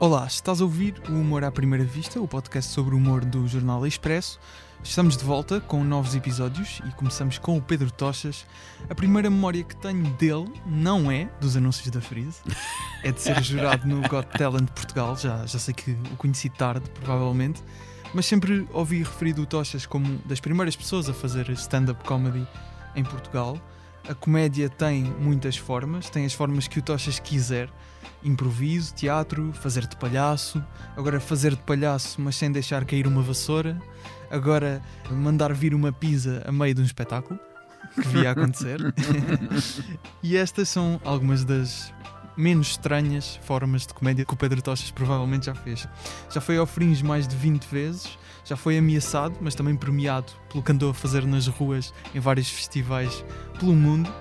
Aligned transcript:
Olá, 0.00 0.26
estás 0.28 0.60
a 0.60 0.64
ouvir 0.64 0.94
o 1.08 1.12
Humor 1.12 1.42
à 1.42 1.50
Primeira 1.50 1.84
Vista, 1.84 2.20
o 2.20 2.28
podcast 2.28 2.70
sobre 2.70 2.94
o 2.94 2.98
humor 2.98 3.24
do 3.24 3.48
Jornal 3.48 3.84
Expresso. 3.84 4.38
Estamos 4.80 5.16
de 5.16 5.24
volta 5.24 5.60
com 5.60 5.82
novos 5.82 6.14
episódios 6.14 6.80
e 6.86 6.92
começamos 6.92 7.36
com 7.36 7.58
o 7.58 7.60
Pedro 7.60 7.90
Tochas. 7.90 8.46
A 8.88 8.94
primeira 8.94 9.28
memória 9.28 9.64
que 9.64 9.74
tenho 9.74 10.08
dele 10.10 10.52
não 10.64 11.10
é 11.10 11.28
dos 11.40 11.56
anúncios 11.56 11.90
da 11.90 12.00
Freeze, 12.00 12.38
é 13.02 13.10
de 13.10 13.20
ser 13.20 13.42
jurado 13.42 13.88
no 13.88 14.00
Got 14.08 14.28
Talent 14.38 14.70
Portugal. 14.70 15.16
Já, 15.16 15.44
já 15.46 15.58
sei 15.58 15.74
que 15.74 15.90
o 16.12 16.16
conheci 16.16 16.48
tarde, 16.48 16.88
provavelmente, 16.90 17.60
mas 18.14 18.24
sempre 18.24 18.68
ouvi 18.72 18.98
referido 18.98 19.42
o 19.42 19.46
Tochas 19.46 19.84
como 19.84 20.18
das 20.26 20.38
primeiras 20.38 20.76
pessoas 20.76 21.08
a 21.08 21.12
fazer 21.12 21.50
stand-up 21.50 22.04
comedy 22.04 22.46
em 22.94 23.02
Portugal. 23.02 23.58
A 24.08 24.14
comédia 24.14 24.70
tem 24.70 25.04
muitas 25.04 25.56
formas, 25.56 26.08
tem 26.08 26.24
as 26.24 26.32
formas 26.32 26.66
que 26.66 26.78
o 26.78 26.82
Tochas 26.82 27.18
quiser. 27.18 27.68
Improviso, 28.24 28.94
teatro, 28.94 29.52
fazer 29.52 29.86
de 29.86 29.96
palhaço, 29.96 30.64
agora 30.96 31.20
fazer 31.20 31.54
de 31.54 31.62
palhaço, 31.62 32.20
mas 32.20 32.34
sem 32.34 32.50
deixar 32.50 32.84
cair 32.84 33.06
uma 33.06 33.22
vassoura, 33.22 33.80
agora 34.30 34.82
mandar 35.10 35.52
vir 35.52 35.74
uma 35.74 35.92
pizza 35.92 36.42
a 36.46 36.50
meio 36.50 36.74
de 36.74 36.80
um 36.80 36.84
espetáculo 36.84 37.38
que 37.94 38.08
via 38.08 38.30
acontecer. 38.30 38.78
e 40.22 40.36
estas 40.36 40.68
são 40.68 41.00
algumas 41.04 41.44
das 41.44 41.92
menos 42.38 42.68
estranhas 42.68 43.38
formas 43.42 43.84
de 43.86 43.92
comédia 43.92 44.24
que 44.24 44.32
o 44.32 44.36
Pedro 44.36 44.62
Tochas 44.62 44.90
provavelmente 44.92 45.46
já 45.46 45.54
fez. 45.54 45.88
Já 46.30 46.40
foi 46.40 46.56
ao 46.56 46.66
Fringe 46.66 47.04
mais 47.04 47.26
de 47.26 47.34
20 47.34 47.64
vezes, 47.64 48.16
já 48.44 48.56
foi 48.56 48.78
ameaçado, 48.78 49.36
mas 49.40 49.56
também 49.56 49.74
premiado 49.74 50.32
pelo 50.48 50.62
que 50.62 50.70
andou 50.70 50.90
a 50.90 50.94
fazer 50.94 51.26
nas 51.26 51.48
ruas 51.48 51.92
em 52.14 52.20
vários 52.20 52.48
festivais 52.48 53.24
pelo 53.58 53.74
mundo 53.74 54.12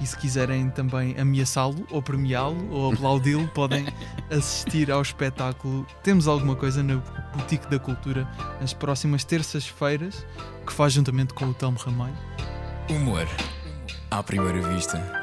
e 0.00 0.06
se 0.06 0.16
quiserem 0.16 0.68
também 0.68 1.18
ameaçá-lo, 1.18 1.86
ou 1.90 2.02
premiá-lo, 2.02 2.70
ou 2.70 2.92
aplaudi-lo, 2.92 3.48
podem 3.54 3.86
assistir 4.30 4.90
ao 4.90 5.00
espetáculo 5.00 5.86
Temos 6.02 6.28
Alguma 6.28 6.56
Coisa 6.56 6.82
na 6.82 6.96
Boutique 7.34 7.70
da 7.70 7.78
Cultura 7.78 8.28
nas 8.60 8.74
próximas 8.74 9.24
terças-feiras, 9.24 10.26
que 10.66 10.72
faz 10.72 10.92
juntamente 10.92 11.32
com 11.32 11.46
o 11.46 11.54
Telmo 11.54 11.78
Ramalho. 11.78 12.16
Humor 12.90 13.26
à 14.10 14.22
primeira 14.22 14.60
vista. 14.60 15.21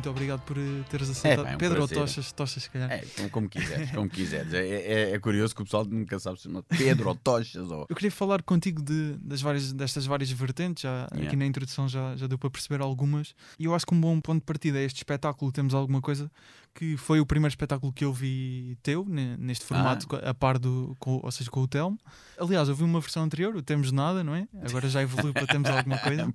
Muito 0.00 0.08
obrigado 0.10 0.40
por 0.40 0.56
eh, 0.56 0.82
teres 0.88 1.10
aceitado. 1.10 1.46
É, 1.46 1.54
um 1.54 1.58
Pedro 1.58 1.82
ou 1.82 1.86
prazer. 1.88 2.06
Tochas, 2.06 2.32
Tochas, 2.32 2.62
se 2.62 2.70
calhar. 2.70 2.90
É, 2.90 3.04
como, 3.16 3.30
como 3.30 3.48
quiseres, 3.50 3.90
como 3.90 4.08
quiseres. 4.08 4.54
É, 4.54 4.66
é- 4.66 5.10
é 5.12 5.18
curioso 5.18 5.54
que 5.54 5.60
o 5.60 5.64
pessoal 5.64 5.84
nunca 5.84 6.18
sabe 6.18 6.38
se 6.38 6.44
chama 6.44 6.62
Pedro 6.62 7.10
ou 7.10 7.14
Tochas 7.14 7.70
ou. 7.70 7.86
Eu 7.88 7.94
queria 7.94 8.10
falar 8.10 8.42
contigo 8.42 8.82
de, 8.82 9.12
das 9.20 9.42
várias, 9.42 9.72
destas 9.72 10.06
várias 10.06 10.30
vertentes, 10.30 10.82
já 10.82 10.90
Yeah. 11.10 11.26
aqui 11.28 11.36
na 11.36 11.44
introdução 11.46 11.88
já, 11.88 12.16
já 12.16 12.26
deu 12.26 12.38
para 12.38 12.48
perceber 12.50 12.80
algumas, 12.82 13.34
e 13.58 13.64
eu 13.64 13.74
acho 13.74 13.84
que 13.86 13.94
um 13.94 14.00
bom 14.00 14.20
ponto 14.20 14.40
de 14.40 14.46
partida 14.46 14.78
é 14.78 14.84
este 14.84 14.98
espetáculo, 14.98 15.50
temos 15.52 15.74
alguma 15.74 16.00
coisa 16.00 16.30
que 16.74 16.96
foi 16.96 17.20
o 17.20 17.26
primeiro 17.26 17.50
espetáculo 17.52 17.92
que 17.92 18.04
eu 18.04 18.12
vi 18.12 18.78
teu, 18.82 19.04
ne- 19.04 19.36
neste 19.36 19.64
formato, 19.64 20.06
co- 20.08 20.16
a 20.22 20.32
par 20.32 20.58
do, 20.58 20.96
com, 20.98 21.20
ou 21.22 21.30
seja, 21.30 21.50
com 21.50 21.60
o 21.60 21.68
Telmo. 21.68 21.98
Aliás, 22.38 22.68
eu 22.68 22.74
vi 22.74 22.84
uma 22.84 23.00
versão 23.00 23.22
anterior, 23.24 23.54
o 23.56 23.60
Temos 23.62 23.90
Nada, 23.92 24.22
não 24.24 24.34
é? 24.34 24.46
Agora 24.62 24.88
já 24.88 25.02
evoluiu 25.02 25.32
para 25.34 25.46
Temos 25.46 25.68
Alguma 25.68 25.98
Coisa. 26.00 26.32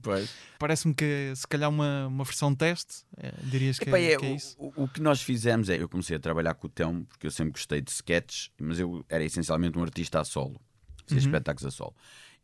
Parece-me 0.60 0.94
que 0.94 1.34
se 1.36 1.48
calhar 1.48 1.70
uma, 1.70 2.08
uma 2.08 2.24
versão 2.24 2.54
teste, 2.54 3.04
é, 3.18 3.32
dirias 3.44 3.80
que, 3.80 3.90
Epá, 3.90 3.98
é, 3.98 4.12
é, 4.14 4.18
que 4.18 4.26
é 4.26 4.36
isso. 4.36 4.56
o, 4.60 4.84
o 4.84 4.88
que 4.88 5.02
nós 5.02 5.22
fizemos 5.22 5.70
é, 5.70 5.82
eu 5.82 5.88
comecei 5.90 6.18
a 6.18 6.20
trabalhar 6.20 6.54
com 6.54 6.68
o 6.68 6.70
Telmo, 6.70 7.06
porque 7.06 7.26
eu 7.28 7.32
sempre 7.32 7.54
gostei 7.54 7.82
de 7.82 7.92
sketches, 7.92 8.52
mas 8.60 8.78
eu 8.78 9.06
era 9.10 9.24
essencialmente 9.24 9.78
um 9.80 9.82
artista 9.84 10.20
a 10.20 10.24
solo, 10.26 10.60
fazia 11.08 11.22
Uhum. 11.24 11.28
espetáculos 11.34 11.66
a 11.66 11.72
solo. 11.76 11.96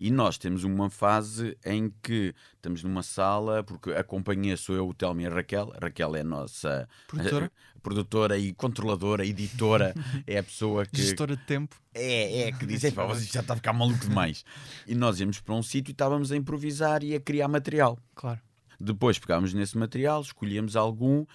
E 0.02 0.09
nós 0.09 0.35
temos 0.39 0.63
uma 0.63 0.89
fase 0.89 1.55
em 1.63 1.94
que 2.02 2.33
estamos 2.55 2.83
numa 2.83 3.03
sala, 3.03 3.63
porque 3.63 3.91
a 3.91 4.03
companhia 4.03 4.57
sou 4.57 4.75
eu, 4.75 4.89
o 4.89 4.95
Telmo 4.95 5.21
e 5.21 5.27
a 5.27 5.30
Raquel. 5.30 5.71
A 5.75 5.85
Raquel 5.85 6.16
é 6.16 6.21
a 6.21 6.23
nossa 6.23 6.89
Produtora? 7.07 7.52
produtora 7.83 8.35
e 8.35 8.52
controladora, 8.52 9.23
editora, 9.23 9.94
é 10.25 10.39
a 10.39 10.44
pessoa 10.44 10.88
que, 10.88 10.99
Gestora 10.99 11.35
de 11.35 11.45
tempo. 11.45 11.75
É, 11.94 12.47
é, 12.47 12.51
que 12.51 12.66
diz, 12.66 12.84
"Epá, 12.84 13.06
você 13.06 13.25
já 13.25 13.41
está 13.41 13.53
a 13.53 13.57
ficar 13.57 13.73
maluco 13.73 14.00
demais. 14.00 14.44
E 14.88 14.95
nós 14.95 15.19
íamos 15.19 15.39
para 15.39 15.53
um 15.53 15.62
sítio 15.62 15.91
e 15.91 15.94
estávamos 15.94 16.31
a 16.31 16.35
improvisar 16.35 17.03
e 17.03 17.13
a 17.13 17.19
criar 17.19 17.47
material. 17.47 18.00
Claro. 18.16 18.41
Depois 18.79 19.19
pegávamos 19.19 19.53
nesse 19.53 19.78
material, 19.78 20.22
escolhíamos 20.22 20.75
algum 20.75 21.28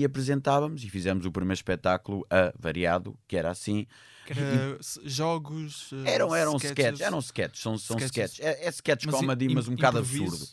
e 0.00 0.04
apresentávamos 0.04 0.82
e 0.84 0.88
fizemos 0.88 1.26
o 1.26 1.32
primeiro 1.32 1.54
espetáculo 1.54 2.26
a 2.30 2.52
variado, 2.58 3.16
que 3.28 3.36
era 3.36 3.50
assim. 3.50 3.86
Que 4.26 4.32
era 4.32 4.76
s- 4.78 5.00
jogos. 5.04 5.90
eh, 6.04 6.12
Eram, 6.14 6.34
eram 6.34 6.56
sketches. 6.56 6.78
sketches, 6.78 7.00
eram 7.00 7.18
sketches, 7.18 7.62
são, 7.62 7.76
são 7.78 7.96
Sketches. 7.98 8.32
sketches. 8.32 8.60
É, 8.62 8.66
é 8.66 8.68
sketch 8.70 9.04
Mas 9.06 9.14
comedy, 9.16 9.48
mas 9.54 9.68
um 9.68 9.74
bocado 9.74 9.98
absurdo. 9.98 10.44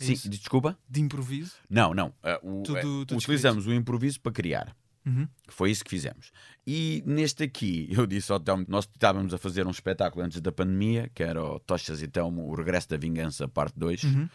é 0.00 0.04
Sim, 0.04 0.12
isso? 0.12 0.28
desculpa? 0.28 0.76
De 0.88 1.00
improviso. 1.00 1.52
Não, 1.68 1.92
não. 1.94 2.12
ah, 2.22 2.40
o- 2.42 2.62
Tudo- 2.62 2.78
eh, 2.78 2.82
tudo 2.82 3.16
utilizamos 3.16 3.66
o 3.66 3.72
improviso 3.72 4.20
para 4.20 4.32
criar. 4.32 4.74
Uhum. 5.06 5.26
Foi 5.48 5.70
isso 5.70 5.82
que 5.84 5.90
fizemos. 5.90 6.30
E 6.66 7.02
neste 7.06 7.42
aqui, 7.44 7.88
eu 7.92 8.06
disse 8.06 8.30
ao 8.32 8.40
Telmo, 8.40 8.64
nós 8.68 8.84
estávamos 8.84 9.32
a 9.32 9.38
fazer 9.38 9.66
um 9.66 9.70
espetáculo 9.70 10.24
antes 10.24 10.40
da 10.40 10.50
pandemia, 10.52 11.10
que 11.14 11.22
era 11.22 11.42
o 11.42 11.58
Tochas 11.60 12.02
e 12.02 12.08
Telmo, 12.08 12.46
o 12.46 12.54
Regresso 12.54 12.88
da 12.88 12.96
Vingança, 12.96 13.46
parte 13.48 13.78
2, 13.78 14.02
Uhum. 14.04 14.28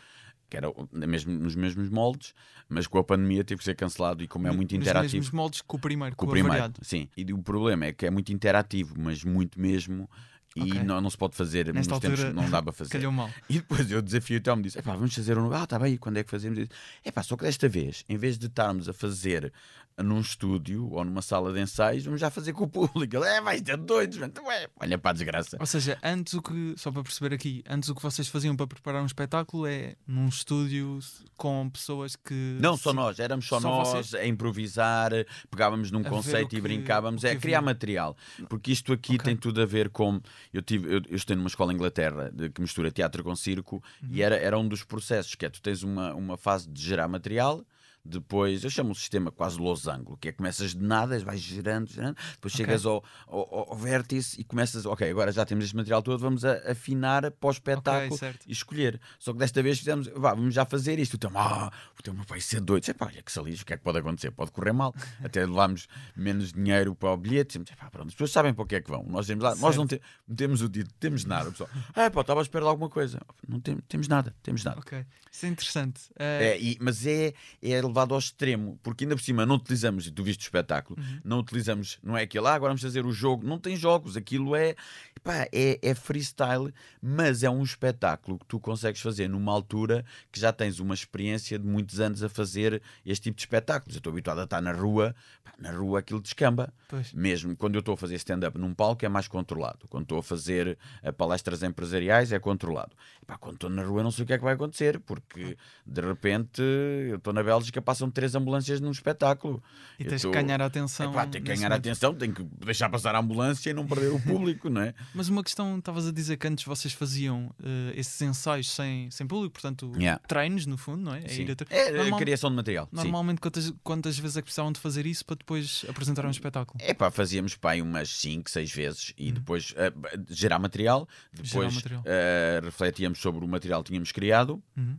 Que 0.54 0.58
era 0.58 0.72
mesmo- 1.08 1.34
nos 1.34 1.56
mesmos 1.56 1.90
moldes, 1.90 2.36
mas 2.70 2.86
com 2.86 3.00
a 3.00 3.04
pandemia 3.04 3.44
teve 3.44 3.58
que 3.58 3.64
ser 3.66 3.74
cancelado 3.76 4.22
e 4.24 4.28
como 4.28 4.48
é 4.48 4.52
muito 4.52 4.72
Nos 4.76 4.82
interativo. 4.88 5.16
mesmos 5.16 5.32
moldes 5.32 5.62
que 5.64 5.76
o 5.76 5.80
primeiro, 5.80 6.16
Com 6.16 6.26
com 6.28 6.30
o 6.30 6.32
primeiro, 6.32 6.50
variado. 6.52 6.80
sim. 6.84 7.10
E 7.18 7.34
o 7.34 7.40
problema 7.42 7.86
é 7.86 7.92
que 7.92 8.06
é 8.06 8.12
muito 8.12 8.32
interativo, 8.32 8.94
mas 8.96 9.24
muito 9.24 9.60
mesmo, 9.60 10.08
e 10.56 10.62
Ok. 10.64 10.84
não, 10.84 11.02
não 11.02 11.10
se 11.10 11.18
pode 11.18 11.36
fazer, 11.36 11.74
Nesta 11.74 11.92
nos 11.94 12.00
tempos 12.02 12.20
altura, 12.24 12.34
não 12.42 12.50
dá 12.50 12.62
para 12.62 12.72
fazer. 12.74 12.90
Calhou 12.92 13.12
mal. 13.12 13.30
E 13.50 13.54
depois 13.56 13.90
eu 13.92 14.02
desafio 14.02 14.38
o 14.38 14.42
Telmo 14.42 14.62
disse: 14.62 14.78
Epá, 14.80 14.94
vamos 14.96 15.14
fazer 15.16 15.38
um. 15.38 15.52
Ah, 15.54 15.64
está 15.64 15.80
bem, 15.80 15.94
e 15.94 15.98
quando 15.98 16.18
é 16.18 16.24
que 16.24 16.30
fazemos 16.32 16.60
isso? 16.60 16.70
Epá, 17.04 17.24
só 17.24 17.36
que 17.36 17.44
desta 17.44 17.68
vez, 17.70 18.04
em 18.08 18.18
vez 18.18 18.38
de 18.38 18.48
estarmos 18.48 18.88
a 18.90 18.94
fazer 18.94 19.52
num 19.96 20.20
estúdio 20.22 20.90
ou 20.92 21.06
numa 21.06 21.22
sala 21.22 21.54
de 21.54 21.60
ensaios, 21.62 22.04
vamos 22.04 22.20
já 22.20 22.32
fazer 22.32 22.52
com 22.52 22.64
o 22.64 22.68
público. 22.68 23.16
Ele 23.16 23.26
é, 23.28 23.40
vai 23.40 23.62
ter 23.62 23.78
doidos, 23.78 24.18
mano. 24.18 24.34
Olha 24.80 24.98
para 24.98 25.12
a 25.12 25.14
desgraça. 25.14 25.56
Ou 25.60 25.68
seja, 25.68 26.00
antes 26.04 26.34
o 26.34 26.42
que, 26.42 26.74
só 26.78 26.92
para 26.92 27.04
perceber 27.04 27.36
aqui, 27.36 27.64
antes 27.70 27.90
o 27.90 27.96
que 27.96 28.02
vocês 28.02 28.28
faziam 28.28 28.56
para 28.56 28.66
preparar 28.66 29.04
um 29.04 29.06
espetáculo 29.06 29.68
é 29.68 29.96
num 30.08 30.28
estúdio 30.28 30.98
com 31.38 31.70
pessoas 31.70 32.16
que. 32.16 32.58
Não 32.60 32.76
só 32.76 32.92
nós, 32.92 33.20
éramos 33.20 33.46
só, 33.46 33.60
Só 33.60 33.70
nós 33.70 33.88
vocês? 33.90 34.16
a 34.16 34.26
improvisar, 34.26 35.12
pegávamos 35.52 35.92
num 35.92 36.02
conceito 36.04 36.50
que- 36.50 36.58
e 36.58 36.62
brincávamos, 36.62 37.24
é 37.24 37.36
criar 37.36 37.62
material. 37.62 38.18
Porque 38.50 38.72
isto 38.72 38.94
aqui 38.94 39.14
Ok. 39.16 39.26
tem 39.26 39.38
tudo 39.38 39.62
a 39.62 39.66
ver 39.66 39.90
com. 39.90 40.20
Eu, 40.52 40.62
tive, 40.62 40.88
eu, 40.94 41.02
eu 41.10 41.16
estou 41.16 41.36
numa 41.36 41.48
escola 41.48 41.72
em 41.72 41.76
Inglaterra 41.76 42.32
de- 42.34 42.50
que 42.50 42.62
mistura 42.62 42.92
teatro 42.92 43.24
com 43.24 43.36
circo 43.36 43.84
e 44.02 44.20
Uhum. 44.20 44.26
era, 44.26 44.36
era 44.36 44.58
um 44.58 44.68
dos 44.68 44.84
processos, 44.84 45.36
que 45.36 45.46
é 45.46 45.50
tu 45.50 45.62
tens 45.62 45.84
uma, 45.84 46.14
uma 46.14 46.38
fase 46.38 46.68
de 46.70 46.82
gerar 46.82 47.08
material. 47.08 47.64
Depois, 48.06 48.66
eu 48.66 48.70
chamo 48.70 48.92
o 48.92 48.96
sistema 48.96 49.32
quase 49.32 49.58
losango, 49.58 50.18
que 50.18 50.28
é 50.28 50.32
começas 50.34 50.72
de 50.76 50.84
nada, 50.84 51.18
vais 51.20 51.40
gerando, 51.40 51.90
gerando, 51.90 52.18
depois 52.34 52.54
Ok. 52.54 52.66
chegas 52.66 52.86
ao, 52.86 53.02
ao, 53.28 53.72
ao 53.72 53.78
vértice 53.78 54.42
e 54.42 54.44
começas, 54.44 54.86
ok, 54.86 55.10
agora 55.10 55.32
já 55.32 55.46
temos 55.46 55.64
este 55.64 55.76
material 55.76 56.02
todo, 56.04 56.20
vamos 56.20 56.44
a- 56.44 56.70
afinar 56.70 57.32
para 57.32 57.48
o 57.48 57.52
espetáculo 57.52 58.18
certo. 58.18 58.46
e 58.46 58.52
escolher. 58.52 59.00
Só 59.18 59.32
que 59.32 59.40
desta 59.40 59.64
vez 59.64 59.80
fizemos, 59.80 60.08
vá, 60.16 60.34
vamos 60.34 60.54
já 60.54 60.66
fazer 60.66 61.00
isto. 61.00 61.14
O 61.14 61.18
teu, 61.18 61.32
ah, 61.34 61.72
o 61.98 62.04
teu 62.04 62.14
vai 62.28 62.42
ser 62.42 62.60
doido. 62.60 62.90
Epá, 62.90 63.06
olha 63.06 63.22
que 63.22 63.32
salis, 63.32 63.62
o 63.62 63.66
que 63.66 63.74
é 63.74 63.78
que 63.78 63.84
pode 63.84 64.00
acontecer? 64.00 64.32
Pode 64.32 64.52
correr 64.52 64.74
mal. 64.74 64.94
Até 65.24 65.46
levámos 65.46 65.88
menos 66.14 66.52
dinheiro 66.52 66.94
para 66.94 67.10
o 67.14 67.16
bilhete. 67.18 67.58
Epá, 67.58 67.90
pronto, 67.90 68.08
as 68.10 68.14
pessoas 68.16 68.32
sabem 68.32 68.54
para 68.54 68.64
o 68.64 68.68
que 68.68 68.76
é 68.76 68.82
que 68.82 68.90
vão. 68.90 69.04
Nós, 69.08 69.28
temos 69.28 69.42
lá, 69.46 69.56
nós 69.56 69.78
não, 69.78 69.88
te- 69.88 70.02
não 70.28 70.36
temos 70.36 70.62
o 70.62 70.68
dito, 70.68 70.94
temos 71.00 71.24
nada. 71.24 71.48
O 71.48 71.52
pessoal, 71.54 71.70
ah, 71.96 72.12
pá, 72.12 72.20
estava 72.20 72.42
à 72.42 72.44
espera 72.44 72.66
de 72.66 72.70
alguma 72.70 72.90
coisa. 72.90 73.22
Não 73.48 73.62
tem- 73.62 73.78
temos 73.88 74.10
nada, 74.10 74.36
temos 74.44 74.62
nada. 74.64 74.80
Ok. 74.82 75.06
Isso 75.32 75.46
é 75.46 75.50
interessante. 75.50 76.02
Eh, 76.20 76.34
É, 76.54 76.62
e- 76.62 76.78
mas 76.82 77.06
é, 77.08 77.34
é 77.62 77.74
levado 77.94 78.14
ao 78.14 78.20
extremo, 78.20 78.80
porque 78.84 79.04
ainda 79.06 79.16
por 79.16 79.22
cima 79.22 79.46
não 79.46 79.56
utilizamos, 79.56 80.08
e 80.08 80.12
tu 80.12 80.24
viste 80.24 80.42
o 80.42 80.44
espetáculo, 80.44 81.00
Uhum. 81.00 81.20
não 81.24 81.40
utilizamos, 81.40 82.00
não 82.04 82.18
é 82.18 82.24
aquilo, 82.24 82.48
ah, 82.48 82.54
agora 82.56 82.72
vamos 82.72 82.82
fazer 82.82 83.06
o 83.06 83.12
jogo, 83.12 83.46
não 83.48 83.58
tem 83.60 83.76
jogos, 83.78 84.18
aquilo 84.18 84.56
é, 84.56 84.76
pá, 85.24 85.48
é, 85.52 85.80
é 85.82 85.96
freestyle, 85.96 86.74
mas 87.02 87.44
é 87.44 87.50
um 87.50 87.64
espetáculo 87.64 88.40
que 88.40 88.46
tu 88.46 88.60
consegues 88.60 89.00
fazer 89.02 89.28
numa 89.28 89.52
altura 89.52 90.04
que 90.32 90.40
já 90.40 90.52
tens 90.52 90.80
uma 90.80 90.94
experiência 90.94 91.58
de 91.60 91.66
muitos 91.66 92.00
anos 92.00 92.24
a 92.24 92.30
fazer 92.30 92.82
este 93.06 93.24
tipo 93.26 93.36
de 93.38 93.42
espetáculos. 93.44 93.96
Eu 93.96 94.00
estou 94.00 94.12
habituado 94.12 94.40
a 94.40 94.44
estar 94.44 94.62
na 94.62 94.72
rua, 94.72 95.16
pá, 95.44 95.54
na 95.60 95.72
rua 95.72 96.00
aquilo 96.00 96.22
descamba. 96.22 96.74
Pois. 96.90 97.14
Mesmo 97.14 97.56
quando 97.56 97.76
eu 97.76 97.80
estou 97.80 97.94
a 97.94 97.98
fazer 97.98 98.16
stand-up 98.16 98.58
num 98.58 98.74
palco 98.74 99.06
é 99.06 99.10
mais 99.10 99.28
controlado. 99.28 99.88
Quando 99.90 100.04
estou 100.04 100.18
a 100.20 100.24
fazer 100.24 100.78
eh, 101.02 101.12
palestras 101.12 101.62
empresariais 101.64 102.32
é 102.32 102.40
controlado. 102.40 102.96
Epá, 103.22 103.38
quando 103.38 103.56
estou 103.56 103.70
na 103.70 103.84
rua 103.84 104.02
não 104.04 104.12
sei 104.12 104.24
o 104.24 104.28
que 104.28 104.34
é 104.34 104.38
que 104.38 104.44
vai 104.44 104.54
acontecer, 104.54 105.00
porque 105.00 105.58
de 105.86 106.02
repente 106.02 106.62
eu 106.62 107.18
estou 107.18 107.34
na 107.34 107.44
Bélgica, 107.44 107.82
passam 107.84 108.10
três 108.10 108.34
ambulâncias 108.36 108.80
num 108.82 108.92
espetáculo. 108.92 109.62
E 110.00 110.04
Eu 110.04 110.10
tens 110.10 110.22
tô- 110.22 110.32
que 110.32 110.38
ganhar 110.42 110.62
a 110.62 110.66
atenção. 110.66 111.12
Epá, 111.12 111.28
tem 111.28 111.42
que 111.44 111.54
ganhar 111.56 111.72
a 111.72 111.76
atenção, 111.76 112.14
tem 112.16 112.32
que 112.34 112.44
deixar 112.44 112.90
passar 112.90 113.14
a 113.16 113.20
ambulância 113.20 113.70
e 113.70 113.74
não 113.74 113.86
perder 113.86 114.12
o 114.12 114.20
público, 114.20 114.70
não 114.70 114.82
é? 114.82 114.94
Mas 115.14 115.30
uma 115.30 115.44
questão, 115.44 115.78
estavas 115.78 116.08
a 116.08 116.12
dizer 116.12 116.38
que 116.38 116.48
antes 116.48 116.64
vocês 116.66 116.94
faziam 116.94 117.54
eh, 117.64 117.94
esses 117.96 118.20
ensaios 118.22 118.70
sem, 118.70 119.10
sem 119.12 119.28
público, 119.28 119.54
portanto, 119.54 119.92
Yeah. 119.98 120.22
treinos 120.28 120.66
no 120.66 120.78
fundo, 120.78 121.02
não 121.04 121.14
é? 121.14 121.20
É 121.26 121.28
Sim. 121.28 121.46
a 121.46 121.74
É 121.76 121.90
a 121.90 121.92
Normal- 121.92 122.20
criação 122.20 122.50
de 122.50 122.56
material. 122.56 122.86
sim. 122.90 122.96
Normalmente, 122.96 123.40
quantas, 123.42 123.72
quantas 123.84 124.18
vezes 124.18 124.38
é 124.38 124.42
que 124.42 124.46
precisavam 124.46 124.72
de 124.72 124.80
fazer 124.80 125.06
isso 125.06 125.26
para 125.26 125.36
depois 125.36 125.86
apresentar 125.90 126.26
um 126.26 126.30
espetáculo? 126.32 126.80
É 126.84 126.94
pá, 126.94 127.12
fazíamos 127.12 127.56
pá, 127.56 127.76
umas 127.76 128.10
5, 128.10 128.50
6 128.50 128.72
vezes 128.72 129.14
e 129.18 129.32
depois 129.32 129.74
eh, 129.78 129.92
gerar 130.30 130.60
material, 130.60 131.08
depois 131.34 131.68
Uhum. 131.70 131.76
material. 131.76 132.04
eh, 132.06 132.62
refletíamos 132.64 133.20
sobre 133.20 133.44
o 133.44 133.48
material 133.48 133.84
que 133.84 133.90
tínhamos 133.92 134.12
criado 134.12 134.62
Uhum. 134.78 134.98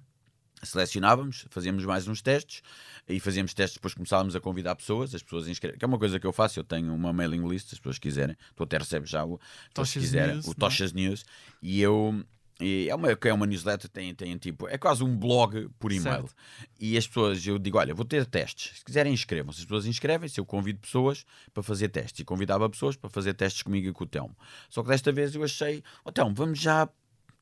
Selecionávamos, 0.68 1.46
fazíamos 1.50 1.84
mais 1.84 2.06
uns 2.08 2.22
testes 2.22 2.62
e 3.08 3.20
fazíamos 3.20 3.54
testes, 3.54 3.76
depois 3.76 3.94
começávamos 3.94 4.34
a 4.34 4.40
convidar 4.40 4.74
pessoas, 4.74 5.14
as 5.14 5.22
pessoas 5.22 5.48
inscrevem, 5.48 5.78
que 5.78 5.84
é 5.84 5.88
uma 5.88 5.98
coisa 5.98 6.18
que 6.18 6.26
eu 6.26 6.32
faço, 6.32 6.58
eu 6.58 6.64
tenho 6.64 6.94
uma 6.94 7.12
mailing 7.12 7.46
list, 7.48 7.68
se 7.68 7.74
as 7.74 7.78
pessoas 7.78 7.98
quiserem, 7.98 8.36
tu 8.56 8.62
até 8.62 8.78
recebes 8.78 9.10
já 9.10 9.24
o, 9.24 9.40
Toshas 9.72 10.02
quiserem, 10.02 10.34
News, 10.34 10.46
o 10.46 10.50
é? 10.50 10.54
Toshas 10.54 10.92
News, 10.92 11.24
e 11.62 11.80
eu 11.80 12.24
e 12.60 12.88
é 12.88 12.94
uma, 12.94 13.08
é 13.10 13.32
uma 13.32 13.46
newsletter, 13.46 13.90
tem, 13.90 14.14
tem 14.14 14.36
tipo, 14.38 14.68
é 14.68 14.78
quase 14.78 15.02
um 15.02 15.16
blog 15.16 15.68
por 15.78 15.90
e-mail. 15.90 16.28
Certo. 16.28 16.34
E 16.78 16.96
as 16.96 17.06
pessoas, 17.06 17.44
eu 17.44 17.58
digo, 17.58 17.78
olha, 17.78 17.92
vou 17.92 18.04
ter 18.04 18.24
testes. 18.26 18.78
Se 18.78 18.84
quiserem, 18.84 19.12
inscrevam-se. 19.12 19.60
As 19.60 19.64
pessoas 19.64 19.86
inscrevem-se, 19.86 20.38
eu 20.38 20.46
convido 20.46 20.78
pessoas 20.78 21.26
para 21.52 21.62
fazer 21.62 21.88
testes. 21.88 22.20
E 22.20 22.24
convidava 22.24 22.70
pessoas 22.70 22.94
para 22.94 23.10
fazer 23.10 23.34
testes 23.34 23.62
comigo 23.62 23.88
e 23.88 23.92
com 23.92 24.04
o 24.04 24.06
Telmo. 24.06 24.36
Só 24.70 24.82
que 24.82 24.88
desta 24.88 25.10
vez 25.10 25.34
eu 25.34 25.42
achei, 25.42 25.82
ó 26.04 26.12
Telmo, 26.12 26.34
vamos 26.34 26.60
já. 26.60 26.88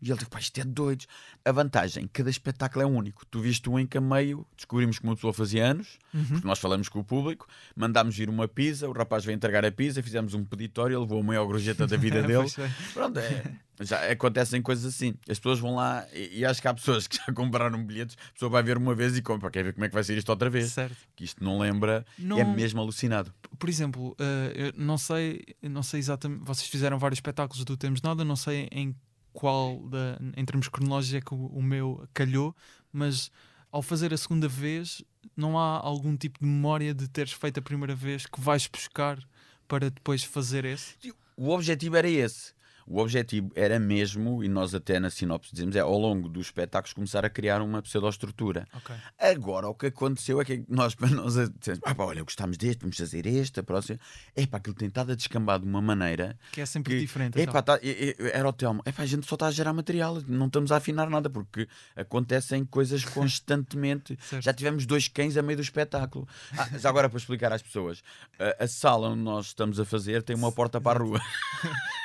E 0.02 0.10
ele 0.10 0.18
disse, 0.18 0.28
pá, 0.28 0.40
isto 0.40 0.60
é 0.60 0.64
doido. 0.64 1.04
A 1.44 1.52
vantagem, 1.52 2.08
cada 2.12 2.28
espetáculo 2.28 2.82
é 2.82 2.86
único. 2.86 3.24
Tu 3.26 3.40
viste 3.40 3.70
um 3.70 3.78
em 3.78 3.86
que 3.86 4.00
meio, 4.00 4.44
descobrimos 4.56 4.98
que 4.98 5.04
uma 5.04 5.14
pessoa 5.14 5.32
fazia 5.32 5.64
anos, 5.64 5.96
porque 6.10 6.44
nós 6.46 6.58
falamos 6.58 6.88
com 6.88 6.98
o 6.98 7.04
público, 7.04 7.46
mandámos 7.76 8.16
vir 8.16 8.28
uma 8.28 8.48
pizza, 8.48 8.88
o 8.88 8.92
rapaz 8.92 9.24
veio 9.24 9.36
entregar 9.36 9.64
a 9.64 9.70
pizza, 9.70 10.02
fizemos 10.02 10.34
um 10.34 10.44
peditório, 10.44 10.94
ele 10.94 11.02
levou 11.02 11.20
a 11.20 11.22
maior 11.22 11.46
gorjeta 11.46 11.86
da 11.86 11.96
vida 11.96 12.20
dele. 12.26 12.48
É. 12.58 12.70
Pronto, 12.92 13.18
é, 13.20 13.44
já 13.80 14.10
acontecem 14.10 14.60
coisas 14.60 14.84
assim. 14.92 15.14
As 15.28 15.38
pessoas 15.38 15.60
vão 15.60 15.76
lá 15.76 16.04
e, 16.12 16.40
e 16.40 16.44
acho 16.44 16.60
que 16.60 16.66
há 16.66 16.74
pessoas 16.74 17.06
que 17.06 17.16
já 17.18 17.26
compraram 17.32 17.84
bilhetes, 17.84 18.16
a 18.28 18.32
pessoa 18.32 18.50
vai 18.50 18.62
ver 18.64 18.76
uma 18.76 18.96
vez 18.96 19.16
e 19.16 19.22
compra, 19.22 19.52
quer 19.52 19.62
ver 19.62 19.72
como 19.72 19.84
é 19.84 19.88
que 19.88 19.94
vai 19.94 20.02
ser 20.02 20.18
isto 20.18 20.28
outra 20.30 20.50
vez. 20.50 20.72
Certo. 20.72 20.96
Que 21.14 21.22
isto 21.22 21.44
não 21.44 21.60
lembra, 21.60 22.04
Não- 22.18 22.38
é 22.40 22.44
mesmo 22.44 22.80
alucinado. 22.80 23.32
Por 23.56 23.68
exemplo, 23.68 24.16
eu 24.56 24.72
não 24.76 24.98
sei, 24.98 25.42
não 25.62 25.84
sei 25.84 26.00
exatamente. 26.00 26.42
Vocês 26.44 26.68
fizeram 26.68 26.98
vários 26.98 27.18
espetáculos 27.18 27.64
do 27.64 27.76
Temos 27.76 28.02
Nada, 28.02 28.24
não 28.24 28.34
sei 28.34 28.68
em 28.72 28.92
qual, 29.32 29.78
da- 29.88 30.18
em 30.36 30.44
termos 30.44 30.68
cronológicos, 30.68 31.14
é 31.14 31.20
que 31.20 31.34
o, 31.34 31.46
o 31.46 31.62
meu 31.62 32.06
calhou, 32.12 32.54
mas 32.92 33.30
ao 33.70 33.82
fazer 33.82 34.12
a 34.12 34.16
segunda 34.16 34.48
vez, 34.48 35.02
não 35.36 35.58
há 35.58 35.78
algum 35.78 36.16
tipo 36.16 36.38
de 36.40 36.46
memória 36.46 36.92
de 36.94 37.08
teres 37.08 37.32
feito 37.32 37.58
a 37.58 37.62
primeira 37.62 37.94
vez 37.94 38.26
que 38.26 38.40
vais 38.40 38.66
buscar 38.66 39.18
para 39.66 39.90
depois 39.90 40.22
fazer 40.22 40.64
esse? 40.64 40.96
O 41.36 41.48
objetivo 41.50 41.96
era 41.96 42.08
esse. 42.08 42.52
O 42.86 42.98
objetivo 43.00 43.50
era 43.54 43.78
mesmo, 43.78 44.42
e 44.42 44.48
nós 44.48 44.74
até 44.74 44.98
na 44.98 45.10
sinopse 45.10 45.50
dizemos, 45.52 45.76
é 45.76 45.80
ao 45.80 45.96
longo 45.98 46.28
dos 46.28 46.46
espetáculos 46.46 46.92
começar 46.92 47.24
a 47.24 47.30
criar 47.30 47.62
uma 47.62 47.80
pseudoestrutura. 47.82 48.66
Ok. 48.74 48.94
Agora, 49.18 49.68
o 49.68 49.74
que 49.74 49.86
aconteceu 49.86 50.40
é 50.40 50.44
que 50.44 50.64
nós, 50.68 50.94
para 50.96 51.08
nós, 51.10 51.34
dissemos, 51.58 51.80
ah, 51.84 51.94
pá, 51.94 52.04
olha, 52.04 52.22
gostámos 52.22 52.56
deste, 52.56 52.80
vamos 52.80 52.96
fazer 52.96 53.26
este, 53.26 53.60
a 53.60 53.62
próxima. 53.62 53.98
É 54.34 54.46
pá, 54.46 54.56
aquilo 54.58 54.74
tem 54.74 54.88
estado 54.88 55.12
a 55.12 55.14
descambar 55.14 55.58
de 55.60 55.66
uma 55.66 55.80
maneira 55.80 56.38
Que 56.52 56.60
é 56.60 56.66
sempre 56.66 56.94
que, 56.94 57.00
diferente. 57.00 57.38
Epá, 57.38 57.60
então. 57.60 57.62
tá- 57.62 57.78
e- 57.82 58.16
e- 58.18 58.30
era 58.32 58.48
o 58.48 58.52
Telmo. 58.52 58.82
Epá, 58.84 59.02
a 59.02 59.06
gente 59.06 59.26
só 59.26 59.34
está 59.36 59.46
a 59.46 59.50
gerar 59.50 59.72
material, 59.72 60.20
não 60.26 60.46
estamos 60.46 60.72
a 60.72 60.76
afinar 60.76 61.08
nada, 61.08 61.30
porque 61.30 61.68
acontecem 61.96 62.64
coisas 62.64 63.04
constantemente. 63.06 64.18
Já 64.40 64.52
tivemos 64.52 64.86
dois 64.86 65.08
cães 65.08 65.36
a 65.36 65.42
meio 65.42 65.56
do 65.56 65.62
espetáculo. 65.62 66.26
Ah, 66.56 66.68
já 66.78 66.88
agora, 66.88 67.08
para 67.08 67.18
explicar 67.18 67.52
às 67.52 67.62
pessoas, 67.62 68.02
a, 68.38 68.64
a 68.64 68.68
sala 68.68 69.08
onde 69.10 69.22
nós 69.22 69.46
estamos 69.46 69.78
a 69.80 69.84
fazer 69.84 70.22
tem 70.22 70.34
uma 70.36 70.50
porta 70.52 70.80
para 70.80 70.98
a 70.98 71.02
rua. 71.02 71.20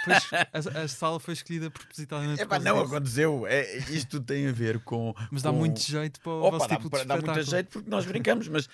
Pois, 0.07 0.66
a, 0.75 0.81
a 0.81 0.87
sala 0.87 1.19
foi 1.19 1.33
escolhida 1.33 1.69
propositadamente. 1.69 2.41
Epá, 2.41 2.59
não 2.59 2.81
disso. 2.81 2.95
aconteceu. 2.95 3.45
É, 3.47 3.77
isto 3.89 4.19
tem 4.21 4.47
a 4.47 4.51
ver 4.51 4.79
com. 4.79 5.13
Mas 5.31 5.41
dá 5.41 5.51
com- 5.51 5.57
muito 5.57 5.79
jeito 5.79 6.19
para 6.21 6.31
o 6.31 6.41
Opa, 6.43 6.57
vosso 6.57 6.69
dá, 6.69 6.75
tipo 6.77 6.97
de 6.97 7.05
dá 7.05 7.17
muito 7.17 7.43
jeito 7.43 7.69
porque 7.69 7.89
nós 7.89 8.05
brincamos, 8.05 8.47
mas 8.47 8.67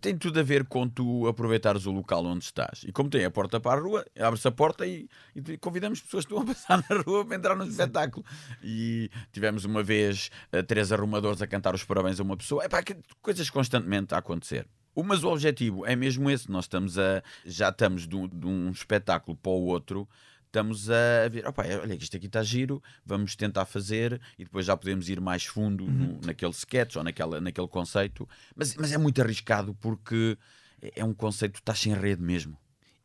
tem 0.00 0.16
tudo 0.16 0.40
a 0.40 0.42
ver 0.42 0.64
com 0.64 0.88
tu 0.88 1.28
aproveitares 1.28 1.86
o 1.86 1.92
local 1.92 2.24
onde 2.24 2.44
estás. 2.44 2.82
E 2.84 2.90
como 2.92 3.08
tem 3.08 3.24
a 3.24 3.30
porta 3.30 3.60
para 3.60 3.78
a 3.80 3.82
rua, 3.82 4.04
abre-se 4.18 4.48
a 4.48 4.50
porta 4.50 4.84
e, 4.86 5.08
e 5.34 5.56
convidamos 5.58 6.00
pessoas 6.00 6.24
que 6.26 6.32
estão 6.34 6.42
a 6.50 6.54
passar 6.54 6.84
na 6.90 7.02
rua 7.02 7.24
para 7.24 7.36
entrar 7.36 7.54
no 7.54 7.64
espetáculo. 7.64 8.24
E 8.62 9.10
tivemos 9.32 9.64
uma 9.64 9.82
vez 9.82 10.30
eh, 10.50 10.62
três 10.62 10.90
arrumadores 10.92 11.40
a 11.40 11.46
cantar 11.46 11.74
os 11.74 11.84
parabéns 11.84 12.18
a 12.18 12.22
uma 12.24 12.36
pessoa. 12.36 12.64
Epá, 12.64 12.82
que- 12.82 12.96
coisas 13.22 13.48
constantemente 13.48 14.14
a 14.14 14.18
acontecer. 14.18 14.66
Mas 15.04 15.22
o 15.22 15.28
objetivo 15.28 15.84
é 15.84 15.94
mesmo 15.94 16.30
esse. 16.30 16.50
Nós 16.50 16.64
estamos 16.64 16.98
a. 16.98 17.22
Já 17.44 17.68
estamos 17.68 18.08
de 18.08 18.16
um, 18.16 18.26
de 18.26 18.46
um 18.46 18.70
espetáculo 18.70 19.36
para 19.36 19.52
o 19.52 19.66
outro. 19.66 20.08
Estamos 20.56 20.88
a 20.90 21.28
ver, 21.30 21.46
opa, 21.46 21.64
olha, 21.82 21.94
que 21.98 22.04
isto 22.04 22.16
aqui 22.16 22.24
está 22.24 22.42
giro, 22.42 22.82
vamos 23.04 23.36
tentar 23.36 23.66
fazer 23.66 24.18
e 24.38 24.44
depois 24.44 24.64
já 24.64 24.74
podemos 24.74 25.06
ir 25.10 25.20
mais 25.20 25.44
fundo 25.44 25.84
no- 25.84 26.18
naquele 26.24 26.52
sketch 26.52 26.96
ou 26.96 27.04
naquela, 27.04 27.42
naquele 27.42 27.68
conceito. 27.68 28.26
Mas, 28.54 28.74
mas 28.74 28.90
é 28.90 28.96
muito 28.96 29.20
arriscado 29.20 29.74
porque 29.74 30.38
é 30.80 31.00
é 31.00 31.04
um 31.04 31.12
conceito 31.12 31.52
que 31.52 31.58
estás 31.58 31.78
sem 31.78 31.92
rede 31.92 32.22
mesmo. 32.22 32.56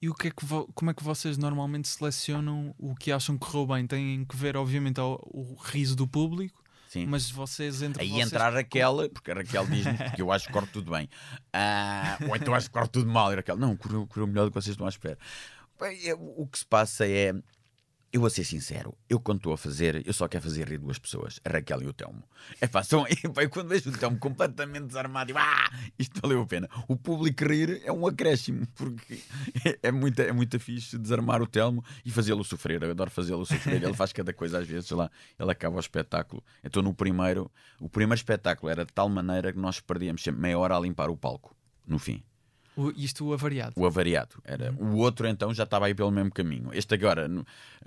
E 0.02 0.08
o 0.08 0.14
que 0.16 0.30
é 0.30 0.32
que 0.32 0.46
como 0.74 0.92
é 0.92 0.94
que 0.94 1.04
vocês 1.04 1.38
normalmente 1.38 1.90
selecionam 1.90 2.74
o 2.80 2.96
que 2.96 3.12
acham 3.12 3.38
que 3.38 3.46
correu 3.46 3.68
bem? 3.68 3.86
Têm 3.86 4.24
que 4.24 4.36
ver, 4.38 4.56
obviamente, 4.56 5.00
ao- 5.02 5.20
o 5.26 5.54
riso 5.62 5.94
do 5.96 6.08
público, 6.08 6.64
Sim. 6.88 7.06
mas 7.06 7.30
vocês 7.30 7.82
entre 7.82 8.02
Aí 8.02 8.10
vocês... 8.12 8.28
entra 8.28 8.46
a 8.46 8.50
Raquel, 8.50 9.10
porque 9.14 9.30
a 9.30 9.34
Raquel 9.36 9.68
diz-me, 9.68 9.98
porque 9.98 10.22
eu 10.22 10.32
acho 10.32 10.48
que 10.48 10.54
corre 10.54 10.68
tudo 10.68 10.90
bem. 10.92 11.10
Ah, 11.52 12.18
ou 12.30 12.34
então 12.36 12.56
acho 12.56 12.68
que 12.68 12.74
corre 12.74 12.88
tudo 12.88 13.10
mal. 13.12 13.30
E 13.32 13.34
a 13.34 13.36
Raquel, 13.38 13.58
não, 13.58 13.76
correu, 13.76 14.08
correu 14.08 14.26
melhor 14.26 14.46
do 14.46 14.52
que 14.52 14.56
vocês 14.56 14.74
estão 14.74 14.86
à 14.86 14.90
espera. 14.90 15.18
É- 15.82 16.14
O 16.14 16.48
que 16.48 16.60
se 16.60 16.66
passa 16.66 17.08
é. 17.08 17.34
Eu 18.14 18.20
vou 18.20 18.30
ser 18.30 18.44
sincero, 18.44 18.94
eu 19.10 19.22
quando 19.22 19.38
estou 19.38 19.54
a 19.54 19.58
fazer, 19.58 20.06
eu 20.06 20.12
só 20.12 20.28
quero 20.28 20.44
fazer 20.44 20.68
rir 20.68 20.80
duas 20.80 21.00
pessoas, 21.00 21.40
a 21.46 21.50
Raquel 21.50 21.82
e 21.82 21.88
o 21.88 21.94
Telmo. 21.94 22.22
É 22.60 22.68
pá, 22.68 22.84
são, 22.84 23.06
eu 23.24 23.50
quando 23.50 23.70
vejo 23.70 23.90
o 23.90 23.98
Telmo 23.98 24.18
completamente 24.20 24.88
desarmado, 24.88 25.32
eu, 25.32 25.38
ah, 25.38 25.72
isto 25.98 26.20
valeu 26.22 26.42
a 26.42 26.46
pena. 26.46 26.70
O 26.90 26.98
público 26.98 27.46
rir 27.46 27.82
é 27.86 27.90
um 27.90 28.06
acréscimo, 28.06 28.68
porque 28.76 29.22
é, 29.64 29.80
é, 29.84 29.92
muito, 29.94 30.20
é 30.22 30.34
muito 30.34 30.60
fixe 30.60 30.98
desarmar 30.98 31.42
o 31.42 31.48
Telmo 31.48 31.86
e 32.04 32.12
fazê-lo 32.12 32.44
sofrer. 32.44 32.84
Eu 32.84 32.92
adoro 32.92 33.10
fazê-lo 33.10 33.46
sofrer, 33.46 33.82
ele 33.82 33.94
faz 33.94 34.12
cada 34.12 34.34
coisa 34.34 34.60
às 34.60 34.68
vezes, 34.68 34.90
sei 34.90 34.98
lá, 34.98 35.10
ele 35.40 35.50
acaba 35.50 35.78
o 35.78 35.80
espetáculo. 35.80 36.44
Então 36.62 36.84
no 36.84 36.94
primeiro, 36.94 37.50
o 37.80 37.88
primeiro 37.88 38.16
espetáculo 38.20 38.70
era 38.70 38.84
de 38.84 38.92
tal 38.92 39.08
maneira 39.08 39.54
que 39.54 39.58
nós 39.58 39.80
perdíamos 39.80 40.22
sempre 40.22 40.42
meia 40.42 40.60
hora 40.60 40.76
a 40.76 40.80
limpar 40.82 41.10
o 41.10 41.16
palco, 41.16 41.56
no 41.88 41.98
fim. 41.98 42.22
O- 42.76 42.92
isto 42.96 43.34
avariado. 43.34 43.74
O 43.76 43.86
avariado. 43.86 44.36
Era. 44.44 44.74
O 44.80 44.98
outro 44.98 45.28
então 45.28 45.54
já 45.54 45.64
estava 45.64 45.86
aí 45.88 45.94
pelo 45.94 46.12
mesmo 46.12 46.32
caminho. 46.32 46.74
Este 46.74 46.94
agora, 46.96 47.30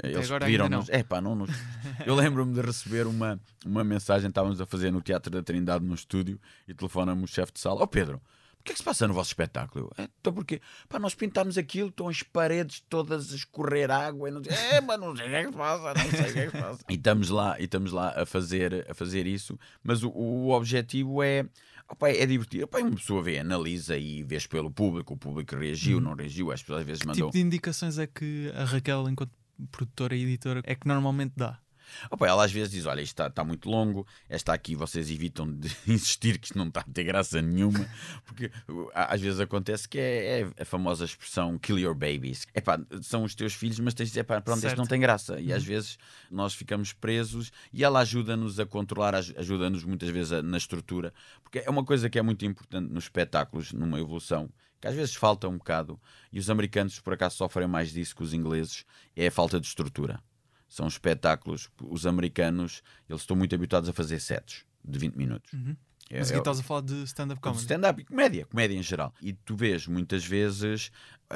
eles 0.03 0.29
pediram-nos. 0.39 0.89
É 0.89 1.03
pá, 1.03 1.21
não 1.21 1.35
nos... 1.35 1.51
Eu 2.07 2.15
lembro-me 2.15 2.53
de 2.55 2.61
receber 2.61 3.07
uma, 3.07 3.41
uma 3.65 3.83
mensagem, 3.83 4.29
estávamos 4.29 4.61
a 4.61 4.67
fazer 4.67 4.91
no 4.91 5.01
Teatro 5.01 5.31
da 5.31 5.43
Trindade 5.43 5.85
no 5.85 5.95
estúdio 5.95 6.39
e 6.69 6.75
telefona-me 6.75 7.25
o 7.25 7.27
chefe 7.27 7.53
de 7.53 7.61
sala: 7.61 7.83
Ó 7.83 7.87
Pedro, 7.87 8.17
o 8.17 8.21
que 8.65 8.73
é 8.73 8.75
que 8.75 8.79
se 8.79 8.85
passa 8.85 9.07
no 9.07 9.15
vosso 9.15 9.31
espetáculo? 9.31 9.91
Eu, 9.99 10.05
"É, 10.05 10.09
Então 10.21 10.33
porquê? 10.33 10.61
Pá, 10.89 10.99
nós 10.99 11.15
pintámos 11.15 11.59
aquilo, 11.59 11.89
estão 11.91 12.09
as 12.09 12.23
paredes 12.23 12.81
todas 12.89 13.33
a 13.33 13.37
escorrer 13.37 13.91
água. 13.91 14.29
E 14.29 14.33
não... 14.33 14.43
sei- 14.43 14.55
É, 14.55 14.81
mas 14.81 14.99
não 14.99 15.15
sei 15.17 15.27
o 15.27 15.29
que 15.29 15.35
é 15.37 15.43
que 15.45 15.51
se 15.51 15.57
passa, 15.57 15.95
não 15.95 16.11
sei 16.11 16.31
o 16.31 16.33
que 16.33 16.39
é 16.39 16.47
que 16.47 16.57
se 16.57 16.63
passa. 16.63 16.85
E 16.89 16.95
estamos 16.95 17.29
lá, 17.31 17.61
e 17.61 17.65
estamos 17.65 17.93
lá 17.93 18.15
a, 18.17 18.25
fazer, 18.27 18.87
a 18.91 18.95
fazer 18.95 19.27
isso, 19.27 19.59
mas 19.83 20.03
o, 20.03 20.09
o 20.11 20.51
objetivo 20.51 21.23
é. 21.23 21.47
Opa, 21.89 22.09
é 22.09 22.25
divertido. 22.25 22.65
Opa, 22.65 22.79
uma 22.79 22.93
pessoa 22.97 23.23
vê, 23.23 23.39
analisa 23.39 23.97
e 23.99 24.23
vês 24.23 24.47
pelo 24.47 24.71
público. 24.71 25.13
O 25.13 25.17
público 25.19 25.55
reagiu, 25.55 26.01
não 26.01 26.15
reagiu. 26.15 26.51
As 26.51 26.63
pessoas 26.63 26.81
às 26.81 26.87
vezes 26.87 27.03
Que 27.03 27.07
mandam. 27.09 27.27
tipo 27.27 27.33
de 27.39 27.41
indicações 27.45 27.99
é 27.99 28.07
que 28.07 28.51
a 28.57 28.65
Raquel, 28.65 29.07
enquanto 29.11 29.33
produtora 29.71 30.17
e 30.17 30.23
editora, 30.23 30.63
é 30.65 30.75
que 30.75 30.89
normalmente 30.89 31.35
dá? 31.37 31.59
Opa, 32.11 32.27
ela 32.27 32.45
às 32.45 32.53
vezes 32.53 32.71
diz: 32.73 32.87
Olha, 32.87 33.01
isto 33.01 33.13
está, 33.13 33.27
está 33.29 33.45
muito 33.45 33.69
longo, 33.69 34.07
esta 34.29 34.53
aqui 34.53 34.75
vocês 34.75 35.11
evitam 35.11 35.51
de 35.53 35.69
insistir 35.87 36.39
que 36.39 36.47
isto 36.47 36.59
não 36.59 36.69
está 36.69 36.81
a 36.81 36.85
ter 36.85 37.05
graça 37.05 37.41
nenhuma, 37.43 37.89
porque 38.25 38.51
uh, 38.69 38.91
às 38.95 39.21
vezes 39.21 39.41
acontece 39.41 39.89
que 39.89 39.99
é, 39.99 40.41
é 40.41 40.63
a 40.63 40.65
famosa 40.65 41.05
expressão 41.05 41.59
kill 41.59 41.79
your 41.79 41.95
babies. 41.95 42.47
Epá, 42.55 42.79
são 43.03 43.25
os 43.25 43.35
teus 43.35 43.55
filhos, 43.55 43.79
mas 43.81 43.95
tens 43.95 44.07
de 44.07 44.11
dizer: 44.13 44.21
"Epá, 44.21 44.41
pronto, 44.41 44.61
isto 44.69 44.77
não 44.77 44.87
tem 44.87 45.01
graça. 45.01 45.41
E 45.41 45.53
às 45.53 45.65
vezes 45.65 45.99
nós 46.31 46.55
ficamos 46.55 46.93
presos 46.93 47.51
e 47.73 47.85
ela 47.85 48.01
ajuda-nos 48.01 48.59
a 48.61 48.67
controlar, 48.67 49.15
aj- 49.15 49.35
ajuda-nos 49.37 49.85
muitas 49.85 50.09
vezes 50.11 50.33
a- 50.33 50.43
na 50.43 50.57
estrutura, 50.59 51.13
porque 51.43 51.59
é 51.61 51.71
uma 51.71 51.85
coisa 51.85 52.09
que 52.11 52.19
é 52.19 52.23
muito 52.23 52.45
importante 52.45 52.93
nos 52.93 53.05
espetáculos, 53.05 53.73
numa 53.73 53.99
evolução. 54.01 54.49
Que 54.81 54.89
às 54.89 54.95
vezes 54.95 55.15
falta 55.15 55.49
um 55.49 55.57
bocado, 55.57 55.99
e 56.31 56.39
os 56.39 56.51
americanos 56.51 57.01
por 57.01 57.15
acaso 57.15 57.37
sofrem 57.37 57.67
mais 57.67 57.91
disso 57.91 58.15
que 58.15 58.23
os 58.23 58.35
ingleses, 58.35 58.85
é 59.17 59.29
a 59.29 59.31
falta 59.31 59.59
de 59.59 59.67
estrutura 59.67 60.21
são 60.69 60.87
espetáculos. 60.89 61.69
Os 61.83 62.07
americanos, 62.07 62.83
eles 63.09 63.23
estão 63.23 63.37
muito 63.37 63.55
habituados 63.55 63.89
a 63.89 63.93
fazer 63.93 64.21
sets 64.21 64.65
de 64.85 64.99
20 64.99 65.15
minutos. 65.17 65.51
É- 66.11 66.19
Mas 66.19 66.31
é- 66.31 66.35
aqui 66.35 66.41
estás 66.41 66.61
a 66.61 66.63
falar 66.63 66.83
de 66.83 67.03
stand-up 67.05 67.41
comedy. 67.41 67.63
stand-up 67.63 68.01
e 68.03 68.05
comédia, 68.05 68.45
comédia 68.47 68.77
em 68.77 68.83
geral. 68.83 69.15
E 69.23 69.33
tu 69.33 69.57
vês 69.57 69.87
muitas 69.87 70.25
vezes 70.25 70.91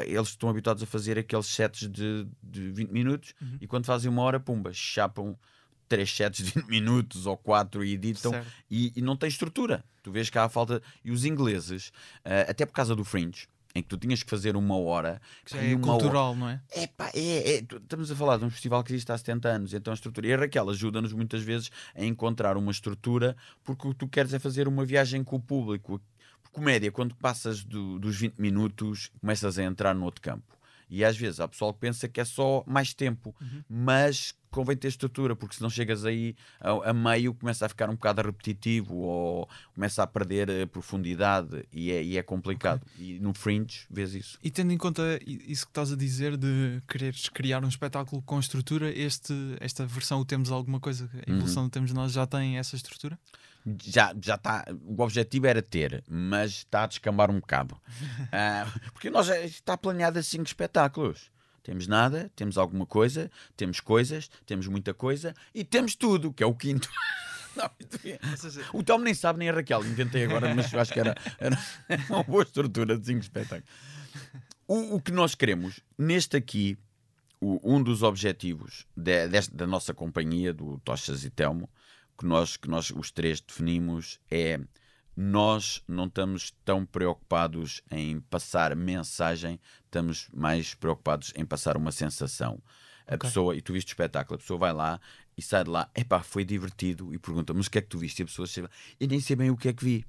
eles 0.07 0.29
estão 0.29 0.49
habituados 0.51 0.83
a 0.83 0.87
fazer 0.87 1.19
aqueles 1.19 1.47
sets 1.47 1.89
de, 1.91 2.27
de 2.43 2.71
20 2.71 2.91
minutos 2.91 3.35
Uhum. 3.41 3.57
e 3.61 3.67
quando 3.67 3.87
fazem 3.87 4.11
uma 4.11 4.23
hora, 4.23 4.39
pumba, 4.39 4.71
chapam 4.73 5.37
três 5.89 6.13
sets 6.15 6.45
de 6.45 6.53
20 6.53 6.67
minutos 6.69 7.25
ou 7.27 7.37
quatro 7.37 7.83
e 7.83 7.95
editam 7.95 8.33
e, 8.71 8.93
e 8.95 9.01
não 9.01 9.17
tem 9.17 9.29
estrutura. 9.29 9.83
Tu 10.03 10.13
vês 10.13 10.29
que 10.29 10.37
há 10.39 10.45
a 10.45 10.49
falta. 10.51 10.83
E 11.03 11.11
os 11.11 11.25
ingleses, 11.25 11.91
eh, 12.25 12.47
até 12.49 12.67
por 12.67 12.75
causa 12.75 12.95
do 12.95 13.05
Fringe, 13.05 13.49
em 13.79 13.83
que 13.83 13.89
tu 13.89 13.97
tinhas 13.97 14.23
que 14.23 14.29
fazer 14.31 14.57
uma 14.57 14.77
hora. 14.77 15.21
É 15.53 15.75
uma 15.75 15.87
hora- 15.95 15.99
cultural, 16.01 16.35
não 16.37 16.49
é? 16.49 16.61
Epá, 16.75 17.11
é, 17.15 17.55
é, 17.55 17.59
estamos 17.59 18.11
a 18.11 18.17
falar 18.17 18.37
de 18.37 18.45
um 18.45 18.51
festival 18.51 18.83
que 18.85 18.93
existe 18.93 19.11
há 19.11 19.17
70 19.19 19.49
anos, 19.49 19.73
então 19.73 19.93
a 19.93 19.95
estrutura. 19.95 20.27
E 20.27 20.35
a 20.35 20.37
Raquel 20.37 20.69
ajuda-nos 20.71 21.13
muitas 21.13 21.43
vezes 21.43 21.71
a 21.95 22.05
encontrar 22.05 22.57
uma 22.57 22.71
estrutura, 22.71 23.37
porque 23.65 23.87
o 23.89 23.93
que 23.93 23.97
tu 23.99 24.09
queres 24.09 24.35
é 24.35 24.39
fazer 24.39 24.69
uma 24.69 24.85
viagem 24.85 25.23
com 25.25 25.37
o 25.37 25.41
público. 25.41 26.01
Comédia, 26.53 26.91
quando 26.91 27.15
passas 27.15 27.63
do- 27.63 27.99
dos 27.99 28.17
20 28.17 28.39
minutos, 28.39 29.11
começas 29.21 29.59
a 29.59 29.63
entrar 29.63 29.95
no 29.95 30.05
outro 30.05 30.21
campo. 30.21 30.58
E 30.91 31.05
às 31.05 31.17
vezes 31.17 31.39
há 31.41 31.47
pessoal 31.49 31.73
que 31.75 31.81
pensa 31.81 32.09
que 32.09 32.21
é 32.21 32.25
só 32.25 32.65
mais 32.67 32.95
tempo, 32.95 33.35
Uhum. 33.41 33.63
mas 33.69 34.35
convém 34.51 34.75
ter 34.75 34.89
estrutura, 34.89 35.37
porque 35.37 35.55
se 35.57 35.61
não 35.63 35.69
chegas 35.69 36.07
aí 36.07 36.35
a, 36.59 36.91
a 36.91 36.95
meio, 36.95 37.35
começa 37.35 37.67
a 37.67 37.69
ficar 37.69 37.91
um 37.91 37.95
bocado 37.95 38.23
repetitivo 38.23 38.95
ou 38.97 39.49
começa 39.75 40.03
a 40.03 40.07
perder 40.07 40.49
eh, 40.49 40.65
profundidade 40.65 41.67
e 41.71 41.91
é, 41.93 42.03
e 42.03 42.17
é 42.17 42.23
complicado. 42.23 42.81
E 42.99 43.19
no 43.21 43.35
Fringe 43.35 43.87
vês 43.91 44.15
isso. 44.15 44.39
E 44.43 44.51
tendo 44.51 44.73
em 44.73 44.79
conta 44.79 45.03
isso 45.27 45.67
que 45.67 45.71
estás 45.71 45.93
a 45.93 45.97
dizer 45.97 46.37
de 46.39 46.81
quereres 46.89 47.29
criar 47.29 47.63
um 47.63 47.69
espetáculo 47.69 48.23
com 48.23 48.41
estrutura, 48.41 48.91
este, 48.91 49.35
esta 49.61 49.85
versão, 49.87 50.21
o 50.21 50.25
Temos 50.25 50.51
Alguma 50.51 50.81
Coisa, 50.81 51.11
a 51.13 51.31
Uhum. 51.31 51.37
evolução 51.37 51.65
do 51.65 51.71
Temos 51.71 51.93
Nós 51.93 52.13
já 52.13 52.27
tem 52.27 52.57
essa 52.57 52.75
estrutura? 52.75 53.19
Já, 53.83 54.15
já 54.23 54.35
está. 54.37 54.65
O 54.85 55.03
objetivo 55.03 55.47
era 55.47 55.61
ter, 55.63 56.03
mas 56.09 56.51
está 56.53 56.85
a 56.85 56.87
descambar 56.87 57.31
um 57.31 57.41
bocado. 57.41 57.81
Ah, 58.33 58.67
porque 58.93 59.11
nós 59.11 59.27
já 59.27 59.39
está 59.41 59.77
planeado 59.77 60.19
a 60.19 60.23
cinco 60.23 60.45
espetáculos. 60.47 61.31
Temos 61.63 61.87
nada, 61.87 62.31
temos 62.35 62.57
alguma 62.57 62.87
coisa, 62.87 63.31
temos 63.57 63.81
coisas, 63.81 64.31
temos 64.47 64.67
muita 64.67 64.95
coisa 64.95 65.35
e 65.55 65.65
temos 65.65 65.95
tudo, 65.95 66.33
que 66.33 66.43
é 66.43 66.47
o 66.47 66.55
quinto. 66.55 66.89
Não, 67.57 67.69
o 68.73 68.83
Tom 68.85 68.99
nem 68.99 69.13
sabe, 69.15 69.41
nem 69.41 69.49
a 69.49 69.53
Raquel. 69.53 69.85
Inventei 69.85 70.25
agora, 70.25 70.55
mas 70.55 70.73
eu 70.73 70.79
acho 70.81 70.93
que 70.93 71.01
era, 71.01 71.15
era 71.39 71.59
uma 72.09 72.23
boa 72.23 72.43
estrutura 72.45 72.97
de 72.97 73.05
cinco 73.05 73.21
espetáculos. 73.21 73.69
O, 74.67 74.97
o 74.97 75.01
que 75.01 75.11
nós 75.11 75.35
queremos, 75.35 75.81
neste 75.99 76.37
aqui, 76.37 76.79
o- 77.41 77.59
um 77.75 77.83
dos 77.83 78.03
objetivos 78.03 78.87
de- 78.97 79.27
deste- 79.29 79.55
da 79.55 79.67
nossa 79.67 79.93
companhia, 79.93 80.53
do 80.55 80.79
Tochas 80.85 81.25
e 81.25 81.31
Telmo, 81.31 81.69
que 82.19 82.27
nós, 82.27 82.57
que 82.57 82.69
nós 82.69 82.91
os 82.91 83.11
três 83.11 83.41
definimos, 83.41 84.19
é 84.31 84.61
nós 85.17 85.83
não 85.89 86.07
estamos 86.07 86.53
tão 86.65 86.85
preocupados 86.85 87.83
em 87.91 88.21
passar 88.21 88.75
mensagem, 88.77 89.59
estamos 89.85 90.29
mais 90.33 90.75
preocupados 90.75 91.33
em 91.37 91.45
passar 91.45 91.77
uma 91.77 91.91
sensação. 91.93 92.61
A 93.07 93.15
Ok. 93.15 93.29
pessoa, 93.29 93.57
e 93.57 93.63
tu 93.63 93.73
viste 93.73 93.89
o 93.89 93.93
espetáculo, 93.93 94.37
a 94.37 94.39
pessoa 94.39 94.59
vai 94.59 94.73
lá 94.73 95.01
e 95.37 95.43
sai 95.43 95.65
de 95.65 95.71
lá, 95.71 95.91
epá, 95.95 96.23
foi 96.23 96.45
divertido, 96.45 97.15
e 97.15 97.19
pergunta, 97.19 97.55
mas 97.55 97.67
o 97.67 97.71
que 97.71 97.79
é 97.79 97.81
que 97.81 97.89
tu 97.89 97.99
viste? 97.99 98.21
E 98.21 98.23
a 98.23 98.27
pessoa 98.27 98.47
chega, 98.47 98.71
eu 99.01 99.09
nem 99.09 99.21
sei 99.21 99.35
bem 99.35 99.51
o 99.51 99.57
que 99.57 99.69
é 99.69 99.73
que 99.73 99.85
vi. 99.85 100.05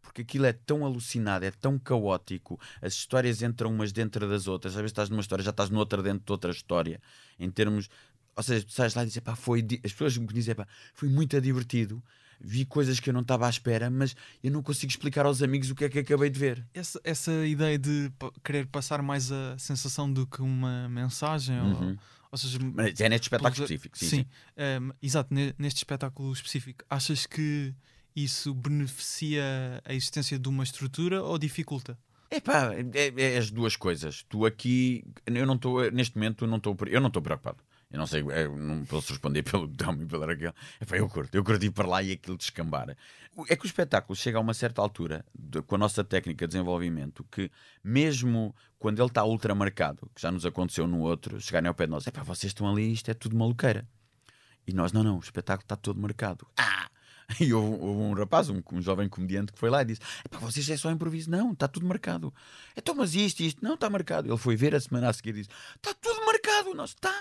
Porque 0.00 0.22
aquilo 0.22 0.46
é 0.46 0.52
tão 0.52 0.84
alucinado, 0.84 1.44
é 1.44 1.50
tão 1.50 1.78
caótico, 1.78 2.58
as 2.80 2.94
histórias 2.94 3.42
entram 3.42 3.70
umas 3.70 3.92
dentro 3.92 4.28
das 4.28 4.46
outras, 4.46 4.74
às 4.74 4.76
vezes 4.76 4.92
estás 4.92 5.10
numa 5.10 5.20
história, 5.20 5.44
já 5.44 5.50
estás 5.50 5.70
noutra 5.70 6.02
dentro 6.02 6.24
de 6.24 6.32
outra 6.32 6.50
história, 6.50 7.00
em 7.38 7.50
termos. 7.50 7.88
Ou 8.36 8.42
seja, 8.42 8.64
tu 8.64 8.72
sais 8.72 8.94
lá 8.94 9.02
e 9.02 9.06
dizes, 9.06 9.20
pá, 9.20 9.34
foi. 9.36 9.62
di-" 9.62 9.80
As 9.84 9.92
pessoas 9.92 10.16
me 10.18 10.26
dizem, 10.26 10.54
pá, 10.54 10.66
foi 10.92 11.08
muito 11.08 11.40
divertido, 11.40 12.02
vi 12.40 12.64
coisas 12.64 12.98
que 13.00 13.08
eu 13.10 13.14
não 13.14 13.20
estava 13.22 13.46
à 13.46 13.50
espera, 13.50 13.88
mas 13.90 14.14
eu 14.42 14.50
não 14.50 14.62
consigo 14.62 14.90
explicar 14.90 15.24
aos 15.26 15.40
amigos 15.42 15.70
o 15.70 15.74
que 15.74 15.84
é 15.84 15.88
que 15.88 15.98
acabei 16.00 16.28
de 16.30 16.38
ver. 16.38 16.66
essa, 16.74 17.00
essa 17.04 17.46
ideia 17.46 17.78
de 17.78 18.10
querer 18.42 18.66
passar 18.66 19.00
mais 19.02 19.30
a 19.30 19.56
sensação 19.58 20.12
do 20.12 20.26
que 20.26 20.42
uma 20.42 20.88
mensagem, 20.88 21.60
ou, 21.60 21.66
Uhum. 21.68 21.96
ou 22.32 22.38
seja, 22.38 22.58
Mas 22.60 23.00
é 23.00 23.08
neste 23.08 23.24
espetáculo 23.24 23.52
específico, 23.64 23.96
sim. 23.96 24.08
Sim, 24.08 24.16
sim. 24.18 24.26
ehm, 24.56 24.90
exato, 25.00 25.32
ne- 25.32 25.54
neste 25.58 25.78
espetáculo 25.78 26.32
específico, 26.32 26.84
achas 26.90 27.24
que 27.26 27.72
isso 28.16 28.52
beneficia 28.54 29.80
a 29.84 29.92
existência 29.94 30.38
de 30.38 30.48
uma 30.48 30.64
estrutura 30.64 31.22
ou 31.22 31.38
dificulta? 31.38 31.96
Epá, 32.30 32.72
é, 32.74 33.12
é 33.16 33.38
as 33.38 33.50
duas 33.50 33.76
coisas. 33.76 34.24
Tu 34.28 34.44
aqui, 34.44 35.04
eu 35.26 35.46
não 35.46 35.54
estou, 35.54 35.90
neste 35.92 36.16
momento, 36.16 36.46
não 36.46 36.60
eu 36.88 37.00
não 37.00 37.08
estou 37.08 37.22
preocupado. 37.22 37.58
Eu 37.94 37.98
não 37.98 38.08
sei, 38.08 38.22
eu 38.22 38.56
não 38.56 38.84
posso 38.84 39.12
responder 39.12 39.44
pelo 39.48 39.68
Tom 39.68 39.92
e 40.00 40.04
pela 40.04 40.26
Raquel. 40.26 40.52
Epá, 40.80 40.96
eu 40.96 41.08
curto, 41.08 41.32
eu 41.32 41.44
curto 41.44 41.64
ir 41.64 41.70
para 41.70 41.86
lá 41.86 42.02
e 42.02 42.10
aquilo 42.10 42.36
descambar. 42.36 42.96
É 43.48 43.54
que 43.54 43.64
o 43.64 43.68
espetáculo 43.68 44.16
chega 44.16 44.36
a 44.36 44.40
uma 44.40 44.52
certa 44.52 44.82
altura, 44.82 45.24
de- 45.32 45.62
com 45.62 45.76
a 45.76 45.78
nossa 45.78 46.02
técnica 46.02 46.44
de 46.44 46.52
desenvolvimento, 46.54 47.24
que 47.30 47.48
mesmo 47.84 48.52
quando 48.80 48.98
ele 48.98 49.06
está 49.06 49.24
ultra 49.24 49.54
marcado, 49.54 50.10
que 50.12 50.20
já 50.20 50.32
nos 50.32 50.44
aconteceu 50.44 50.88
no 50.88 51.02
outro, 51.02 51.40
chegarem 51.40 51.68
ao 51.68 51.74
pé 51.74 51.86
de 51.86 51.92
nós, 51.92 52.04
epá, 52.04 52.24
vocês 52.24 52.50
estão 52.50 52.68
ali, 52.68 52.92
isto 52.92 53.08
é 53.12 53.14
tudo 53.14 53.36
maluqueira. 53.36 53.88
E 54.66 54.72
nós, 54.72 54.90
não, 54.92 55.04
não, 55.04 55.16
o 55.18 55.20
espetáculo 55.20 55.64
está 55.64 55.76
todo 55.76 56.00
marcado. 56.00 56.44
Ah! 56.58 56.90
E 57.40 57.54
houve, 57.54 57.82
houve 57.82 58.02
um 58.02 58.12
rapaz, 58.12 58.50
um, 58.50 58.60
um 58.70 58.82
jovem 58.82 59.08
comediante, 59.08 59.50
que 59.50 59.58
foi 59.58 59.70
lá 59.70 59.80
e 59.80 59.86
disse: 59.86 60.00
Epá, 60.26 60.36
vocês 60.38 60.68
é 60.68 60.76
só 60.76 60.90
improviso. 60.90 61.30
Não, 61.30 61.52
está 61.52 61.66
tudo 61.66 61.86
marcado. 61.86 62.32
Então, 62.76 62.94
mas 62.94 63.14
isto, 63.14 63.40
isto, 63.40 63.64
não 63.64 63.74
está 63.74 63.88
marcado. 63.88 64.28
Ele 64.28 64.36
foi 64.36 64.54
ver 64.56 64.74
a 64.74 64.80
semana 64.80 65.08
a 65.08 65.12
seguir 65.14 65.30
e 65.30 65.38
disse: 65.40 65.48
Está 65.74 65.94
tudo 65.94 66.23
Nós, 66.74 66.90
está. 66.90 67.12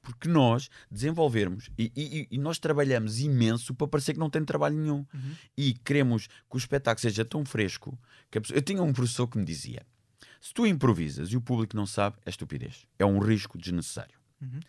Porque 0.00 0.28
nós 0.28 0.70
desenvolvermos 0.90 1.70
e, 1.78 1.92
e- 1.96 2.28
e 2.30 2.38
nós 2.38 2.58
trabalhamos 2.58 3.18
imenso 3.20 3.74
para 3.74 3.86
parecer 3.88 4.14
que 4.14 4.18
não 4.20 4.30
tem 4.30 4.44
trabalho 4.44 4.76
nenhum. 4.76 5.04
Uhum. 5.12 5.34
E 5.56 5.74
queremos 5.74 6.26
que 6.26 6.54
o 6.54 6.56
espetáculo 6.56 7.00
seja 7.00 7.24
tão 7.24 7.44
fresco 7.44 7.98
que 8.30 8.40
pessoa... 8.40 8.56
Eu 8.58 8.62
tinha 8.62 8.82
um 8.82 8.92
professor 8.92 9.26
que 9.26 9.36
me 9.38 9.44
dizia: 9.44 9.84
Se 10.40 10.54
tu 10.54 10.66
improvisas 10.66 11.28
e 11.30 11.36
o 11.36 11.40
público 11.40 11.76
não 11.76 11.86
sabe, 11.86 12.16
é 12.24 12.30
estupidez. 12.30 12.86
É 12.98 13.04
um 13.04 13.18
risco 13.18 13.58
desnecessário. 13.58 14.14
Uhum. 14.40 14.60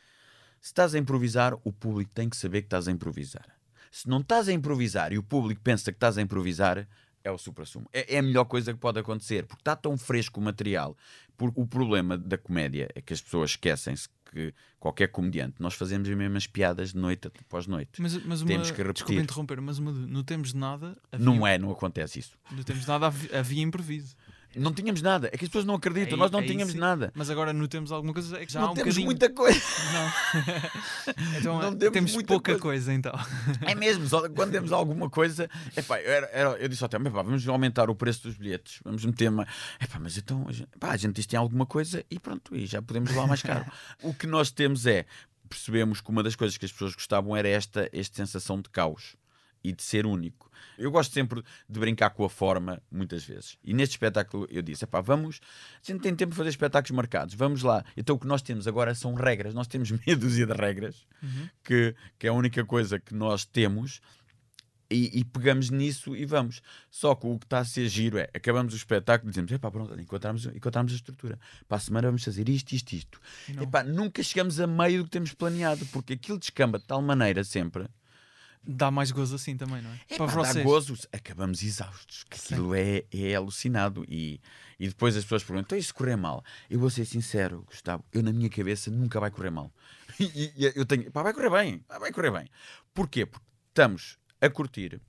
Se 0.59 0.67
estás 0.69 0.95
a 0.95 0.97
improvisar, 0.97 1.53
o 1.63 1.71
público 1.73 2.11
tem 2.13 2.29
que 2.29 2.37
saber 2.37 2.61
que 2.61 2.67
estás 2.67 2.87
a 2.87 2.91
improvisar. 2.91 3.45
Se 3.91 4.07
não 4.07 4.21
estás 4.21 4.47
a 4.47 4.53
improvisar 4.53 5.11
e 5.13 5.17
o 5.17 5.23
público 5.23 5.61
pensa 5.61 5.91
que 5.91 5.97
estás 5.97 6.17
a 6.17 6.21
improvisar, 6.21 6.87
é 7.23 7.29
o 7.31 7.37
supra-sumo. 7.37 7.87
É, 7.93 8.15
é 8.15 8.19
a 8.19 8.21
melhor 8.23 8.45
coisa 8.45 8.73
que 8.73 8.79
pode 8.79 8.99
acontecer, 8.99 9.45
porque 9.45 9.61
está 9.61 9.75
tão 9.75 9.97
fresco 9.97 10.39
o 10.39 10.43
material. 10.43 10.97
Porque 11.37 11.59
o 11.59 11.65
problema 11.67 12.17
da 12.17 12.37
comédia 12.37 12.89
é 12.95 13.01
que 13.01 13.13
as 13.13 13.21
pessoas 13.21 13.51
esquecem-se 13.51 14.07
que 14.33 14.53
qualquer 14.79 15.07
comediante, 15.07 15.55
nós 15.59 15.75
fazemos 15.75 16.09
as 16.09 16.15
mesmas 16.15 16.47
piadas 16.47 16.91
de 16.91 16.97
noite 16.97 17.27
após 17.27 17.67
noite. 17.67 18.01
Mas, 18.01 18.17
mas 18.25 18.41
uma, 18.41 18.47
Temos 18.47 18.71
que 18.71 18.77
repetir. 18.77 18.93
Desculpa 18.93 19.21
interromper, 19.21 19.61
mas 19.61 19.77
uma, 19.79 19.91
no 19.91 20.23
Temos 20.23 20.49
de 20.49 20.57
Nada 20.57 20.97
havia, 21.11 21.25
Não 21.25 21.47
é, 21.47 21.57
não 21.57 21.71
acontece 21.71 22.19
isso. 22.19 22.37
no 22.51 22.63
Temos 22.63 22.81
de 22.81 22.87
Nada 22.87 23.07
havia, 23.07 23.39
havia 23.39 23.61
improviso. 23.61 24.15
Não 24.55 24.73
tínhamos 24.73 25.01
nada. 25.01 25.27
É 25.31 25.37
que 25.37 25.45
as 25.45 25.49
pessoas 25.49 25.65
não 25.65 25.75
acreditam. 25.75 26.13
Aí- 26.13 26.19
nós 26.19 26.31
não 26.31 26.39
aí 26.39 26.47
tínhamos 26.47 26.73
sim. 26.73 26.79
nada. 26.79 27.11
Mas 27.15 27.29
agora 27.29 27.51
no 27.53 27.67
Temos 27.67 27.91
Alguma 27.91 28.13
Coisa 28.13 28.37
é 28.39 28.45
que 28.45 28.51
já 28.53 28.59
há 28.59 28.63
não 28.63 28.71
um 28.71 28.75
temos 28.75 28.95
bocadinho. 28.95 29.05
muita 29.05 29.29
coisa. 29.29 29.59
Não. 29.93 31.33
então 31.39 31.59
não 31.61 31.69
eh, 31.69 31.75
temos 31.75 31.93
temos 31.93 32.11
pouca 32.23 32.51
coisa. 32.57 32.59
coisa. 32.61 32.93
então. 32.93 33.13
É 33.61 33.75
mesmo, 33.75 34.07
só 34.07 34.27
quando 34.29 34.51
temos 34.51 34.71
alguma 34.71 35.09
coisa. 35.09 35.49
Epá, 35.75 35.99
eu, 36.01 36.11
era- 36.11 36.29
era- 36.31 36.49
eu 36.57 36.67
disse 36.67 36.83
ao 36.83 36.89
Telmo: 36.89 37.07
epá, 37.07 37.21
vamos 37.21 37.47
aumentar 37.47 37.89
o 37.89 37.95
preço 37.95 38.23
dos 38.23 38.37
bilhetes, 38.37 38.79
vamos 38.83 39.03
meter 39.05 39.29
uma. 39.29 39.47
Epá, 39.81 39.99
mas 39.99 40.17
então, 40.17 40.45
a 40.47 40.51
gente, 40.51 40.69
pá, 40.79 40.91
a 40.91 40.97
gente 40.97 41.13
diz 41.15 41.25
que 41.25 41.31
tem 41.31 41.39
alguma 41.39 41.65
coisa 41.65 42.03
e 42.09 42.19
pronto, 42.19 42.55
e 42.55 42.65
já 42.65 42.81
podemos 42.81 43.09
levar 43.09 43.27
mais 43.27 43.41
caro. 43.41 43.65
o 44.01 44.13
que 44.13 44.27
nós 44.27 44.51
temos 44.51 44.85
é, 44.85 45.05
percebemos 45.49 46.01
que 46.01 46.09
uma 46.09 46.23
das 46.23 46.35
coisas 46.35 46.57
que 46.57 46.65
as 46.65 46.71
pessoas 46.71 46.93
gostavam 46.95 47.35
era 47.35 47.47
esta, 47.47 47.89
esta 47.93 48.15
sensação 48.17 48.59
de 48.61 48.69
caos 48.69 49.15
e 49.63 49.71
de 49.71 49.81
ser 49.81 50.05
único. 50.05 50.51
Eu 50.77 50.89
gosto 50.91 51.13
sempre 51.13 51.43
de 51.69 51.79
brincar 51.79 52.09
com 52.11 52.25
a 52.25 52.29
forma, 52.29 52.81
muitas 52.91 53.23
vezes. 53.23 53.57
E 53.63 53.73
neste 53.73 53.93
espetáculo 53.93 54.47
eu 54.49 54.61
disse: 54.61 54.83
epá, 54.85 55.01
vamos, 55.01 55.39
a 55.81 55.91
gente 55.91 56.01
tem 56.01 56.15
tempo 56.15 56.31
de 56.31 56.37
fazer 56.37 56.49
espetáculos 56.49 56.95
marcados, 56.95 57.35
vamos 57.35 57.61
lá. 57.63 57.83
Então 57.95 58.15
o 58.15 58.19
que 58.19 58.27
nós 58.27 58.41
temos 58.41 58.67
agora 58.67 58.93
são 58.95 59.13
regras, 59.13 59.53
nós 59.53 59.67
temos 59.67 59.91
meia 60.05 60.15
dúzia 60.17 60.45
de 60.45 60.53
regras, 60.53 61.05
Uhum. 61.21 61.47
que, 61.63 61.95
que 62.19 62.27
é 62.27 62.29
a 62.29 62.33
única 62.33 62.65
coisa 62.65 62.99
que 62.99 63.13
nós 63.13 63.45
temos. 63.45 64.01
E, 64.91 65.19
e 65.19 65.23
pegamos 65.23 65.71
nisso 65.71 66.15
e 66.15 66.23
vamos. 66.23 66.61
Só 66.91 67.15
que 67.15 67.25
o 67.25 67.39
que 67.39 67.45
está 67.45 67.59
a 67.59 67.65
ser 67.65 67.87
giro 67.87 68.17
é 68.19 68.29
acabamos 68.33 68.73
o 68.73 68.77
espetáculo 68.77 69.29
e 69.29 69.31
dizemos: 69.31 69.51
epá, 69.51 69.71
pronto, 69.71 69.99
encontramos, 69.99 70.45
encontramos 70.47 70.91
a 70.91 70.95
estrutura. 70.95 71.39
Para 71.67 71.77
a 71.77 71.79
semana 71.79 72.07
vamos 72.09 72.23
fazer 72.23 72.47
isto, 72.47 72.73
isto, 72.73 72.93
isto. 72.93 73.19
Não. 73.49 73.63
Epá, 73.63 73.83
nunca 73.83 74.21
chegamos 74.21 74.59
a 74.59 74.67
meio 74.67 74.99
do 74.99 75.05
que 75.05 75.09
temos 75.11 75.33
planeado, 75.33 75.83
porque 75.87 76.13
aquilo 76.13 76.37
descamba 76.37 76.77
de 76.77 76.85
tal 76.85 77.01
maneira 77.01 77.43
sempre. 77.43 77.87
Dá 78.65 78.89
mais 78.89 79.11
gozo 79.11 79.35
assim 79.35 79.57
também, 79.57 79.81
não 79.81 79.91
é? 79.91 79.95
Epá, 80.09 80.25
Para 80.25 80.41
dá 80.41 80.49
vocês. 80.49 80.65
gozo, 80.65 80.95
acabamos 81.11 81.61
exaustos. 81.61 82.23
Que 82.29 82.39
Sim. 82.39 82.53
aquilo 82.53 82.73
é, 82.75 83.03
é 83.11 83.35
alucinado. 83.35 84.05
E, 84.07 84.39
e 84.79 84.87
depois 84.87 85.17
as 85.17 85.23
pessoas 85.23 85.43
perguntam: 85.43 85.65
então 85.65 85.77
isso 85.77 85.93
correr 85.93 86.15
mal? 86.15 86.43
Eu 86.69 86.79
vou 86.79 86.89
ser 86.89 87.05
sincero, 87.05 87.63
Gustavo, 87.67 88.05
eu 88.13 88.23
na 88.23 88.31
minha 88.31 88.49
cabeça 88.49 88.89
nunca 88.89 89.19
vai 89.19 89.29
correr 89.31 89.51
mal. 89.51 89.71
E, 90.19 90.53
e 90.55 90.71
eu 90.75 90.85
tenho, 90.85 91.11
pá, 91.11 91.23
vai 91.23 91.33
correr 91.33 91.49
bem, 91.49 91.79
pá, 91.79 91.97
vai 91.97 92.11
correr 92.11 92.29
bem. 92.31 92.47
Porquê? 92.93 93.25
Porque 93.25 93.45
estamos 93.69 94.19
a 94.39 94.47
curtir, 94.47 95.01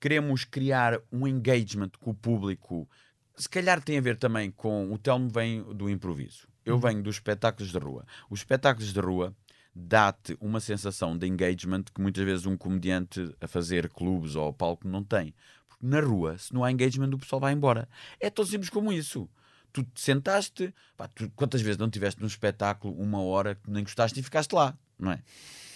queremos 0.00 0.44
criar 0.44 0.98
um 1.12 1.28
engagement 1.28 1.90
com 2.00 2.10
o 2.10 2.14
público. 2.14 2.88
Se 3.36 3.48
calhar 3.48 3.80
tem 3.80 3.96
a 3.98 4.00
ver 4.00 4.16
também 4.16 4.50
com. 4.50 4.92
O 4.92 4.98
Telmo 4.98 5.28
vem 5.28 5.62
do 5.74 5.88
improviso. 5.88 6.48
Eu 6.64 6.78
venho 6.78 7.02
dos 7.02 7.16
espetáculos 7.16 7.72
de 7.72 7.78
rua. 7.78 8.04
Os 8.28 8.40
espetáculos 8.40 8.92
de 8.92 9.00
rua 9.00 9.34
dá-te 9.74 10.36
uma 10.40 10.60
sensação 10.60 11.16
de 11.16 11.26
engagement 11.26 11.84
que 11.94 12.00
muitas 12.00 12.24
vezes 12.24 12.46
um 12.46 12.56
comediante 12.56 13.34
a 13.40 13.46
fazer 13.48 13.88
clubes 13.88 14.34
ou 14.36 14.52
palco 14.52 14.86
não 14.86 15.02
tem. 15.02 15.34
Porque 15.68 15.86
na 15.86 16.00
rua, 16.00 16.36
se 16.38 16.52
não 16.52 16.62
há 16.64 16.70
engagement, 16.70 17.10
o 17.14 17.18
pessoal 17.18 17.40
vai 17.40 17.52
embora. 17.52 17.88
É 18.20 18.28
tão 18.30 18.44
simples 18.44 18.68
como 18.70 18.92
isso. 18.92 19.28
Tu 19.72 19.82
te 19.84 20.00
sentaste, 20.02 20.74
pá, 20.96 21.08
tu, 21.08 21.30
quantas 21.34 21.62
vezes 21.62 21.78
não 21.78 21.88
tiveste 21.88 22.20
num 22.20 22.26
espetáculo 22.26 22.94
uma 23.00 23.22
hora 23.22 23.54
que 23.54 23.70
nem 23.70 23.82
gostaste 23.82 24.20
e 24.20 24.22
ficaste 24.22 24.52
lá, 24.52 24.76
não 24.98 25.12
é? 25.12 25.22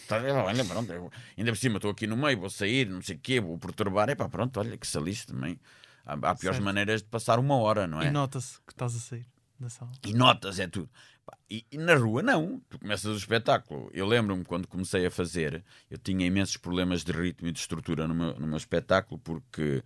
Olha, 0.08 0.64
pronto, 0.64 0.92
eu- 0.92 1.10
ainda 1.36 1.50
por 1.50 1.56
cima 1.58 1.76
estou 1.76 1.90
aqui 1.90 2.06
no 2.06 2.16
meio, 2.16 2.38
vou 2.38 2.50
sair, 2.50 2.86
não 2.88 3.02
sei 3.02 3.16
o 3.16 3.18
quê, 3.18 3.40
vou 3.40 3.58
perturbar, 3.58 4.08
é 4.08 4.14
pá, 4.14 4.28
pronto, 4.28 4.60
olha 4.60 4.76
que 4.76 4.86
salice 4.86 5.26
também. 5.26 5.58
Há, 6.04 6.12
há 6.12 6.34
piores 6.34 6.56
Certo. 6.58 6.62
maneiras 6.62 7.02
de 7.02 7.08
passar 7.08 7.38
uma 7.38 7.56
hora, 7.56 7.86
não 7.88 8.00
é? 8.00 8.08
E 8.08 8.10
nota-se 8.10 8.58
que 8.66 8.72
estás 8.72 8.94
a 8.94 8.98
sair 9.00 9.26
da 9.58 9.68
sala. 9.68 9.90
E 10.04 10.12
notas, 10.12 10.60
é 10.60 10.68
tudo. 10.68 10.88
E, 11.50 11.64
e 11.70 11.78
na 11.78 11.94
rua, 11.94 12.22
não. 12.22 12.60
Tu 12.68 12.78
começas 12.78 13.12
o 13.12 13.16
espetáculo. 13.16 13.90
Eu 13.92 14.06
lembro-me 14.06 14.44
quando 14.44 14.66
comecei 14.68 15.06
a 15.06 15.10
fazer, 15.10 15.64
eu 15.90 15.98
tinha 15.98 16.26
imensos 16.26 16.56
problemas 16.56 17.02
de 17.04 17.12
ritmo 17.12 17.48
e 17.48 17.52
de 17.52 17.58
estrutura 17.58 18.06
no 18.06 18.14
meu, 18.14 18.38
no 18.38 18.46
meu 18.46 18.56
espetáculo, 18.56 19.18
porque 19.18 19.82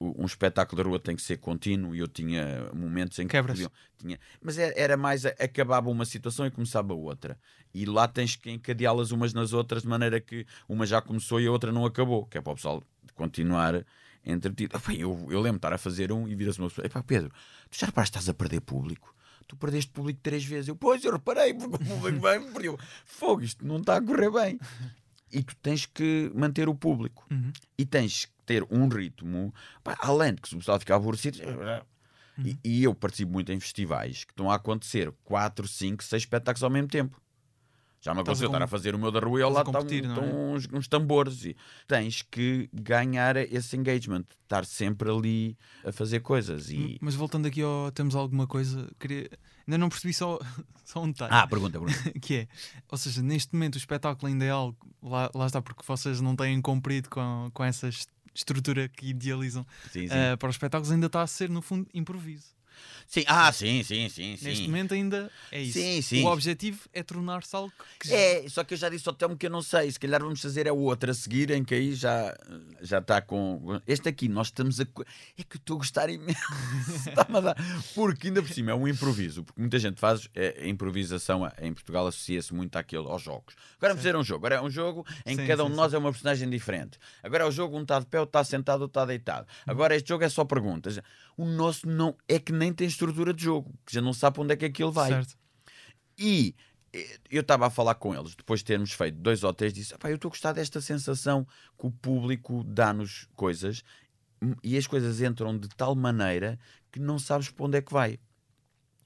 um 0.00 0.24
espetáculo 0.24 0.82
da 0.82 0.88
rua 0.88 0.98
tem 0.98 1.14
que 1.14 1.20
ser 1.20 1.36
contínuo 1.36 1.94
e 1.94 1.98
eu 1.98 2.08
tinha 2.08 2.70
momentos 2.72 3.18
em 3.18 3.26
que 3.26 3.32
Quebras. 3.32 3.58
podiam- 3.58 3.70
tinha, 3.98 4.18
mas 4.40 4.56
era, 4.56 4.72
era 4.74 4.96
mais 4.96 5.26
acabava 5.26 5.90
uma 5.90 6.06
situação 6.06 6.46
e 6.46 6.50
começava 6.50 6.94
outra 6.94 7.38
e 7.74 7.84
lá 7.84 8.08
tens 8.08 8.34
que 8.34 8.50
encadeá-las 8.50 9.10
umas 9.10 9.34
nas 9.34 9.52
outras 9.52 9.82
de 9.82 9.88
maneira 9.88 10.18
que 10.18 10.46
uma 10.66 10.86
já 10.86 11.02
começou 11.02 11.38
e 11.38 11.46
a 11.46 11.52
outra 11.52 11.70
não 11.70 11.84
acabou 11.84 12.24
que 12.24 12.38
é 12.38 12.40
para 12.40 12.52
o 12.52 12.56
pessoal 12.56 12.82
continuar 13.14 13.84
entretido 14.24 14.80
eu, 14.96 15.26
eu 15.30 15.40
lembro 15.40 15.52
de 15.52 15.56
estar 15.58 15.74
a 15.74 15.78
fazer 15.78 16.10
um 16.10 16.26
e 16.26 16.34
vira-se 16.34 16.58
uma 16.58 16.68
pessoa 16.70 16.86
Epá, 16.86 17.02
Pedro, 17.02 17.30
tu 17.70 17.78
já 17.78 17.84
reparaste 17.84 18.12
que 18.12 18.18
estás 18.20 18.28
a 18.30 18.34
perder 18.34 18.62
público 18.62 19.14
tu 19.50 19.56
perdeste 19.56 19.90
público 19.90 20.20
três 20.22 20.44
vezes 20.44 20.68
eu, 20.68 20.76
pois 20.76 21.04
eu 21.04 21.12
reparei 21.12 21.52
porque 21.52 21.74
o 21.74 21.86
público 21.86 22.20
bem 22.22 22.38
me 22.38 22.52
perdeu 22.52 22.78
fogo, 23.04 23.42
isto 23.42 23.66
não 23.66 23.78
está 23.78 23.96
a 23.96 24.00
correr 24.00 24.30
bem 24.30 24.60
e 25.32 25.42
tu 25.42 25.56
tens 25.56 25.86
que 25.86 26.30
manter 26.34 26.68
o 26.68 26.74
público 26.74 27.26
Uhum. 27.30 27.52
e 27.76 27.84
tens 27.84 28.26
que 28.26 28.32
ter 28.46 28.64
um 28.70 28.86
ritmo, 28.88 29.52
pá, 29.82 29.96
além 30.00 30.34
de 30.34 30.40
que 30.40 30.48
se 30.48 30.54
o 30.54 30.58
pessoal 30.58 30.78
ficar 30.78 30.96
aborrecido. 30.96 31.38
E, 32.44 32.58
e 32.64 32.84
eu 32.84 32.94
participo 32.94 33.30
muito 33.32 33.52
em 33.52 33.60
festivais 33.60 34.24
que 34.24 34.32
estão 34.32 34.50
a 34.50 34.54
acontecer 34.54 35.12
4, 35.24 35.68
5, 35.68 36.02
6 36.02 36.22
espetáculos 36.22 36.62
ao 36.62 36.70
mesmo 36.70 36.88
tempo. 36.88 37.20
Já 38.00 38.14
me 38.14 38.20
aconteceu 38.20 38.46
estar 38.46 38.62
a 38.62 38.66
fazer 38.66 38.94
o 38.94 38.98
meu 38.98 39.10
da 39.12 39.20
rua 39.20 39.40
e 39.40 39.42
ao 39.42 39.50
lado 39.50 39.70
estão, 39.70 40.24
é? 40.24 40.34
uns, 40.34 40.66
uns 40.72 40.88
tambores. 40.88 41.44
E 41.44 41.54
tens 41.86 42.22
que 42.22 42.70
ganhar 42.72 43.36
esse 43.36 43.76
engagement, 43.76 44.24
estar 44.42 44.64
sempre 44.64 45.10
ali 45.10 45.58
a 45.84 45.92
fazer 45.92 46.20
coisas. 46.20 46.70
E... 46.70 46.96
Mas 47.00 47.14
voltando 47.14 47.46
aqui 47.46 47.60
ao 47.60 47.90
temos 47.92 48.14
alguma 48.14 48.46
coisa, 48.46 48.90
queria... 48.98 49.28
ainda 49.66 49.76
não 49.76 49.90
percebi 49.90 50.14
só, 50.14 50.38
só 50.82 51.02
um 51.02 51.12
detalhe. 51.12 51.32
Ah, 51.34 51.46
pergunta, 51.46 51.78
pergunta. 51.78 52.10
que 52.20 52.34
é, 52.36 52.48
ou 52.90 52.96
seja, 52.96 53.22
neste 53.22 53.52
momento 53.52 53.74
o 53.74 53.78
espetáculo 53.78 54.28
ainda 54.28 54.46
é 54.46 54.50
algo, 54.50 54.78
lá, 55.02 55.30
lá 55.34 55.46
está 55.46 55.60
porque 55.60 55.82
vocês 55.86 56.22
não 56.22 56.34
têm 56.34 56.58
cumprido 56.62 57.10
com, 57.10 57.50
com 57.52 57.62
essa 57.62 57.88
est- 57.88 58.08
estrutura 58.34 58.88
que 58.88 59.08
idealizam 59.08 59.66
Sim, 59.92 60.08
sim. 60.08 60.14
eh, 60.14 60.36
para 60.36 60.48
os 60.48 60.54
espetáculos, 60.54 60.90
ainda 60.90 61.06
está 61.06 61.20
a 61.20 61.26
ser 61.26 61.50
no 61.50 61.60
fundo 61.60 61.86
improviso. 61.92 62.59
Sim. 63.06 63.24
Ah, 63.26 63.52
sim, 63.52 63.82
sim, 63.82 64.08
sim. 64.08 64.36
sim. 64.36 64.44
Neste 64.44 64.66
momento 64.66 64.94
ainda 64.94 65.30
é 65.50 65.60
isso. 65.60 65.78
Sim, 65.78 66.02
sim. 66.02 66.24
O 66.24 66.28
objetivo 66.28 66.80
é 66.92 67.02
tornar-se 67.02 67.54
algo 67.54 67.72
que 67.98 68.12
É, 68.12 68.48
só 68.48 68.64
que 68.64 68.74
eu 68.74 68.78
já 68.78 68.88
disse 68.88 69.08
ao 69.08 69.14
Telmo 69.14 69.36
que 69.36 69.46
eu 69.46 69.50
não 69.50 69.62
sei. 69.62 69.90
Se 69.90 69.98
calhar 69.98 70.20
vamos 70.20 70.40
fazer 70.40 70.66
é 70.66 70.72
outra 70.72 71.12
a 71.12 71.14
seguir, 71.14 71.50
em 71.50 71.64
que 71.64 71.74
aí 71.74 71.94
já 71.94 72.36
já 72.80 72.98
está 72.98 73.20
com. 73.20 73.80
Este 73.86 74.08
aqui, 74.08 74.28
nós 74.28 74.48
estamos 74.48 74.80
a. 74.80 74.82
É 74.82 75.42
que 75.42 75.56
eu 75.56 75.58
estou 75.58 75.76
a 75.76 75.78
gostar 75.78 76.08
imenso. 76.10 76.40
Está-me 77.08 77.38
a 77.38 77.40
dar. 77.40 77.56
Porque 77.94 78.28
ainda 78.28 78.42
por 78.42 78.52
cima 78.52 78.70
é 78.70 78.74
um 78.74 78.86
improviso. 78.86 79.44
Porque 79.44 79.60
muita 79.60 79.78
gente 79.78 80.00
faz. 80.00 80.28
É, 80.34 80.62
a 80.62 80.66
improvisação 80.68 81.50
em 81.60 81.72
Portugal 81.72 82.06
associa-se 82.06 82.54
muito 82.54 82.76
àquilo, 82.76 83.08
aos 83.08 83.22
jogos. 83.22 83.54
Agora 83.78 83.94
vamos 83.94 84.02
fazer 84.02 84.16
um 84.16 84.24
jogo. 84.24 84.46
Agora 84.46 84.56
é 84.56 84.66
um 84.66 84.70
jogo 84.70 85.06
em 85.26 85.36
que 85.36 85.46
cada 85.46 85.64
um 85.64 85.70
de 85.70 85.76
nós 85.76 85.92
é 85.92 85.98
uma 85.98 86.10
personagem 86.10 86.48
diferente. 86.48 86.98
Agora 87.22 87.44
é 87.44 87.46
o 87.46 87.50
jogo, 87.50 87.76
um 87.76 87.82
está 87.82 87.98
de 87.98 88.06
pé, 88.06 88.20
outro 88.20 88.30
está 88.30 88.44
sentado, 88.44 88.82
outro 88.82 89.00
está 89.00 89.04
deitado. 89.04 89.46
Agora 89.66 89.94
este 89.94 90.08
jogo 90.08 90.24
é 90.24 90.28
só 90.28 90.44
perguntas. 90.44 90.98
O 91.36 91.44
nosso 91.44 91.88
não 91.88 92.16
é 92.28 92.38
que 92.38 92.52
nem 92.52 92.72
tem 92.72 92.86
estrutura 92.86 93.32
de 93.32 93.44
jogo. 93.44 93.72
Que 93.86 93.94
já 93.94 94.00
não 94.00 94.12
sabe 94.12 94.34
para 94.34 94.42
onde 94.44 94.52
é 94.54 94.56
que 94.56 94.64
aquilo 94.64 94.92
vai. 94.92 95.10
certo. 95.10 95.38
E 96.18 96.54
eh, 96.92 97.18
eu 97.30 97.40
estava 97.40 97.66
a 97.66 97.70
falar 97.70 97.94
com 97.94 98.14
eles, 98.14 98.34
depois 98.34 98.60
de 98.60 98.66
termos 98.66 98.92
feito 98.92 99.16
dois 99.18 99.42
ou 99.44 99.52
três, 99.54 99.72
disse: 99.72 99.94
"Epá, 99.94 100.10
Eu 100.10 100.16
estou 100.16 100.28
a 100.28 100.32
gostar 100.32 100.52
desta 100.52 100.80
sensação 100.80 101.46
que 101.78 101.86
o 101.86 101.90
público 101.90 102.62
dá-nos 102.64 103.26
coisas 103.34 103.82
hum, 104.42 104.54
e 104.62 104.76
as 104.76 104.86
coisas 104.86 105.20
entram 105.20 105.56
de 105.58 105.68
tal 105.68 105.94
maneira 105.94 106.58
que 106.92 107.00
não 107.00 107.18
sabes 107.18 107.48
para 107.50 107.66
onde 107.66 107.78
é 107.78 107.82
que 107.82 107.92
vai. 107.92 108.18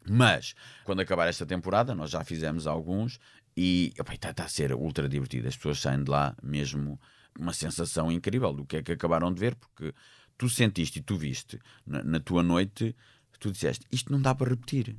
Mas, 0.07 0.55
quando 0.85 1.01
acabar 1.01 1.27
esta 1.29 1.47
temporada, 1.47 1.95
nós 1.95 2.11
já 2.11 2.23
fizemos 2.25 2.67
alguns 2.67 3.19
e 3.57 3.93
está 3.97 4.45
a 4.45 4.49
ser 4.49 4.73
ultra 4.75 5.09
divertido. 5.09 5.49
As 5.49 5.57
pessoas 5.57 5.81
saem 5.81 6.05
de 6.05 6.11
lá 6.11 6.37
mesmo 6.43 7.01
uma 7.39 7.53
sensação 7.53 8.13
incrível 8.13 8.53
do 8.53 8.67
que 8.67 8.77
é 8.77 8.83
que 8.83 8.93
acabaram 8.93 9.33
de 9.33 9.41
ver, 9.41 9.55
porque 9.55 9.95
tu 10.39 10.49
sentiste 10.49 10.99
e 10.99 11.03
tu 11.03 11.17
viste 11.17 11.59
na, 11.87 12.03
na 12.03 12.21
tua 12.21 12.43
noite, 12.43 12.95
tu 13.41 13.51
disseste: 13.53 13.87
Isto 13.91 14.11
não 14.13 14.21
dá 14.21 14.35
para 14.35 14.51
repetir. 14.51 14.97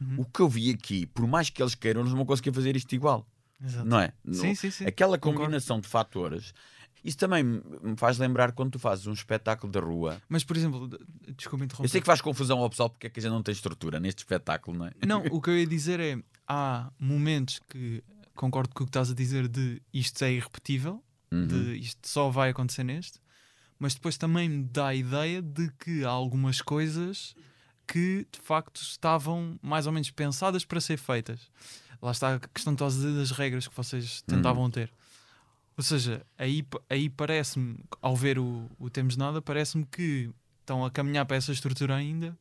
Uhum. 0.00 0.20
O 0.20 0.24
que 0.24 0.40
eu 0.40 0.48
vi 0.48 0.70
aqui, 0.70 1.06
por 1.06 1.26
mais 1.26 1.50
que 1.50 1.62
eles 1.62 1.74
queiram, 1.74 2.00
eles 2.00 2.10
não 2.10 2.16
vão 2.18 2.26
conseguir 2.26 2.52
fazer 2.52 2.74
isto 2.76 2.92
igual. 2.94 3.26
Exato. 3.64 3.86
Não 3.88 4.00
é? 4.00 4.12
Sim, 4.30 4.48
No- 4.48 4.56
sim, 4.56 4.70
sim. 4.70 4.84
Aquela 4.86 5.16
Concordo. 5.16 5.40
combinação 5.40 5.80
de 5.80 5.86
fatores. 5.88 6.52
Isso 7.04 7.18
também 7.18 7.44
me 7.44 7.62
faz 7.96 8.16
lembrar 8.18 8.52
quando 8.52 8.72
tu 8.72 8.78
fazes 8.78 9.06
um 9.06 9.12
espetáculo 9.12 9.70
da 9.70 9.78
rua. 9.78 10.20
Mas, 10.28 10.42
por 10.42 10.56
exemplo, 10.56 10.88
de- 10.88 10.98
desculpa 11.36 11.64
interromper. 11.64 11.84
Eu 11.84 11.88
sei 11.90 12.00
que 12.00 12.06
faz 12.06 12.20
confusão 12.20 12.58
ao 12.60 12.68
pessoal 12.70 12.88
porque 12.90 13.06
é 13.06 13.10
que 13.10 13.20
a 13.20 13.22
gente 13.22 13.30
não 13.32 13.42
tem 13.42 13.52
estrutura 13.52 14.00
neste 14.00 14.18
espetáculo, 14.20 14.76
não 14.78 14.86
é? 14.86 14.92
Não, 15.06 15.22
o 15.30 15.40
que 15.40 15.50
eu 15.50 15.58
ia 15.58 15.66
dizer 15.66 16.00
é: 16.00 16.18
há 16.48 16.90
momentos 16.98 17.60
que 17.68 18.02
concordo 18.34 18.74
com 18.74 18.82
o 18.82 18.86
que 18.86 18.90
estás 18.90 19.10
a 19.10 19.14
dizer 19.14 19.46
de 19.48 19.80
isto 19.92 20.22
é 20.24 20.32
irrepetível, 20.32 21.02
Uhum. 21.30 21.46
de 21.46 21.74
isto 21.78 22.08
só 22.08 22.30
vai 22.30 22.50
acontecer 22.50 22.84
neste, 22.84 23.18
mas 23.78 23.94
depois 23.94 24.16
também 24.16 24.48
me 24.48 24.64
dá 24.64 24.88
a 24.88 24.94
ideia 24.94 25.42
de 25.42 25.70
que 25.78 26.04
há 26.04 26.10
algumas 26.10 26.60
coisas 26.60 27.34
que 27.86 28.26
de 28.30 28.40
facto 28.40 28.80
estavam 28.80 29.58
mais 29.62 29.86
ou 29.86 29.92
menos 29.92 30.10
pensadas 30.10 30.64
para 30.64 30.80
ser 30.80 30.96
feitas. 30.96 31.50
Lá 32.00 32.10
está 32.10 32.34
a 32.34 32.38
questão 32.40 32.74
das 32.74 33.30
regras 33.30 33.68
que 33.68 33.76
vocês 33.76 34.22
tentavam 34.22 34.70
ter. 34.70 34.92
Ou 35.76 35.82
seja, 35.82 36.24
aí, 36.38 36.66
aí 36.88 37.10
parece-me, 37.10 37.76
ao 38.00 38.14
ver 38.14 38.38
o, 38.38 38.70
o 38.78 38.88
Temos 38.88 39.16
Nada, 39.16 39.42
parece-me 39.42 39.84
que 39.84 40.30
estão 40.60 40.84
a 40.84 40.90
caminhar 40.90 41.26
para 41.26 41.36
essa 41.36 41.52
estrutura 41.52 41.96
ainda 41.96 42.36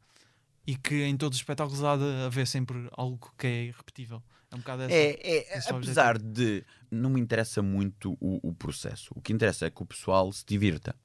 e 0.66 0.76
que 0.76 1.04
em 1.04 1.18
todos 1.18 1.38
os 1.38 1.42
espetáculos 1.42 1.84
há 1.84 1.98
de 1.98 2.26
haver 2.26 2.48
sempre 2.48 2.88
algo 2.92 3.34
que 3.38 3.48
é 3.48 3.64
irrepetível. 3.66 4.22
É 4.52 4.56
um 4.56 4.60
bocado 4.60 4.84
essa. 4.84 4.94
É, 4.94 5.48
é, 5.48 5.60
apesar 5.68 6.18
de 6.20 6.64
não 6.92 7.10
me 7.10 7.20
interessa 7.20 7.62
muito 7.62 8.16
o, 8.20 8.50
o 8.50 8.54
processo, 8.54 9.12
o 9.16 9.22
que 9.22 9.34
interessa 9.34 9.66
é 9.66 9.70
que 9.72 9.82
o 9.82 9.86
pessoal 9.86 10.32
se 10.32 10.46
divirta. 10.46 10.96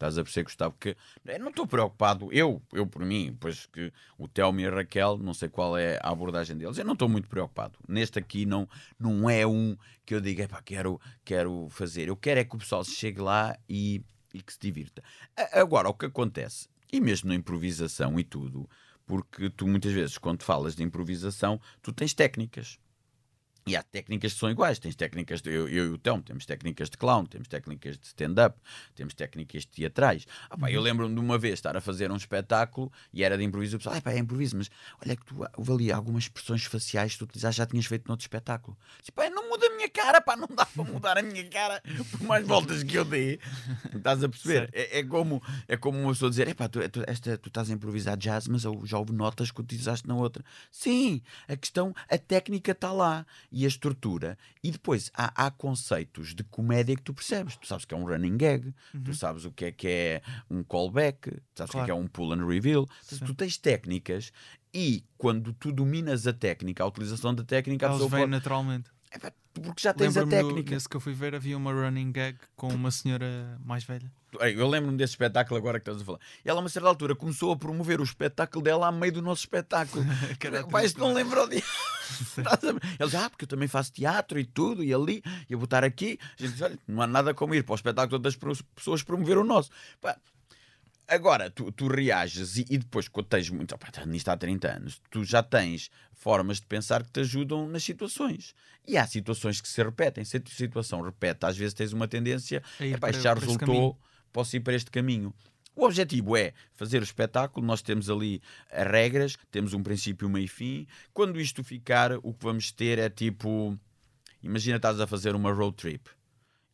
Estás 0.00 0.16
a 0.16 0.22
perceber, 0.22 0.44
Gustavo? 0.44 0.74
Que 0.80 0.96
eu 1.26 1.38
não 1.38 1.50
estou 1.50 1.66
preocupado, 1.66 2.32
eu, 2.32 2.62
eu 2.72 2.86
por 2.86 3.04
mim, 3.04 3.36
pois 3.38 3.66
que 3.66 3.92
o 4.16 4.26
Telmo 4.26 4.58
e 4.58 4.66
a 4.66 4.70
Raquel, 4.70 5.18
não 5.18 5.34
sei 5.34 5.50
qual 5.50 5.76
é 5.76 5.98
a 6.02 6.08
abordagem 6.08 6.56
deles, 6.56 6.78
eu 6.78 6.86
não 6.86 6.94
estou 6.94 7.06
muito 7.06 7.28
preocupado. 7.28 7.78
Neste 7.86 8.18
aqui 8.18 8.46
não, 8.46 8.66
não 8.98 9.28
é 9.28 9.46
um 9.46 9.76
que 10.06 10.14
eu 10.14 10.20
diga, 10.22 10.44
"Epá, 10.44 10.62
quero, 10.62 10.98
quero 11.22 11.68
fazer. 11.68 12.08
Eu 12.08 12.16
quero 12.16 12.40
é 12.40 12.44
que 12.44 12.56
o 12.56 12.58
pessoal 12.58 12.82
chegue 12.82 13.20
lá 13.20 13.54
e, 13.68 14.02
e 14.32 14.40
que 14.40 14.54
se 14.54 14.58
divirta. 14.58 15.04
Agora, 15.52 15.90
o 15.90 15.94
que 15.94 16.06
acontece, 16.06 16.70
e 16.90 16.98
mesmo 16.98 17.28
na 17.28 17.34
improvisação 17.34 18.18
e 18.18 18.24
tudo, 18.24 18.66
porque 19.04 19.50
tu 19.50 19.68
muitas 19.68 19.92
vezes, 19.92 20.16
quando 20.16 20.42
falas 20.42 20.74
de 20.74 20.82
improvisação, 20.82 21.60
tu 21.82 21.92
tens 21.92 22.14
técnicas. 22.14 22.78
E 23.70 23.76
há 23.76 23.84
técnicas 23.84 24.32
que 24.32 24.40
são 24.40 24.50
iguais. 24.50 24.80
Tens 24.80 24.96
técnicas, 24.96 25.40
de, 25.40 25.50
eu, 25.50 25.68
eu 25.68 25.86
e 25.86 25.88
o 25.90 25.98
Telmo, 25.98 26.24
temos 26.24 26.44
técnicas 26.44 26.90
de 26.90 26.96
clown, 26.96 27.24
temos 27.24 27.46
técnicas 27.46 27.96
de 27.96 28.04
stand-up, 28.04 28.58
temos 28.96 29.14
técnicas 29.14 29.64
teatrais. 29.64 30.26
Ah, 30.50 30.58
pá, 30.58 30.72
eu 30.72 30.80
lembro-me 30.80 31.14
de 31.14 31.20
uma 31.20 31.38
vez 31.38 31.54
estar 31.54 31.76
a 31.76 31.80
fazer 31.80 32.10
um 32.10 32.16
espetáculo 32.16 32.90
e 33.12 33.22
era 33.22 33.38
de 33.38 33.44
improviso. 33.44 33.76
O 33.76 33.78
pessoal, 33.78 33.94
ah, 33.96 34.00
pá, 34.00 34.10
é 34.10 34.18
improviso, 34.18 34.56
mas 34.56 34.68
olha 35.06 35.14
que 35.14 35.24
tu 35.24 35.46
houve 35.56 35.72
ali 35.72 35.92
algumas 35.92 36.24
expressões 36.24 36.64
faciais 36.64 37.12
que 37.12 37.20
tu 37.20 37.24
utilizaste, 37.26 37.58
já 37.58 37.66
tinhas 37.66 37.86
feito 37.86 38.08
noutro 38.08 38.24
espetáculo. 38.24 38.76
Muda 39.16 39.39
a 39.39 39.39
minha 39.80 39.88
cara, 39.88 40.20
pá, 40.20 40.36
não 40.36 40.48
dá 40.48 40.66
para 40.66 40.84
mudar 40.84 41.18
a 41.18 41.22
minha 41.22 41.44
cara 41.48 41.82
por 42.10 42.22
mais 42.22 42.46
voltas 42.46 42.82
que 42.82 42.96
eu 42.96 43.04
dê. 43.04 43.40
Estás 43.94 44.22
a 44.22 44.28
perceber? 44.28 44.68
É, 44.72 44.98
é 44.98 45.04
como, 45.04 45.42
é 45.66 45.76
como 45.76 45.98
uma 45.98 46.12
pessoa 46.12 46.28
dizer, 46.28 46.48
epá, 46.48 46.68
tu, 46.68 46.86
tu, 46.90 47.02
esta, 47.06 47.38
tu 47.38 47.48
estás 47.48 47.70
a 47.70 47.72
improvisar 47.72 48.16
jazz, 48.16 48.46
mas 48.46 48.64
eu 48.64 48.82
já 48.84 48.98
houve 48.98 49.12
notas 49.12 49.50
que 49.50 49.60
utilizaste 49.60 50.06
na 50.06 50.14
outra. 50.14 50.44
Sim, 50.70 51.22
a 51.48 51.56
questão, 51.56 51.94
a 52.08 52.18
técnica 52.18 52.72
está 52.72 52.92
lá 52.92 53.26
e 53.50 53.64
a 53.64 53.68
estrutura. 53.68 54.36
E 54.62 54.70
depois 54.70 55.10
há, 55.14 55.46
há 55.46 55.50
conceitos 55.50 56.34
de 56.34 56.44
comédia 56.44 56.94
que 56.94 57.02
tu 57.02 57.14
percebes. 57.14 57.56
Tu 57.56 57.66
sabes 57.66 57.84
que 57.84 57.94
é 57.94 57.96
um 57.96 58.04
running 58.04 58.36
gag, 58.36 58.74
tu 59.04 59.14
sabes 59.14 59.44
o 59.44 59.50
que 59.50 59.66
é 59.66 59.72
que 59.72 59.88
é 59.88 60.22
um 60.50 60.62
callback, 60.62 61.30
tu 61.30 61.42
sabes 61.54 61.70
o 61.70 61.78
que 61.78 61.82
é 61.82 61.84
que 61.86 61.90
é 61.90 61.94
um 61.94 62.06
pull 62.06 62.32
and 62.34 62.46
reveal. 62.46 62.86
Sim. 63.02 63.24
Tu 63.24 63.34
tens 63.34 63.56
técnicas 63.56 64.32
e 64.72 65.04
quando 65.18 65.52
tu 65.52 65.72
dominas 65.72 66.26
a 66.26 66.32
técnica, 66.32 66.84
a 66.84 66.86
utilização 66.86 67.34
da 67.34 67.42
técnica, 67.42 67.86
a 67.86 67.90
pessoa 67.90 68.08
vêm 68.08 68.20
pode... 68.20 68.30
naturalmente. 68.30 68.90
Epá, 69.12 69.32
porque 69.54 69.82
já 69.82 69.92
tens 69.92 70.16
a 70.16 70.22
do- 70.24 70.30
técnica. 70.30 70.74
nesse 70.74 70.88
que 70.88 70.96
eu 70.96 71.00
fui 71.00 71.12
ver 71.12 71.34
havia 71.34 71.56
uma 71.56 71.72
running 71.72 72.12
gag 72.12 72.38
com 72.56 72.68
uma 72.68 72.90
senhora 72.90 73.58
mais 73.64 73.82
velha. 73.84 74.10
Eu 74.56 74.68
lembro-me 74.68 74.96
desse 74.96 75.14
espetáculo 75.14 75.58
agora 75.58 75.80
que 75.80 75.82
estás 75.90 76.00
a 76.00 76.04
falar. 76.04 76.20
E 76.44 76.48
ela, 76.48 76.60
a 76.60 76.62
uma 76.62 76.68
certa 76.68 76.86
altura, 76.88 77.16
começou 77.16 77.50
a 77.52 77.56
promover 77.56 78.00
o 78.00 78.04
espetáculo 78.04 78.62
dela 78.62 78.86
a 78.86 78.92
meio 78.92 79.12
do 79.12 79.20
nosso 79.20 79.40
espetáculo. 79.42 80.04
Mas 80.70 80.94
não 80.94 81.06
muito 81.06 81.16
lembrou 81.16 81.48
disso. 81.48 81.66
Estás 82.38 82.62
a 82.64 82.72
ver? 82.72 82.80
Eles, 83.00 83.14
ah, 83.16 83.28
porque 83.28 83.44
eu 83.44 83.48
também 83.48 83.66
faço 83.66 83.92
teatro 83.92 84.38
e 84.38 84.44
tudo, 84.44 84.84
e 84.84 84.94
ali, 84.94 85.20
e 85.48 85.52
eu 85.52 85.58
vou 85.58 85.64
estar 85.64 85.82
aqui. 85.82 86.16
A 86.38 86.42
gente 86.42 86.52
diz, 86.52 86.62
olha, 86.62 86.78
não 86.86 87.02
há 87.02 87.06
nada 87.08 87.34
como 87.34 87.54
ir 87.56 87.64
para 87.64 87.72
o 87.72 87.74
espetáculo 87.74 88.20
das 88.20 88.36
pessoas 88.76 89.02
promover 89.02 89.36
o 89.36 89.42
nosso. 89.44 89.70
Pá, 90.00 90.16
Agora, 91.10 91.50
tu, 91.50 91.72
tu 91.72 91.88
reages 91.88 92.56
e, 92.56 92.64
e 92.70 92.78
depois, 92.78 93.08
quando 93.08 93.26
tens 93.26 93.50
muito. 93.50 93.74
Opa, 93.74 93.88
nisto 94.06 94.28
há 94.28 94.36
30 94.36 94.68
anos, 94.76 95.02
tu 95.10 95.24
já 95.24 95.42
tens 95.42 95.90
formas 96.12 96.60
de 96.60 96.66
pensar 96.66 97.02
que 97.02 97.10
te 97.10 97.20
ajudam 97.20 97.66
nas 97.68 97.82
situações. 97.82 98.54
E 98.86 98.96
há 98.96 99.04
situações 99.06 99.60
que 99.60 99.68
se 99.68 99.82
repetem. 99.82 100.24
Se 100.24 100.36
a 100.36 100.40
tua 100.40 100.54
situação 100.54 101.00
repete, 101.02 101.44
às 101.44 101.56
vezes 101.56 101.74
tens 101.74 101.92
uma 101.92 102.06
tendência. 102.06 102.62
Para- 103.00 103.10
isto 103.10 103.22
já 103.22 103.34
para 103.34 103.44
resultou, 103.44 103.98
posso 104.32 104.54
ir 104.56 104.60
para 104.60 104.74
este 104.74 104.90
caminho. 104.90 105.34
O 105.74 105.84
objetivo 105.84 106.36
é 106.36 106.52
fazer 106.74 107.00
o 107.00 107.04
espetáculo, 107.04 107.66
nós 107.66 107.80
temos 107.82 108.08
ali 108.08 108.40
as 108.70 108.86
regras, 108.86 109.36
temos 109.50 109.72
um 109.72 109.82
princípio, 109.82 110.28
meio 110.28 110.44
e 110.44 110.48
fim. 110.48 110.86
Quando 111.12 111.40
isto 111.40 111.64
ficar, 111.64 112.12
o 112.22 112.32
que 112.32 112.44
vamos 112.44 112.70
ter 112.70 112.98
é 112.98 113.08
tipo. 113.10 113.76
Imagina 114.42 114.76
estás 114.76 115.00
a 115.00 115.06
fazer 115.06 115.34
uma 115.34 115.52
road 115.52 115.76
trip 115.76 116.08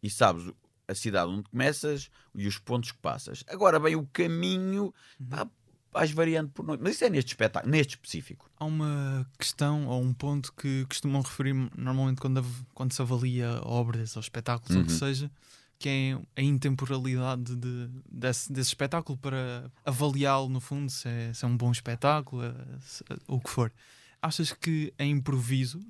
e 0.02 0.10
sabes, 0.10 0.52
a 0.88 0.94
cidade 0.94 1.30
onde 1.30 1.44
começas 1.50 2.10
e 2.34 2.46
os 2.46 2.58
pontos 2.58 2.92
que 2.92 2.98
passas. 2.98 3.42
Agora 3.48 3.78
vem 3.78 3.96
o 3.96 4.06
caminho, 4.06 4.92
Uhum. 5.20 5.26
pá, 5.28 5.48
vais 5.92 6.10
variando 6.10 6.50
por 6.50 6.64
noite. 6.64 6.82
Mas 6.82 6.94
isso 6.96 7.04
é 7.04 7.10
neste 7.10 7.28
espetáculo, 7.32 7.70
neste 7.72 7.90
específico. 7.94 8.50
Há 8.58 8.64
uma 8.66 9.26
questão 9.38 9.86
ou 9.86 10.02
um 10.02 10.12
ponto 10.12 10.52
que 10.52 10.84
costumam 10.86 11.22
referir 11.22 11.54
normalmente 11.76 12.20
quando, 12.20 12.44
quando 12.74 12.92
se 12.92 13.00
avalia 13.02 13.60
obras 13.64 14.14
ou 14.16 14.20
espetáculos 14.20 14.76
ou 14.76 14.82
o 14.82 14.86
que 14.86 14.92
Uhum. 14.92 14.98
seja, 14.98 15.30
que 15.78 15.88
é 15.88 16.18
a 16.36 16.42
intemporalidade 16.42 17.56
de, 17.56 17.88
desse, 18.10 18.52
desse 18.52 18.68
espetáculo 18.70 19.18
para 19.18 19.70
avaliá-lo 19.84 20.48
no 20.48 20.60
fundo 20.60 20.90
se 20.90 21.08
é, 21.08 21.32
se 21.32 21.44
é 21.44 21.48
um 21.48 21.56
bom 21.56 21.72
espetáculo, 21.72 22.44
eh, 22.44 22.54
se- 22.80 23.04
o 23.26 23.40
que 23.40 23.50
for. 23.50 23.72
Achas 24.22 24.52
que 24.52 24.92
é 24.98 25.04
improviso? 25.04 25.80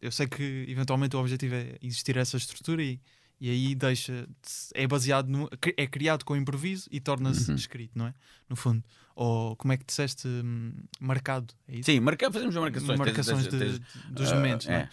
Eu 0.00 0.12
sei 0.12 0.26
que 0.26 0.64
eventualmente 0.68 1.16
o 1.16 1.18
objetivo 1.20 1.54
é 1.54 1.76
existir 1.82 2.16
essa 2.16 2.36
estrutura 2.36 2.82
e, 2.82 3.00
e 3.44 3.50
aí 3.50 3.74
deixa 3.74 4.28
é 4.72 4.86
baseado 4.86 5.26
no, 5.26 5.50
é 5.76 5.84
criado 5.88 6.24
com 6.24 6.36
improviso 6.36 6.88
e 6.92 7.00
torna-se 7.00 7.50
Uhum. 7.50 7.56
escrito, 7.56 7.90
não 7.98 8.06
é? 8.06 8.14
No 8.48 8.54
fundo. 8.54 8.84
Ou 9.16 9.56
como 9.56 9.72
é 9.72 9.76
que 9.76 9.84
disseste 9.84 10.28
hum, 10.28 10.72
marcado? 11.00 11.52
É? 11.66 11.82
Sim, 11.82 11.98
marca, 11.98 12.30
fazemos 12.30 12.54
marcações. 12.54 12.86
tens- 12.86 12.98
marcações 12.98 13.46
tens- 13.48 13.72
de- 13.80 13.80
tens- 13.80 14.04
dos 14.06 14.30
ah, 14.30 14.36
momentos, 14.36 14.68
é? 14.68 14.72
é. 14.74 14.88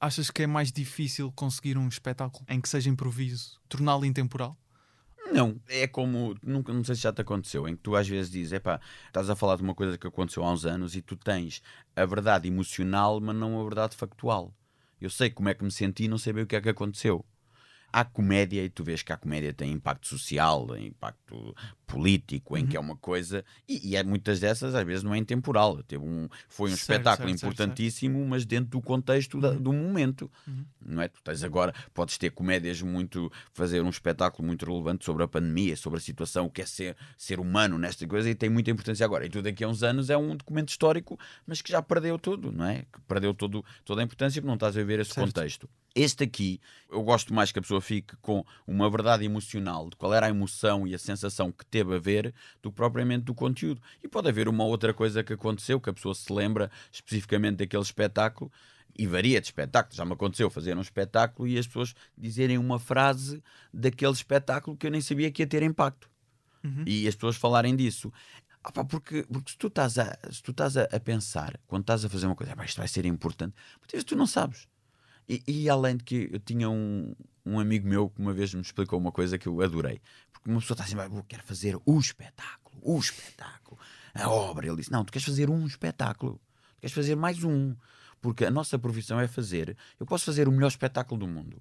Achas 0.00 0.30
que 0.30 0.42
é 0.44 0.46
mais 0.46 0.72
difícil 0.72 1.30
conseguir 1.32 1.76
um 1.76 1.86
espetáculo 1.86 2.42
em 2.48 2.58
que 2.58 2.70
seja 2.70 2.88
improviso, 2.88 3.60
torná-lo 3.68 4.06
intemporal? 4.06 4.56
Não, 5.30 5.60
é 5.68 5.86
como, 5.86 6.34
nunca, 6.42 6.72
não 6.72 6.82
sei 6.84 6.94
se 6.94 7.02
já 7.02 7.12
te 7.12 7.20
aconteceu, 7.20 7.68
em 7.68 7.76
que 7.76 7.82
tu 7.82 7.94
às 7.96 8.08
vezes 8.08 8.30
dizes, 8.32 8.52
epá, 8.52 8.80
estás 9.08 9.28
a 9.28 9.36
falar 9.36 9.56
de 9.56 9.62
uma 9.62 9.74
coisa 9.74 9.98
que 9.98 10.06
aconteceu 10.06 10.42
há 10.42 10.50
uns 10.50 10.64
anos 10.64 10.96
e 10.96 11.02
tu 11.02 11.16
tens 11.16 11.60
a 11.94 12.06
verdade 12.06 12.48
emocional, 12.48 13.20
mas 13.20 13.36
não 13.36 13.60
a 13.60 13.64
verdade 13.64 13.94
factual. 13.94 14.54
Eu 14.98 15.10
sei 15.10 15.28
como 15.28 15.50
é 15.50 15.54
que 15.54 15.62
me 15.62 15.70
senti 15.70 16.04
e 16.04 16.08
não 16.08 16.16
sei 16.16 16.32
bem 16.32 16.44
o 16.44 16.46
que 16.46 16.56
é 16.56 16.60
que 16.62 16.68
aconteceu. 16.70 17.22
Há 17.96 18.04
comédia 18.04 18.60
e 18.64 18.68
tu 18.68 18.82
vês 18.82 19.02
que 19.04 19.12
a 19.12 19.16
comédia 19.16 19.52
tem 19.52 19.70
impacto 19.70 20.08
social, 20.08 20.66
tem 20.66 20.88
impacto 20.88 21.54
político, 21.86 22.56
em 22.58 22.66
que 22.66 22.76
é 22.76 22.80
uma 22.80 22.96
coisa. 22.96 23.44
E, 23.68 23.90
e 23.90 23.94
é, 23.96 24.02
muitas 24.02 24.40
dessas, 24.40 24.74
às 24.74 24.84
vezes, 24.84 25.04
não 25.04 25.14
é 25.14 25.18
intemporal. 25.18 25.80
Teve 25.84 26.02
um, 26.04 26.28
foi 26.48 26.70
um 26.70 26.76
Certo, 26.76 26.80
espetáculo 26.80 27.28
certo, 27.28 27.40
certo, 27.40 27.52
importantíssimo, 27.52 28.26
mas 28.26 28.44
dentro 28.44 28.70
do 28.70 28.80
contexto 28.82 29.40
da- 29.40 29.52
do 29.52 29.72
momento. 29.72 30.28
Uhum. 30.44 30.64
Não 30.84 31.02
é? 31.02 31.06
Tu 31.08 31.22
tens 31.22 31.44
agora, 31.44 31.72
podes 31.94 32.18
ter 32.18 32.30
comédias 32.30 32.82
muito. 32.82 33.30
fazer 33.52 33.80
um 33.80 33.90
espetáculo 33.90 34.44
muito 34.44 34.66
relevante 34.66 35.04
sobre 35.04 35.22
a 35.22 35.28
pandemia, 35.28 35.76
sobre 35.76 35.98
a 35.98 36.02
situação, 36.02 36.46
o 36.46 36.50
que 36.50 36.62
é 36.62 36.66
ser, 36.66 36.96
ser 37.16 37.38
humano 37.38 37.78
nesta 37.78 38.04
coisa, 38.08 38.28
e 38.28 38.34
tem 38.34 38.50
muita 38.50 38.72
importância 38.72 39.04
agora. 39.06 39.24
E 39.24 39.28
tu 39.28 39.40
daqui 39.40 39.62
a 39.62 39.68
uns 39.68 39.84
anos 39.84 40.10
é 40.10 40.16
um 40.16 40.34
documento 40.34 40.70
histórico, 40.70 41.16
mas 41.46 41.62
que 41.62 41.70
já 41.70 41.80
perdeu 41.80 42.18
tudo, 42.18 42.50
não 42.50 42.64
é? 42.66 42.82
Que 42.92 43.00
perdeu 43.06 43.32
todo, 43.32 43.64
toda 43.84 44.00
a 44.00 44.04
importância 44.04 44.42
porque 44.42 44.48
não 44.48 44.54
estás 44.54 44.76
a 44.76 44.82
ver 44.82 44.98
esse 44.98 45.12
Certo. 45.12 45.28
contexto. 45.28 45.68
Este 45.94 46.24
aqui, 46.24 46.60
eu 46.90 47.02
gosto 47.04 47.32
mais 47.32 47.52
que 47.52 47.58
a 47.60 47.62
pessoa 47.62 47.80
fique 47.80 48.16
com 48.16 48.44
uma 48.66 48.90
verdade 48.90 49.24
emocional 49.24 49.88
de 49.88 49.94
qual 49.94 50.12
era 50.12 50.26
a 50.26 50.28
emoção 50.28 50.88
e 50.88 50.94
a 50.94 50.98
sensação 50.98 51.52
que 51.52 51.64
teve 51.64 51.94
a 51.94 51.98
ver 52.00 52.34
do 52.60 52.70
que 52.70 52.76
propriamente 52.76 53.24
do 53.24 53.34
conteúdo. 53.34 53.80
E 54.02 54.08
pode 54.08 54.28
haver 54.28 54.48
uma 54.48 54.64
outra 54.64 54.92
coisa 54.92 55.22
que 55.22 55.32
aconteceu, 55.32 55.80
que 55.80 55.88
a 55.88 55.92
pessoa 55.92 56.12
se 56.12 56.32
lembra 56.32 56.68
especificamente 56.90 57.58
daquele 57.58 57.82
espetáculo 57.82 58.50
e 58.98 59.06
varia 59.06 59.40
de 59.40 59.46
espetáculo. 59.46 59.94
Já 59.94 60.04
me 60.04 60.14
aconteceu 60.14 60.50
fazer 60.50 60.76
um 60.76 60.80
espetáculo 60.80 61.46
e 61.46 61.56
as 61.56 61.66
pessoas 61.66 61.94
dizerem 62.18 62.58
uma 62.58 62.80
frase 62.80 63.40
daquele 63.72 64.12
espetáculo 64.12 64.76
que 64.76 64.88
eu 64.88 64.90
nem 64.90 65.00
sabia 65.00 65.30
que 65.30 65.42
ia 65.42 65.46
ter 65.46 65.62
impacto. 65.62 66.10
Uhum. 66.64 66.82
E 66.86 67.06
as 67.06 67.14
pessoas 67.14 67.36
falarem 67.36 67.76
disso. 67.76 68.12
Ah 68.64 68.72
pá, 68.72 68.84
porque, 68.84 69.24
porque 69.30 69.52
se 69.52 69.58
tu 69.58 69.68
estás, 69.68 69.96
a, 69.98 70.18
se 70.28 70.42
tu 70.42 70.50
estás 70.50 70.76
a, 70.76 70.84
a 70.84 70.98
pensar, 70.98 71.60
quando 71.68 71.82
estás 71.82 72.04
a 72.04 72.08
fazer 72.08 72.26
uma 72.26 72.34
coisa, 72.34 72.54
"Ah 72.56 72.64
isto 72.64 72.78
vai 72.78 72.88
ser 72.88 73.04
importante, 73.04 73.54
vezes 73.92 74.04
tu 74.04 74.16
não 74.16 74.26
sabes. 74.26 74.66
E, 75.28 75.42
e 75.46 75.70
além 75.70 75.96
de 75.96 76.04
que 76.04 76.28
eu 76.32 76.38
tinha 76.38 76.68
um, 76.68 77.14
um 77.44 77.58
amigo 77.58 77.88
meu 77.88 78.08
que 78.10 78.20
uma 78.20 78.32
vez 78.32 78.52
me 78.54 78.60
explicou 78.60 78.98
uma 78.98 79.12
coisa 79.12 79.38
que 79.38 79.46
eu 79.46 79.60
adorei. 79.60 80.00
Porque 80.32 80.50
uma 80.50 80.60
pessoa 80.60 80.74
está 80.74 80.84
assim, 80.84 80.96
"Ah, 80.98 81.14
eu 81.14 81.24
quero 81.24 81.42
fazer 81.42 81.78
o 81.84 81.98
espetáculo, 81.98 82.78
o 82.82 82.98
espetáculo, 82.98 83.78
a 84.14 84.28
obra. 84.28 84.66
Ele 84.66 84.76
disse: 84.76 84.92
Não, 84.92 85.04
tu 85.04 85.12
queres 85.12 85.26
fazer 85.26 85.50
um 85.50 85.66
espetáculo, 85.66 86.40
tu 86.76 86.80
queres 86.80 86.94
fazer 86.94 87.16
mais 87.16 87.42
um. 87.42 87.74
Porque 88.20 88.44
a 88.44 88.50
nossa 88.50 88.78
profissão 88.78 89.20
é 89.20 89.28
fazer. 89.28 89.76
Eu 90.00 90.06
posso 90.06 90.24
fazer 90.24 90.48
o 90.48 90.52
melhor 90.52 90.68
espetáculo 90.68 91.20
do 91.20 91.26
mundo. 91.26 91.60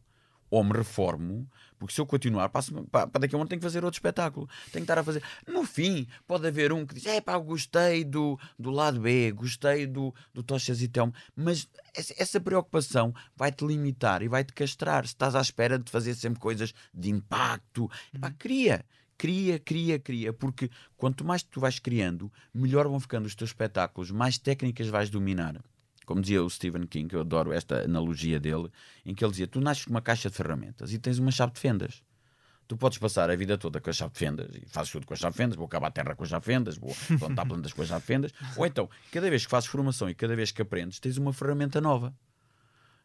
Ou 0.54 0.64
me 0.64 0.72
reformo, 0.72 1.50
porque 1.80 1.96
se 1.96 2.00
eu 2.00 2.06
continuar, 2.06 2.48
passo, 2.50 2.72
para 2.92 3.08
daqui 3.08 3.34
a 3.34 3.38
um 3.40 3.42
ano 3.42 3.50
tenho 3.50 3.60
que 3.60 3.66
fazer 3.66 3.84
outro 3.84 3.98
espetáculo. 3.98 4.48
Tenho 4.72 4.86
que 4.86 4.92
estar 4.92 5.00
a 5.00 5.04
fazer. 5.04 5.24
No 5.48 5.66
fim, 5.66 6.06
pode 6.28 6.48
haver 6.48 6.72
um 6.72 6.86
que 6.86 6.94
diz: 6.94 7.08
É 7.08 7.20
pá, 7.20 7.36
gostei 7.40 8.04
do, 8.04 8.40
do 8.58 8.70
lado 8.70 9.00
B, 9.00 9.32
gostei 9.32 9.88
do, 9.88 10.14
do 10.32 10.44
Tochas 10.44 10.80
e 10.84 10.88
Telmo. 10.88 11.12
Mas 11.36 11.68
essa, 11.96 12.40
preocupação 12.40 13.16
vai-te 13.36 13.66
limitar 13.66 14.22
e 14.22 14.28
vai-te 14.28 14.54
castrar. 14.54 15.08
Se 15.08 15.14
estás 15.16 15.34
à 15.34 15.42
espera 15.42 15.80
de 15.80 15.90
fazer 15.90 16.14
sempre 16.14 16.40
coisas 16.40 16.72
de 16.94 17.10
impacto, 17.10 17.90
pá, 18.22 18.30
cria. 18.30 18.86
Cria, 19.18 19.58
cria, 19.58 19.98
cria, 19.98 20.32
porque 20.32 20.70
quanto 20.96 21.26
mais 21.26 21.42
tu 21.42 21.60
vais 21.60 21.80
criando, 21.80 22.32
melhor 22.54 22.88
vão 22.88 23.00
ficando 23.00 23.26
os 23.26 23.34
teus 23.34 23.50
espetáculos, 23.50 24.12
mais 24.12 24.38
técnicas 24.38 24.88
vais 24.88 25.10
dominar 25.10 25.60
como 26.06 26.22
dizia 26.22 26.44
o 26.44 26.50
Stephen 26.50 26.86
King, 26.86 27.08
que 27.08 27.16
eu 27.16 27.22
adoro 27.22 27.52
esta 27.52 27.84
analogia 27.84 28.40
dele, 28.40 28.70
em 29.06 29.14
que 29.14 29.24
ele 29.24 29.32
dizia: 29.32 29.48
Tu 29.48 29.60
nasces 29.62 29.86
com 29.86 29.92
uma 29.92 30.02
caixa 30.02 30.30
de 30.30 30.36
ferramentas 30.36 30.94
e 30.94 31.00
tens 31.00 31.20
uma 31.20 31.32
chave 31.32 31.54
de 31.54 31.60
fendas. 31.60 32.04
Tu 32.68 32.78
podes 32.78 32.98
passar 32.98 33.30
a 33.30 33.36
vida 33.36 33.58
toda 33.58 33.82
com 33.82 33.90
a 33.90 33.94
chave 33.94 34.14
de 34.14 34.20
fendas 34.20 34.56
e 34.56 34.66
fazes 34.68 34.92
tudo 34.92 35.06
com 35.06 35.14
a 35.14 35.18
chave 35.18 35.34
de 35.34 35.38
fendas, 35.38 35.56
vou 35.56 35.66
acabar 35.66 35.88
a 35.88 35.92
terra 35.92 36.16
com 36.16 36.24
a 36.24 36.28
chave 36.28 36.42
de 36.42 36.46
fendas, 36.46 36.78
vou 36.78 36.96
plantar 37.20 37.46
plantas 37.46 37.74
com 37.74 37.82
a 37.82 37.86
chave 37.86 38.02
de 38.02 38.08
fendas. 38.08 38.32
Ou 38.56 38.66
então, 38.66 38.90
cada 39.12 39.30
vez 39.30 39.46
que 39.46 39.52
fazes 39.52 39.70
formação 39.70 40.10
e 40.10 40.16
cada 40.16 40.36
vez 40.36 40.52
que 40.52 40.62
aprendes, 40.62 41.00
tens 41.00 41.18
uma 41.18 41.34
ferramenta 41.34 41.82
nova. 41.82 42.14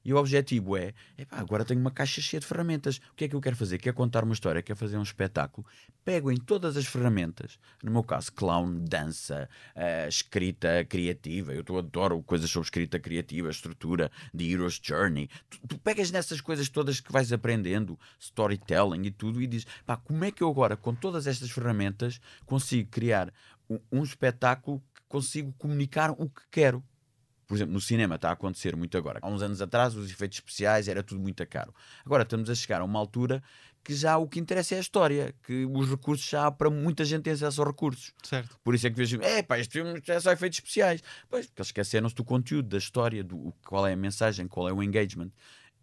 E 0.05 0.13
o 0.13 0.17
objetivo 0.17 0.77
é, 0.77 0.95
epá, 1.17 1.39
agora 1.39 1.65
tenho 1.65 1.81
uma 1.81 1.91
caixa 1.91 2.21
cheia 2.21 2.41
de 2.41 2.47
ferramentas. 2.47 2.99
O 3.13 3.17
que 3.17 3.25
é 3.25 3.29
que 3.29 3.35
eu 3.35 3.41
quero 3.41 3.57
fazer? 3.57 3.79
Quero 3.79 3.95
contar 3.95 4.25
uma 4.25 4.33
história, 4.33 4.63
quero 4.63 4.79
fazer 4.79 4.97
um 4.97 5.03
espetáculo. 5.03 5.67
Pego 6.05 6.31
em 6.31 6.37
todas 6.37 6.77
as 6.77 6.87
ferramentas, 6.87 7.59
no 7.83 7.91
meu 7.91 8.03
caso, 8.03 8.33
clown, 8.33 8.85
dança, 8.85 9.49
eh, 9.75 10.09
escrita 10.09 10.85
criativa. 10.85 11.53
Eu 11.53 11.79
adoro 11.79 12.23
coisas 12.23 12.51
sobre 12.51 12.67
escrita 12.67 12.99
criativa, 12.99 13.51
estrutura, 13.51 14.11
The 14.37 14.45
Hero's 14.45 14.81
Journey. 14.83 15.29
Tu, 15.51 15.59
tu 15.69 15.79
pegas 15.79 16.11
nessas 16.11 16.41
coisas 16.41 16.69
todas 16.69 17.01
que 17.01 17.13
vais 17.13 17.33
aprendendo, 17.33 17.99
storytelling 18.19 19.05
e 19.05 19.11
tudo, 19.11 19.43
e 19.43 19.47
dizes, 19.47 19.67
pá, 19.85 19.97
como 19.97 20.25
é 20.25 20.31
que 20.31 20.43
eu 20.43 20.49
agora, 20.49 20.77
com 20.77 20.95
todas 20.95 21.27
estas 21.27 21.51
ferramentas, 21.51 22.21
consigo 22.47 22.89
criar 22.91 23.33
um, 23.69 23.79
um 23.93 24.03
espetáculo 24.03 24.83
que 24.95 25.03
consigo 25.09 25.53
comunicar 25.59 26.13
o 26.13 26.29
que 26.29 26.43
quero? 26.51 26.83
Por 27.49 27.57
exemplo, 27.57 27.73
no 27.73 27.81
cinema 27.81 28.17
está 28.17 28.29
a 28.29 28.33
acontecer 28.33 28.77
muito 28.77 28.97
agora. 28.99 29.19
Há 29.23 29.29
uns 29.29 29.41
anos 29.41 29.63
atrás, 29.63 29.97
os 29.97 30.11
efeitos 30.11 30.37
especiais 30.37 30.87
era 30.87 31.03
tudo 31.03 31.19
muito 31.19 31.45
caro. 31.47 31.75
Agora 32.05 32.23
estamos 32.23 32.51
a 32.51 32.55
chegar 32.55 32.83
a 32.83 32.85
uma 32.85 32.99
altura 32.99 33.43
que 33.83 33.95
já 33.95 34.19
o 34.19 34.29
que 34.29 34.39
interessa 34.39 34.75
é 34.75 34.79
a 34.79 34.81
história, 34.83 35.35
que 35.45 35.65
os 35.65 35.89
recursos 35.89 36.29
já 36.29 36.47
há 36.47 36.51
para 36.51 36.69
muita 36.69 37.07
gente 37.07 37.23
ter 37.23 37.31
acesso 37.31 37.63
aos 37.63 37.71
recursos. 37.71 38.13
Certo. 38.23 38.61
Por 38.63 38.75
isso 38.75 38.87
é 38.87 38.91
que 38.91 38.97
vejo, 38.97 39.19
é 39.23 39.43
pá, 39.43 39.59
este 39.59 39.73
filme 39.73 39.99
é 40.07 40.21
só 40.21 40.31
efeitos 40.31 40.59
especiais. 40.59 41.03
Pois, 41.31 41.47
porque 41.47 41.63
eles 41.63 41.69
esqueceram-se 41.69 42.15
do 42.15 42.23
conteúdo, 42.23 42.69
da 42.69 42.77
história, 42.77 43.25
do 43.25 43.55
qual 43.67 43.87
é 43.87 43.95
a 43.95 43.97
mensagem, 43.97 44.47
qual 44.47 44.69
é 44.69 44.73
o 44.73 44.83
engagement. 44.83 45.31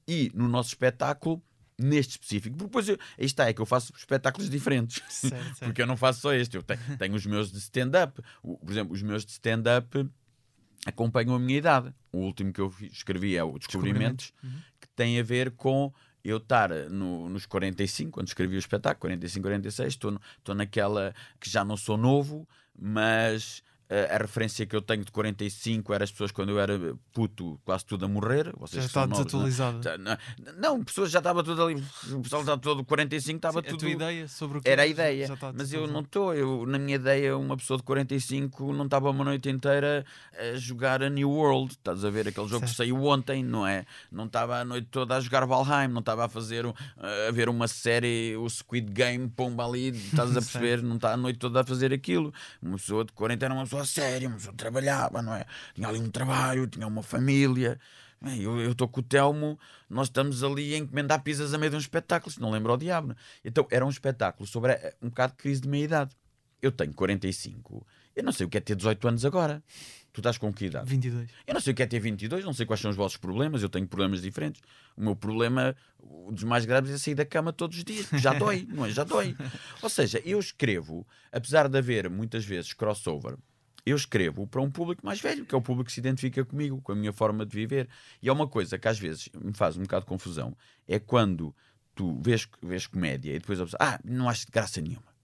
E 0.08 0.32
no 0.36 0.48
nosso 0.48 0.70
espetáculo, 0.70 1.42
neste 1.80 2.12
específico, 2.12 2.56
porque 2.56 2.68
depois 2.68 2.90
eu, 2.90 2.98
aí 3.18 3.26
está, 3.26 3.50
é 3.50 3.54
que 3.54 3.62
eu 3.62 3.66
faço 3.66 3.92
espetáculos 3.98 4.52
diferentes. 4.52 5.02
Certo, 5.10 5.34
certo. 5.58 5.66
Porque 5.66 5.82
eu 5.82 5.88
não 5.88 5.98
faço 5.98 6.22
só 6.22 6.32
este, 6.32 6.58
eu 6.58 6.62
tenho, 6.62 6.80
tenho 7.00 7.16
os 7.16 7.26
meus 7.26 7.52
de 7.52 7.58
stand-up. 7.58 8.22
Por 8.44 8.70
exemplo, 8.70 8.94
os 8.94 9.02
meus 9.02 9.26
de 9.26 9.32
stand-up 9.32 10.08
acompanham 10.86 11.36
a 11.36 11.40
minha 11.40 11.58
idade. 11.58 11.94
O 12.12 12.20
último 12.20 12.54
que 12.54 12.62
eu 12.62 12.72
escrevi 12.92 13.36
é 13.36 13.44
o 13.44 13.58
Descobrimentos, 13.58 14.32
que 14.80 14.88
tem 14.96 15.20
a 15.20 15.24
ver 15.24 15.52
com 15.52 15.92
eu 16.24 16.38
estar 16.38 16.70
no- 16.90 17.28
nos 17.30 17.46
45, 17.46 18.12
quando 18.12 18.28
escrevi 18.28 18.56
o 18.56 18.60
espetáculo, 18.60 19.02
45, 19.02 19.44
46, 19.44 19.94
estou 19.94 20.56
naquela 20.56 21.14
que 21.40 21.50
já 21.50 21.64
não 21.66 21.76
sou 21.78 21.98
novo, 21.98 22.48
mas 22.78 23.62
eh, 23.62 23.75
a 23.90 24.18
referência 24.18 24.66
que 24.66 24.76
eu 24.76 24.82
tenho 24.82 25.04
de 25.06 25.12
45 25.12 25.94
era 25.94 26.04
as 26.04 26.12
pessoas 26.12 26.32
quando 26.32 26.50
eu 26.50 26.60
era 26.60 26.80
puto, 27.14 27.60
quase 27.64 27.86
tudo 27.86 28.06
a 28.06 28.08
morrer. 28.08 28.52
Vocês 28.58 28.72
Já 28.74 28.80
que 28.82 28.86
está 28.88 29.08
novos, 29.08 29.32
não 29.34 29.42
é? 29.42 29.50
desatualizado. 29.50 30.00
Não, 30.00 30.54
não, 30.78 30.84
pessoas 30.84 31.12
já 31.12 31.20
estava 31.20 31.44
tudo 31.44 31.64
ali, 31.64 31.76
o 32.12 32.22
pessoal 32.22 32.42
estava 32.42 32.60
todo 32.60 32.84
45, 32.84 33.36
estava 33.38 33.62
Sim, 33.62 33.68
a 33.68 33.70
tudo. 33.70 33.80
tua 33.82 33.90
ideia 33.90 34.28
sobre 34.28 34.58
o 34.58 34.62
que 34.62 34.70
Era 34.70 34.82
a 34.82 34.86
já- 34.86 34.92
ideia, 34.92 35.28
já 35.28 35.34
mas 35.34 35.42
eu 35.44 35.54
desatualizado. 35.54 35.94
não 35.94 36.02
estou. 36.02 36.34
Eu, 36.34 36.66
na 36.66 36.80
minha 36.80 36.96
ideia, 36.96 37.38
uma 37.38 37.56
pessoa 37.56 37.78
de 37.78 37.84
45 37.84 38.74
não 38.74 38.86
estava 38.86 39.10
uma 39.12 39.24
noite 39.24 39.50
inteira 39.50 40.06
a 40.38 40.56
jogar 40.58 41.04
a 41.04 41.10
New 41.10 41.30
World. 41.30 41.74
Estás 41.74 42.04
a 42.04 42.10
ver 42.10 42.28
aquele 42.28 42.48
jogo 42.48 42.62
que 42.62 42.68
Certo. 42.68 42.78
saiu 42.78 43.04
ontem, 43.04 43.44
não 43.44 43.68
é? 43.68 43.86
Não 44.12 44.26
estava 44.26 44.60
a 44.60 44.66
noite 44.66 44.88
toda 44.90 45.16
a 45.16 45.20
jogar 45.20 45.46
Valheim, 45.46 45.88
não 45.90 46.00
estava 46.00 46.26
a 46.26 46.30
fazer 46.30 46.66
um- 46.66 46.74
a 47.28 47.32
ver 47.32 47.50
uma 47.50 47.68
série, 47.68 48.36
o 48.38 48.50
Squid 48.50 48.92
Game, 48.92 49.28
pomba 49.30 49.66
ali, 49.66 49.90
estás 49.90 50.32
a 50.32 50.42
perceber? 50.42 50.82
Não 50.82 50.96
está 50.96 51.14
a 51.14 51.18
noite 51.18 51.38
toda 51.40 51.62
a 51.62 51.64
fazer 51.64 51.94
aquilo. 51.94 52.34
Uma 52.62 52.78
pessoa 52.78 53.06
de 53.06 53.12
40 53.14 53.46
era 53.46 53.54
uma 53.54 53.64
pessoa 53.64 53.75
séria, 53.84 54.28
uma 54.28 54.38
pessoa 54.38 54.52
que 54.54 54.58
trabalhava, 54.58 55.22
não 55.22 55.34
é? 55.34 55.46
Tinha 55.74 55.88
ali 55.88 56.00
um 56.00 56.10
trabalho, 56.10 56.68
tinha 56.68 56.86
uma 56.88 57.04
família. 57.04 57.80
Bem, 58.22 58.42
Eu 58.42 58.72
estou 58.72 58.88
com 58.88 59.02
o 59.02 59.04
Telmo, 59.04 59.60
nós 59.90 60.08
estamos 60.08 60.44
ali 60.44 60.74
a 60.74 60.78
encomendar 60.78 61.22
pizzas 61.22 61.54
a 61.54 61.58
meio 61.58 61.72
de 61.72 61.76
um 61.76 61.80
espetáculo, 61.80 62.32
se 62.32 62.40
não 62.40 62.50
lembro 62.52 62.72
o 62.74 62.78
diabo. 62.78 63.10
né? 63.10 63.16
Então 63.44 63.68
era 63.70 63.86
um 63.86 63.90
espetáculo 63.90 64.48
sobre 64.48 64.72
eh, 64.72 64.96
um 65.02 65.10
bocado 65.10 65.34
de 65.34 65.38
crise 65.38 65.62
de 65.62 65.68
meia-idade. 65.68 66.16
eu 66.62 66.72
tenho 66.72 66.94
45, 66.94 67.86
eu 68.16 68.24
não 68.24 68.32
sei 68.32 68.46
o 68.46 68.50
que 68.50 68.58
é 68.58 68.62
ter 68.62 68.76
18 68.76 69.08
anos 69.08 69.26
agora. 69.26 69.62
Tu 70.14 70.22
estás 70.22 70.38
com 70.38 70.52
que 70.54 70.68
idade? 70.68 70.90
22. 70.90 71.30
Eu 71.46 71.54
não 71.54 71.60
sei 71.60 71.74
o 71.74 71.76
que 71.76 71.84
é 71.84 71.86
ter 71.86 72.00
22, 72.00 72.46
não 72.46 72.54
sei 72.54 72.66
quais 72.66 72.80
são 72.80 72.90
os 72.90 72.96
vossos 72.96 73.18
problemas, 73.18 73.62
eu 73.62 73.68
tenho 73.68 73.86
problemas 73.86 74.22
diferentes. 74.22 74.62
O 74.96 75.04
meu 75.04 75.14
problema, 75.14 75.76
um 76.02 76.32
dos 76.32 76.46
mais 76.46 76.64
graves, 76.66 76.90
é 76.90 76.98
sair 76.98 77.16
da 77.16 77.26
cama 77.26 77.52
todos 77.52 77.78
os 77.78 77.84
dias. 77.84 78.08
Já 78.14 78.32
dói, 78.34 78.66
não 78.72 78.86
é? 78.86 78.90
Já 78.92 79.04
dói. 79.04 79.36
Ou 79.84 79.90
seja, 79.90 80.22
eu 80.24 80.40
escrevo, 80.40 81.06
apesar 81.34 81.68
de 81.68 81.78
haver 81.78 82.10
muitas 82.10 82.46
vezes 82.46 82.72
crossover, 82.72 83.36
eu 83.86 83.96
escrevo 83.96 84.48
para 84.48 84.62
um 84.62 84.72
público 84.72 85.06
mais 85.06 85.22
velho, 85.22 85.46
que 85.46 85.54
é 85.54 85.58
o 85.58 85.62
público 85.62 85.88
que 85.88 85.92
se 85.94 86.00
identifica 86.00 86.44
comigo, 86.44 86.82
com 86.82 86.92
a 86.92 86.96
minha 86.96 87.14
forma 87.14 87.46
de 87.46 87.56
viver. 87.56 87.88
E 88.22 88.28
é 88.28 88.34
uma 88.34 88.48
coisa 88.48 88.80
que 88.80 88.88
às 88.88 88.98
vezes 88.98 89.30
me 89.36 89.54
faz 89.54 89.78
um 89.78 89.84
bocado 89.84 90.06
de 90.06 90.10
confusão, 90.10 90.58
é 90.88 90.98
quando 90.98 91.56
tu 91.94 92.20
vês, 92.22 92.48
vês 92.62 92.88
comédia 92.88 93.36
e 93.36 93.40
depois 93.40 93.60
a 93.60 93.66
pessoa, 93.66 93.80
ah, 93.82 94.00
não 94.04 94.28
acho 94.28 94.48
graça 94.52 94.82
nenhuma. 94.82 95.16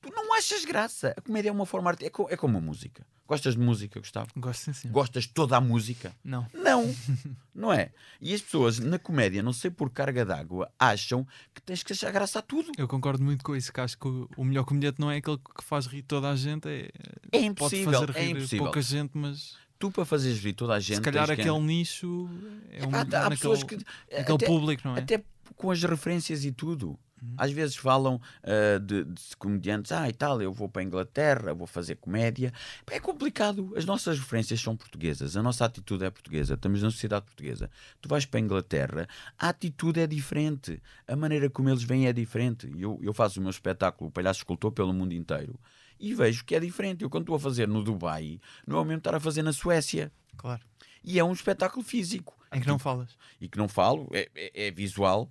Tu 0.00 0.10
não 0.14 0.34
achas 0.34 0.64
graça. 0.64 1.14
A 1.16 1.20
comédia 1.20 1.48
é 1.48 1.52
uma 1.52 1.64
forma 1.64 1.90
arte, 1.90 2.04
é, 2.04 2.10
co 2.10 2.28
é 2.30 2.36
como 2.36 2.58
a 2.58 2.60
música. 2.60 3.06
Gostas 3.26 3.54
de 3.54 3.60
música, 3.60 3.98
Gustavo? 4.00 4.28
Gosto 4.36 4.64
sim, 4.64 4.72
sim. 4.74 4.88
Gostas 4.90 5.22
de 5.24 5.30
toda 5.30 5.56
a 5.56 5.60
música? 5.60 6.12
Não. 6.22 6.46
Não, 6.52 6.94
não 7.54 7.72
é? 7.72 7.90
E 8.20 8.34
as 8.34 8.42
pessoas 8.42 8.78
na 8.78 8.98
comédia, 8.98 9.42
não 9.42 9.52
sei 9.52 9.70
por 9.70 9.88
carga 9.90 10.24
d'água, 10.26 10.70
acham 10.78 11.26
que 11.54 11.62
tens 11.62 11.82
que 11.82 11.92
achar 11.94 12.10
graça 12.12 12.40
a 12.40 12.42
tudo. 12.42 12.70
Eu 12.76 12.86
concordo 12.86 13.24
muito 13.24 13.42
com 13.42 13.56
isso, 13.56 13.72
que 13.72 13.80
acho 13.80 13.98
que 13.98 14.06
o, 14.06 14.44
melhor 14.44 14.64
comediante 14.64 15.00
não 15.00 15.10
é 15.10 15.16
aquele 15.16 15.38
que 15.38 15.64
faz 15.64 15.86
rir 15.86 16.02
toda 16.02 16.28
a 16.30 16.36
gente, 16.36 16.68
é, 16.68 16.90
É 17.32 17.38
pode 17.38 17.46
impossível, 17.46 17.92
fazer 17.92 18.16
é 18.16 18.22
rir 18.24 18.30
impossível. 18.32 18.64
pouca 18.64 18.82
gente, 18.82 19.10
mas 19.16 19.56
Tu, 19.78 19.90
para 19.90 20.04
fazeres 20.04 20.38
rir 20.42 20.52
toda 20.52 20.74
a 20.74 20.80
gente, 20.80 20.96
se 20.96 21.02
calhar 21.02 21.26
tens 21.26 21.34
que- 21.36 21.42
aquele 21.42 21.58
nicho 21.60 22.28
é 22.70 22.84
um 22.86 22.88
Epá, 22.90 23.04
melhor 23.04 23.24
há 23.26 23.30
pessoas 23.30 23.60
naquele, 23.60 23.84
que. 23.84 23.90
naquele 24.16 24.36
até- 24.36 24.46
público, 24.46 24.82
não 24.88 24.96
é? 24.96 25.00
Até 25.00 25.24
com 25.56 25.70
as 25.70 25.82
referências 25.82 26.44
e 26.44 26.52
tudo. 26.52 26.98
Uhum. 27.24 27.34
Às 27.38 27.50
vezes 27.52 27.76
falam 27.76 28.20
ah, 28.42 28.78
de, 28.78 29.04
de 29.04 29.36
comediantes, 29.38 29.92
ah 29.92 30.08
e 30.08 30.12
tal, 30.12 30.40
eu 30.42 30.52
vou 30.52 30.68
para 30.68 30.82
a 30.82 30.84
Inglaterra, 30.84 31.54
vou 31.54 31.66
fazer 31.66 31.96
comédia. 31.96 32.52
É 32.90 33.00
complicado. 33.00 33.72
As 33.76 33.84
nossas 33.84 34.18
referências 34.18 34.60
são 34.60 34.76
portuguesas, 34.76 35.36
a 35.36 35.42
nossa 35.42 35.64
atitude 35.64 36.04
é 36.04 36.10
portuguesa, 36.10 36.54
estamos 36.54 36.82
na 36.82 36.90
sociedade 36.90 37.24
portuguesa. 37.24 37.70
Tu 38.00 38.08
vais 38.08 38.24
para 38.26 38.38
a 38.38 38.42
Inglaterra, 38.42 39.08
a 39.38 39.48
atitude 39.48 40.00
é 40.00 40.06
diferente, 40.06 40.80
a 41.08 41.16
maneira 41.16 41.48
como 41.48 41.68
eles 41.70 41.82
vêm 41.82 42.06
é 42.06 42.12
diferente. 42.12 42.70
Eu, 42.78 42.98
eu 43.02 43.14
faço 43.14 43.38
o 43.40 43.42
meu 43.42 43.50
espetáculo, 43.50 44.08
o 44.08 44.12
Palhaço 44.12 44.40
Escultor, 44.40 44.72
pelo 44.72 44.92
mundo 44.92 45.12
inteiro 45.14 45.58
e 45.98 46.12
vejo 46.12 46.44
que 46.44 46.54
é 46.56 46.60
diferente. 46.60 47.02
Eu, 47.02 47.08
quando 47.08 47.22
estou 47.22 47.36
a 47.36 47.40
fazer 47.40 47.68
no 47.68 47.82
Dubai, 47.82 48.40
não 48.66 48.76
é 48.78 48.80
o 48.80 48.84
mesmo 48.84 48.98
estar 48.98 49.14
a 49.14 49.20
fazer 49.20 49.42
na 49.42 49.52
Suécia. 49.52 50.12
Claro. 50.36 50.60
E 51.02 51.18
é 51.18 51.24
um 51.24 51.32
espetáculo 51.32 51.84
físico 51.84 52.36
Em 52.52 52.60
que 52.60 52.66
não 52.66 52.78
falas. 52.78 53.16
e 53.40 53.48
que 53.48 53.56
não 53.56 53.68
falo, 53.68 54.08
é, 54.12 54.28
é- 54.34 54.66
é 54.66 54.70
visual, 54.72 55.30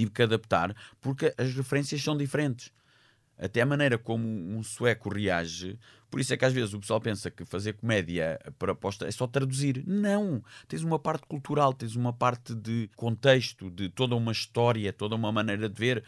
tive 0.00 0.10
que 0.10 0.22
adaptar, 0.22 0.74
porque 1.00 1.34
as 1.36 1.54
referências 1.54 2.02
são 2.02 2.16
diferentes. 2.16 2.72
Até 3.38 3.62
a 3.62 3.66
maneira 3.66 3.96
como 3.96 4.26
um 4.26 4.62
sueco 4.62 5.08
reage, 5.08 5.78
por 6.10 6.20
isso 6.20 6.34
é 6.34 6.36
que 6.36 6.44
às 6.44 6.52
vezes 6.52 6.74
o 6.74 6.80
pessoal 6.80 7.00
pensa 7.00 7.30
que 7.30 7.42
fazer 7.44 7.72
comédia 7.72 8.38
para 8.58 8.72
aposta 8.72 9.06
é 9.06 9.10
só 9.10 9.26
traduzir. 9.26 9.82
Não! 9.86 10.44
Tens 10.68 10.82
uma 10.82 10.98
parte 10.98 11.26
cultural, 11.26 11.72
tens 11.72 11.96
uma 11.96 12.12
parte 12.12 12.54
de 12.54 12.90
contexto, 12.96 13.70
de 13.70 13.88
toda 13.88 14.14
uma 14.14 14.32
história, 14.32 14.92
toda 14.92 15.14
uma 15.14 15.32
maneira 15.32 15.70
de 15.70 15.78
ver. 15.78 16.04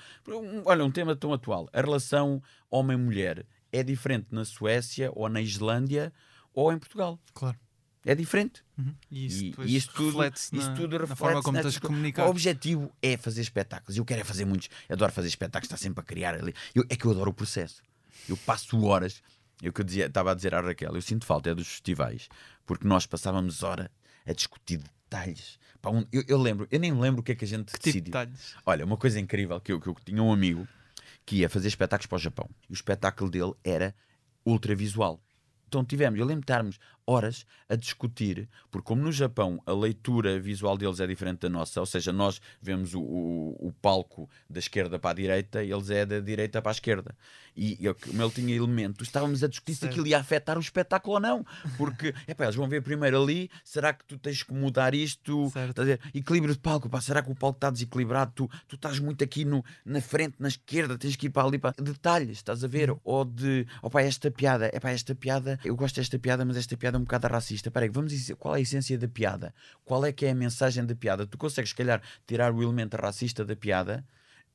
Olha, 0.67 0.85
um 0.85 0.91
tema 0.91 1.17
tão 1.17 1.33
atual. 1.33 1.71
A 1.73 1.81
relação 1.81 2.43
homem-mulher 2.71 3.47
é 3.73 3.83
diferente 3.83 4.27
na 4.31 4.45
Suécia 4.45 5.11
ou 5.15 5.27
na 5.29 5.41
Islândia 5.41 6.13
ou 6.53 6.71
em 6.71 6.79
Portugal. 6.79 7.19
Claro. 7.33 7.59
É 8.05 8.15
diferente. 8.15 8.65
Uhum. 8.77 8.95
E 9.11 9.27
isso, 9.27 9.45
E- 9.45 9.55
e 9.67 9.77
isso 9.77 9.89
tudo, 9.95 10.07
reflete-se 10.19 10.57
isso 10.57 10.69
na, 10.71 10.75
tudo 10.75 10.93
na 10.95 10.99
reflete 11.01 11.19
forma 11.19 11.43
como 11.43 11.63
de 11.71 11.81
co- 11.81 11.87
comunicar. 11.87 12.27
O 12.27 12.31
objetivo 12.31 12.91
é 13.01 13.17
fazer 13.17 13.41
espetáculos. 13.43 13.97
Eu 13.97 14.05
quero 14.05 14.21
é 14.21 14.25
fazer 14.25 14.45
muitos. 14.45 14.69
Eu 14.89 14.95
adoro 14.95 15.13
fazer 15.13 15.29
espetáculos, 15.29 15.67
está 15.67 15.77
sempre 15.77 16.01
a 16.01 16.05
criar 16.05 16.35
ali. 16.35 16.53
Eu- 16.75 16.85
é 16.89 16.97
que 16.97 17.05
eu 17.05 17.13
adoro 17.13 17.31
o 17.31 17.35
processo. 17.35 17.81
Eu 18.29 18.37
passo 18.37 18.83
horas. 18.85 19.23
Eu 19.63 19.73
que 19.73 19.81
eu 19.81 19.85
dizia, 19.85 20.07
estava 20.07 20.33
a 20.33 20.35
dizer 20.35 20.53
à 20.55 20.61
Raquel, 20.61 20.93
eu 20.95 21.01
sinto 21.03 21.25
falta 21.25 21.51
é 21.51 21.55
dos 21.55 21.69
festivais, 21.69 22.29
porque 22.67 22.87
nós 22.89 23.07
passávamos 23.07 23.63
hora 23.63 23.89
a 24.27 24.33
discutir 24.33 24.79
detalhes. 24.79 25.57
Pá, 25.81 25.91
um- 25.91 26.05
eu, 26.13 26.25
eu 26.27 26.39
lembro, 26.43 26.67
eu 26.71 26.81
nem 26.81 26.93
lembro 26.93 27.21
o 27.21 27.23
que 27.25 27.31
é 27.31 27.35
que 27.37 27.45
a 27.45 27.49
gente 27.49 27.67
Que 27.67 27.73
tipo 27.75 27.83
de 27.85 27.91
decidiu. 27.93 28.05
detalhes? 28.13 28.55
Olha, 28.67 28.85
uma 28.85 28.97
coisa 28.97 29.21
incrível 29.21 29.61
que 29.61 29.71
eu, 29.71 29.81
que 29.81 29.89
eu 29.89 29.97
tinha 30.05 30.21
um 30.21 30.33
amigo 30.33 30.67
que 31.25 31.37
ia 31.37 31.49
fazer 31.49 31.69
espetáculos 31.69 32.07
para 32.07 32.17
o 32.17 32.19
Japão. 32.19 32.51
E 32.69 32.73
o 32.73 32.75
espetáculo 32.75 33.31
dele 33.31 33.53
era 33.63 33.95
ultravisual. 34.45 35.21
Então 35.69 35.85
tivemos, 35.85 36.19
eu 36.19 36.27
lembro 36.27 36.41
de 36.41 36.45
estarmos 36.45 36.79
horas 37.07 37.45
a 37.69 37.77
discutir, 37.77 38.49
porque 38.71 38.87
como 38.87 39.03
no 39.03 39.13
Japão 39.13 39.63
a 39.67 39.73
leitura 39.73 40.39
visual 40.39 40.77
deles 40.77 41.01
é 41.01 41.07
diferente 41.07 41.41
da 41.41 41.49
nossa, 41.49 41.81
ou 41.81 41.87
seja, 41.87 42.13
nós 42.13 42.41
vemos 42.61 42.95
o, 42.95 43.01
o, 43.01 43.69
o 43.69 43.73
palco 43.73 44.29
da 44.49 44.59
esquerda 44.59 44.99
para 44.99 45.11
a 45.11 45.15
direita, 45.15 45.63
eles 45.63 45.91
é 45.91 46.07
da 46.07 46.21
direita 46.21 46.61
para 46.61 46.71
a 46.71 46.73
esquerda. 46.73 47.15
E 47.55 47.77
eu, 47.81 47.95
como 47.95 48.23
ele 48.23 48.31
tinha 48.31 48.55
elementos, 48.57 49.09
estávamos 49.09 49.45
a 49.45 49.49
discutir 49.49 49.75
se 49.75 49.85
aquilo 49.85 50.07
ia 50.07 50.19
afetar 50.19 50.57
o 50.57 50.61
espetáculo 50.61 51.15
ou 51.15 51.21
não. 51.21 51.45
Porque, 51.77 52.15
epá, 52.27 52.45
eles 52.45 52.57
vão 52.57 52.67
ver 52.67 52.83
primeiro 52.83 53.23
ali, 53.23 53.51
será 53.63 53.93
que 53.93 54.05
tu 54.05 54.19
tens 54.19 54.43
que 54.43 54.55
mudar 54.55 54.95
isto? 54.95 55.53
Dizer, 55.75 56.01
equilíbrio 56.15 56.55
de 56.55 56.61
palco, 56.61 56.89
pá, 56.89 57.01
será 57.01 57.23
que 57.23 57.31
o 57.31 57.35
palco 57.35 57.59
está 57.59 57.71
desequilibrado? 57.71 58.33
Tu, 58.35 58.51
tu 58.67 58.77
estás 58.77 58.99
muito 58.99 59.23
aqui 59.23 59.45
no, 59.45 59.63
na 59.85 60.01
frente, 60.01 60.37
na 60.39 60.49
esquerda, 60.49 60.97
tens 60.97 61.15
que 61.17 61.27
ir 61.27 61.31
para 61.31 61.47
ali. 61.47 61.59
Para... 61.59 61.75
Detalhes, 61.83 62.39
estás 62.39 62.65
a 62.65 62.69
ver? 62.69 62.95
Ou 63.05 63.25
de, 63.25 63.67
oh 63.83 63.91
pá, 63.91 64.03
esta 64.03 64.31
piada, 64.31 64.71
é 64.73 64.81
pá, 64.81 64.91
esta 64.91 65.15
piada, 65.15 65.59
eu 65.65 65.77
gosto 65.77 65.97
desta 65.97 66.19
piada, 66.19 66.45
mas 66.45 66.57
esta 66.57 66.77
piada 66.77 66.92
é 66.97 66.99
um 66.99 67.05
bocado 67.05 67.27
racista. 67.29 67.71
Peraí, 67.71 67.89
vamos 67.89 68.13
dizer, 68.13 68.37
qual 68.37 68.55
é 68.55 68.59
a 68.59 68.61
essência 68.63 68.99
da 68.99 69.09
piada? 69.09 69.55
Qual 69.85 70.05
é 70.05 70.13
que 70.13 70.27
é 70.27 70.31
a 70.31 70.35
mensagem 70.35 70.85
da 70.85 70.95
piada? 70.95 71.27
Tu 71.27 71.39
consegues, 71.39 71.71
se 71.71 71.77
calhar, 71.77 72.01
tirar 72.27 72.53
o 72.53 72.63
elemento 72.63 72.97
racista 72.97 73.45
da 73.45 73.57
piada 73.57 74.05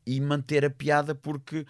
e 0.07 0.21
manter 0.21 0.63
a 0.63 0.69
piada 0.69 1.13
porque 1.13 1.65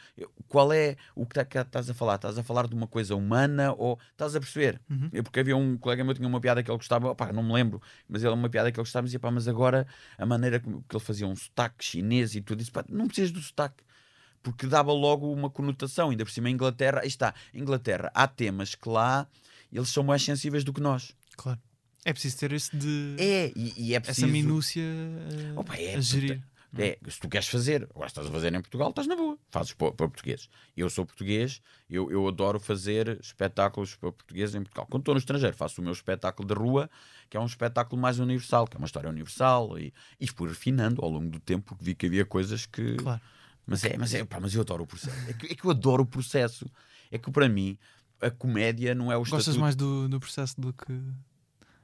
qual 0.48 0.72
é 0.72 0.96
o 1.16 1.26
que 1.26 1.34
tá- 1.34 1.44
que 1.44 1.58
estás 1.58 1.90
a 1.90 1.94
falar? 1.94 2.16
Estás 2.16 2.38
a 2.38 2.44
falar 2.44 2.68
de 2.68 2.76
uma 2.76 2.86
coisa 2.86 3.16
humana 3.16 3.74
ou 3.74 4.00
estás 4.12 4.36
a 4.36 4.40
perceber? 4.40 4.80
Uhum. 4.88 5.10
É 5.12 5.24
Porque 5.24 5.40
havia 5.40 5.58
um 5.58 5.76
colega 5.76 6.04
meu 6.04 6.14
que 6.14 6.20
tinha 6.20 6.30
uma 6.30 6.40
piada 6.40 6.62
que 6.62 6.70
ele 6.70 6.78
gostava, 6.78 7.10
opá, 7.10 7.34
não 7.34 7.42
me 7.42 7.52
lembro, 7.52 7.82
mas 8.08 8.24
ele 8.24 8.34
uma 8.34 8.48
piada 8.48 8.72
que 8.72 8.80
ele 8.80 8.84
gostava 8.84 9.06
e 9.06 9.08
dizia, 9.08 9.20
pá, 9.20 9.32
mas 9.32 9.48
agora 9.48 9.88
a 10.18 10.26
maneira 10.26 10.60
que 10.60 10.70
ele 10.70 11.00
fazia 11.00 11.26
um 11.26 11.36
sotaque 11.36 11.84
chinês 11.84 12.36
e 12.36 12.42
tudo 12.42 12.62
isso, 12.62 12.72
pá, 12.72 12.86
não 12.88 13.08
precisas 13.08 13.32
do 13.32 13.42
sotaque. 13.42 13.84
Porque 14.44 14.68
dava 14.68 14.94
logo 14.94 15.34
uma 15.34 15.50
conotação, 15.50 16.12
ainda 16.12 16.24
por 16.24 16.32
cima 16.32 16.48
a 16.48 16.52
Inglaterra, 16.52 17.02
aí 17.02 17.08
está, 17.08 17.34
Inglaterra, 17.54 18.12
há 18.14 18.28
temas 18.28 18.76
que 18.76 18.88
lá 18.88 19.28
eles 19.72 19.90
são 19.90 20.04
mais 20.04 20.24
sensíveis 20.24 20.64
do 20.64 20.74
que 20.74 20.82
nós. 20.82 21.14
Claro. 21.36 21.60
É 22.06 22.14
preciso 22.14 22.38
ter 22.38 22.54
esse 22.54 22.76
de, 22.76 23.16
É, 23.20 23.52
e, 23.56 23.74
e 23.78 23.96
é 23.96 24.00
preciso... 24.00 24.26
essa 24.26 24.32
minúcia 24.32 24.82
eh, 24.82 25.54
Opa, 25.60 25.76
é, 25.76 25.96
a 25.96 26.02
gerir. 26.02 26.42
É, 26.78 26.98
se 27.10 27.20
tu 27.20 27.28
queres 27.28 27.48
fazer, 27.48 27.84
agora 27.90 28.08
estás 28.08 28.28
a 28.28 28.32
fazer 28.32 28.54
em 28.54 28.62
Portugal, 28.62 28.90
estás 28.90 29.08
na 29.08 29.16
boa, 29.16 29.38
fazes 29.50 29.74
para, 29.74 29.92
para 29.92 30.08
português. 30.08 30.50
Eu 30.76 30.90
sou 30.90 31.06
português, 31.06 31.62
eu, 31.90 32.12
eu 32.12 32.28
adoro 32.28 32.60
fazer 32.60 33.20
espetáculos 33.22 33.96
para 33.96 34.12
português 34.12 34.54
em 34.54 34.62
Portugal. 34.62 34.86
Quando 34.90 35.02
estou 35.02 35.16
no 35.16 35.20
estrangeiro, 35.20 35.56
faço 35.56 35.82
o 35.82 35.84
meu 35.84 35.94
espetáculo 35.94 36.48
de 36.48 36.54
rua, 36.54 36.90
que 37.30 37.38
é 37.38 37.40
um 37.40 37.46
espetáculo 37.46 38.02
mais 38.02 38.20
universal, 38.20 38.68
que 38.68 38.76
é 38.76 38.80
uma 38.80 38.86
história 38.86 39.10
universal, 39.10 39.80
e, 39.80 39.94
e 40.20 40.28
fui 40.28 40.50
refinando 40.50 41.02
ao 41.04 41.10
longo 41.10 41.30
do 41.30 41.40
tempo, 41.40 41.66
porque 41.70 41.84
vi 41.84 41.96
que 41.96 42.06
havia 42.06 42.26
coisas 42.26 42.66
que. 42.66 42.96
Claro. 42.96 43.22
Mas 43.66 43.84
é, 43.84 43.98
mas 43.98 44.14
é, 44.14 44.24
pá, 44.24 44.40
mas 44.40 44.54
eu 44.54 44.62
adoro 44.62 44.84
o 44.84 44.88
processo. 44.88 45.30
É 45.30 45.34
que, 45.34 45.46
é 45.48 45.56
que 45.56 45.66
eu 45.66 45.72
adoro 45.72 46.04
o 46.04 46.06
processo. 46.06 46.70
É 47.10 47.18
que 47.18 47.32
para 47.32 47.48
mim 47.50 47.78
a 48.22 48.30
comédia 48.32 48.94
não 48.96 49.12
é 49.12 49.16
o 49.16 49.20
Gostas 49.20 49.40
estatuto 49.42 49.62
mais 49.62 49.76
do, 49.76 50.08
do 50.10 50.20
processo 50.20 50.60
do 50.60 50.74
que. 50.74 50.94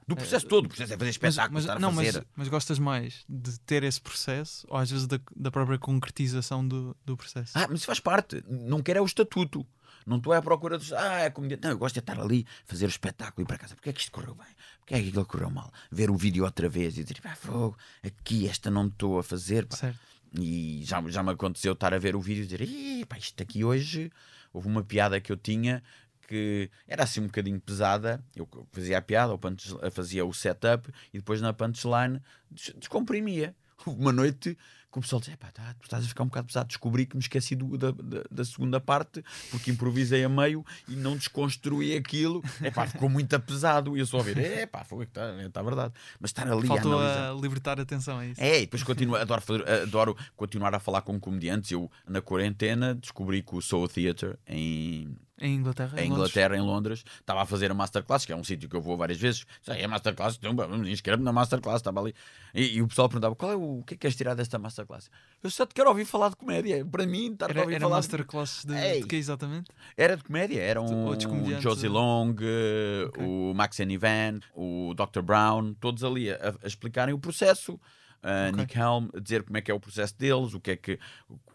do 0.08 0.16
processo 0.16 0.46
todo. 0.48 0.66
O 0.66 0.70
processo 0.70 0.94
é 0.94 0.98
fazer 0.98 1.06
Mas, 1.22 1.34
espetáculo, 1.34 1.54
mas- 1.64 1.80
não, 1.82 1.92
mas, 1.92 2.08
fazer. 2.08 2.28
mas 2.36 2.48
gostas 2.50 2.80
mais 2.80 3.24
de 3.30 3.60
ter 3.62 3.84
esse 3.84 4.02
processo 4.02 4.66
ou 4.70 4.78
às 4.78 4.90
vezes 4.92 5.08
da, 5.08 5.20
da 5.36 5.52
própria 5.52 5.78
concretização 5.80 6.68
do, 6.68 6.96
do 7.06 7.16
processo? 7.16 7.52
Ah, 7.56 7.68
mas 7.70 7.80
isso 7.80 7.86
faz 7.88 8.00
parte. 8.00 8.44
Não 8.48 8.82
quero 8.82 9.00
é 9.00 9.02
o 9.02 9.06
estatuto. 9.06 9.66
Não 10.06 10.18
estou 10.18 10.34
à 10.34 10.42
procura 10.42 10.78
dos. 10.78 10.92
Ah, 10.92 11.20
é 11.22 11.30
comediante. 11.30 11.64
Não, 11.64 11.72
eu 11.72 11.78
gosto 11.78 11.94
de 11.94 12.00
estar 12.02 12.20
ali, 12.20 12.46
fazer 12.66 12.86
o 12.86 12.90
espetáculo 12.90 13.42
e 13.42 13.44
ir 13.44 13.48
para 13.48 13.58
casa. 13.58 13.74
Porquê 13.76 13.90
é 13.90 13.94
que 13.94 14.02
isto 14.02 14.12
correu 14.12 14.36
bem? 14.36 14.48
Porquê 14.80 14.96
é 14.96 15.02
que 15.02 15.08
aquilo 15.10 15.26
correu 15.26 15.50
mal? 15.50 15.72
Ver 15.90 16.10
o 16.12 16.18
vídeo 16.18 16.44
outra 16.44 16.68
vez 16.68 16.98
e 16.98 17.04
dizer, 17.04 17.22
pá, 17.22 17.34
fogo, 17.36 17.78
aqui 18.06 18.46
esta 18.50 18.70
não 18.70 18.88
estou 18.88 19.18
a 19.20 19.24
fazer. 19.24 19.66
pá." 19.66 19.78
Certo. 19.78 20.00
E 20.38 20.82
já, 20.84 21.02
já 21.10 21.22
me 21.24 21.30
aconteceu 21.32 21.72
estar 21.74 21.94
a 21.94 22.00
ver 22.00 22.16
o 22.16 22.20
vídeo 22.20 22.44
e 22.44 22.48
dizer, 22.48 22.62
"Ih, 22.62 23.06
pá, 23.06 23.18
isto 23.18 23.42
aqui 23.42 23.64
hoje. 23.64 24.12
Houve 24.52 24.68
uma 24.68 24.84
piada 24.84 25.22
que 25.22 25.32
eu 25.32 25.38
tinha 25.38 25.82
que 26.28 26.70
era 26.88 27.04
assim 27.04 27.20
um 27.22 27.26
bocadinho 27.28 27.60
pesada. 27.60 28.24
Eu 28.36 28.48
fazia 28.72 28.98
a 28.98 29.02
piada, 29.02 29.34
o 29.34 29.38
punch- 29.38 29.76
fazia 29.92 30.26
o 30.26 30.34
setup 30.34 30.90
e 31.14 31.18
depois 31.18 31.42
na 31.42 31.54
punchline 31.54 32.22
des- 32.50 32.74
descomprimia. 32.78 33.56
Uma 33.86 34.14
noite 34.14 34.58
que 34.92 35.00
o 35.00 35.02
pessoal 35.02 35.20
dizia: 35.20 35.36
pá, 35.36 35.52
tá, 35.52 35.74
tu 35.80 35.84
estás 35.84 36.06
a 36.06 36.08
ficar 36.08 36.24
um 36.24 36.28
bocado 36.28 36.48
pesado. 36.48 36.68
Descobri 36.68 37.06
que 37.06 37.18
me 37.18 37.22
esqueci 37.22 37.54
do- 37.56 37.78
da, 37.78 37.92
da, 37.92 38.24
da 38.32 38.46
segunda 38.46 38.80
parte 38.80 39.22
porque 39.52 39.72
improvisei 39.72 40.24
a 40.24 40.30
meio 40.30 40.64
e 40.88 40.96
não 40.96 41.18
desconstruí 41.18 41.94
aquilo. 41.96 42.42
É 42.62 42.72
pá, 42.72 42.88
ficou 42.88 43.10
muito 43.10 43.38
pesado. 43.42 43.98
E 43.98 44.00
eu 44.00 44.06
só 44.06 44.20
a 44.20 44.24
ver: 44.24 44.38
é 44.38 44.66
pá, 44.66 44.86
foi 44.86 45.06
que 45.06 45.12
está 45.12 45.34
tá 45.52 45.62
verdade. 45.64 45.94
Mas 46.20 46.30
estar 46.30 46.50
ali 46.50 46.68
Faltou 46.68 46.94
a 46.98 47.02
analisar. 47.04 47.32
a 47.32 47.34
libertar 47.34 47.80
a 47.80 47.84
atenção, 47.84 48.22
é 48.22 48.28
isso? 48.28 48.40
É, 48.42 48.58
e 48.60 48.62
depois 48.62 48.84
continuo, 48.84 49.16
adoro, 49.18 49.44
adoro 49.84 50.18
continuar 50.38 50.74
a 50.74 50.80
falar 50.80 51.02
com 51.02 51.20
comediantes. 51.20 51.72
Eu, 51.72 51.92
na 52.08 52.22
quarentena, 52.22 52.96
descobri 52.96 53.42
que 53.42 53.56
o 53.56 53.62
Soul 53.62 53.90
Theatre 53.90 54.36
em, 54.48 55.14
Em 55.42 55.56
Inglaterra? 55.56 56.00
em 56.00 56.10
Londres? 56.10 56.12
Inglaterra, 56.30 56.56
em 56.58 56.62
Londres, 56.62 57.04
estava 57.20 57.42
a 57.42 57.46
fazer 57.46 57.72
a 57.72 57.74
Masterclass, 57.74 58.24
que 58.26 58.32
é 58.32 58.36
um 58.36 58.44
sítio 58.44 58.70
que 58.70 58.76
eu 58.76 58.82
vou 58.82 58.96
várias 58.96 59.20
vezes. 59.20 59.46
Já 59.64 59.76
é 59.76 59.88
Masterclass, 59.88 60.40
inscreve-me 60.88 61.24
na 61.26 61.34
Masterclass, 61.34 61.78
estava 61.78 62.00
ali. 62.00 62.14
E, 62.54 62.78
e 62.78 62.82
o 62.82 62.88
pessoal 62.88 63.10
perguntava: 63.10 63.36
qual 63.36 63.52
é 63.52 63.56
o, 63.56 63.80
o 63.80 63.84
que 63.84 63.96
é 63.96 63.98
que 63.98 64.02
queres 64.02 64.16
tirar 64.16 64.36
desta 64.36 64.60
Masterclass? 64.60 65.10
Eu 65.44 65.50
só 65.50 65.66
te 65.66 65.74
quero 65.74 65.90
ouvir 65.90 66.06
falar 66.06 66.30
de 66.30 66.36
comédia. 66.36 66.86
Para 66.86 67.06
mim, 67.08 67.34
estar 67.34 67.48
a 67.48 67.50
Era, 67.50 67.62
ouvir 67.62 67.74
era 67.76 67.82
falar. 67.86 67.96
masterclass 67.98 68.64
de, 68.64 68.76
Ei. 68.76 69.02
de 69.02 69.08
que 69.08 69.16
exatamente? 69.16 69.72
Era 69.98 70.16
de 70.16 70.24
comédia, 70.24 70.62
eram 70.62 70.86
outros 71.06 71.26
o 71.32 71.60
Josie 71.62 71.90
Long, 71.90 72.36
eh, 72.40 73.06
Ok. 73.08 73.26
o 73.26 73.54
Max 73.56 73.80
and 73.80 73.92
Ivan, 73.92 74.40
o 74.56 74.94
Dr. 74.96 75.22
Brown, 75.24 75.74
todos 75.80 76.04
ali 76.04 76.30
a, 76.32 76.54
a 76.64 76.68
explicarem 76.68 77.14
o 77.14 77.20
processo. 77.20 77.80
Uh, 78.24 78.48
Ok. 78.50 78.58
Nick 78.62 78.78
Helm 78.80 79.10
a 79.14 79.20
dizer 79.20 79.44
como 79.44 79.58
é 79.58 79.62
que 79.62 79.70
é 79.70 79.74
o 79.74 79.80
processo 79.82 80.18
deles, 80.18 80.54
o 80.54 80.60
que 80.62 80.72
é 80.72 80.76
que, 80.78 80.98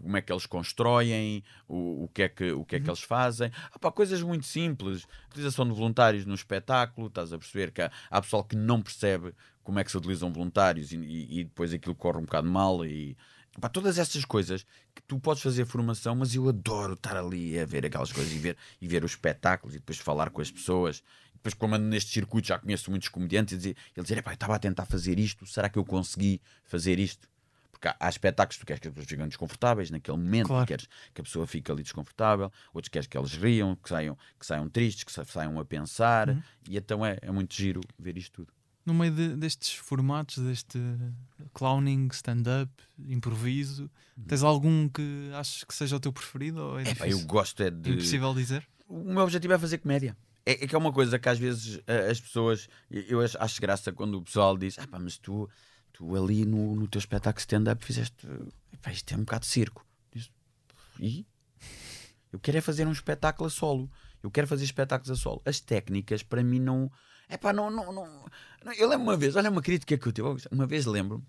como 0.03 0.17
é 0.17 0.21
que 0.21 0.31
eles 0.31 0.45
constroem, 0.45 1.43
o, 1.67 2.05
o 2.05 2.09
que 2.09 2.23
é 2.25 2.29
que, 2.29 2.53
o 2.53 2.65
que, 2.65 2.77
é 2.77 2.79
Uhum. 2.79 2.85
que 2.85 2.91
eles 2.91 3.01
fazem. 3.03 3.51
Ah, 3.73 3.79
pá, 3.79 3.91
coisas 3.91 4.21
muito 4.23 4.45
simples. 4.47 5.07
Utilização 5.31 5.67
de 5.67 5.73
voluntários 5.73 6.27
no 6.27 6.35
espetáculo, 6.35 7.07
estás 7.09 7.33
a 7.33 7.39
perceber 7.39 7.71
que 7.73 7.81
há, 7.83 7.91
há 8.11 8.21
pessoal 8.21 8.45
que 8.45 8.55
não 8.57 8.83
percebe 8.83 9.33
como 9.63 9.79
é 9.79 9.85
que 9.85 9.91
se 9.91 9.97
utilizam 9.97 10.33
voluntários 10.33 10.93
e, 10.93 10.97
e- 10.97 11.41
e 11.41 11.45
depois 11.45 11.73
aquilo 11.73 11.95
corre 11.95 12.19
um 12.19 12.23
bocado 12.25 12.49
mal 12.49 12.85
e 12.85 13.17
pá, 13.61 13.69
todas 13.69 13.99
essas 13.99 14.25
coisas 14.25 14.65
que 14.95 15.03
tu 15.03 15.19
podes 15.19 15.43
fazer 15.43 15.65
formação, 15.67 16.15
mas 16.17 16.35
eu 16.35 16.49
adoro 16.49 16.93
estar 16.95 17.17
ali 17.17 17.59
a 17.59 17.65
ver 17.65 17.87
aquelas 17.87 18.13
coisas 18.13 18.33
e 18.33 18.39
ver, 18.39 18.57
e 18.81 18.87
ver 18.87 19.05
os 19.05 19.13
espetáculos 19.13 19.75
e 19.75 19.79
depois 19.79 19.99
falar 19.99 20.31
com 20.31 20.41
as 20.43 20.51
pessoas. 20.51 21.03
Depois, 21.49 21.55
como 21.55 21.75
ando 21.77 21.87
neste 21.87 22.11
circuito, 22.13 22.49
já 22.49 22.59
conheço 22.59 22.91
muitos 22.91 23.09
comediantes 23.09 23.55
e 23.55 23.57
dizer, 23.57 23.77
ele 23.97 24.03
dizer, 24.03 24.19
"Epá, 24.19 24.31
eu 24.33 24.35
estava 24.35 24.55
a 24.55 24.59
tentar 24.59 24.85
fazer 24.87 25.19
isto, 25.19 25.47
será 25.47 25.69
que 25.69 25.79
eu 25.79 25.85
consegui 25.85 26.41
fazer 26.65 26.99
isto? 26.99 27.27
Porque 27.73 27.89
há, 27.89 27.97
há 28.01 28.09
espetáculos 28.09 28.57
que 28.57 28.65
tu 28.65 28.67
queres 28.67 28.81
que 28.81 28.89
as 28.89 28.93
pessoas 28.95 29.09
fiquem 29.09 29.29
desconfortáveis 29.29 29.91
naquele 29.91 30.17
momento, 30.19 30.49
Claro. 30.49 30.67
queres 30.67 30.89
que 31.15 31.21
a 31.21 31.25
pessoa 31.25 31.47
fique 31.47 31.71
ali 31.71 31.83
desconfortável, 31.83 32.53
outros 32.75 32.91
queres 32.91 33.07
que 33.07 33.17
eles 33.17 33.33
riam, 33.35 33.77
que 33.77 33.89
saiam, 33.89 34.19
que 34.39 34.45
saiam 34.45 34.69
tristes, 34.69 35.05
que 35.05 35.13
sa- 35.13 35.25
saiam 35.25 35.59
a 35.59 35.65
pensar, 35.65 36.29
Uhum. 36.29 36.43
e 36.69 36.77
então 36.77 37.07
é, 37.07 37.19
é 37.23 37.31
muito 37.31 37.55
giro 37.55 37.81
ver 37.99 38.19
isto 38.19 38.33
tudo. 38.45 38.53
No 38.85 38.93
meio 38.95 39.13
de- 39.13 39.37
destes 39.37 39.73
formatos, 39.75 40.39
deste 40.39 40.79
clowning, 41.55 42.09
stand-up, 42.13 42.71
improviso, 42.99 43.91
tens 44.27 44.43
algum 44.43 44.89
que 44.89 45.31
achas 45.35 45.63
que 45.65 45.75
seja 45.75 45.97
o 45.97 46.01
teu 46.01 46.13
preferido? 46.13 46.61
Ou 46.61 46.79
é 46.79 46.83
Epá, 46.83 46.93
difícil? 47.07 47.21
eu 47.21 47.27
gosto 47.27 47.63
é 47.63 47.71
de. 47.71 47.91
Impossível 47.93 48.35
dizer? 48.35 48.67
o 48.89 49.05
meu 49.13 49.23
objetivo 49.23 49.53
é 49.53 49.59
fazer 49.59 49.79
comédia. 49.79 50.17
É, 50.49 50.65
é 50.65 50.67
que 50.67 50.75
é 50.75 50.79
uma 50.79 50.91
coisa 50.91 51.19
que 51.19 51.29
às 51.29 51.39
vezes 51.39 51.79
eh, 51.87 52.11
as 52.11 52.19
pessoas. 52.19 52.71
Eu 52.91 53.21
acho, 53.21 53.37
acho 53.39 53.61
graça 53.61 53.93
quando 53.93 54.15
o 54.15 54.23
pessoal 54.23 54.57
diz: 54.57 54.79
Ah, 54.79 54.87
pá, 54.87 54.99
mas 54.99 55.19
tu, 55.19 55.47
tu 55.93 56.17
ali 56.17 56.47
no, 56.47 56.75
no 56.75 56.89
teu 56.89 56.99
espetáculo 56.99 57.39
stand-up 57.39 57.85
fizeste. 57.85 58.27
Epá, 58.73 58.91
isto 58.91 59.13
é 59.13 59.17
um 59.19 59.21
bocado 59.21 59.43
de 59.43 59.49
circo. 59.49 59.87
Diz, 60.11 60.31
e? 60.99 61.27
Eu 62.33 62.39
quero 62.39 62.57
é 62.57 62.61
fazer 62.63 62.87
um 62.87 62.93
espetáculo 62.93 63.47
a 63.47 63.51
solo. 63.51 63.91
Eu 64.23 64.31
quero 64.31 64.47
fazer 64.47 64.65
espetáculos 64.65 65.11
a 65.11 65.23
solo. 65.23 65.43
As 65.45 65.61
técnicas, 65.61 66.23
para 66.23 66.43
mim, 66.43 66.61
não. 66.61 66.91
É 67.29 67.37
pá, 67.37 67.53
não, 67.53 67.71
não, 67.71 67.93
não, 67.93 68.73
Eu 68.79 68.89
lembro 68.89 69.05
uma 69.05 69.19
vez, 69.19 69.37
olha 69.37 69.51
uma 69.51 69.61
crítica 69.61 69.99
que 69.99 70.09
eu 70.09 70.13
tive. 70.13 70.29
Uma 70.51 70.67
vez 70.67 70.87
lembro, 70.87 71.23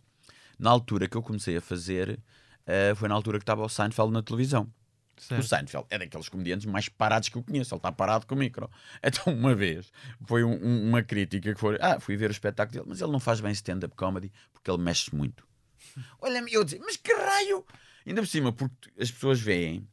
na 0.58 0.70
altura 0.70 1.10
que 1.10 1.18
eu 1.18 1.22
comecei 1.22 1.58
a 1.58 1.62
fazer, 1.62 2.18
eh, 2.66 2.96
foi 2.96 3.10
na 3.10 3.16
altura 3.16 3.38
que 3.38 3.44
estava 3.44 3.66
o 3.66 3.70
Seinfeld 3.70 4.14
na 4.14 4.24
televisão. 4.24 4.72
O 5.20 5.22
Certo. 5.22 5.44
Seinfeld 5.48 5.86
é 5.90 5.98
daqueles 6.00 6.30
comediantes 6.30 6.66
mais 6.66 6.88
parados 6.90 7.30
que 7.30 7.38
eu 7.38 7.44
conheço. 7.44 7.74
Ele 7.74 7.80
está 7.80 7.92
parado 7.92 8.26
com 8.26 8.36
o 8.36 8.38
micro. 8.38 8.70
Então, 9.04 9.34
uma 9.34 9.54
vez, 9.54 9.92
foi 10.26 10.44
um- 10.44 10.56
um- 10.64 10.90
uma 10.90 11.04
crítica 11.04 11.54
que 11.54 11.60
foi: 11.60 11.78
Ah, 11.82 12.00
fui 12.00 12.16
ver 12.18 12.30
o 12.30 12.32
espetáculo 12.32 12.74
dele, 12.80 12.86
mas 12.90 13.02
ele 13.02 13.12
não 13.12 13.20
faz 13.20 13.40
bem 13.42 13.52
stand-up 13.52 13.96
comedy 13.96 14.32
porque 14.54 14.70
ele 14.72 14.82
mexe 14.82 15.14
muito. 15.16 15.48
Olha-me, 16.22 16.52
eu 16.54 16.64
dizia: 16.64 16.80
Mas 16.84 16.96
que 16.98 17.14
raio! 17.14 17.66
Ainda 18.06 18.22
por 18.22 18.28
cima, 18.28 18.52
porque 18.54 18.90
as 19.00 19.12
pessoas 19.12 19.40
veem 19.40 19.88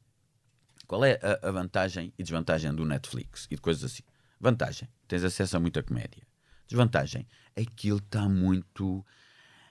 qual 0.87 1.05
é 1.05 1.19
a, 1.23 1.49
a 1.49 1.51
vantagem 1.51 2.13
e 2.19 2.23
desvantagem 2.23 2.73
do 2.75 2.85
Netflix 2.85 3.47
e 3.51 3.57
de 3.57 3.61
coisas 3.61 3.85
assim. 3.85 4.03
Vantagem: 4.41 4.89
tens 5.09 5.25
acesso 5.25 5.57
a 5.57 5.61
muita 5.61 5.83
comédia. 5.83 6.23
Desvantagem: 6.69 7.27
aquilo 7.57 7.99
está 7.99 8.29
muito 8.29 9.05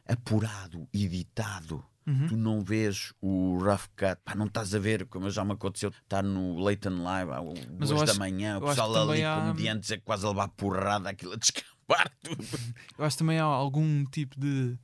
apurado, 0.08 0.88
editado. 0.94 1.84
Uhum. 2.08 2.28
Tu 2.28 2.38
não 2.38 2.62
vês 2.63 3.13
o 3.20 3.58
rough 3.58 3.88
cut, 3.98 4.18
pá, 4.24 4.36
não 4.36 4.46
estás 4.46 4.76
a 4.76 4.80
ver, 4.80 5.08
como 5.08 5.28
já 5.32 5.44
me 5.44 5.54
aconteceu, 5.54 5.89
estar 5.89 6.22
no 6.24 6.63
Leighton 6.63 7.02
Live 7.04 7.32
às 7.32 7.89
duas 7.89 8.02
da 8.04 8.12
acho- 8.12 8.20
manhã, 8.20 8.60
o 8.60 8.62
pessoal 8.62 9.10
ali, 9.10 9.24
há- 9.24 9.36
comediantes, 9.41 9.91
a 9.91 10.00
quase 10.00 10.24
a 10.26 10.30
levar 10.30 10.48
porrada, 10.50 11.10
aquilo 11.10 11.34
a 11.34 11.36
descambar 11.38 12.12
tudo. 12.22 12.46
Eu 12.98 13.06
acho 13.06 13.15
que 13.18 13.20
também 13.24 13.39
há 13.39 13.44
algum 13.44 14.06
tipo 14.06 14.39
de 14.39 14.78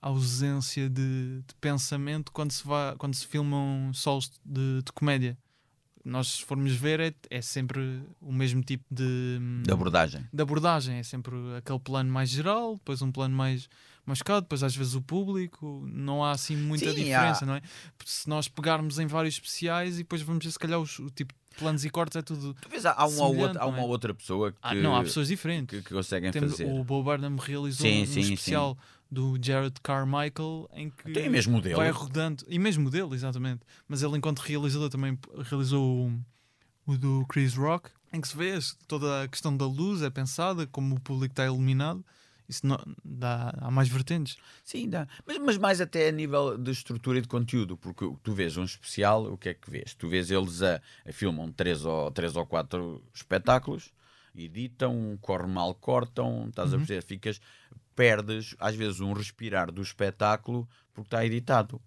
ausência 0.00 0.88
de, 0.88 1.42
de 1.46 1.54
pensamento 1.60 2.32
quando 2.32 2.52
se, 2.52 2.66
vai, 2.66 2.96
quando 2.96 3.14
se 3.14 3.26
filmam 3.26 3.92
solos 3.94 4.30
de, 4.44 4.82
de 4.82 4.92
comédia. 4.92 5.36
Nós, 6.04 6.28
se 6.28 6.44
formos 6.44 6.72
ver, 6.74 6.98
é, 7.00 7.14
é 7.30 7.40
sempre 7.40 8.02
o 8.20 8.32
mesmo 8.32 8.60
tipo 8.62 8.84
de, 8.90 9.38
Da 9.64 9.74
abordagem. 9.74 10.26
de 10.32 10.42
abordagem. 10.42 10.96
É 10.96 11.02
sempre 11.02 11.34
aquele 11.56 11.78
plano 11.78 12.10
mais 12.12 12.28
geral, 12.30 12.74
depois 12.74 13.00
um 13.02 13.12
plano 13.12 13.36
mais 13.36 13.68
mascado, 14.04 14.40
depois 14.42 14.62
às 14.64 14.74
vezes 14.74 14.94
o 14.94 15.00
público. 15.02 15.84
Não 15.86 16.24
há 16.24 16.32
assim 16.32 16.56
muita 16.56 16.90
Sim, 16.90 16.94
diferença, 17.04 17.44
há- 17.44 17.46
não 17.46 17.54
é? 17.54 17.60
Porque 17.96 18.10
se 18.10 18.28
nós 18.28 18.48
pegarmos 18.48 18.98
em 18.98 19.06
vários 19.06 19.34
especiais 19.34 19.94
e 19.94 19.98
depois 19.98 20.22
vamos 20.22 20.44
ver, 20.44 20.50
se 20.50 20.58
calhar, 20.58 20.80
os- 20.80 20.98
o 20.98 21.08
tipo 21.08 21.32
de 21.32 21.56
planos 21.56 21.84
e 21.84 21.90
cortes 21.90 22.16
é 22.16 22.22
tudo. 22.22 22.54
Tu 22.60 22.68
vês, 22.68 22.84
há, 22.84 22.92
há 22.94 23.06
uma, 23.06 23.24
ou 23.26 23.36
outra, 23.36 23.62
há 23.62 23.66
uma 23.66 23.78
é? 23.78 23.82
outra 23.82 24.12
pessoa 24.14 24.50
que, 24.52 24.58
Ah, 24.62 24.74
não, 24.74 24.96
há 24.96 25.02
pessoas 25.04 25.28
diferentes. 25.28 25.78
que, 25.78 25.84
que 25.86 25.94
conseguem 25.94 26.32
Temos, 26.32 26.52
fazer. 26.52 26.66
o 26.66 26.82
Bo 26.82 27.02
Burnham 27.04 27.36
realizou 27.36 27.86
Sim, 27.86 28.02
um 28.02 28.06
sim, 28.06 28.22
sim. 28.22 28.34
Do 29.12 29.38
Jared 29.44 29.74
Carmichael 29.82 30.68
em 30.72 30.88
que 30.88 31.12
Tem 31.12 31.28
mesmo 31.28 31.60
dele. 31.60 31.74
vai 31.74 31.90
rodando, 31.90 32.42
e 32.48 32.58
mesmo 32.58 32.90
dele, 32.90 33.14
exatamente. 33.14 33.60
Mas 33.86 34.02
ele, 34.02 34.16
enquanto 34.16 34.38
realizador, 34.38 34.88
também 34.88 35.18
realizou 35.50 36.08
o, 36.08 36.92
o 36.92 36.96
do 36.96 37.26
Chris 37.28 37.54
Rock, 37.54 37.90
em 38.10 38.20
que 38.22 38.28
se 38.28 38.34
vê 38.36 38.58
toda 38.88 39.22
a 39.22 39.28
questão 39.28 39.54
da 39.54 39.66
luz 39.66 40.00
é 40.00 40.08
pensada, 40.08 40.66
como 40.66 40.94
o 40.94 41.00
público 41.00 41.32
está 41.34 41.44
iluminado. 41.44 42.02
Isso 42.48 42.66
não, 42.66 42.78
dá, 43.04 43.54
há 43.60 43.70
mais 43.70 43.88
vertentes. 43.88 44.36
Sim, 44.64 44.88
dá. 44.88 45.06
Mas, 45.26 45.38
mas 45.38 45.58
mais 45.58 45.80
até 45.80 46.08
a 46.08 46.12
nível 46.12 46.56
de 46.58 46.70
estrutura 46.70 47.18
e 47.18 47.22
de 47.22 47.28
conteúdo, 47.28 47.76
porque 47.76 48.10
tu 48.22 48.32
vês 48.32 48.56
um 48.56 48.64
especial, 48.64 49.30
o 49.30 49.36
que 49.36 49.50
é 49.50 49.54
que 49.54 49.70
vês? 49.70 49.94
Tu 49.94 50.08
vês 50.08 50.30
eles 50.30 50.62
a, 50.62 50.80
a 51.06 51.12
filmam 51.12 51.52
três 51.52 51.84
ou, 51.84 52.10
três 52.10 52.34
ou 52.34 52.44
quatro 52.46 53.02
espetáculos, 53.14 53.92
editam, 54.34 55.18
corre 55.20 55.46
mal, 55.46 55.74
cortam, 55.74 56.46
estás 56.48 56.70
a 56.72 56.76
Uhum. 56.76 56.80
perceber? 56.80 57.02
Ficas, 57.02 57.40
perdes 57.94 58.54
às 58.58 58.74
vezes 58.74 59.00
um 59.00 59.12
respirar 59.12 59.70
do 59.70 59.82
espetáculo 59.82 60.68
porque 60.92 61.06
está 61.06 61.24
editado. 61.24 61.80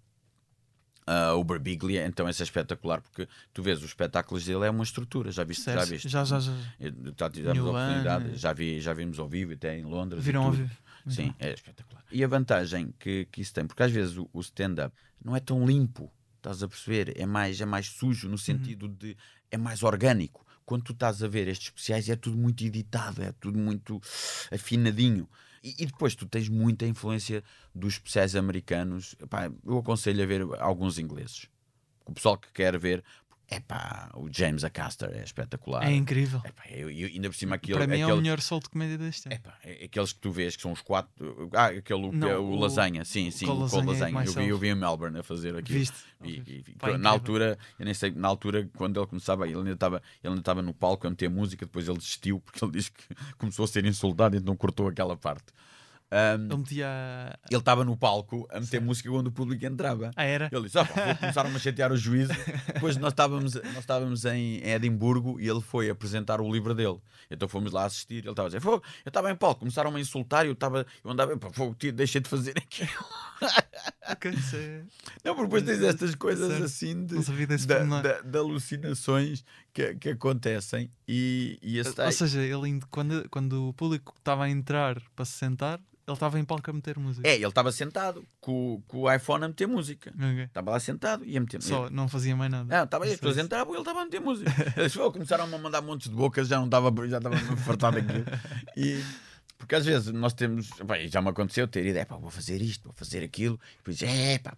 Ah, 1.06 1.34
o 1.34 1.44
Berbiglia, 1.44 2.04
então, 2.04 2.28
esse 2.28 2.42
é 2.42 2.44
espetacular 2.44 3.00
porque 3.00 3.28
tu 3.54 3.62
vês 3.62 3.78
os 3.78 3.84
espetáculos 3.84 4.44
dele, 4.44 4.66
é 4.66 4.70
uma 4.70 4.82
estrutura. 4.82 5.30
Já 5.30 5.44
viste? 5.44 5.64
Já 5.64 5.84
viste? 5.84 6.08
Já, 6.08 6.24
já, 6.24 6.40
já. 6.40 6.52
Já 7.16 7.30
tivemos 7.30 7.50
a 7.50 7.62
New 7.62 7.68
oportunidade, 7.68 8.24
One, 8.24 8.36
já, 8.36 8.52
vi, 8.52 8.80
já 8.80 8.92
vimos 8.92 9.20
ao 9.20 9.28
vivo, 9.28 9.52
até 9.52 9.78
em 9.78 9.84
Londres. 9.84 10.24
Viram 10.24 10.44
ao 10.44 10.52
vivo. 10.52 10.76
Sim, 11.08 11.32
é 11.38 11.52
espetacular. 11.52 12.04
E 12.10 12.24
a 12.24 12.26
vantagem 12.26 12.92
que, 12.98 13.26
que 13.26 13.40
isso 13.40 13.54
tem, 13.54 13.64
porque 13.64 13.84
às 13.84 13.92
vezes 13.92 14.16
o, 14.16 14.28
o 14.32 14.40
stand-up 14.40 14.92
não 15.24 15.36
é 15.36 15.38
tão 15.38 15.64
limpo, 15.64 16.12
estás 16.38 16.62
a 16.64 16.68
perceber? 16.68 17.14
É 17.16 17.24
mais, 17.24 17.60
é 17.60 17.66
mais 17.66 17.86
sujo 17.86 18.28
no 18.28 18.36
sentido 18.36 18.88
de 18.88 19.16
é 19.48 19.56
mais 19.56 19.84
orgânico. 19.84 20.44
Quando 20.64 20.82
tu 20.82 20.92
estás 20.92 21.22
a 21.22 21.28
ver 21.28 21.46
estes 21.46 21.68
especiais 21.68 22.08
é 22.08 22.16
tudo 22.16 22.36
muito 22.36 22.64
editado, 22.64 23.22
é 23.22 23.30
tudo 23.30 23.56
muito 23.56 24.00
afinadinho. 24.50 25.28
E, 25.78 25.86
depois 25.86 26.14
tu 26.14 26.26
tens 26.26 26.48
muita 26.48 26.86
influência 26.86 27.42
dos 27.74 27.94
especiais 27.94 28.36
americanos. 28.36 29.16
Epá, 29.20 29.50
eu 29.64 29.78
aconselho 29.78 30.22
a 30.22 30.26
ver 30.26 30.42
alguns 30.60 30.98
ingleses. 30.98 31.48
O 32.04 32.12
pessoal 32.12 32.38
que 32.38 32.52
quer 32.52 32.78
ver, 32.78 33.02
é 33.48 33.60
pá, 33.60 34.10
o 34.14 34.28
James 34.32 34.64
Acaster 34.64 35.10
é 35.14 35.22
espetacular. 35.22 35.84
É 35.84 35.92
incrível. 35.94 36.42
Epá, 36.44 36.64
eu, 36.70 36.90
eu- 36.90 37.06
ainda 37.08 37.28
por 37.28 37.36
cima 37.36 37.54
aquele, 37.56 37.78
Para 37.78 37.86
mim 37.86 37.94
é 37.98 38.02
aquele- 38.02 38.18
o 38.18 38.22
melhor 38.22 38.40
sol 38.40 38.58
de 38.60 38.68
comédia 38.68 38.98
deste 38.98 39.22
tempo. 39.28 39.34
Epá, 39.36 39.56
é 39.62 39.84
aqueles 39.84 40.12
que 40.12 40.18
tu 40.20 40.30
vês 40.32 40.56
que 40.56 40.62
são 40.62 40.72
os 40.72 40.80
quatro. 40.82 41.48
Ah, 41.54 41.66
aquele 41.66 42.10
Não, 42.12 42.28
é 42.28 42.36
o, 42.38 42.42
o- 42.44 42.56
lasanha, 42.56 43.04
sim, 43.04 43.30
sim, 43.30 43.46
com 43.46 43.52
o 43.52 43.58
lasanha 43.60 43.82
é 43.84 43.86
lasanha. 43.86 44.24
Eu 44.26 44.32
vi, 44.32 44.48
eu 44.48 44.58
vi 44.58 44.68
em 44.68 44.74
Melbourne 44.74 45.18
a 45.18 45.22
fazer 45.22 45.56
aquilo. 45.56 45.78
Viste? 45.78 45.96
E- 46.24 46.28
e- 46.28 46.64
na 46.82 46.88
incrível. 46.88 47.08
altura, 47.10 47.58
eu 47.78 47.84
nem 47.84 47.94
sei, 47.94 48.10
na 48.10 48.26
altura, 48.28 48.68
quando 48.76 48.98
ele 48.98 49.06
começava, 49.06 49.46
ele 49.46 49.56
ainda 49.58 49.72
estava 49.72 49.96
ele 50.22 50.28
ainda 50.30 50.40
estava 50.40 50.62
no 50.62 50.74
palco 50.74 51.06
a 51.06 51.10
meter 51.10 51.28
música, 51.30 51.64
depois 51.66 51.86
ele 51.88 51.98
desistiu 51.98 52.40
porque 52.40 52.64
ele 52.64 52.72
disse 52.72 52.90
que 52.90 53.04
começou 53.38 53.64
a 53.64 53.68
ser 53.68 53.84
insultado 53.84 54.34
e 54.34 54.38
então 54.40 54.56
cortou 54.56 54.88
aquela 54.88 55.16
parte. 55.16 55.44
Ahm, 56.08 56.46
Ele 56.48 56.56
metia. 56.58 57.38
ele 57.50 57.58
estava 57.58 57.84
no 57.84 57.96
palco 57.96 58.46
a 58.52 58.60
meter 58.60 58.80
música 58.80 59.10
quando 59.10 59.26
o 59.26 59.32
público 59.32 59.66
entrava. 59.66 60.12
Ah, 60.14 60.22
era? 60.24 60.48
Ele 60.52 60.62
disse: 60.62 60.74
pá, 60.78 60.84
vou 60.84 61.16
começar 61.16 61.44
a 61.46 61.58
chatear 61.58 61.90
o 61.92 61.96
juízo. 61.96 62.32
Depois 62.72 62.96
nós 62.96 63.12
estávamos, 63.12 63.54
nós 63.54 63.78
estávamos 63.78 64.24
em 64.24 64.62
Edimburgo 64.64 65.40
e 65.40 65.48
ele 65.48 65.60
foi 65.60 65.90
apresentar 65.90 66.40
o 66.40 66.50
livro 66.52 66.74
dele. 66.74 66.98
Então 67.28 67.48
fomos 67.48 67.72
lá 67.72 67.84
assistir. 67.86 68.18
Ele 68.18 68.30
estava 68.30 68.46
a 68.46 68.50
dizer: 68.50 68.60
"Fogo, 68.60 68.84
Eu 69.04 69.10
estava 69.10 69.30
em 69.32 69.34
palco, 69.34 69.60
começaram 69.60 69.94
a 69.94 70.00
insultar 70.00 70.44
e 70.44 70.48
eu, 70.48 70.52
estava, 70.52 70.86
eu 71.04 71.10
andava, 71.10 71.36
fogo, 71.52 71.74
tio, 71.74 71.92
deixei 71.92 72.20
de 72.20 72.28
fazer 72.28 72.54
aquilo. 72.56 72.88
É- 74.08 74.82
Não, 75.24 75.34
porque 75.34 75.42
depois 75.42 75.62
tens 75.64 75.82
estas 75.82 76.14
coisas 76.14 76.62
assim 76.62 77.04
de, 77.04 77.16
pormenor. 77.66 78.02
da- 78.02 78.20
de 78.20 78.38
alucinações 78.38 79.44
que, 79.76 79.94
que 79.96 80.08
acontecem 80.08 80.90
E, 81.06 81.58
e 81.62 81.78
esse 81.78 82.00
Ou 82.00 82.12
seja, 82.12 82.40
ele, 82.40 82.80
quando, 82.90 83.28
quando 83.28 83.68
o 83.68 83.74
público 83.74 84.14
estava 84.16 84.44
a 84.44 84.48
entrar 84.48 84.98
para 85.14 85.26
se 85.26 85.32
sentar, 85.32 85.78
ele 86.06 86.14
estava 86.14 86.38
em 86.38 86.44
palco 86.44 86.70
a 86.70 86.72
meter 86.72 86.98
música. 86.98 87.28
É, 87.28 87.34
ele 87.34 87.46
estava 87.46 87.70
sentado 87.70 88.24
com, 88.40 88.82
com 88.86 89.02
o 89.02 89.12
iPhone 89.12 89.44
a 89.44 89.48
meter 89.48 89.66
música. 89.66 90.14
Estava 90.44 90.70
lá 90.70 90.80
sentado 90.80 91.24
e 91.26 91.36
a 91.36 91.40
meter 91.40 91.60
Só 91.60 91.90
não 91.90 92.08
fazia 92.08 92.34
mais 92.34 92.50
nada. 92.50 92.64
Não, 92.74 92.84
estava 92.84 93.04
as 93.04 93.10
Só 93.10 93.16
pessoas 93.18 93.38
entravam 93.38 93.74
e 93.74 93.76
ele 93.76 93.82
estava 93.82 94.00
a 94.00 94.04
meter 94.04 94.20
música. 94.20 94.50
Eles 94.80 94.94
foram, 94.94 95.12
começaram 95.12 95.44
a 95.44 95.58
mandar 95.58 95.82
montes 95.82 96.08
de 96.08 96.14
bocas, 96.14 96.48
já 96.48 96.56
não 96.56 96.66
estava, 96.66 96.90
já 97.08 97.18
estava 97.18 97.36
fartado 97.36 98.00
daquilo. 98.00 98.24
E, 98.78 99.02
porque 99.58 99.74
às 99.74 99.84
vezes 99.84 100.12
nós 100.12 100.34
temos, 100.34 100.68
e 101.00 101.08
já 101.08 101.20
me 101.20 101.30
aconteceu 101.30 101.66
ter 101.66 101.84
ideia, 101.84 102.04
pá, 102.04 102.16
vou 102.16 102.30
fazer 102.30 102.60
isto, 102.60 102.84
vou 102.84 102.92
fazer 102.92 103.24
aquilo, 103.24 103.58
e 103.74 103.76
depois, 103.78 104.02
é 104.02 104.38
pá. 104.38 104.54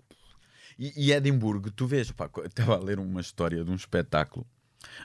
E, 0.77 0.93
e 0.97 1.13
Edimburgo, 1.13 1.71
tu 1.71 1.87
vês, 1.87 2.11
pá, 2.11 2.29
estava 2.45 2.75
a 2.75 2.79
ler 2.79 2.99
uma 2.99 3.21
história 3.21 3.65
de 3.65 3.71
um 3.71 3.77
espetáculo, 3.77 4.45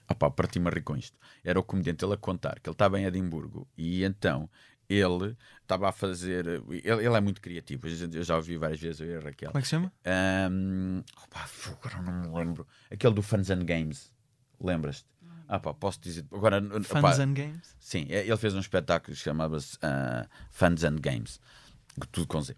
ah 0.08 0.16
pá, 0.16 0.30
parti-me 0.30 0.68
a 0.68 0.72
rir 0.72 0.84
com 0.84 0.96
isto. 0.96 1.18
Era 1.44 1.60
o 1.60 1.64
comediante 1.64 2.04
ele 2.06 2.14
a 2.14 2.18
contar 2.18 2.60
que 2.60 2.70
ele 2.70 2.74
estava 2.74 3.00
em 3.00 3.06
Edimburgo 3.06 3.68
e 3.78 4.04
então 4.04 4.50
ele 4.90 5.36
estava 5.62 5.90
a 5.90 5.92
fazer, 5.92 6.46
ele, 6.46 6.82
ele 6.84 7.16
é 7.16 7.22
muito 7.22 7.42
criativo, 7.42 7.88
eu 7.88 8.24
já 8.24 8.36
ouvi 8.36 8.58
várias 8.58 8.80
vezes, 8.80 9.00
eu 9.00 9.08
e 9.08 9.16
a 9.16 9.20
Raquel. 9.20 9.50
Como 9.50 9.60
é 9.60 9.62
que 9.62 9.68
se 9.68 9.72
chama? 9.72 9.92
Um, 10.52 11.02
opa, 11.24 11.50
agora 11.72 12.02
não 12.02 12.22
me 12.22 12.38
lembro. 12.38 12.68
Aquele 12.92 13.14
do 13.14 13.22
Fans 13.22 13.50
and 13.50 13.64
Games. 13.64 14.12
Lembras-te? 14.60 15.08
Ah, 15.48 15.60
pá, 15.60 15.74
posso 15.74 16.00
dizer. 16.02 16.26
Agora, 16.32 16.62
Fans 16.84 17.16
opá, 17.18 17.24
and 17.24 17.34
Games? 17.34 17.76
Sim, 17.80 18.08
é- 18.10 18.26
ele 18.26 18.38
fez 18.38 18.54
um 18.54 18.60
espetáculo 18.60 19.16
que 19.16 19.22
chamava-se 19.22 19.78
ah, 19.82 20.28
Fans 20.50 20.84
and 20.84 20.98
Games. 21.00 21.40
Tudo 22.12 22.28
com 22.28 22.42
Z. 22.42 22.56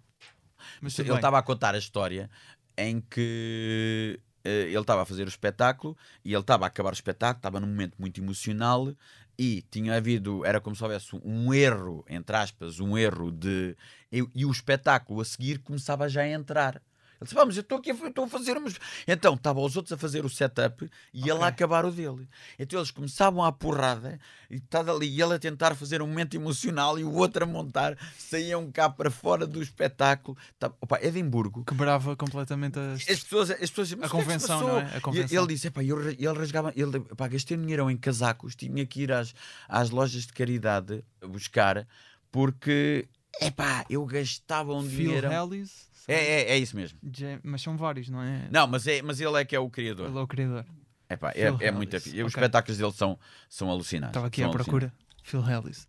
Mas 0.81 0.97
Ele 0.97 1.13
estava 1.13 1.37
a 1.37 1.43
contar 1.43 1.75
a 1.75 1.77
história 1.77 2.29
em 2.77 2.99
que 3.01 4.19
ele 4.49 4.79
estava 4.79 5.01
a 5.01 5.05
fazer 5.05 5.25
o 5.25 5.29
espetáculo 5.29 5.97
e 6.23 6.33
ele 6.33 6.41
estava 6.41 6.65
a 6.65 6.67
acabar 6.67 6.91
o 6.91 6.93
espetáculo, 6.93 7.39
estava 7.39 7.59
num 7.59 7.67
momento 7.67 7.95
muito 7.99 8.21
emocional 8.21 8.93
e 9.37 9.63
tinha 9.69 9.95
havido, 9.95 10.45
era 10.45 10.61
como 10.61 10.75
se 10.75 10.83
houvesse 10.83 11.15
um 11.23 11.53
erro, 11.53 12.05
entre 12.07 12.35
aspas, 12.35 12.79
um 12.79 12.97
erro 12.97 13.31
de. 13.31 13.75
E, 14.11 14.25
e 14.33 14.45
o 14.45 14.51
espetáculo 14.51 15.19
a 15.21 15.25
seguir 15.25 15.59
começava 15.59 16.07
já 16.07 16.21
a 16.21 16.29
entrar. 16.29 16.81
Ele 17.15 17.23
disse, 17.23 17.33
vamos, 17.35 17.55
eu 17.55 17.61
estou 17.61 17.77
aqui, 17.77 17.91
a- 17.91 18.07
estou 18.07 18.25
a 18.25 18.27
fazer 18.27 18.57
umas... 18.57 18.75
Então, 19.07 19.35
estavam 19.35 19.63
os 19.63 19.75
outros 19.77 19.93
a 19.93 19.97
fazer 19.97 20.25
o 20.25 20.29
setup 20.29 20.89
e 21.13 21.29
ele 21.29 21.41
a 21.43 21.47
acabar 21.47 21.85
o 21.85 21.91
dele. 21.91 22.27
Então 22.59 22.77
eles 22.79 22.91
começavam 22.91 23.43
a 23.43 23.51
porrada 23.51 24.19
e 24.49 24.55
estava 24.57 24.91
ali 24.93 25.07
e 25.07 25.21
ele 25.21 25.33
a 25.33 25.39
tentar 25.39 25.75
fazer 25.75 26.01
um 26.01 26.07
momento 26.07 26.35
emocional 26.35 26.99
e 26.99 27.03
o 27.03 27.13
outro 27.13 27.43
a 27.43 27.47
montar, 27.47 27.97
saíam 28.17 28.69
cá 28.71 28.89
para 28.89 29.09
fora 29.09 29.47
do 29.47 29.61
espetáculo. 29.63 30.37
Tá, 30.59 30.71
opa, 30.81 30.99
Edimburgo, 31.01 31.63
Quebrava 31.65 32.15
completamente 32.15 32.77
as. 32.77 33.07
as 33.09 33.23
pessoas, 33.23 33.49
as 33.51 33.69
pessoas 33.69 33.93
que 33.93 34.03
é 34.03 34.09
convenção, 34.09 34.61
não 34.61 34.77
é? 34.79 34.83
A 34.93 34.97
E 34.97 35.01
convenção. 35.01 35.37
ele 35.43 35.53
disse, 35.53 35.67
epá, 35.67 35.83
eu, 35.83 36.09
ele 36.09 36.27
rasgava, 36.27 36.73
ele, 36.75 36.97
epá, 36.97 37.27
gastei 37.27 37.55
dinheiro 37.57 37.89
em 37.89 37.97
casacos, 37.97 38.55
tinha 38.55 38.85
que 38.85 39.01
ir 39.03 39.11
às, 39.11 39.33
às 39.69 39.89
lojas 39.89 40.25
de 40.27 40.33
caridade 40.33 41.03
a 41.21 41.27
buscar, 41.27 41.87
porque, 42.31 43.07
epá, 43.41 43.85
eu 43.89 44.05
gastava 44.05 44.73
um 44.73 44.83
Phil 44.83 44.97
dinheiro. 45.05 45.31
Ellis. 45.31 45.87
É, 46.07 46.13
é, 46.13 46.51
é 46.51 46.57
isso 46.57 46.75
mesmo. 46.75 46.99
Mas 47.43 47.61
são 47.61 47.75
vários, 47.77 48.09
não 48.09 48.21
é? 48.21 48.47
Não, 48.51 48.67
mas, 48.67 48.85
é, 48.87 49.01
mas 49.01 49.19
ele 49.19 49.39
é 49.39 49.45
que 49.45 49.55
é 49.55 49.59
o 49.59 49.69
criador. 49.69 50.09
Ele 50.09 50.17
é 50.17 50.21
o 50.21 50.27
criador. 50.27 50.65
Epá, 51.09 51.29
é, 51.31 51.51
Phil 51.51 51.57
é 51.61 51.71
muito 51.71 51.99
fixe. 51.99 52.23
Os 52.23 52.31
espetáculos 52.31 52.77
dele 52.77 52.91
são, 52.91 53.17
são 53.49 53.69
alucinantes. 53.69 54.11
Estava 54.11 54.27
aqui 54.27 54.43
à 54.43 54.49
procura. 54.49 54.91
Phil 55.23 55.43
Ellis. 55.47 55.87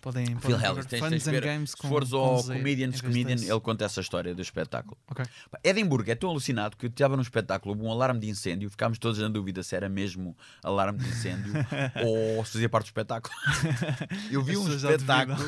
Podem. 0.00 0.26
Phil 0.26 0.36
podem 0.40 0.54
Ellis, 0.54 0.86
procurar. 0.86 0.86
tens, 0.86 1.00
tens 1.00 1.22
de 1.24 1.28
and 1.28 1.32
ver. 1.32 1.42
Games 1.42 1.70
Se 1.70 1.88
fores 1.88 2.12
ao 2.12 2.42
Comedians 2.44 2.94
de 2.96 3.02
Comedian, 3.02 3.34
ele 3.34 3.60
conta 3.60 3.84
essa 3.84 4.00
história 4.00 4.34
do 4.34 4.40
espetáculo. 4.40 4.96
Ok. 5.10 5.24
Pá, 5.50 5.58
Edimburgo 5.64 6.10
é 6.10 6.14
tão 6.14 6.30
alucinado 6.30 6.76
que 6.76 6.86
eu 6.86 6.90
estava 6.90 7.16
num 7.16 7.22
espetáculo, 7.22 7.76
um 7.76 7.90
alarme 7.90 8.20
de 8.20 8.28
incêndio, 8.28 8.70
ficámos 8.70 8.98
todos 8.98 9.18
na 9.18 9.28
dúvida 9.28 9.62
se 9.62 9.74
era 9.74 9.88
mesmo 9.88 10.36
alarme 10.62 11.00
de 11.00 11.08
incêndio 11.08 11.52
ou 12.04 12.44
se 12.44 12.52
fazia 12.52 12.68
parte 12.68 12.86
do 12.86 12.88
espetáculo. 12.88 13.34
Eu 14.30 14.42
vi 14.42 14.56
um 14.56 14.68
espetáculo, 14.72 15.38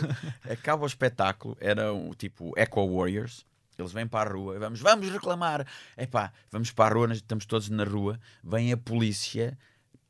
acaba 0.50 0.82
o 0.82 0.86
espetáculo, 0.86 1.56
era 1.60 1.92
o 1.92 2.14
tipo 2.14 2.52
Echo 2.56 2.96
Warriors. 2.96 3.46
Eles 3.78 3.92
vêm 3.92 4.08
para 4.08 4.28
a 4.28 4.32
rua 4.32 4.56
e 4.56 4.58
vamos, 4.58 4.80
vamos 4.80 5.08
reclamar. 5.08 5.64
Epá, 5.96 6.32
vamos 6.50 6.72
para 6.72 6.92
a 6.92 6.98
rua, 6.98 7.06
nós 7.06 7.18
estamos 7.18 7.46
todos 7.46 7.68
na 7.68 7.84
rua, 7.84 8.18
vem 8.42 8.72
a 8.72 8.76
polícia, 8.76 9.56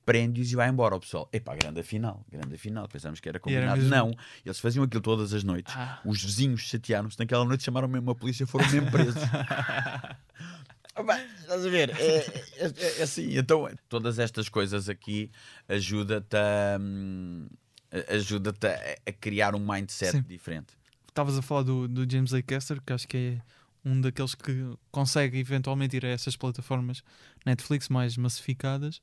prende-os 0.06 0.50
e 0.50 0.56
vai 0.56 0.70
embora 0.70 0.96
o 0.96 1.00
pessoal. 1.00 1.28
Epá, 1.30 1.54
grande 1.54 1.82
final, 1.82 2.24
grande 2.30 2.56
final. 2.56 2.88
Pensamos 2.88 3.20
que 3.20 3.28
era 3.28 3.36
E 3.46 3.52
era 3.54 3.66
combinado. 3.66 3.76
mesmo? 3.82 3.90
Não, 3.94 4.10
eles 4.44 4.58
faziam 4.58 4.82
aquilo 4.84 5.02
todas 5.02 5.34
as 5.34 5.44
noites. 5.44 5.74
Ah. 5.76 6.00
Os 6.02 6.22
vizinhos 6.24 6.62
chatearam-se. 6.62 7.18
Naquela 7.18 7.44
noite 7.44 7.62
chamaram 7.62 7.86
mesmo 7.88 8.10
a 8.10 8.14
polícia, 8.14 8.46
foram 8.46 8.66
mesmo 8.70 8.90
presos. 8.90 9.22
Opa, 10.96 11.20
Estás 11.20 11.64
a 11.64 11.68
ver? 11.68 11.90
É, 11.90 12.16
é- 12.16 12.44
é- 12.66 12.98
é 13.00 13.02
assim. 13.02 13.36
Então, 13.36 13.68
todas 13.88 14.18
estas 14.18 14.48
coisas 14.48 14.88
aqui 14.88 15.30
ajuda-te 15.68 16.36
a, 16.36 16.78
hum, 16.80 17.46
a- 17.92 18.14
ajuda-te 18.14 18.66
a, 18.66 18.96
a 19.06 19.12
criar 19.12 19.54
um 19.54 19.60
mindset 19.60 20.12
Sim. 20.12 20.22
diferente. 20.22 20.68
Estavas 21.06 21.36
a 21.36 21.42
falar 21.42 21.62
do, 21.64 21.86
do 21.86 22.10
James 22.10 22.32
A. 22.32 22.42
Caster, 22.42 22.80
que 22.80 22.92
acho 22.92 23.06
que 23.06 23.16
é 23.16 23.57
um 23.84 24.00
daqueles 24.00 24.34
que 24.34 24.52
consegue 24.90 25.38
eventualmente 25.38 25.96
ir 25.96 26.04
a 26.04 26.08
essas 26.08 26.36
plataformas 26.36 27.02
Netflix 27.46 27.88
mais 27.88 28.16
massificadas 28.16 29.00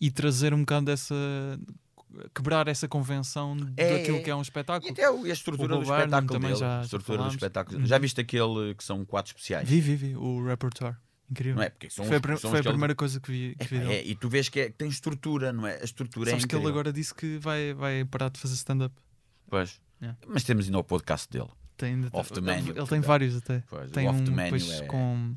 e 0.00 0.10
trazer 0.10 0.52
um 0.54 0.60
bocado 0.60 0.86
dessa. 0.86 1.14
quebrar 2.34 2.68
essa 2.68 2.86
convenção 2.86 3.56
É, 3.74 3.96
daquilo 3.98 4.18
é. 4.18 4.20
que 4.20 4.30
é 4.30 4.34
um 4.34 4.40
E 4.40 4.42
espetáculo. 4.42 4.92
até 4.92 5.08
o- 5.10 5.26
e 5.26 5.30
a 5.30 5.32
estrutura 5.32 5.74
O 5.74 5.78
do 5.78 5.82
espetáculo 5.84 6.26
também 6.32 6.48
dele. 6.50 6.60
já- 6.60 6.74
a 6.74 6.78
já 6.80 6.84
estrutura 6.84 7.12
do 7.16 7.18
falámos. 7.20 7.34
espetáculo. 7.34 7.78
Uhum. 7.80 7.86
Já 7.86 7.96
viste 7.98 8.20
aquele 8.20 8.74
que 8.74 8.84
são 8.84 9.02
quatro 9.06 9.30
especiais? 9.30 9.66
Vi, 9.66 9.80
vi, 9.80 9.96
vi, 9.96 10.14
o 10.16 10.44
repertoire. 10.46 10.96
Incrível. 11.30 11.56
Não 11.56 11.62
é? 11.62 11.70
Porque 11.70 11.88
são 11.88 12.04
foi 12.04 12.16
a, 12.16 12.34
os- 12.34 12.40
são 12.42 12.50
foi 12.50 12.58
a 12.58 12.62
que 12.62 12.68
ele- 12.68 12.74
primeira 12.74 12.94
coisa 12.94 13.18
que 13.18 13.30
vi. 13.32 13.56
Que 13.58 13.64
vi 13.66 13.78
dele. 13.78 13.92
é, 13.94 14.06
e 14.06 14.14
tu 14.14 14.28
vês 14.28 14.50
que, 14.50 14.60
é- 14.60 14.66
que 14.66 14.72
tem 14.76 14.88
estrutura, 14.90 15.54
não 15.54 15.66
é? 15.66 15.80
A 15.80 15.84
estrutura 15.84 16.28
Sabes 16.32 16.44
é 16.44 16.48
que 16.48 16.54
ele 16.54 16.66
agora 16.66 16.92
disse 16.92 17.14
que 17.14 17.38
vai, 17.38 17.72
vai 17.72 18.04
parar 18.04 18.28
de 18.28 18.38
fazer 18.38 18.54
stand-up. 18.56 18.94
Pois. 19.48 19.80
Yeah. 20.02 20.18
Mas 20.28 20.44
temos 20.44 20.66
ainda 20.66 20.78
o 20.78 20.84
podcast 20.84 21.30
dele. 21.30 21.48
Tem, 21.86 22.08
Off 22.12 22.32
the 22.32 22.38
ele- 22.38 22.46
menu, 22.46 22.70
Ele 22.76 22.86
tem 22.86 23.00
vários 23.00 23.36
até. 23.36 23.62
Pois, 23.68 23.90
Tem 23.90 24.08
um 24.08 24.22
depois 24.22 24.70
é... 24.70 24.86
com 24.86 25.36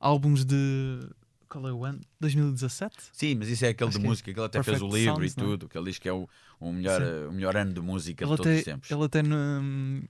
álbuns 0.00 0.44
de. 0.44 1.00
Qual 1.48 1.68
é 1.68 1.72
o 1.72 1.84
ano? 1.84 2.00
2017? 2.20 2.96
Sim, 3.12 3.36
mas 3.36 3.48
isso 3.48 3.64
é 3.64 3.68
aquele 3.68 3.88
Acho 3.88 3.98
de 3.98 4.04
é 4.04 4.08
música 4.08 4.32
que 4.34 4.38
ele 4.38 4.46
até 4.46 4.62
fez 4.62 4.82
o 4.82 4.88
livro 4.88 5.14
Sounds, 5.14 5.36
e 5.36 5.40
é? 5.40 5.42
tudo, 5.44 5.68
que 5.68 5.78
ele 5.78 5.84
diz 5.86 5.98
que 5.98 6.08
é 6.08 6.12
o, 6.12 6.28
o, 6.60 6.72
melhor, 6.72 7.00
Sim. 7.00 7.26
o 7.28 7.32
melhor 7.32 7.56
ano 7.56 7.72
de 7.72 7.80
música 7.80 8.24
Ele 8.24 8.30
de 8.32 8.36
todos 8.36 8.50
até, 8.52 8.58
os 8.58 8.64
tempos. 8.64 8.90
ele 8.90 9.04
até 9.04 9.22
num- 9.22 10.02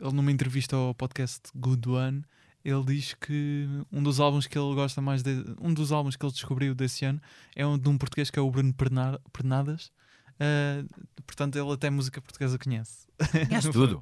ele 0.00 0.12
numa 0.12 0.30
entrevista 0.30 0.76
ao 0.76 0.94
podcast 0.94 1.40
Good 1.54 1.88
One, 1.88 2.22
ele 2.64 2.84
diz 2.84 3.14
que 3.14 3.66
um 3.90 4.02
dos 4.02 4.20
álbuns 4.20 4.46
que 4.46 4.58
ele 4.58 4.74
gosta 4.74 5.00
mais 5.00 5.22
de, 5.22 5.42
um 5.60 5.72
dos 5.72 5.90
álbuns 5.90 6.16
que 6.16 6.24
ele 6.26 6.32
descobriu 6.32 6.74
desse 6.74 7.04
ano 7.06 7.20
é 7.56 7.66
um 7.66 7.78
de 7.78 7.88
um 7.88 7.96
português 7.96 8.30
que 8.30 8.38
é 8.38 8.42
o 8.42 8.50
Bruno 8.50 8.72
Perna- 8.74 9.18
Pernadas. 9.32 9.90
Ah, 10.38 10.84
portanto, 11.26 11.56
ele 11.56 11.70
até 11.72 11.88
música 11.90 12.20
portuguesa 12.20 12.58
conhece. 12.58 13.06
Conhece 13.48 13.70
tudo. 13.72 14.00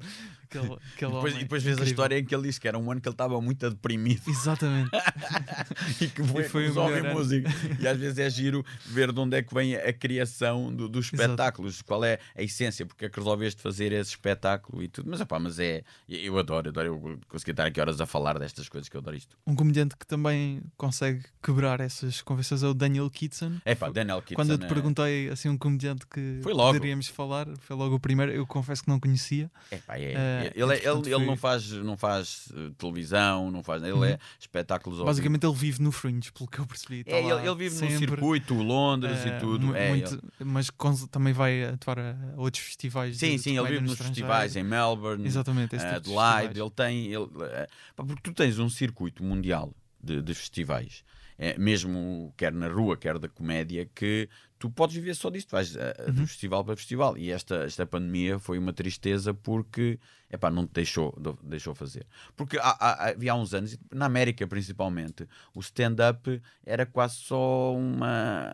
Aquele, 0.49 0.77
aquele 0.95 1.11
E 1.11 1.13
depois, 1.13 1.35
e 1.35 1.39
depois 1.39 1.63
vês 1.63 1.77
a 1.79 1.83
história 1.83 2.17
em 2.17 2.25
que 2.25 2.33
ele 2.33 2.43
disse 2.47 2.59
que 2.59 2.67
era 2.67 2.77
um 2.77 2.91
ano 2.91 2.99
que 2.99 3.07
ele 3.07 3.13
estava 3.13 3.39
muito 3.39 3.69
deprimido 3.69 4.21
Exatamente. 4.27 4.89
e 6.01 6.07
que 6.07 6.23
foi, 6.23 6.43
E 6.45 6.49
foi 6.49 6.69
o 6.69 6.73
começou 6.73 6.81
a 6.81 6.85
ouvir 6.85 6.95
melhor 7.03 7.11
ano. 7.11 7.19
música. 7.19 7.49
E 7.79 7.87
às 7.87 7.97
vezes 7.97 8.17
é 8.17 8.29
giro 8.29 8.65
ver 8.85 9.11
de 9.11 9.19
onde 9.19 9.37
é 9.37 9.43
que 9.43 9.53
vem 9.53 9.75
a 9.75 9.93
criação 9.93 10.73
do- 10.73 10.89
dos 10.89 11.07
Exato. 11.13 11.21
espetáculos, 11.23 11.81
qual 11.81 12.03
é 12.03 12.19
a 12.35 12.41
essência, 12.41 12.85
porque 12.85 13.05
é 13.05 13.09
que 13.09 13.17
resolveste 13.19 13.61
fazer 13.61 13.91
esse 13.91 14.11
espetáculo 14.11 14.81
e 14.81 14.87
tudo. 14.87 15.09
Mas, 15.09 15.21
opá, 15.21 15.37
mas 15.39 15.59
é. 15.59 15.83
Eu 16.07 16.37
adoro, 16.39 16.69
adoro 16.69 16.87
eu 16.87 17.19
conseguir 17.27 17.51
estar 17.51 17.65
aqui 17.67 17.79
horas 17.79 18.01
a 18.01 18.05
falar 18.05 18.39
destas 18.39 18.67
coisas 18.67 18.89
que 18.89 18.95
eu 18.97 19.01
adoro 19.01 19.15
isto. 19.15 19.37
Um 19.45 19.55
comediante 19.55 19.95
que 19.95 20.05
também 20.07 20.61
consegue 20.77 21.23
quebrar 21.43 21.79
essas 21.79 22.21
convenções 22.21 22.63
é 22.63 22.67
o 22.67 22.73
Daniel 22.73 23.09
Kitson. 23.09 23.59
É 23.65 23.75
pá, 23.75 23.89
Daniel 23.89 24.21
Kitson. 24.21 24.35
Quando 24.35 24.51
eu 24.51 24.57
te 24.57 24.65
é- 24.65 24.67
perguntei 24.67 25.29
assim 25.29 25.49
um 25.49 25.57
comediante 25.57 26.05
que 26.07 26.39
poderíamos 26.41 27.07
falar, 27.07 27.47
foi 27.61 27.75
logo 27.75 27.95
o 27.95 27.99
primeiro. 27.99 28.31
Eu 28.31 28.45
confesso 28.47 28.83
que 28.83 28.89
não 28.89 28.99
conhecia. 28.99 29.51
É, 29.69 29.77
pá, 29.77 29.97
é. 29.99 30.13
Eh, 30.45 30.53
ele, 30.55 30.73
é- 30.73 30.87
ele, 30.87 31.13
ele 31.13 31.25
não 31.25 31.35
faz, 31.37 31.71
não 31.71 31.97
faz 31.97 32.49
eh, 32.55 32.71
televisão, 32.77 33.51
não 33.51 33.63
faz. 33.63 33.81
Ele 33.83 33.91
Uhum. 33.93 34.03
é 34.05 34.17
espetáculos. 34.39 34.99
Basicamente 34.99 35.45
ele 35.45 35.55
vive 35.55 35.81
no 35.81 35.91
Fringe, 35.91 36.31
pelo 36.31 36.49
que 36.49 36.59
eu 36.59 36.65
percebi. 36.65 37.03
Tá 37.03 37.15
É, 37.15 37.19
ele, 37.23 37.47
ele 37.47 37.55
vive 37.55 37.75
sempre, 37.75 38.05
no 38.07 38.17
circuito, 38.17 38.53
Londres 38.55 39.25
eh, 39.25 39.29
e 39.29 39.39
tudo. 39.39 39.67
mu- 39.67 39.75
É, 39.75 39.89
muito- 39.89 40.21
Mas 40.39 40.71
também 41.11 41.33
vai 41.33 41.63
atuar 41.63 41.99
a 41.99 42.15
outros 42.37 42.63
festivais. 42.63 43.17
Sim, 43.17 43.35
de- 43.35 43.39
sim, 43.39 43.57
ele 43.57 43.67
vive 43.67 43.81
no 43.81 43.87
nos 43.89 43.97
festivais 43.97 44.55
em 44.55 44.63
Melbourne, 44.63 45.25
Exatamente, 45.25 45.75
esse 45.75 45.85
eh, 45.85 45.95
tipo 45.95 46.09
de 46.11 46.17
Adelaide. 46.17 46.59
Ele 46.59 46.69
tem. 46.71 47.05
Ele, 47.07 47.27
eh, 47.41 47.67
pá, 47.95 48.03
porque 48.03 48.21
tu 48.23 48.33
tens 48.33 48.59
um 48.59 48.69
circuito 48.69 49.23
mundial 49.23 49.73
de, 50.01 50.21
de 50.21 50.33
festivais, 50.33 51.03
eh, 51.37 51.57
mesmo 51.57 52.33
quer 52.37 52.53
na 52.53 52.67
rua, 52.67 52.95
quer 52.97 53.17
da 53.19 53.27
comédia, 53.27 53.89
que 53.93 54.29
tu 54.59 54.69
podes 54.69 54.95
viver 54.95 55.15
só 55.15 55.29
disto, 55.29 55.51
vais 55.51 55.75
eh, 55.75 55.95
Uhum. 56.07 56.13
de 56.13 56.27
festival 56.27 56.63
para 56.65 56.75
festival. 56.75 57.17
E 57.17 57.31
esta, 57.31 57.63
esta 57.63 57.85
pandemia 57.85 58.37
foi 58.37 58.59
uma 58.59 58.73
tristeza 58.73 59.33
porque 59.33 59.97
epá, 60.29 60.51
não 60.51 60.67
te 60.67 60.73
deixou, 60.73 61.17
deixou 61.41 61.73
fazer. 61.73 62.05
Porque 62.35 62.57
há- 62.59 62.77
há- 62.79 63.09
havia 63.11 63.31
há 63.31 63.35
uns 63.35 63.53
anos, 63.53 63.77
na 63.91 64.05
América 64.05 64.45
principalmente, 64.45 65.25
o 65.55 65.59
stand-up 65.61 66.41
era 66.65 66.85
quase 66.85 67.15
só 67.15 67.73
uma, 67.73 68.53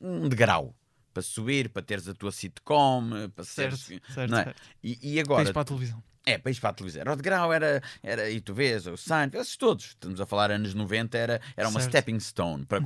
um, 0.00 0.28
degrau. 0.28 0.74
Para 1.14 1.22
subir, 1.22 1.68
para 1.68 1.82
teres 1.82 2.08
a 2.08 2.14
tua 2.14 2.32
sitcom, 2.32 3.10
para 3.34 3.44
Certo, 3.44 3.76
seres. 3.76 4.00
certo, 4.14 4.30
não 4.30 4.38
é? 4.38 4.44
certo. 4.44 4.62
E, 4.82 4.98
e 5.14 5.20
agora, 5.20 5.44
Tens 5.44 5.52
para 5.52 5.60
a 5.60 5.64
televisão. 5.66 6.02
é, 6.24 6.38
país 6.38 6.58
para 6.58 6.70
a 6.70 6.72
televisão. 6.72 7.00
Era 7.02 7.12
o 7.12 7.16
degrau, 7.16 7.52
era, 7.52 7.82
era, 8.02 8.30
e 8.30 8.40
tu 8.40 8.54
vês, 8.54 8.86
o 8.86 8.96
Seinfeld, 8.96 9.36
esses 9.36 9.56
todos. 9.58 9.84
Estamos 9.88 10.20
a 10.22 10.26
falar 10.26 10.50
anos 10.50 10.72
90, 10.72 11.18
era, 11.18 11.38
era 11.54 11.68
uma 11.68 11.80
Certo. 11.80 11.90
stepping 11.92 12.18
stone 12.20 12.64
para 12.64 12.78
Uhum. 12.78 12.84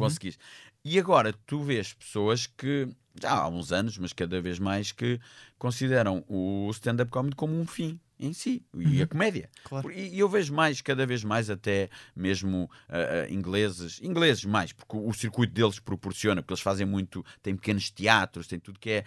E 0.89 1.01
agora 1.01 1.33
tu 1.47 1.61
vês 1.65 1.93
pessoas 1.93 2.47
que 2.47 2.89
já 3.21 3.33
há 3.33 3.49
uns 3.49 3.73
anos, 3.73 3.99
mas 3.99 4.13
cada 4.13 4.41
vez 4.41 4.61
mais, 4.61 4.93
que 4.93 5.19
consideram 5.59 6.25
o 6.29 6.71
stand-up 6.73 7.11
comedy 7.11 7.35
como 7.35 7.59
um 7.61 7.67
fim 7.67 7.99
em 8.21 8.33
si 8.33 8.65
e 8.73 8.99
Uhum. 8.99 9.03
a 9.03 9.07
comédia. 9.09 9.51
Claro. 9.65 9.91
E 9.91 10.17
eu 10.17 10.29
vejo 10.29 10.55
mais, 10.55 10.81
cada 10.81 11.05
vez 11.05 11.25
mais, 11.25 11.51
até 11.51 11.91
mesmo 12.15 12.71
ah, 12.89 13.25
ah, 13.27 13.31
ingleses, 13.33 13.99
ingleses 14.01 14.45
mais, 14.45 14.73
porque 14.73 14.97
o, 14.97 15.09
o 15.09 15.13
circuito 15.13 15.53
deles 15.53 15.81
proporciona, 15.81 16.41
porque 16.41 16.53
eles 16.53 16.63
fazem 16.63 16.87
muito, 16.87 17.25
têm 17.43 17.57
pequenos 17.57 17.91
teatros, 17.91 18.47
têm 18.47 18.61
tudo 18.61 18.79
que 18.79 18.91
é. 18.91 19.05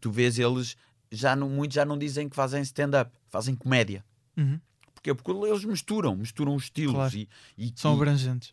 Tu 0.00 0.10
vês 0.10 0.40
eles, 0.40 0.76
já 1.12 1.36
não, 1.36 1.48
muitos 1.48 1.76
já 1.76 1.84
não 1.84 1.96
dizem 1.96 2.28
que 2.28 2.34
fazem 2.34 2.60
stand-up, 2.62 3.12
fazem 3.28 3.54
comédia. 3.54 4.04
Uhum. 4.36 4.58
Porquê? 4.92 5.14
Porque 5.14 5.30
eles 5.30 5.64
misturam, 5.64 6.16
misturam 6.16 6.56
os 6.56 6.64
estilos 6.64 6.94
Claro. 6.94 7.16
e, 7.16 7.28
e, 7.56 7.72
São 7.76 7.92
e- 7.92 7.94
abrangentes. 7.94 8.50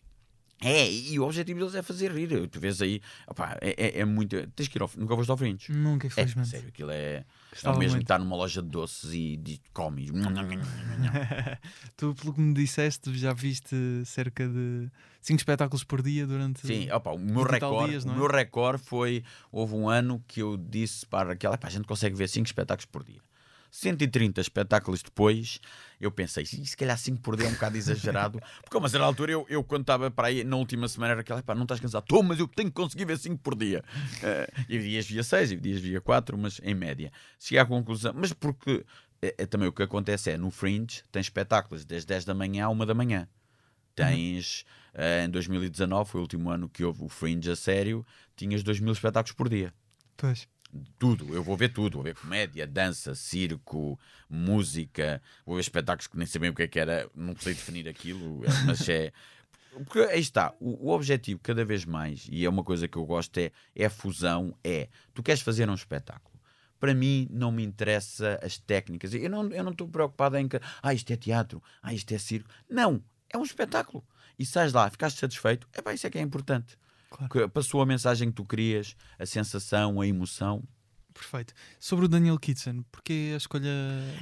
É, 0.64 0.92
e 0.92 1.20
o 1.20 1.24
objetivo 1.24 1.60
deles 1.60 1.76
é 1.76 1.82
fazer 1.82 2.12
rir. 2.12 2.48
Tu 2.48 2.60
vês 2.60 2.82
aí, 2.82 3.02
opá, 3.28 3.58
é, 3.62 3.76
é, 3.78 4.00
é 4.00 4.06
muito. 4.06 4.36
Tens 4.56 4.68
que 4.68 4.78
ir 4.78 4.82
ao, 4.82 4.90
nunca 4.98 5.16
foste 5.16 5.30
ao 5.30 5.38
Fringe. 5.38 5.72
Nunca, 5.72 6.08
É, 6.08 6.10
infelizmente. 6.10 6.50
sério, 6.50 6.68
aquilo 6.70 6.92
é. 6.92 7.26
É 7.64 7.70
o 7.70 7.78
mesmo 7.78 7.80
muito. 7.80 7.98
que 7.98 8.04
estar 8.04 8.18
numa 8.20 8.36
loja 8.36 8.62
de 8.62 8.70
doces 8.70 9.14
e 9.14 9.38
de 9.38 9.60
comes. 9.74 10.10
tu, 11.98 12.14
pelo 12.16 12.34
que 12.34 12.42
me 12.42 12.54
disseste, 12.54 13.14
já 13.18 13.34
viste 13.34 13.76
cerca 14.06 14.48
de 14.48 14.90
5 15.22 15.38
espetáculos 15.40 15.84
por 15.84 16.02
dia 16.02 16.26
durante. 16.26 16.66
Sim, 16.66 16.90
opa, 16.92 17.12
o 17.12 17.20
meu 17.20 17.44
20 17.44 17.60
tal 17.60 17.72
recorde, 17.72 17.90
dias, 17.92 18.04
o 18.04 18.08
não 18.08 18.14
é? 18.16 18.18
meu 18.18 18.28
recorde 18.28 18.82
foi. 18.84 19.24
Houve 19.52 19.76
um 19.76 19.88
ano 19.90 20.24
que 20.28 20.42
eu 20.42 20.58
disse 20.58 21.06
para 21.06 21.34
aquela. 21.34 21.56
"Epá, 21.56 21.68
a 21.68 21.72
gente 21.72 21.86
consegue 21.86 22.16
ver 22.16 22.28
5 22.28 22.46
espetáculos 22.48 22.86
por 22.86 23.04
dia. 23.04 23.22
130 23.74 24.40
espetáculos 24.40 25.02
depois, 25.02 25.60
eu 26.00 26.12
pensei, 26.12 26.44
"Ih, 26.44 26.64
se 26.64 26.78
calhar 26.78 26.96
5 26.96 27.20
por 27.22 27.36
dia 27.36 27.48
é 27.48 27.50
um 27.50 27.54
bocado 27.54 27.76
exagerado. 27.76 28.40
Porque 28.62 28.78
a 28.78 28.80
uma 28.80 28.88
certa 28.88 29.04
altura, 29.04 29.32
eu, 29.32 29.48
eu 29.50 29.64
quando 29.64 29.82
estava 29.82 30.12
para 30.12 30.28
aí 30.28 30.44
na 30.44 30.58
última 30.58 30.88
semana, 30.88 31.14
era 31.14 31.22
aquela, 31.22 31.40
"Epá, 31.40 31.56
não 31.56 31.64
estás 31.64 31.80
cansado? 31.80 32.04
Estou, 32.04 32.22
mas 32.22 32.38
eu 32.38 32.48
tenho 32.48 32.70
que 32.70 32.76
conseguir 32.76 33.06
ver 33.06 33.18
5 33.18 33.40
por 33.42 33.56
dia. 33.56 33.84
Eh, 34.22 34.48
e 34.70 34.80
dias 34.80 35.08
via 35.08 35.24
6, 35.24 35.52
e 35.52 35.56
dias 35.58 35.82
via 35.82 36.00
4, 36.00 36.38
mas 36.38 36.62
em 36.64 36.76
média. 36.76 37.12
Cheguei 37.40 37.60
à 37.60 37.66
conclusão, 37.66 38.14
mas 38.16 38.32
porque 38.32 38.86
é, 39.22 39.34
é 39.40 39.46
também 39.48 39.68
o 39.68 39.74
que 39.74 39.82
acontece 39.82 40.30
é, 40.30 40.38
no 40.38 40.52
Fringe, 40.52 41.02
tens 41.12 41.26
espetáculos 41.26 41.84
das 41.84 42.06
10 42.06 42.24
da 42.26 42.34
manhã 42.34 42.68
à 42.68 42.70
1 42.70 42.86
da 42.86 42.94
manhã. 42.94 43.28
Tens, 43.96 44.66
eh, 44.94 45.26
em 45.26 45.30
2019, 45.30 46.10
foi 46.12 46.20
o 46.20 46.24
último 46.24 46.52
ano 46.52 46.70
que 46.70 46.84
houve 46.84 47.04
o 47.04 47.10
Fringe 47.10 47.50
a 47.50 47.56
sério, 47.56 48.06
tinhas 48.36 48.62
2 48.62 48.80
mil 48.80 48.94
espetáculos 48.94 49.36
por 49.36 49.50
dia 49.50 49.74
Pois. 50.16 50.48
Tudo, 50.98 51.34
eu 51.34 51.44
vou 51.44 51.56
ver 51.56 51.70
tudo, 51.70 51.96
vou 51.96 52.04
ver 52.04 52.16
comédia, 52.16 52.66
dança, 52.66 53.16
circo, 53.16 54.00
música, 54.30 55.22
vou 55.46 55.56
ver 55.56 55.62
espetáculos 55.62 56.08
que 56.08 56.18
nem 56.18 56.26
sabem 56.26 56.50
o 56.50 56.54
que 56.54 56.64
é 56.64 56.68
que 56.68 56.80
era, 56.80 57.10
não 57.16 57.36
sei 57.36 57.54
definir 57.54 57.88
aquilo, 57.88 58.44
é, 58.46 58.50
mas 58.66 58.88
é. 58.90 59.12
Porque 59.86 60.00
aí 60.00 60.20
está, 60.20 60.54
o, 60.60 60.90
o 60.90 60.92
objetivo 60.92 61.40
cada 61.42 61.66
vez 61.66 61.84
mais, 61.84 62.28
e 62.32 62.46
é 62.46 62.50
uma 62.50 62.64
coisa 62.64 62.88
que 62.88 62.98
eu 62.98 63.06
gosto, 63.06 63.38
é, 63.38 63.52
é 63.76 63.86
a 63.86 63.90
fusão, 63.90 64.56
é 64.64 64.88
tu 65.14 65.24
queres 65.24 65.42
fazer 65.42 65.70
um 65.70 65.74
espetáculo. 65.74 66.34
Para 66.80 66.94
mim 66.94 67.28
não 67.32 67.52
me 67.52 67.64
interessa 67.64 68.38
as 68.44 68.58
técnicas. 68.58 69.14
Eu 69.14 69.30
não 69.30 69.50
eu 69.52 69.64
não 69.64 69.72
estou 69.72 69.88
preocupado 69.88 70.38
em 70.38 70.50
que 70.50 70.60
ah, 70.82 70.94
isto 70.94 71.12
é 71.12 71.16
teatro, 71.16 71.64
ah, 71.82 71.94
isto 71.94 72.14
é 72.14 72.18
circo. 72.18 72.50
Não, 72.70 73.02
é 73.30 73.38
um 73.38 73.44
espetáculo. 73.44 74.06
E 74.38 74.46
sais 74.46 74.74
lá, 74.74 74.90
ficaste 74.90 75.20
satisfeito, 75.20 75.68
é 75.74 75.82
pá, 75.82 75.94
isso 75.94 76.06
é 76.06 76.10
que 76.10 76.18
é 76.18 76.22
importante. 76.22 76.78
Claro. 77.18 77.50
Passou 77.50 77.82
a 77.82 77.86
mensagem 77.86 78.30
que 78.30 78.36
tu 78.36 78.44
querias, 78.46 78.96
a 79.20 79.26
sensação, 79.26 80.02
a 80.02 80.08
emoção. 80.08 80.64
Perfeito. 81.14 81.54
Sobre 81.80 82.06
o 82.06 82.08
Daniel 82.08 82.40
Kitson, 82.40 82.84
porque 82.92 83.32
a 83.34 83.38
escolha 83.38 83.70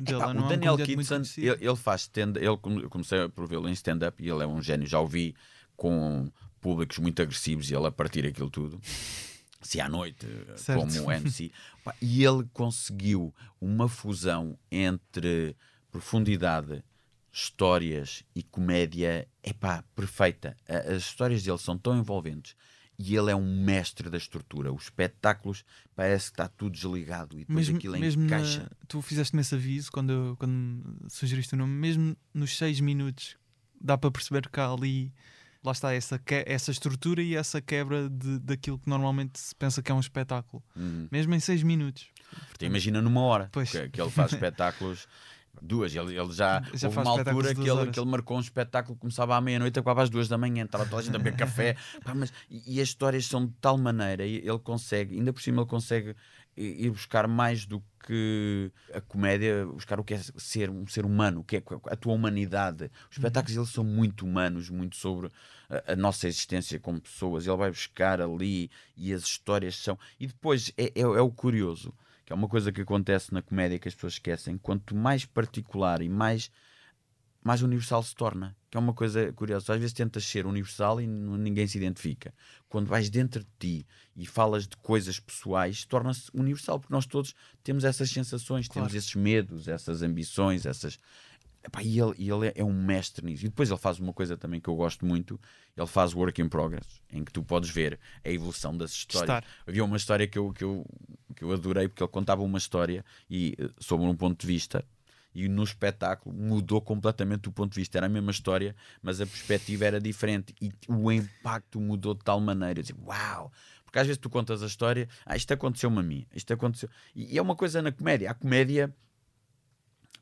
dele? 0.01 0.17
Epá, 0.17 0.33
não 0.33 0.41
o 0.41 0.43
é 0.43 0.45
um 0.45 0.49
Daniel 0.49 0.73
comediante 0.73 0.95
muito 0.95 1.23
Kitson, 1.23 1.41
ele, 1.41 1.65
ele 1.65 1.75
faz 1.77 2.01
stand 2.01 2.33
ele 2.35 2.47
eu 2.47 2.57
comecei 2.57 3.29
por 3.29 3.47
vê-lo 3.47 3.69
em 3.69 3.71
stand-up 3.71 4.21
e 4.21 4.29
ele 4.29 4.43
é 4.43 4.47
um 4.47 4.61
gênio, 4.61 4.85
já 4.85 4.99
o 4.99 5.07
vi 5.07 5.33
com 5.77 6.29
públicos 6.59 6.97
muito 6.99 7.21
agressivos 7.21 7.71
e 7.71 7.75
ele 7.75 7.87
a 7.87 7.91
partir 7.91 8.25
aquilo 8.27 8.49
tudo. 8.49 8.79
Se 9.61 9.79
à 9.81 9.87
noite, 9.87 10.27
Certo. 10.57 10.79
como 10.81 11.11
MC, 11.11 11.49
Pá, 11.83 11.95
e 12.01 12.25
ele 12.25 12.45
conseguiu 12.53 13.33
uma 13.61 13.87
fusão 13.87 14.59
entre 14.69 15.55
profundidade, 15.89 16.83
histórias 17.31 18.23
e 18.35 18.43
comédia, 18.43 19.27
é 19.41 19.53
pá, 19.53 19.81
perfeita. 19.95 20.57
A- 20.67 20.93
As 20.93 21.03
histórias 21.03 21.41
dele 21.43 21.57
são 21.57 21.77
tão 21.77 21.97
envolventes 21.97 22.53
e 23.01 23.15
ele 23.15 23.31
é 23.31 23.35
um 23.35 23.63
mestre 23.63 24.09
da 24.09 24.17
estrutura. 24.17 24.71
Os 24.71 24.83
espetáculos 24.83 25.63
parece 25.95 26.25
que 26.27 26.33
está 26.33 26.47
tudo 26.47 26.71
desligado 26.73 27.35
e 27.35 27.39
depois 27.45 27.57
mesmo, 27.67 27.77
aquilo 27.77 27.97
mesmo 27.97 28.21
na- 28.21 28.27
encaixa. 28.37 28.69
tu 28.87 29.01
fizeste-me 29.01 29.41
esse 29.41 29.55
aviso 29.55 29.91
quando, 29.91 30.11
eu- 30.11 30.35
quando 30.37 30.83
sugeriste 31.09 31.53
o 31.55 31.57
nome, 31.57 31.73
mesmo 31.73 32.15
nos 32.33 32.57
6 32.57 32.79
minutos 32.79 33.35
dá 33.79 33.97
para 33.97 34.11
perceber 34.11 34.47
que 34.47 34.59
há 34.59 34.69
ali 34.71 35.11
lá 35.63 35.71
está 35.71 35.93
essa, 35.93 36.17
que- 36.17 36.43
essa 36.47 36.71
estrutura 36.71 37.21
e 37.21 37.35
essa 37.35 37.61
quebra 37.61 38.09
de, 38.09 38.39
daquilo 38.39 38.79
que 38.79 38.89
normalmente 38.89 39.39
se 39.39 39.55
pensa 39.55 39.81
que 39.81 39.91
é 39.91 39.95
um 39.95 39.99
espetáculo, 39.99 40.63
Uhum. 40.75 41.07
mesmo 41.11 41.33
em 41.35 41.39
6 41.39 41.61
minutos. 41.63 42.07
Tu 42.57 42.65
imagina 42.65 43.01
numa 43.01 43.21
hora 43.21 43.49
que, 43.51 43.89
que 43.89 44.01
ele 44.01 44.09
faz 44.09 44.33
espetáculos 44.33 45.07
duas. 45.61 45.95
Ele, 45.95 46.17
ele 46.17 46.31
já, 46.31 46.61
Já 46.73 46.87
houve 46.87 46.99
uma 46.99 47.09
altura 47.09 47.55
que 47.55 47.69
ele, 47.69 47.91
que 47.91 47.99
ele 47.99 48.09
marcou 48.09 48.37
um 48.37 48.41
espetáculo 48.41 48.95
que 48.95 49.01
começava 49.01 49.35
à 49.35 49.41
meia-noite, 49.41 49.79
acabava 49.79 50.03
às 50.03 50.09
duas 50.09 50.27
da 50.27 50.37
manhã, 50.37 50.65
estava 50.65 50.85
toda 50.85 51.01
a 51.01 51.01
gente 51.03 51.15
a 51.15 51.19
beber 51.19 51.35
café. 51.35 51.75
Pá, 52.03 52.13
mas, 52.13 52.31
e, 52.49 52.77
e 52.77 52.81
as 52.81 52.89
histórias 52.89 53.25
são 53.25 53.45
de 53.45 53.53
tal 53.59 53.77
maneira, 53.77 54.25
ele 54.25 54.59
consegue, 54.59 55.15
ainda 55.15 55.33
por 55.33 55.41
cima, 55.41 55.61
ele 55.61 55.69
consegue 55.69 56.15
ir 56.55 56.89
buscar 56.89 57.27
mais 57.27 57.65
do 57.65 57.81
que 58.05 58.71
a 58.93 58.99
comédia, 58.99 59.65
buscar 59.65 59.99
o 59.99 60.03
que 60.03 60.13
é 60.13 60.19
ser 60.37 60.69
um 60.69 60.85
ser 60.87 61.05
humano, 61.05 61.41
o 61.41 61.43
que 61.43 61.57
é 61.57 61.63
a 61.87 61.95
tua 61.95 62.13
humanidade. 62.13 62.91
Os 63.09 63.17
espetáculos 63.17 63.55
eles 63.55 63.69
são 63.69 63.83
muito 63.83 64.25
humanos, 64.25 64.69
muito 64.69 64.95
sobre 64.95 65.29
a, 65.69 65.93
a 65.93 65.95
nossa 65.95 66.27
existência 66.27 66.79
como 66.79 66.99
pessoas. 66.99 67.47
Ele 67.47 67.57
vai 67.57 67.69
buscar 67.69 68.21
ali 68.21 68.69
e 68.97 69.13
as 69.13 69.23
histórias 69.23 69.75
são. 69.77 69.97
E 70.19 70.27
depois 70.27 70.73
é, 70.77 70.85
é, 70.95 71.01
é 71.01 71.21
o 71.21 71.31
curioso, 71.31 71.93
que 72.25 72.31
é 72.33 72.35
uma 72.35 72.47
coisa 72.47 72.71
que 72.71 72.81
acontece 72.81 73.33
na 73.33 73.41
comédia 73.41 73.79
que 73.79 73.87
as 73.87 73.95
pessoas 73.95 74.13
esquecem. 74.13 74.57
Quanto 74.57 74.95
mais 74.95 75.25
particular 75.25 76.01
e 76.01 76.09
mais 76.09 76.49
mais 77.43 77.63
universal 77.63 78.03
se 78.03 78.13
torna. 78.15 78.55
Que 78.69 78.77
é 78.77 78.79
uma 78.79 78.93
coisa 78.93 79.33
curiosa. 79.33 79.73
Às 79.73 79.79
vezes 79.79 79.93
tentas 79.93 80.23
ser 80.23 80.45
universal 80.45 81.01
e 81.01 81.07
ninguém 81.07 81.65
se 81.65 81.77
identifica. 81.77 82.31
Quando 82.69 82.87
vais 82.87 83.09
dentro 83.09 83.43
de 83.43 83.49
ti 83.59 83.87
e 84.15 84.27
falas 84.27 84.67
de 84.67 84.77
coisas 84.77 85.19
pessoais, 85.19 85.83
torna-se 85.83 86.29
universal, 86.35 86.79
porque 86.79 86.93
nós 86.93 87.07
todos 87.07 87.33
temos 87.63 87.83
essas 87.83 88.11
sensações, 88.11 88.67
Claro. 88.67 88.87
temos 88.87 88.93
esses 88.93 89.15
medos, 89.15 89.67
essas 89.67 90.03
ambições, 90.03 90.65
essas. 90.67 90.99
Epá, 91.63 91.83
e 91.83 91.99
ele, 91.99 92.11
ele 92.17 92.47
é- 92.47 92.53
é 92.55 92.63
um 92.63 92.73
mestre 92.73 93.25
nisso. 93.25 93.45
E 93.45 93.49
depois 93.49 93.69
ele 93.69 93.77
faz 93.79 93.99
uma 93.99 94.11
coisa 94.13 94.35
também 94.35 94.59
que 94.59 94.67
eu 94.67 94.75
gosto 94.75 95.05
muito: 95.05 95.39
ele 95.77 95.87
faz 95.87 96.13
work 96.13 96.41
in 96.41 96.49
progress, 96.49 96.87
em 97.11 97.23
que 97.23 97.31
tu 97.31 97.43
podes 97.43 97.69
ver 97.69 97.99
a 98.25 98.29
evolução 98.29 98.75
das 98.75 98.91
histórias. 98.91 99.37
Estar. 99.37 99.45
Havia 99.67 99.83
uma 99.85 99.97
história 99.97 100.27
que 100.27 100.37
eu, 100.39 100.51
que, 100.53 100.63
eu, 100.63 100.85
que 101.35 101.43
eu 101.43 101.51
adorei, 101.51 101.87
porque 101.87 102.01
ele 102.03 102.11
contava 102.11 102.41
uma 102.41 102.57
história 102.57 103.05
e 103.29 103.55
eh, 103.59 103.69
sobre 103.79 104.05
um 104.07 104.15
ponto 104.15 104.41
de 104.41 104.47
vista, 104.47 104.83
e 105.35 105.47
no 105.47 105.63
espetáculo 105.63 106.35
mudou 106.35 106.81
completamente 106.81 107.47
o 107.47 107.51
ponto 107.51 107.73
de 107.73 107.79
vista. 107.79 107.97
Era 107.97 108.07
a 108.07 108.09
mesma 108.09 108.31
história, 108.31 108.75
mas 109.01 109.21
a 109.21 109.25
perspectiva 109.27 109.85
era 109.85 110.01
diferente 110.01 110.55
e 110.61 110.71
o 110.87 111.11
impacto 111.11 111.79
mudou 111.79 112.13
de 112.15 112.23
tal 112.23 112.39
maneira. 112.41 112.79
Eu 112.79 112.83
dizia, 112.83 112.97
uau! 113.05 113.51
Porque 113.85 113.99
às 113.99 114.07
vezes 114.07 114.17
tu 114.19 114.29
contas 114.29 114.63
a 114.63 114.65
história, 114.67 115.07
ah, 115.25 115.35
isto 115.35 115.53
aconteceu-me 115.53 115.99
a 115.99 116.03
mim, 116.03 116.25
isto 116.33 116.51
aconteceu. 116.53 116.89
E, 117.15 117.35
e 117.35 117.37
é 117.37 117.41
uma 117.41 117.55
coisa 117.55 117.81
na 117.81 117.91
comédia. 117.91 118.31
A 118.31 118.33
comédia, 118.33 118.93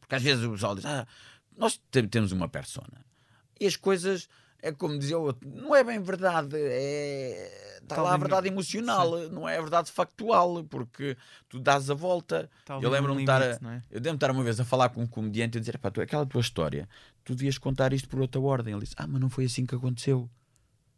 porque 0.09 0.15
às 0.15 0.23
vezes 0.23 0.43
o 0.43 0.49
pessoal 0.51 0.73
diz, 0.73 0.85
ah, 0.85 1.05
nós 1.55 1.79
te- 1.91 2.07
temos 2.07 2.31
uma 2.31 2.49
persona 2.49 3.05
e 3.59 3.67
as 3.67 3.75
coisas. 3.75 4.27
É 4.61 4.73
como 4.73 4.99
dizia 4.99 5.17
o 5.17 5.21
outro, 5.21 5.47
não 5.49 5.73
é 5.73 5.81
bem 5.85 6.01
verdade, 6.01 6.57
é... 6.57 7.77
está 7.81 7.95
Tá 7.95 8.01
lá 8.01 8.13
a 8.13 8.17
verdade 8.17 8.49
emocional, 8.49 9.29
não 9.29 9.47
é 9.47 9.57
a 9.57 9.61
verdade 9.61 9.89
factual, 9.89 10.65
porque 10.65 11.15
tu 11.47 11.61
dás 11.61 11.89
a 11.89 11.93
volta, 11.93 12.49
ali 12.67 12.83
eu 12.83 12.89
lembro-me 12.89 13.19
de 13.19 13.23
estar 13.23 13.41
a- 13.41 13.45
limite, 13.57 13.65
é? 13.67 13.81
eu 13.89 14.01
devo 14.01 14.15
estar 14.15 14.31
uma 14.31 14.43
vez 14.43 14.59
a 14.59 14.65
falar 14.65 14.89
com 14.89 15.01
um 15.03 15.07
comediante 15.07 15.57
e 15.57 15.61
dizer: 15.61 15.77
pá, 15.77 15.89
tu, 15.89 16.01
aquela 16.01 16.25
tua 16.25 16.41
história, 16.41 16.89
tu 17.23 17.35
devias 17.35 17.57
contar 17.57 17.93
isto 17.93 18.09
por 18.09 18.19
outra 18.19 18.41
ordem. 18.41 18.73
Ele 18.73 18.83
disse: 18.83 18.95
Ah, 18.97 19.07
mas 19.07 19.21
não 19.21 19.29
foi 19.29 19.45
assim 19.45 19.65
que 19.65 19.73
aconteceu. 19.75 20.29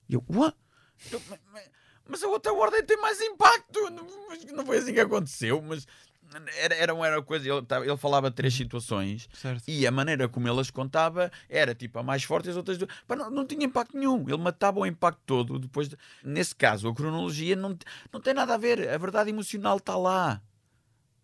E 0.10 0.16
eu: 0.16 0.24
What? 0.28 0.58
Eu, 1.12 1.22
"Ma- 1.30 1.38
ma- 1.54 1.60
mas 2.10 2.24
a 2.24 2.28
outra 2.30 2.52
ordem 2.52 2.84
tem 2.84 2.98
mais 3.00 3.22
impacto. 3.22 3.80
Não 4.56 4.66
foi 4.66 4.78
assim 4.80 4.94
que 4.94 5.00
aconteceu. 5.02 5.62
Mas 5.62 5.86
era, 6.58 6.76
era 6.76 6.94
uma 6.94 7.22
coisa. 7.22 7.48
Ele, 7.48 7.66
ele 7.90 7.98
falava 7.98 8.30
três 8.32 8.54
situações 8.54 9.28
Certo. 9.34 9.64
e 9.68 9.86
a 9.86 9.92
maneira 9.92 10.28
como 10.30 10.48
ele 10.48 10.60
as 10.60 10.72
contava 10.72 11.32
era 11.50 11.74
tipo 11.76 12.00
a 12.00 12.04
mais 12.04 12.24
forte 12.24 12.48
e 12.48 12.50
as 12.52 12.56
outras 12.58 12.78
duas. 12.78 12.90
Pá, 13.08 13.16
não, 13.16 13.30
não 13.30 13.46
tinha 13.46 13.66
impacto 13.66 13.98
nenhum. 13.98 14.22
Ele 14.28 14.38
matava 14.38 14.80
o 14.80 14.86
impacto 14.86 15.20
todo. 15.26 15.60
Depois, 15.60 15.90
de- 15.90 15.98
nesse 16.24 16.56
caso, 16.56 16.88
a 16.88 16.94
cronologia 16.96 17.56
não, 17.56 17.78
não 18.12 18.20
tem 18.22 18.34
nada 18.34 18.54
a 18.54 18.58
ver. 18.58 18.90
A 18.90 18.98
verdade 18.98 19.30
emocional 19.30 19.78
está 19.78 19.96
lá. 19.98 20.42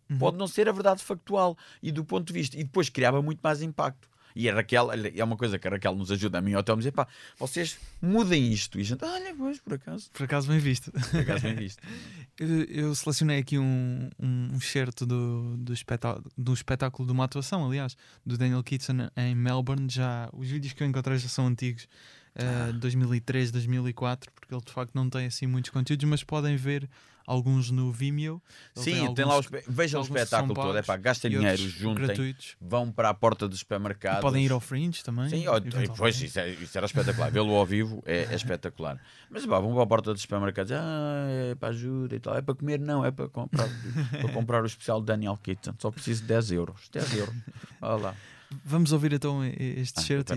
Uhum. 0.10 0.18
Pode 0.20 0.38
não 0.38 0.48
ser 0.48 0.70
a 0.70 0.72
verdade 0.72 1.04
factual 1.04 1.58
e 1.84 1.92
do 1.92 2.04
ponto 2.06 2.28
de 2.28 2.34
vista. 2.34 2.58
E 2.58 2.64
depois 2.64 2.90
criava 2.90 3.22
muito 3.22 3.40
mais 3.42 3.62
impacto. 3.62 4.08
E 4.38 4.48
a 4.48 4.54
Raquel, 4.54 4.90
é 5.16 5.24
uma 5.24 5.36
coisa 5.36 5.58
que 5.58 5.68
a 5.68 5.72
Raquel 5.72 5.96
nos 5.96 6.12
ajuda 6.12 6.38
a 6.38 6.42
mim 6.42 6.52
e 6.52 6.54
ao 6.54 6.62
Telmo 6.62 6.80
dizer: 6.80 6.92
pá, 6.92 7.08
vocês 7.40 7.80
mudem 8.00 8.52
isto. 8.52 8.78
E 8.78 8.82
a 8.82 8.86
gente, 8.86 9.04
olha, 9.04 9.34
pois, 9.36 9.60
por 9.60 9.74
acaso. 9.74 10.12
Por 10.14 10.24
acaso 10.24 10.48
bem 10.48 10.60
visto. 10.60 10.92
Por 10.92 11.22
acaso 11.22 11.44
bem 11.44 11.56
visto. 11.56 11.82
Eu, 12.40 12.64
eu 12.66 12.94
selecionei 12.94 13.40
aqui 13.40 13.58
um, 13.58 14.12
um 14.20 14.60
certo 14.60 15.08
do, 15.08 15.58
do, 15.58 15.74
espetá 15.74 16.22
do 16.38 16.54
espetáculo 16.54 17.08
de 17.08 17.12
uma 17.12 17.24
atuação, 17.24 17.66
aliás, 17.66 17.98
do 18.24 18.38
Daniel 18.38 18.62
Kitson 18.62 19.10
em 19.18 19.34
Melbourne. 19.34 19.88
Já, 19.90 20.30
os 20.32 20.48
vídeos 20.48 20.74
que 20.74 20.84
eu 20.84 20.88
encontrei 20.88 21.18
já 21.18 21.28
são 21.28 21.48
antigos, 21.48 21.88
eh, 22.36 22.72
2003, 22.74 23.50
2004, 23.50 24.32
porque 24.32 24.54
ele 24.54 24.62
de 24.64 24.72
facto 24.72 24.94
não 24.94 25.10
tem 25.10 25.26
assim 25.26 25.48
muitos 25.48 25.72
conteúdos, 25.72 26.08
mas 26.08 26.24
podem 26.24 26.56
ver 26.56 26.88
alguns 27.28 27.70
no 27.70 27.92
Vimeo. 27.92 28.42
Sim, 28.74 28.92
tem, 28.92 29.06
alguns 29.06 29.20
lá 29.28 29.36
o 29.36 29.40
espe... 29.42 29.64
vejam 29.68 30.00
o 30.00 30.04
espetáculo 30.04 30.54
todo. 30.56 30.78
É 30.78 30.82
pá, 30.82 30.96
gastem 30.96 31.30
dinheiro, 31.30 31.58
juntem, 31.58 32.06
gratuitos. 32.06 32.56
vão 32.62 32.90
para 32.90 33.10
a 33.10 33.14
porta 33.14 33.48
dos 33.50 33.60
supermercados. 33.60 34.20
E 34.20 34.22
podem 34.22 34.46
ir 34.46 34.52
ao 34.54 34.62
Fringe 34.62 35.04
também. 35.04 35.28
Sim, 35.30 35.46
ó, 35.48 35.60
pois, 35.98 36.20
isso, 36.22 36.40
é- 36.40 36.50
isso 36.50 36.78
era 36.78 36.86
espetacular. 36.86 37.30
Vê-lo 37.30 37.54
ao 37.54 37.66
vivo 37.66 38.02
é, 38.06 38.24
é 38.32 38.36
espetacular. 38.36 38.98
Mas 39.30 39.46
pá, 39.46 39.60
vão 39.60 39.74
para 39.74 39.84
a 39.84 39.88
porta 39.88 40.14
dos 40.14 40.22
supermercados, 40.22 40.72
ah, 40.72 41.28
é 41.52 41.56
para 41.56 41.70
ajuda 41.70 42.16
e 42.16 42.20
tal. 42.20 42.36
É 42.38 42.42
para 42.42 42.56
comer, 42.56 42.80
não, 42.80 43.04
é 43.04 43.12
para 43.12 43.28
comprar, 43.28 43.68
para 44.10 44.32
comprar 44.32 44.64
o 44.64 44.66
especial 44.66 45.02
Daniel 45.02 45.38
Kitson. 45.44 45.74
Só 45.78 45.92
preciso 45.92 46.22
de 46.22 46.28
10 46.30 46.52
euros. 46.54 46.88
10 46.90 47.14
euros. 47.18 47.36
Olha 47.82 48.02
lá. 48.02 48.16
Vamos 48.64 48.94
ouvir 48.94 49.12
então 49.12 49.44
este 49.44 50.00
Ah, 50.00 50.02
certo. 50.02 50.34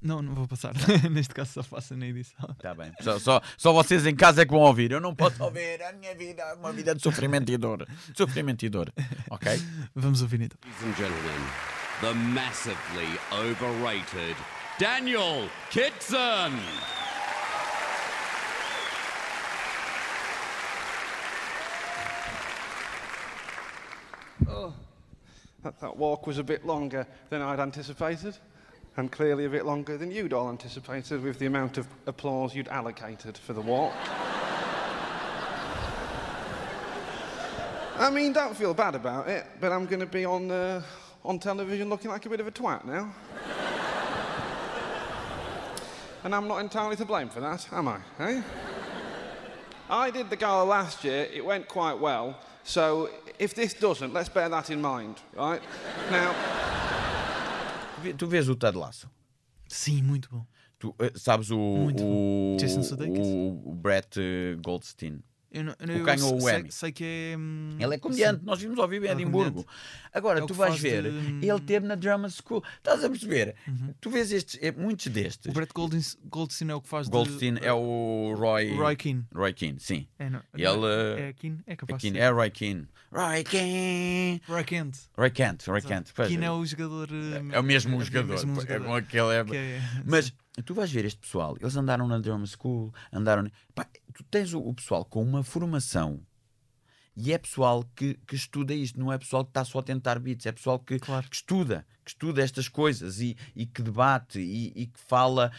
Não, 0.00 0.22
não 0.22 0.34
vou 0.34 0.46
passar. 0.46 0.72
Neste 1.10 1.34
caso 1.34 1.52
só 1.52 1.62
faço 1.62 1.96
na 1.96 2.06
edição. 2.06 2.48
Está 2.50 2.74
bem. 2.74 2.92
Só, 3.00 3.18
só, 3.18 3.40
só 3.56 3.72
vocês 3.72 4.06
em 4.06 4.14
casa 4.14 4.42
é 4.42 4.44
que 4.44 4.52
vão 4.52 4.60
ouvir. 4.60 4.92
Eu 4.92 5.00
não 5.00 5.14
posso 5.14 5.42
ouvir. 5.42 5.82
A 5.82 5.92
minha 5.92 6.14
vida 6.14 6.42
é 6.42 6.54
uma 6.54 6.72
vida 6.72 6.94
de 6.94 7.02
sofrimento 7.02 7.50
e 7.50 7.56
dor. 7.56 7.86
De 8.08 8.16
sofrimento 8.16 8.64
e 8.64 8.68
dor. 8.68 8.92
Ok? 9.30 9.60
Vamos 9.94 10.22
ouvir 10.22 10.40
então. 10.42 10.58
Ladies 10.64 10.82
and 10.82 10.96
gentlemen, 10.96 11.40
the 12.00 12.14
massively 12.14 13.18
overrated 13.32 14.36
Daniel 14.78 15.48
Kitson. 15.70 16.52
That, 25.64 25.80
that 25.80 25.96
walk 25.96 26.26
was 26.26 26.38
a 26.38 26.44
bit 26.44 26.64
longer 26.64 27.06
than 27.30 27.42
I'd 27.42 27.58
anticipated, 27.58 28.36
and 28.98 29.12
clearly 29.12 29.44
a 29.44 29.48
bit 29.48 29.64
longer 29.64 29.96
than 29.96 30.10
you'd 30.10 30.32
all 30.32 30.48
anticipated 30.48 31.22
with 31.22 31.38
the 31.38 31.46
amount 31.46 31.78
of 31.78 31.86
applause 32.08 32.52
you'd 32.52 32.66
allocated 32.66 33.38
for 33.38 33.52
the 33.52 33.60
walk. 33.60 33.94
I 37.96 38.10
mean, 38.10 38.32
don't 38.32 38.56
feel 38.56 38.74
bad 38.74 38.96
about 38.96 39.28
it, 39.28 39.46
but 39.60 39.70
I'm 39.70 39.86
going 39.86 40.00
to 40.00 40.06
be 40.06 40.24
on, 40.24 40.50
uh, 40.50 40.82
on 41.24 41.38
television 41.38 41.88
looking 41.88 42.10
like 42.10 42.26
a 42.26 42.28
bit 42.28 42.40
of 42.40 42.48
a 42.48 42.50
twat 42.50 42.84
now. 42.84 43.14
and 46.24 46.34
I'm 46.34 46.48
not 46.48 46.58
entirely 46.58 46.96
to 46.96 47.04
blame 47.04 47.28
for 47.28 47.38
that, 47.38 47.68
am 47.72 47.86
I? 47.86 48.00
Eh? 48.18 48.42
I 49.88 50.10
did 50.10 50.28
the 50.28 50.36
gala 50.36 50.64
last 50.64 51.04
year, 51.04 51.28
it 51.32 51.44
went 51.44 51.68
quite 51.68 51.98
well, 52.00 52.36
so 52.64 53.10
if 53.38 53.54
this 53.54 53.74
doesn't, 53.74 54.12
let's 54.12 54.28
bear 54.28 54.48
that 54.48 54.70
in 54.70 54.82
mind, 54.82 55.20
right? 55.36 55.62
Now, 56.10 56.34
Tu 57.98 58.02
vê- 58.02 58.14
Tu 58.14 58.26
vês 58.26 58.48
o 58.48 58.54
Ted 58.56 58.76
Lasso? 58.78 59.10
Sim, 59.68 60.02
muito 60.02 60.28
bom. 60.30 60.46
Tu 60.78 60.94
eh, 61.00 61.12
sabes 61.16 61.50
o, 61.50 61.58
Muito 61.58 62.04
o, 62.04 62.56
Jason 62.60 62.82
Sudeikis? 62.82 63.26
o, 63.26 63.62
o 63.70 63.74
Brett 63.74 64.18
eh, 64.20 64.56
Goldstein? 64.62 65.20
Eu, 65.50 65.64
não- 65.64 65.72
O 65.72 65.90
eu 65.90 66.04
ganhou 66.04 66.36
o 66.36 66.40
sei, 66.42 66.58
Emmy. 66.60 66.70
sei 66.72 66.92
que 66.92 67.04
é. 67.04 67.36
hum, 67.38 67.70
Ele 67.80 67.94
é 67.94 67.98
comediante, 67.98 68.44
nós 68.44 68.60
vimos 68.60 68.78
ao 68.78 68.86
vivo 68.86 69.06
em 69.06 69.08
É 69.08 69.12
Edimburgo. 69.12 69.66
Agora, 70.12 70.40
É 70.40 70.46
tu 70.46 70.52
vais 70.52 70.78
ver, 70.78 71.04
de- 71.04 71.08
Uhum. 71.08 71.40
ele 71.42 71.60
teve 71.60 71.86
na 71.86 71.94
Drama 71.94 72.28
School. 72.28 72.62
Estás 72.76 73.02
a 73.02 73.08
perceber? 73.08 73.54
Tu 74.00 74.10
vês 74.10 74.30
estes, 74.30 74.58
eh, 74.62 74.72
muitos 74.72 75.06
destes. 75.06 75.50
O 75.50 75.54
Brett 75.54 75.72
Goldstein, 75.74 76.20
Goldstein 76.28 76.70
é 76.70 76.74
o 76.74 76.80
que 76.82 76.88
faz 76.88 77.06
de- 77.06 77.12
Goldstein 77.12 77.56
é 77.62 77.72
o 77.72 78.34
Roy. 78.36 78.74
Roy 78.76 78.94
Keane. 78.96 79.24
Roy 79.34 79.52
Keane, 79.54 79.80
sim. 79.80 80.06
É, 80.18 80.28
não, 80.28 80.42
Ele, 80.52 80.86
é, 81.18 81.28
é 81.28 81.32
Keane? 81.32 81.58
É 81.66 81.76
capaz 81.76 82.02
Keane, 82.02 82.14
de 82.18 82.20
ser. 82.20 82.26
é 82.26 82.30
Roy 82.30 82.50
Keane. 82.50 82.88
Roy 83.10 83.44
Keane. 83.44 84.42
Roy 84.46 84.64
Kent. 84.64 84.96
Roy 85.16 85.30
Kent, 85.30 85.66
Roy 85.66 85.80
Kent. 85.80 86.10
Pois, 86.14 86.28
Keane 86.28 86.44
é 86.44 86.50
o 86.50 86.64
jogador. 86.66 87.08
hum, 87.10 87.48
é 87.52 87.58
o 87.58 87.62
mesmo 87.62 88.00
é 88.00 88.04
jogador. 88.04 88.28
mesmo 88.34 88.52
É 88.52 88.60
jogador. 88.60 88.84
com 88.84 88.94
aquele. 88.94 89.34
é- 89.34 89.44
Que 89.44 89.56
é- 89.56 89.80
Mas 90.04 90.32
tu 90.66 90.74
vais 90.74 90.90
ver 90.92 91.06
este 91.06 91.18
pessoal, 91.18 91.56
eles 91.58 91.74
andaram 91.76 92.06
na 92.06 92.18
Drama 92.18 92.44
School, 92.46 92.92
andaram. 93.10 93.50
Pá, 93.74 93.86
tu 94.18 94.24
tens 94.30 94.52
o, 94.52 94.60
o 94.60 94.74
pessoal 94.74 95.04
com 95.04 95.22
uma 95.22 95.42
formação 95.42 96.20
e 97.16 97.32
é 97.32 97.38
pessoal 97.38 97.84
que, 97.96 98.14
que 98.26 98.36
estuda 98.36 98.72
isto, 98.74 98.98
não 98.98 99.12
é 99.12 99.18
pessoal 99.18 99.44
que 99.44 99.50
está 99.50 99.64
só 99.64 99.80
a 99.80 99.82
tentar 99.82 100.18
beats, 100.20 100.46
é 100.46 100.52
pessoal 100.52 100.78
que, 100.78 100.98
Claro. 101.00 101.28
que 101.28 101.34
estuda, 101.36 101.84
que 102.04 102.10
estuda 102.12 102.42
estas 102.42 102.68
coisas 102.68 103.20
e, 103.20 103.36
e 103.56 103.66
que 103.66 103.82
debate 103.82 104.38
e, 104.40 104.72
e 104.74 104.86
que 104.86 104.98
fala 105.00 105.50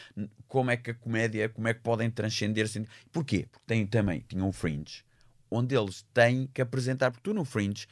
como 0.48 0.72
é 0.72 0.78
que 0.78 0.92
a 0.92 0.94
comédia, 0.94 1.50
como 1.50 1.68
é 1.68 1.74
que 1.74 1.82
podem 1.82 2.10
transcender-se. 2.10 2.86
Porquê? 3.12 3.48
Porque 3.52 3.66
tem 3.68 3.86
também, 3.86 4.24
tinham 4.28 4.48
o 4.48 4.54
Fringe, 4.54 5.04
onde 5.52 5.76
eles 5.76 6.06
têm 6.14 6.48
que 6.48 6.62
apresentar, 6.62 7.12
porque 7.12 7.24
tu 7.30 7.34
no 7.34 7.44
Fringe, 7.44 7.88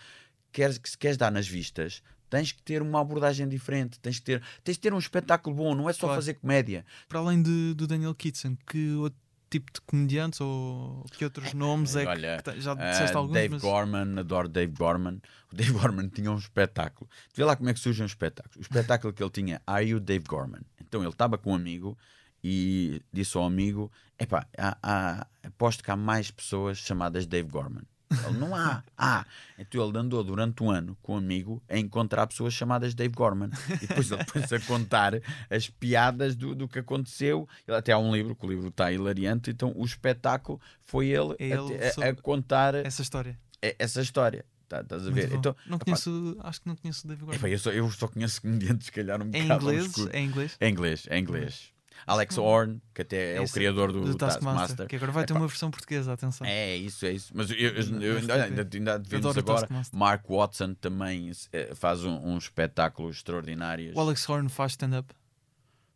queres, 0.51 0.77
que 0.77 0.89
se 0.89 0.97
queres 0.97 1.17
dar 1.17 1.31
nas 1.31 1.47
vistas, 1.47 2.01
tens 2.29 2.51
que 2.53 2.61
ter 2.63 2.81
uma 2.81 3.01
abordagem 3.01 3.47
diferente, 3.49 3.99
tens 3.99 4.17
que 4.19 4.25
ter, 4.25 4.41
tens 4.63 4.75
de 4.75 4.79
ter 4.81 4.93
um 4.93 4.97
espetáculo 4.99 5.55
bom, 5.55 5.75
não 5.75 5.89
é 5.89 5.93
só 5.93 6.07
Claro. 6.07 6.15
fazer 6.21 6.35
comédia. 6.35 6.85
Para 7.09 7.19
além 7.19 7.41
de, 7.41 7.73
do 7.73 7.85
Daniel 7.85 8.15
Kitson, 8.15 8.55
que 8.65 8.91
outro 8.93 9.19
tipo 9.49 9.71
de 9.73 9.79
comediantes 9.81 10.41
ou 10.41 11.03
que 11.17 11.23
outros 11.23 11.53
nomes 11.53 11.95
é 11.95 12.03
que- 12.03 12.07
Olha, 12.09 12.37
que, 12.43 12.51
te- 12.51 12.61
já 12.61 12.71
ah, 12.73 12.91
disseste 12.91 13.15
alguns, 13.15 13.33
Dave 13.33 13.53
mas 13.53 13.61
Gorman, 13.61 14.19
adoro 14.19 14.47
Dave 14.49 14.73
Gorman. 14.73 15.21
O 15.51 15.55
Dave 15.55 15.71
Gorman 15.71 16.09
tinha 16.09 16.31
um 16.31 16.37
espetáculo. 16.37 17.09
Vê 17.33 17.43
lá 17.45 17.55
como 17.55 17.69
é 17.69 17.73
que 17.73 17.79
surge 17.79 18.01
um 18.03 18.05
espetáculo. 18.05 18.55
O 18.57 18.61
espetáculo 18.61 19.13
que 19.13 19.23
ele 19.23 19.29
tinha, 19.31 19.61
Are 19.65 19.85
You 19.85 19.99
Dave 19.99 20.25
Gorman? 20.27 20.61
Então 20.81 21.01
ele 21.01 21.09
estava 21.09 21.37
com 21.37 21.51
um 21.51 21.55
amigo 21.55 21.97
e 22.43 23.01
disse 23.11 23.35
ao 23.37 23.43
amigo: 23.45 23.91
Epá, 24.19 24.45
há, 24.57 24.77
há, 24.81 25.27
aposto 25.43 25.83
que 25.83 25.91
há 25.91 25.95
mais 25.95 26.29
pessoas 26.31 26.77
chamadas 26.77 27.25
Dave 27.25 27.49
Gorman. 27.49 27.83
Ele 28.09 28.37
não 28.37 28.55
há, 28.55 28.83
há. 28.97 29.25
Então 29.59 29.87
ele 29.87 29.97
andou 29.97 30.23
durante 30.23 30.63
um 30.63 30.71
ano 30.71 30.97
com 31.01 31.15
um 31.15 31.17
amigo 31.17 31.61
a 31.67 31.77
encontrar 31.77 32.25
pessoas 32.27 32.53
chamadas 32.53 32.93
Dave 32.95 33.13
Gorman. 33.13 33.49
E 33.81 33.87
depois 33.87 34.09
ele 34.11 34.23
pôs 34.23 34.51
a 34.53 34.59
contar 34.61 35.13
as 35.49 35.69
piadas 35.69 36.35
do, 36.35 36.55
do 36.55 36.67
que 36.67 36.79
aconteceu. 36.79 37.47
Ele 37.67 37.75
até 37.77 37.91
há 37.91 37.97
um 37.97 38.13
livro, 38.15 38.35
que 38.35 38.45
o 38.45 38.49
livro 38.49 38.69
está 38.69 38.91
hilariante. 38.91 39.49
Então 39.49 39.73
o 39.75 39.85
espetáculo 39.85 40.59
foi 40.81 41.07
ele, 41.07 41.33
a- 41.33 41.35
ele 41.39 41.83
a, 41.83 41.87
a 41.89 41.91
sobre 41.91 42.15
contar 42.21 42.75
essa 42.75 43.01
história. 43.01 43.37
essa 43.61 44.01
história. 44.01 44.45
Tá- 44.69 44.81
Estás 44.81 45.07
a 45.07 45.11
ver? 45.11 45.31
Então, 45.33 45.55
não 45.65 45.79
conheço, 45.79 46.37
acho 46.41 46.61
que 46.61 46.67
não 46.67 46.75
conheço 46.75 47.05
o 47.05 47.09
David 47.09 47.25
Gordon. 47.25 47.47
eu, 47.47 47.59
só, 47.59 47.71
eu 47.71 47.89
só 47.91 48.07
conheço 48.07 48.41
comediantes, 48.41 48.85
se 48.87 48.91
calhar, 48.91 49.21
um 49.21 49.29
É 49.33 49.39
em 49.39 49.43
bocado 49.43 49.71
inglês? 49.71 49.95
É 50.11 50.19
em 50.19 50.25
inglês? 50.27 50.57
É 50.59 50.69
inglês, 50.69 51.07
é 51.09 51.19
inglês. 51.19 51.73
Alex 52.05 52.37
Horn, 52.37 52.81
que 52.93 53.01
até 53.01 53.35
é 53.35 53.41
o 53.41 53.49
criador 53.49 53.91
do, 53.91 54.01
do 54.01 54.15
Taskmaster. 54.15 54.57
Taskmaster. 54.59 54.87
Que 54.87 54.95
agora 54.95 55.11
vai 55.11 55.25
ter 55.25 55.33
Epá, 55.33 55.39
uma 55.41 55.47
versão 55.47 55.71
portuguesa, 55.71 56.13
atenção. 56.13 56.45
É 56.45 56.75
isso, 56.75 57.05
é 57.05 57.11
isso. 57.11 57.31
Mas 57.35 57.49
eu, 57.51 57.57
eu- 57.57 57.73
eu 57.75 58.21
Deve 58.21 58.31
ainda, 58.43 58.65
ter. 58.65 58.77
ainda, 58.77 59.01
agora. 59.39 59.67
Mark 59.93 60.25
Watson 60.29 60.73
também 60.73 61.31
eh, 61.51 61.71
faz 61.75 62.03
um, 62.03 62.15
um 62.17 62.37
espetáculo 62.37 63.09
extraordinário. 63.09 63.91
O 63.95 63.99
Alex 63.99 64.27
Horn 64.29 64.49
faz 64.49 64.73
stand-up. 64.73 65.13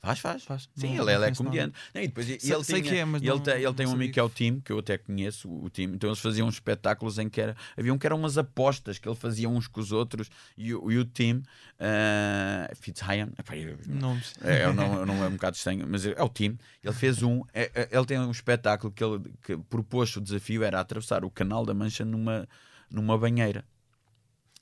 Faz, 0.04 0.18
faz. 0.20 0.44
Faz. 0.44 0.70
Sim, 0.76 0.96
Não- 0.98 1.04
ele, 1.04 1.06
não 1.06 1.14
ele 1.14 1.26
é 1.26 1.36
comediante. 1.36 1.76
Não, 1.94 2.02
e 2.02 2.08
depois, 2.08 2.26
Sei- 2.26 2.36
ele, 2.36 2.64
sei 2.64 2.82
tinha- 2.82 2.82
que 2.82 2.98
é, 2.98 3.02
ele, 3.04 3.28
não- 3.30 3.40
tem, 3.40 3.54
ele 3.62 3.74
tem 3.76 3.86
um 3.88 3.92
amigo 3.92 4.14
que 4.14 4.20
é 4.20 4.24
o 4.24 4.30
Tim, 4.30 4.60
que 4.60 4.72
eu 4.72 4.80
até 4.80 4.98
conheço, 4.98 5.48
o 5.48 5.70
Tim. 5.70 5.84
Então 5.84 6.10
eles 6.10 6.20
faziam 6.20 6.48
uns 6.48 6.56
espetáculos 6.56 7.20
em 7.20 7.30
que 7.30 7.40
era, 7.40 7.56
havia 7.78 7.94
um 7.94 8.00
que 8.00 8.08
eram 8.08 8.18
umas 8.18 8.36
apostas 8.36 8.98
que 8.98 9.08
ele 9.08 9.16
fazia 9.16 9.48
uns 9.48 9.68
com 9.68 9.80
os 9.80 9.92
outros 9.92 10.28
e, 10.58 10.74
o- 10.74 10.92
e 10.92 10.98
o 10.98 11.06
Tim, 11.06 11.44
uh, 11.80 12.76
Fitzhyan, 12.76 13.30
epá, 13.38 13.56
eu- 13.56 13.78
Nomes. 13.88 14.34
é, 14.42 14.66
eu 14.66 14.74
não, 14.74 14.94
eu 15.00 15.06
não 15.06 15.24
é 15.24 15.28
um 15.28 15.32
bocado 15.34 15.56
estranho, 15.56 15.86
mas 15.88 16.06
é 16.06 16.22
o 16.22 16.30
Tim. 16.30 16.58
Ele 16.84 16.94
fez 16.96 17.22
um, 17.22 17.42
é- 17.54 17.72
é- 17.74 17.90
ele 17.92 18.06
tem 18.06 18.20
um 18.20 18.32
espetáculo 18.32 18.92
que 18.92 19.04
ele 19.04 19.22
que 19.44 19.56
propôs 19.58 20.16
o 20.16 20.22
desafio 20.22 20.64
era 20.64 20.80
atravessar 20.80 21.24
o 21.24 21.30
Canal 21.30 21.66
da 21.66 21.74
Mancha 21.74 22.04
numa, 22.06 22.48
numa 22.90 23.18
banheira. 23.18 23.64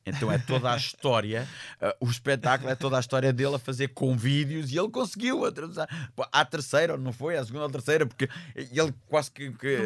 Então 0.10 0.32
é 0.32 0.38
toda 0.38 0.72
a 0.72 0.78
história, 0.78 1.48
uh, 1.82 2.06
o 2.06 2.10
espetáculo 2.10 2.70
é 2.70 2.76
toda 2.76 2.98
a 2.98 3.00
história 3.00 3.32
dele 3.32 3.56
a 3.56 3.60
fazer 3.60 3.90
com 3.90 4.18
vídeos 4.18 4.72
e 4.72 4.78
ele 4.78 4.90
conseguiu 4.90 5.46
atravessar 5.46 5.88
à 6.32 6.44
terceira, 6.46 6.98
não 6.98 7.12
foi? 7.14 7.38
À 7.38 7.46
segunda 7.46 7.66
ou 7.66 7.72
terceira, 7.72 8.06
porque 8.06 8.28
ele 8.56 8.94
quase 9.08 9.32
que, 9.32 9.52
que- 9.54 9.78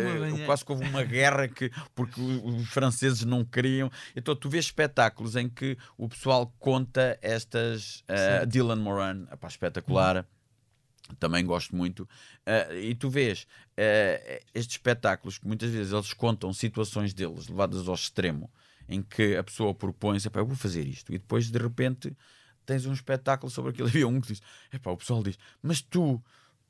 quase 0.45 0.65
que 0.65 0.71
houve 0.71 0.85
uma 0.87 1.03
guerra 1.03 1.47
que, 1.47 1.71
porque 1.93 2.19
os 2.21 2.67
franceses 2.69 3.23
não 3.23 3.43
queriam. 3.45 3.91
Então 4.15 4.35
tu 4.35 4.49
vês 4.49 4.65
espetáculos 4.65 5.35
em 5.35 5.47
que 5.49 5.77
o 5.97 6.07
pessoal 6.09 6.53
conta 6.59 7.17
estas. 7.21 8.03
uh, 8.09 8.45
Dylan 8.47 8.77
Moran, 8.77 9.25
epá, 9.31 9.47
espetacular. 9.47 10.25
Também 11.19 11.45
gosto 11.45 11.75
muito. 11.75 12.03
Uh, 12.47 12.75
e 12.75 12.95
tu 12.95 13.09
vês 13.09 13.43
uh, 13.43 14.43
estes 14.55 14.75
espetáculos 14.75 15.37
que 15.37 15.45
muitas 15.45 15.69
vezes 15.69 15.91
eles 15.91 16.13
contam 16.13 16.53
situações 16.53 17.13
deles 17.13 17.47
levadas 17.49 17.87
ao 17.89 17.93
extremo, 17.93 18.49
em 18.87 19.01
que 19.01 19.35
a 19.35 19.43
pessoa 19.43 19.73
propõe-se, 19.73 20.27
"Epá, 20.27 20.39
eu 20.39 20.45
vou 20.45 20.55
fazer 20.55 20.85
isto, 20.85 21.13
e 21.13 21.17
depois 21.17 21.49
de 21.49 21.57
repente 21.57 22.15
tens 22.65 22.85
um 22.85 22.93
espetáculo 22.93 23.49
sobre 23.49 23.71
aquilo. 23.71 23.87
Havia 23.89 24.07
um 24.07 24.19
que 24.21 24.27
diz: 24.27 24.41
o 24.85 24.97
pessoal 24.97 25.23
diz, 25.23 25.37
mas 25.61 25.81
tu. 25.81 26.21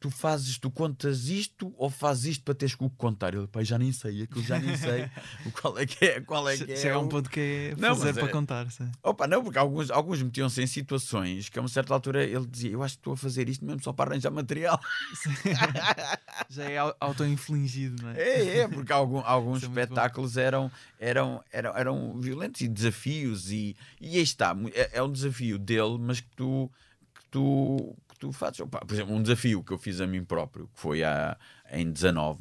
Tu 0.03 0.09
fazes, 0.09 0.57
tu 0.57 0.69
contas 0.69 1.29
isto 1.29 1.73
ou 1.77 1.89
fazes 1.89 2.25
isto 2.25 2.43
para 2.43 2.53
teres 2.53 2.75
que 2.75 2.83
o 2.83 2.89
contar? 2.89 3.33
Ele, 3.33 3.47
pá, 3.47 3.63
já 3.63 3.77
nem 3.79 3.89
sei, 3.93 4.23
aquilo 4.23 4.43
já 4.43 4.59
nem 4.59 4.75
sei 4.75 5.05
o 5.45 5.49
qual 5.51 5.79
é 5.79 5.85
que 5.85 6.03
é, 6.03 6.19
qual 6.19 6.49
é 6.49 6.57
que 6.57 6.73
é. 6.73 6.75
Chega 6.75 6.95
a 6.95 6.99
um 6.99 7.07
ponto 7.07 7.29
que 7.29 7.39
é 7.39 7.75
Não, 7.77 7.95
fazer 7.95 8.13
para 8.13 8.27
é- 8.27 8.31
contar. 8.33 8.69
sim. 8.69 8.91
Opa, 9.01 9.27
não, 9.27 9.41
porque 9.41 9.57
alguns, 9.57 9.89
alguns 9.89 10.21
metiam-se 10.21 10.61
em 10.61 10.67
situações 10.67 11.47
que 11.47 11.57
a 11.57 11.61
uma 11.61 11.69
certa 11.69 11.93
altura 11.93 12.21
ele 12.21 12.45
dizia: 12.45 12.71
Eu 12.71 12.83
acho 12.83 12.95
que 12.95 12.99
estou 12.99 13.13
a 13.13 13.15
fazer 13.17 13.47
isto 13.47 13.63
mesmo 13.63 13.81
só 13.81 13.93
para 13.93 14.11
arranjar 14.11 14.29
material. 14.29 14.77
Já 16.49 16.69
é 16.69 16.77
au- 16.77 16.95
auto-infligido, 16.99 18.03
não 18.03 18.09
é? 18.11 18.21
É, 18.21 18.57
é, 18.59 18.67
porque 18.67 18.91
algum, 18.91 19.19
alguns 19.19 19.63
é 19.63 19.67
espetáculos 19.67 20.35
eram, 20.35 20.69
eram, 20.99 21.41
eram, 21.49 21.77
eram 21.77 22.19
violentos 22.19 22.59
e 22.59 22.67
desafios, 22.67 23.51
e, 23.51 23.73
e 24.01 24.17
aí 24.17 24.21
está, 24.21 24.53
é, 24.73 24.97
é 24.97 25.01
um 25.01 25.11
desafio 25.11 25.57
dele, 25.57 25.97
mas 25.97 26.19
que 26.19 26.29
tu, 26.35 26.69
que 27.15 27.21
tu, 27.31 27.95
tu 28.23 28.31
fazes. 28.31 28.61
Opa, 28.61 28.79
por 28.79 28.93
exemplo, 28.93 29.13
um 29.13 29.21
desafio 29.21 29.61
que 29.61 29.73
eu 29.73 29.77
fiz 29.77 29.99
a 29.99 30.07
mim 30.07 30.23
próprio, 30.23 30.67
que 30.73 30.79
foi 30.79 31.03
há, 31.03 31.37
em 31.69 31.91
19, 31.91 32.39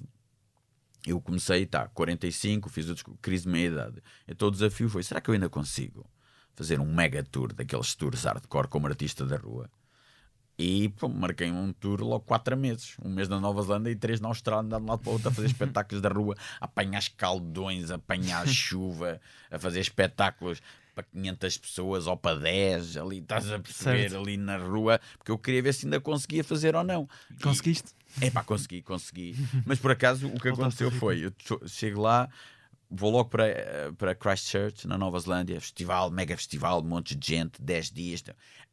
eu 1.04 1.20
comecei, 1.20 1.66
tá, 1.66 1.88
45, 1.88 2.68
fiz 2.68 2.88
o 2.88 2.94
crise 3.20 3.44
de 3.44 3.50
meia-idade. 3.50 4.00
Então 4.28 4.46
o 4.46 4.50
desafio 4.50 4.88
foi: 4.88 5.02
será 5.02 5.20
que 5.20 5.28
eu 5.28 5.34
ainda 5.34 5.48
consigo 5.48 6.08
fazer 6.54 6.78
um 6.78 6.86
mega 6.86 7.24
tour 7.24 7.52
daqueles 7.52 7.94
tours 7.96 8.22
hardcore 8.24 8.68
como 8.68 8.86
artista 8.86 9.26
da 9.26 9.36
rua? 9.36 9.68
E 10.56 10.90
pô, 10.90 11.08
marquei 11.08 11.50
um 11.50 11.72
tour 11.72 12.00
logo 12.02 12.20
4 12.20 12.56
meses. 12.56 12.94
Um 13.04 13.08
mês 13.08 13.28
na 13.28 13.40
Nova 13.40 13.62
Zelândia 13.62 13.90
e 13.90 13.96
três 13.96 14.20
na 14.20 14.28
Austrália, 14.28 14.60
andando 14.60 14.86
lado 14.86 15.00
para 15.00 15.10
outro 15.10 15.28
a 15.28 15.32
fazer 15.32 15.48
espetáculos 15.50 16.00
da 16.00 16.10
rua, 16.10 16.36
a 16.60 16.66
apanhar 16.66 17.00
escaldões, 17.00 17.90
a 17.90 17.96
apanhar 17.96 18.46
chuva, 18.46 19.20
a 19.50 19.58
fazer 19.58 19.80
espetáculos 19.80 20.62
para 20.94 21.04
500 21.04 21.58
pessoas 21.58 22.06
ou 22.06 22.16
para 22.16 22.38
10, 22.38 22.96
ali 22.96 23.18
estás 23.18 23.50
a 23.50 23.58
perceber, 23.58 24.10
Certo. 24.10 24.22
ali 24.22 24.36
na 24.36 24.56
rua, 24.58 25.00
porque 25.18 25.30
eu 25.30 25.38
queria 25.38 25.62
ver 25.62 25.72
se 25.72 25.86
ainda 25.86 26.00
conseguia 26.00 26.44
fazer 26.44 26.76
ou 26.76 26.84
não. 26.84 27.08
Conseguiste? 27.42 27.92
é 28.20 28.30
pá, 28.30 28.44
consegui, 28.44 28.82
consegui. 28.82 29.34
Mas 29.64 29.78
por 29.78 29.90
acaso 29.90 30.28
o 30.28 30.38
que 30.40 30.48
aconteceu 30.48 30.90
foi: 30.90 31.24
eu 31.26 31.32
chego 31.66 32.00
lá, 32.02 32.28
vou 32.90 33.10
logo 33.10 33.30
para, 33.30 33.46
eh, 33.48 33.90
para 33.96 34.14
Christchurch, 34.14 34.86
na 34.86 34.98
Nova 34.98 35.18
Zelândia, 35.18 35.60
festival, 35.60 36.10
mega 36.10 36.36
festival, 36.36 36.80
um 36.82 36.86
monte 36.88 37.14
de 37.14 37.26
gente, 37.34 37.60
10 37.62 37.90
dias. 37.90 38.22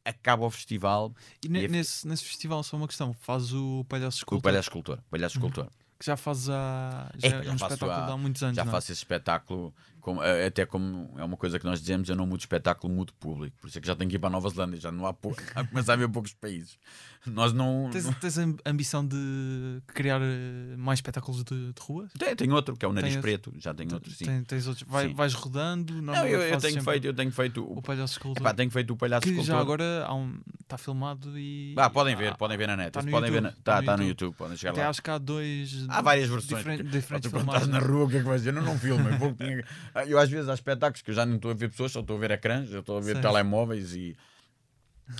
Acaba 0.03 0.45
o 0.45 0.49
festival 0.49 1.13
E, 1.43 1.47
E 1.47 1.65
a- 1.65 1.67
nesse, 1.69 2.07
nesse 2.07 2.25
festival, 2.25 2.63
só 2.63 2.75
uma 2.75 2.87
questão: 2.87 3.13
faz 3.13 3.53
o 3.53 3.85
Palhaço 3.87 4.25
com 4.25 4.35
o 4.35 4.37
Escultor, 4.37 4.41
palhaço 4.41 4.67
escultor. 4.69 4.99
Palhaço 5.09 5.35
escultor. 5.37 5.67
que 5.99 6.05
já 6.05 6.15
faz 6.17 6.49
há. 6.49 7.11
Já 7.17 7.27
É, 7.27 7.43
já 7.43 7.51
um 7.51 7.55
espetáculo 7.55 7.91
há 8.11 8.17
muitos 8.17 8.41
anos. 8.41 8.55
Já 8.55 8.63
não 8.63 8.71
é? 8.71 8.75
faço 8.75 8.91
esse 8.91 8.99
espetáculo, 9.01 9.73
como- 10.09 10.23
eh, 10.23 10.47
até 10.47 10.65
como 10.65 11.13
é 11.17 11.23
uma 11.23 11.37
coisa 11.37 11.59
que 11.59 11.65
nós 11.65 11.79
dizemos: 11.79 12.09
eu 12.09 12.15
não 12.15 12.25
mudo 12.25 12.39
espetáculo, 12.39 12.93
mudo 12.93 13.13
público. 13.13 13.55
Por 13.61 13.67
isso 13.67 13.77
é 13.77 13.81
que 13.81 13.87
já 13.87 13.95
tenho 13.95 14.09
que 14.09 14.15
ir 14.15 14.19
para 14.19 14.29
a 14.29 14.31
Nova 14.31 14.49
Zelândia, 14.49 14.79
já 14.79 14.91
não 14.91 15.05
há 15.05 15.13
pou... 15.13 15.35
já 15.55 15.63
começa 15.65 15.91
a 15.91 15.93
haver 15.93 16.09
poucos 16.09 16.33
países. 16.33 16.77
Nós 17.25 17.51
não. 17.51 17.89
Tens, 17.91 18.05
não- 18.05 18.13
tens 18.13 18.37
a 18.39 18.45
ambição 18.65 19.05
de 19.05 19.81
criar 19.87 20.21
eh, 20.21 20.75
mais 20.77 20.97
espetáculos 20.99 21.43
de, 21.43 21.73
de 21.73 21.81
rua? 21.81 22.07
Tem, 22.17 22.33
tem 22.35 22.51
outro, 22.53 22.75
que 22.77 22.85
é 22.85 22.87
o 22.87 22.93
Nariz 22.93 23.13
Tem. 23.13 23.21
Preto, 23.21 23.53
já 23.57 23.73
tem 23.73 23.91
outro, 23.93 24.09
sim. 24.11 24.25
Tem- 24.25 24.43
tens 24.43 24.67
outros. 24.67 24.87
Vai- 24.87 25.09
Sim. 25.09 25.13
vais 25.13 25.33
rodando? 25.33 26.01
Não, 26.01 26.15
eu, 26.25 26.41
eu 26.41 26.57
tenho 26.59 26.81
feito, 26.81 27.05
eu 27.05 27.13
tenho 27.13 27.31
feito 27.31 27.61
O 27.63 27.79
o, 27.79 27.81
Palhaço 27.81 28.13
Escultor. 28.13 28.41
Epá, 28.41 28.53
tenho 28.53 28.71
feito 28.71 28.93
o 28.93 28.95
palhaço 28.97 29.23
que 29.23 29.29
escultor. 29.29 29.53
já 29.53 29.59
agora 29.59 30.07
um- 30.13 30.39
está 30.61 30.77
filmado 30.77 31.37
e. 31.37 31.75
Ah, 31.77 31.89
podem 31.89 32.15
ver, 32.15 32.31
Ah, 32.31 32.35
podem 32.37 32.57
ver 32.57 32.67
na 32.67 32.77
net. 32.77 32.91
tá 32.91 33.01
no 33.01 33.11
podem 33.11 33.31
ver 33.31 33.41
na... 33.41 33.49
YouTube, 33.49 33.63
tá, 33.63 33.81
no 33.81 33.85
tá 33.85 33.97
no 33.97 34.03
YouTube. 34.03 34.09
YouTube, 34.27 34.37
podem 34.37 34.57
chegar 34.57 34.71
Até 34.71 34.83
lá. 34.83 34.89
acho 34.89 35.01
que 35.01 35.09
há 35.11 35.17
dois. 35.17 35.85
Há 35.89 36.01
várias 36.01 36.29
versões. 36.29 36.63
diferentes 36.63 36.95
estás 36.95 37.25
filmagens. 37.43 37.67
na 37.67 37.79
rua, 37.79 38.05
o 38.05 38.09
que 38.09 38.15
é 38.15 38.19
que 38.19 38.25
vais 38.25 38.41
dizer? 38.41 38.55
Eu 38.57 38.63
não 38.63 38.79
filmo. 38.79 39.03
Eu, 39.99 40.05
Ah, 40.05 40.05
eu 40.11 40.19
às 40.19 40.29
vezes 40.29 40.49
há 40.49 40.53
espetáculos 40.53 41.01
que 41.01 41.11
eu 41.11 41.15
já 41.15 41.25
não 41.25 41.35
estou 41.35 41.51
a 41.51 41.53
ver 41.53 41.69
pessoas, 41.69 41.91
só 41.91 41.99
estou 42.01 42.17
a 42.17 42.19
ver 42.19 42.31
ecrãs, 42.31 42.71
eu 42.71 42.79
estou 42.81 42.97
a 42.97 43.01
ver 43.01 43.13
Certo. 43.13 43.21
telemóveis 43.21 43.95
e. 43.95 44.15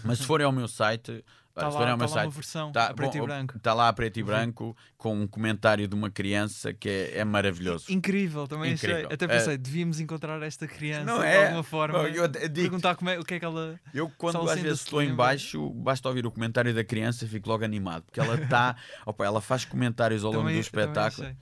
Mas 0.03 0.19
se 0.19 0.25
forem 0.25 0.45
ao 0.45 0.51
meu 0.51 0.67
site. 0.67 1.23
Está 1.49 1.65
olha, 1.65 1.71
se 1.71 1.77
lá, 1.77 1.97
tá 1.97 2.15
lá 2.15 2.23
uma 2.23 2.29
versão 2.29 2.71
Tá, 2.71 2.85
a 2.87 2.93
preto 2.93 3.17
bom, 3.17 3.23
e 3.23 3.27
branco. 3.27 3.57
Está 3.57 3.73
lá 3.73 3.89
a 3.89 3.93
preto 3.93 4.17
e 4.19 4.23
branco, 4.23 4.77
com 4.97 5.19
um 5.19 5.27
comentário 5.27 5.87
de 5.87 5.95
uma 5.95 6.09
criança 6.09 6.73
que 6.73 6.87
é, 6.87 7.17
é 7.17 7.25
maravilhoso. 7.25 7.91
Incrível, 7.91 8.47
também 8.47 8.73
achei. 8.73 8.89
Incrível. 8.91 9.09
Até 9.11 9.27
pensei, 9.27 9.57
devíamos 9.57 9.99
encontrar 9.99 10.41
esta 10.43 10.67
criança 10.67 11.03
Não 11.05 11.19
de 11.19 11.25
é? 11.25 11.43
alguma 11.45 11.63
forma. 11.63 11.99
Bom, 11.99 12.07
eu 12.07 12.29
perguntar 12.29 12.95
como 12.95 13.09
é, 13.09 13.19
o 13.19 13.25
que 13.25 13.33
é 13.33 13.39
que 13.39 13.45
ela. 13.45 13.77
Eu, 13.93 14.09
quando 14.17 14.49
às 14.49 14.59
vezes 14.59 14.81
estou 14.81 15.01
em 15.01 15.13
baixo, 15.13 15.69
basta 15.71 16.07
ouvir 16.07 16.25
o 16.25 16.31
comentário 16.31 16.73
da 16.73 16.83
criança, 16.83 17.27
fico 17.27 17.49
logo 17.49 17.65
animado, 17.65 18.03
porque 18.03 18.19
ela 18.21 18.35
está. 18.41 18.75
ela 19.17 19.41
faz 19.41 19.65
comentários 19.65 20.23
ao 20.23 20.31
longo 20.31 20.43
Também, 20.43 20.55
do 20.55 20.61
espetáculo. 20.61 21.35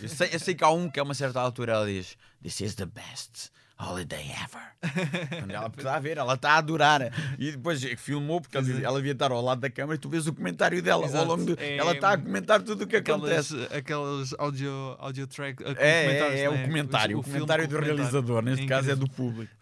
Eu 0.00 0.08
sei, 0.08 0.30
eu 0.32 0.38
sei 0.40 0.54
que 0.54 0.64
há 0.64 0.70
um 0.70 0.88
que 0.90 0.98
a 0.98 1.02
uma 1.02 1.14
certa 1.14 1.40
altura 1.40 1.72
ela 1.74 1.86
diz: 1.86 2.16
This 2.42 2.60
is 2.60 2.74
the 2.74 2.86
best 2.86 3.50
holiday 3.76 4.30
ever. 4.30 4.62
Quando 5.40 5.50
ela 5.50 5.66
está 5.66 5.96
a 5.96 5.98
ver, 6.00 6.16
ela 6.16 6.34
está 6.34 6.52
a 6.52 6.58
adorar. 6.58 7.00
E 7.38 7.50
depois 7.50 7.82
filmou, 7.98 8.40
porque 8.40 8.56
ela, 8.56 8.66
ela 8.80 8.96
devia 8.98 9.12
estar 9.12 9.32
ao 9.32 9.42
lado 9.42 9.60
da 9.60 9.68
câmera 9.68 9.96
e 9.96 9.98
tu 9.98 10.08
vês 10.08 10.26
o 10.28 10.32
comentário 10.32 10.80
dela 10.80 11.02
ao 11.02 11.08
Exato. 11.08 11.24
longo 11.26 11.44
do. 11.44 11.60
É- 11.60 11.76
Ela 11.76 11.92
está 11.92 12.12
a 12.12 12.18
comentar 12.18 12.62
tudo 12.62 12.84
o 12.84 12.86
que 12.86 12.96
Aquelas, 12.96 13.50
acontece. 13.52 13.74
aquelas 13.76 14.32
audio, 14.38 14.70
audio 15.00 15.26
track. 15.26 15.60
uh, 15.62 15.74
É, 15.76 16.06
é, 16.06 16.40
é 16.42 16.42
né? 16.42 16.48
o 16.48 16.64
comentário, 16.66 17.18
o, 17.18 17.22
filme 17.22 17.38
comentário 17.40 17.64
com 17.64 17.70
do 17.70 17.74
comentário. 17.76 17.96
realizador, 17.96 18.42
neste 18.42 18.64
É 18.64 18.68
caso 18.68 18.90
é 18.92 18.96
do 18.96 19.08
público. 19.10 19.52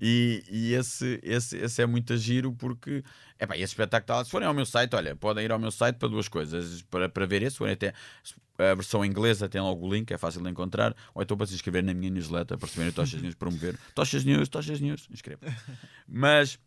E, 0.00 0.42
e 0.50 0.72
esse, 0.74 1.20
esse, 1.22 1.56
esse 1.58 1.82
é 1.82 1.86
muito 1.86 2.16
giro 2.16 2.52
porque 2.54 3.04
epá, 3.38 3.54
esse 3.56 3.64
espetáculo 3.72 4.02
está 4.04 4.16
lá. 4.16 4.24
Se 4.24 4.30
forem 4.30 4.46
ao 4.48 4.54
meu 4.54 4.66
site, 4.66 4.94
olha, 4.96 5.14
podem 5.16 5.44
ir 5.44 5.52
ao 5.52 5.58
meu 5.58 5.70
site 5.70 5.96
para 5.96 6.08
duas 6.08 6.28
coisas: 6.28 6.82
para, 6.82 7.08
para 7.08 7.26
ver 7.26 7.42
esse, 7.42 7.52
se 7.52 7.58
forem 7.58 7.74
até 7.74 7.92
a 8.58 8.74
versão 8.74 9.04
inglesa, 9.04 9.48
tem 9.48 9.60
logo 9.60 9.86
o 9.86 9.94
link, 9.94 10.10
é 10.10 10.18
fácil 10.18 10.42
de 10.42 10.50
encontrar, 10.50 10.94
ou 11.14 11.22
então 11.22 11.36
para 11.36 11.46
se 11.46 11.54
inscrever 11.54 11.82
na 11.82 11.94
minha 11.94 12.10
newsletter 12.10 12.58
para 12.58 12.66
receberem 12.66 12.92
Tochas 12.92 13.22
News, 13.22 13.34
promover 13.36 13.78
Tochas 13.94 14.24
News, 14.24 14.48
Tochas 14.48 14.80
News, 14.80 15.06
inscreva. 15.12 15.40
Mas 16.06 16.58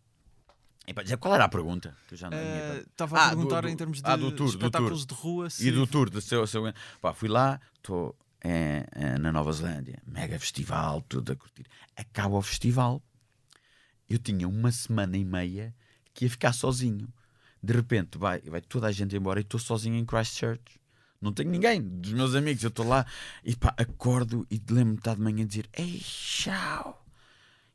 epá, 0.88 1.03
já- 1.03 1.17
qual 1.17 1.34
era 1.36 1.43
a 1.45 1.49
pergunta? 1.49 1.95
Que 2.07 2.13
eu 2.13 2.17
já 2.17 2.30
não 2.30 2.38
Eh, 2.38 2.84
Estava 2.89 3.17
Ah, 3.17 3.26
a 3.26 3.30
do- 3.32 3.36
perguntar 3.38 3.61
do- 3.61 3.69
em 3.69 3.76
termos 3.76 4.01
de 4.01 4.09
ah, 4.09 4.15
do 4.15 4.32
tour, 4.32 4.47
do 4.47 4.51
espetáculos 4.51 5.05
de 5.05 5.13
rua. 5.13 5.47
e 5.47 5.51
se- 5.51 5.72
do 5.72 5.86
tour 5.86 6.09
do 6.09 6.22
seu, 6.22 6.45
seu... 6.47 6.63
Pá, 7.01 7.13
fui 7.13 7.28
lá, 7.28 7.59
estou 7.76 8.15
é, 8.43 8.86
é, 8.93 9.17
na 9.19 9.32
Nova 9.32 9.51
Zelândia, 9.51 10.01
mega 10.07 10.39
festival, 10.39 11.01
tudo 11.01 11.34
a 11.34 11.36
curtir. 11.36 11.65
Acaba 11.95 12.38
o 12.38 12.41
festival. 12.41 13.03
Eu 14.09 14.17
tinha 14.17 14.47
uma 14.47 14.72
semana 14.72 15.15
e 15.17 15.24
meia 15.24 15.76
que 16.14 16.26
ia 16.26 16.30
ficar 16.30 16.53
sozinho. 16.53 17.07
De 17.62 17.74
repente 17.74 18.18
vai, 18.18 18.39
vai 18.41 18.62
toda 18.62 18.88
a 18.88 18.91
gente 18.91 19.16
embora 19.16 19.39
e 19.39 19.43
estou 19.43 19.59
sozinho 19.59 19.95
em 19.95 20.05
Christchurch. 20.05 20.80
Não 21.22 21.32
tenho 21.32 21.51
ninguém 21.51 21.82
dos 21.82 22.14
meus 22.14 22.34
amigos. 22.34 22.64
Eu 22.64 22.70
estou 22.70 22.88
lá 22.88 23.05
e 23.43 23.55
pá, 23.55 23.74
acordo 23.78 24.45
e 24.49 24.59
lembro-me 24.70 24.99
de 24.99 25.16
de 25.16 25.22
manhã 25.22 25.43
a 25.43 25.47
dizer: 25.47 25.70
Ei, 25.74 25.99
tchau. 25.99 27.05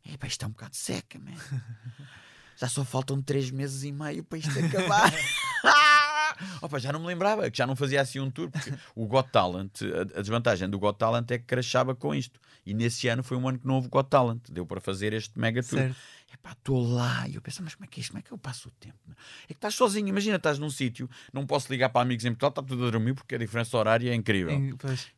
É, 0.05 0.16
pá, 0.16 0.26
isto 0.26 0.45
é 0.45 0.49
um 0.49 0.51
bocado 0.51 0.74
seca, 0.74 1.18
man. 1.18 1.32
Já 2.57 2.68
só 2.68 2.84
faltam 2.84 3.20
três 3.20 3.51
meses 3.51 3.82
e 3.84 3.93
meio 3.93 4.24
para 4.24 4.39
isto 4.39 4.59
acabar. 4.59 5.12
Opa, 6.62 6.78
já 6.78 6.93
não 6.93 7.01
me 7.01 7.07
lembrava 7.07 7.51
que 7.51 7.57
já 7.57 7.66
não 7.66 7.76
fazia 7.76 8.01
assim 8.01 8.20
um 8.20 8.30
tour, 8.30 8.51
porque 8.51 8.72
o 8.95 9.07
Got 9.07 9.30
Talent, 9.30 9.82
a, 9.82 10.18
a 10.18 10.20
desvantagem 10.22 10.68
do 10.68 10.78
Got 10.78 10.99
Talent 10.99 11.30
é 11.30 11.39
que 11.39 11.45
crachava 11.45 11.95
com 11.95 12.14
isto. 12.14 12.41
E 12.64 12.74
nesse 12.74 13.09
ano 13.09 13.22
foi 13.22 13.37
um 13.37 13.49
ano 13.49 13.59
que 13.59 13.66
não 13.66 13.76
houve 13.76 13.89
Got 13.89 14.09
Talent, 14.09 14.43
deu 14.51 14.66
para 14.66 14.80
fazer 14.80 15.12
este 15.12 15.39
mega 15.39 15.62
tour. 15.62 15.78
Certo. 15.78 15.97
Epá, 16.32 16.53
estou 16.53 16.82
lá 16.82 17.26
e 17.28 17.37
eu 17.37 17.41
penso, 17.41 17.62
mas 17.62 17.74
como 17.74 17.84
é 17.84 17.89
que 17.89 18.01
é 18.01 18.03
isto? 18.03 18.11
Como 18.11 18.18
é 18.18 18.22
que 18.22 18.32
eu 18.32 18.39
passo 18.39 18.68
o 18.68 18.72
tempo? 18.72 18.97
meu? 19.07 19.16
É 19.45 19.47
que 19.49 19.55
estás 19.55 19.74
sozinho, 19.74 20.09
imagina, 20.09 20.37
estás 20.37 20.59
num 20.59 20.68
sítio, 20.68 21.09
não 21.32 21.47
posso 21.47 21.70
ligar 21.70 21.89
para 21.89 22.03
amigos 22.03 22.24
em 22.24 22.30
Portugal, 22.30 22.51
está 22.51 22.62
tudo 22.62 22.87
a 22.87 22.91
dormir 22.91 23.14
porque 23.14 23.37
a 23.37 23.39
diferença 23.39 23.76
horária 23.76 24.11
é 24.11 24.14
incrível. 24.14 24.53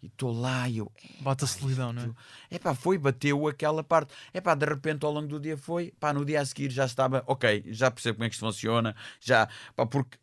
E 0.02 0.06
estou 0.06 0.38
lá 0.38 0.68
e 0.68 0.78
eu. 0.78 0.92
Bate 1.20 1.44
a 1.44 1.46
solidão, 1.46 1.92
não 1.92 2.02
é? 2.02 2.10
É 2.50 2.58
pá, 2.58 2.74
foi, 2.74 2.98
bateu 2.98 3.48
aquela 3.48 3.82
parte. 3.82 4.12
É 4.34 4.40
pá, 4.40 4.54
de 4.54 4.66
repente 4.66 5.04
ao 5.04 5.12
longo 5.12 5.26
do 5.26 5.40
dia 5.40 5.56
foi. 5.56 5.92
Pá, 5.98 6.12
no 6.12 6.24
dia 6.24 6.40
a 6.40 6.44
seguir 6.44 6.70
já 6.70 6.84
estava, 6.84 7.24
ok, 7.26 7.64
já 7.68 7.90
percebo 7.90 8.16
como 8.16 8.24
é 8.24 8.28
que 8.28 8.34
isto 8.34 8.44
funciona. 8.44 8.94
Já, 9.20 9.48
pá, 9.74 9.86
porque 9.86 10.18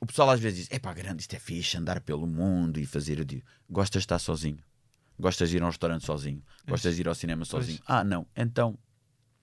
o 0.00 0.06
pessoal 0.06 0.30
às 0.30 0.40
vezes 0.40 0.58
diz: 0.60 0.68
é 0.70 0.78
pá, 0.78 0.92
grande, 0.92 1.22
isto 1.22 1.34
é 1.34 1.38
fixe, 1.38 1.76
andar 1.76 2.00
pelo 2.00 2.26
mundo 2.26 2.78
e 2.78 2.86
fazer. 2.86 3.18
Eu 3.18 3.24
digo: 3.24 3.44
gostas 3.68 4.02
de 4.02 4.04
estar 4.06 4.18
sozinho? 4.18 4.58
Gostas 5.18 5.48
de 5.50 5.56
ir 5.56 5.62
a 5.62 5.66
um 5.66 5.70
restaurante 5.70 6.04
sozinho? 6.04 6.42
Gostas 6.68 6.94
de 6.94 7.00
ir 7.00 7.08
ao 7.08 7.14
cinema 7.14 7.44
sozinho? 7.44 7.78
Ah, 7.86 8.04
não, 8.04 8.26
então. 8.36 8.78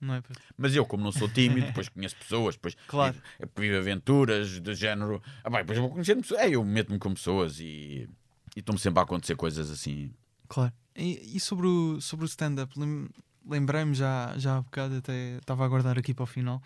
Não 0.00 0.14
é? 0.14 0.20
Pois. 0.20 0.38
Mas 0.56 0.74
eu, 0.76 0.84
como 0.86 1.02
não 1.02 1.10
sou 1.12 1.28
tímido, 1.28 1.66
depois 1.68 1.88
conheço 1.88 2.14
pessoas, 2.16 2.54
depois 2.56 2.76
Claro. 2.86 3.16
vivo, 3.56 3.76
aventuras 3.78 4.60
do 4.60 4.74
género. 4.74 5.20
Ah, 5.42 5.50
pá, 5.50 5.58
depois 5.62 5.78
vou 5.78 5.90
conhecendo 5.90 6.20
pessoas. 6.22 6.40
É, 6.42 6.50
eu 6.50 6.62
meto-me 6.64 6.98
com 6.98 7.12
pessoas 7.14 7.58
e 7.58 8.08
e 8.56 8.60
estão-me 8.60 8.78
sempre 8.78 9.00
a 9.00 9.02
acontecer 9.02 9.34
coisas 9.34 9.68
assim. 9.68 10.12
Claro. 10.46 10.72
E, 10.94 11.36
e 11.36 11.40
sobre 11.40 11.66
o, 11.66 12.00
sobre 12.00 12.24
o 12.24 12.28
stand-up, 12.28 12.78
lem- 12.78 13.08
lembrei-me 13.44 13.94
já, 13.94 14.32
já 14.38 14.58
há 14.58 14.60
bocado, 14.62 14.94
até 14.98 15.38
estava 15.38 15.64
a 15.64 15.66
aguardar 15.66 15.98
aqui 15.98 16.14
para 16.14 16.22
o 16.22 16.26
final, 16.26 16.62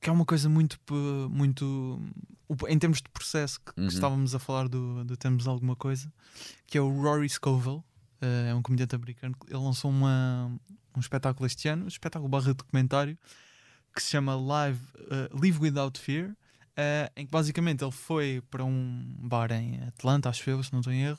que 0.00 0.08
é 0.08 0.12
uma 0.12 0.24
coisa 0.24 0.48
muito, 0.48 0.78
muito 1.28 2.00
em 2.68 2.78
termos 2.78 2.98
de 3.02 3.08
processo, 3.10 3.60
que, 3.60 3.72
que 3.72 3.80
Uhum. 3.80 3.86
estávamos 3.88 4.34
a 4.34 4.38
falar 4.38 4.68
do, 4.68 5.04
do 5.04 5.16
Temos 5.16 5.46
Alguma 5.46 5.76
Coisa, 5.76 6.12
que 6.66 6.78
é 6.78 6.80
o 6.80 6.88
Rory 7.02 7.28
Scovel, 7.28 7.84
eh, 8.20 8.48
é 8.50 8.54
um 8.54 8.62
comediante 8.62 8.94
americano, 8.94 9.34
ele 9.46 9.58
lançou 9.58 9.90
uma, 9.90 10.50
um 10.96 11.00
espetáculo 11.00 11.46
este 11.46 11.68
ano, 11.68 11.84
um 11.84 11.88
espetáculo 11.88 12.28
barra 12.28 12.54
documentário, 12.54 13.18
que 13.94 14.02
se 14.02 14.10
chama 14.10 14.34
Live, 14.36 14.80
eh, 15.10 15.28
Live 15.32 15.58
Without 15.58 15.98
Fear, 16.00 16.36
eh, 16.76 17.10
em 17.16 17.26
que 17.26 17.30
basicamente 17.30 17.82
ele 17.84 17.92
foi 17.92 18.42
para 18.50 18.64
um 18.64 19.16
bar 19.20 19.50
em 19.52 19.82
Atlanta, 19.88 20.28
acho 20.28 20.48
eu, 20.48 20.62
se 20.62 20.72
não 20.72 20.80
estou 20.80 20.92
em 20.92 21.02
erro, 21.02 21.18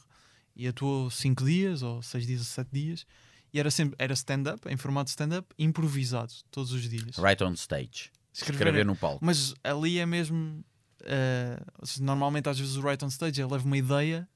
e 0.56 0.68
atuou 0.68 1.10
5 1.12 1.44
dias, 1.46 1.84
ou 1.84 2.02
6 2.02 2.26
dias, 2.28 2.40
ou 2.42 2.46
7 2.46 2.70
dias, 2.72 3.06
e 3.54 3.60
era 3.60 3.72
sempre 3.72 3.96
era 3.98 4.14
stand-up, 4.14 4.68
em 4.70 4.78
formato 4.78 5.10
stand-up, 5.10 5.48
improvisado, 5.58 6.34
todos 6.52 6.72
os 6.72 6.88
dias. 6.90 7.18
Right 7.18 7.44
on 7.44 7.54
stage. 7.54 8.12
Escrever- 8.34 8.68
Escrever 8.68 8.86
no 8.86 8.96
palco. 8.96 9.24
Mas 9.26 9.54
ali 9.64 9.98
é 10.00 10.06
mesmo. 10.06 10.64
Eh, 11.04 11.60
normalmente, 12.00 12.50
às 12.50 12.60
vezes, 12.60 12.76
o 12.76 12.82
right 12.82 13.04
on 13.04 13.08
stage 13.10 13.42
ele 13.42 13.52
leva 13.52 13.66
uma 13.66 13.78
ideia 13.78 14.28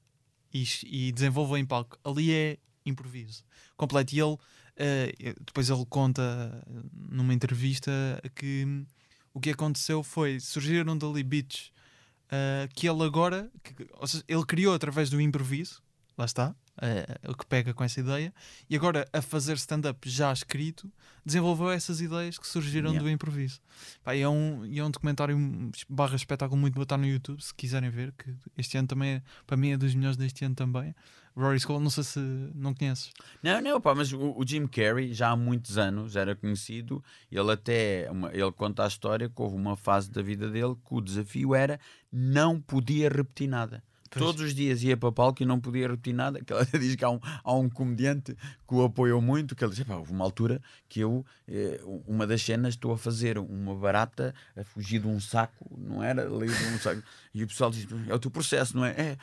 e, 0.52 0.64
e 0.84 1.12
desenvolve 1.12 1.58
em 1.58 1.64
palco. 1.64 1.98
Ali 2.04 2.32
é 2.32 2.58
improviso 2.86 3.44
completo. 3.76 4.14
E 4.14 4.20
ele, 4.20 4.36
eh, 4.76 5.34
depois, 5.40 5.68
ele 5.70 5.84
conta 5.86 6.62
numa 6.92 7.34
entrevista 7.34 7.90
que 8.34 8.84
o 9.32 9.40
que 9.40 9.50
aconteceu 9.50 10.02
foi 10.02 10.38
surgiram 10.40 10.96
dali 10.96 11.22
beats 11.22 11.70
eh, 12.30 12.68
que 12.74 12.88
ele 12.88 13.02
agora, 13.02 13.50
que- 13.62 13.86
ou 13.94 14.06
seja, 14.06 14.24
ele 14.28 14.44
criou 14.44 14.74
através 14.74 15.10
do 15.10 15.20
improviso, 15.20 15.82
lá 16.16 16.24
está, 16.24 16.54
o 17.28 17.34
que 17.34 17.46
pega 17.46 17.72
com 17.72 17.84
essa 17.84 18.00
ideia, 18.00 18.34
e 18.68 18.74
agora 18.76 19.06
a 19.12 19.22
fazer 19.22 19.54
stand-up 19.54 20.08
já 20.08 20.32
escrito, 20.32 20.90
desenvolveu 21.24 21.70
essas 21.70 22.00
ideias 22.00 22.36
que 22.38 22.46
surgiram 22.46 22.90
Yeah. 22.90 23.02
do 23.02 23.10
improviso. 23.10 23.60
Pá, 24.02 24.14
e 24.14 24.20
é 24.20 24.28
um, 24.28 24.64
é 24.64 24.84
um 24.84 24.90
documentário 24.90 25.36
barra 25.88 26.16
espetáculo 26.16 26.60
muito 26.60 26.74
bom, 26.74 26.82
está 26.82 26.96
no 26.96 27.06
YouTube, 27.06 27.40
se 27.42 27.54
quiserem 27.54 27.90
ver, 27.90 28.12
que 28.12 28.34
este 28.58 28.76
ano 28.76 28.88
também, 28.88 29.10
é, 29.14 29.22
para 29.46 29.56
mim, 29.56 29.70
é 29.70 29.76
dos 29.76 29.94
melhores 29.94 30.16
deste 30.16 30.44
ano 30.44 30.54
também. 30.54 30.94
Rory 31.36 31.58
School, 31.58 31.80
não 31.80 31.90
sei 31.90 32.04
se 32.04 32.20
não 32.54 32.72
conheces. 32.72 33.10
Não, 33.42 33.60
não, 33.60 33.80
pá, 33.80 33.92
mas 33.92 34.12
o, 34.12 34.38
o 34.38 34.46
Jim 34.46 34.68
Carrey 34.68 35.12
já 35.12 35.30
há 35.30 35.36
muitos 35.36 35.76
anos 35.76 36.14
era 36.14 36.36
conhecido. 36.36 37.02
Ele 37.28 37.50
até 37.50 38.08
uma- 38.08 38.30
ele 38.32 38.52
conta 38.52 38.84
a 38.84 38.86
história 38.86 39.28
que 39.28 39.42
houve 39.42 39.56
uma 39.56 39.76
fase 39.76 40.08
da 40.12 40.22
vida 40.22 40.48
dele 40.48 40.76
que 40.76 40.94
o 40.94 41.00
desafio 41.00 41.52
era 41.52 41.80
não 42.12 42.60
podia 42.60 43.08
repetir 43.08 43.48
nada. 43.48 43.82
Todos 44.18 44.40
os 44.42 44.54
dias 44.54 44.82
ia 44.82 44.96
para 44.96 45.12
palco 45.12 45.42
e 45.42 45.46
não 45.46 45.60
podia 45.60 45.88
repetir 45.88 46.14
nada. 46.14 46.42
Que 46.42 46.52
ela 46.52 46.64
diz 46.78 46.96
que 46.96 47.04
há 47.04 47.10
um, 47.10 47.20
há 47.42 47.54
um 47.54 47.68
comediante 47.68 48.36
que 48.66 48.74
o 48.74 48.84
apoiou 48.84 49.20
muito. 49.20 49.54
Que 49.54 49.64
ele 49.64 49.80
"Epá, 49.80 49.96
houve 49.96 50.12
uma 50.12 50.24
altura 50.24 50.60
que 50.88 51.00
eu, 51.00 51.24
eh, 51.48 51.80
uma 52.06 52.26
das 52.26 52.42
cenas, 52.42 52.74
estou 52.74 52.92
a 52.92 52.98
fazer 52.98 53.38
uma 53.38 53.74
barata 53.74 54.34
a 54.56 54.64
fugir 54.64 55.00
de 55.00 55.08
um 55.08 55.20
saco, 55.20 55.66
não 55.76 56.02
era? 56.02 56.28
De 56.28 56.34
um 56.34 56.78
saco. 56.78 57.02
E 57.34 57.42
o 57.44 57.46
pessoal 57.46 57.70
diz: 57.70 57.86
É 58.08 58.14
o 58.14 58.18
teu 58.18 58.30
processo, 58.30 58.76
não 58.76 58.84
é? 58.84 58.90
É. 58.90 59.16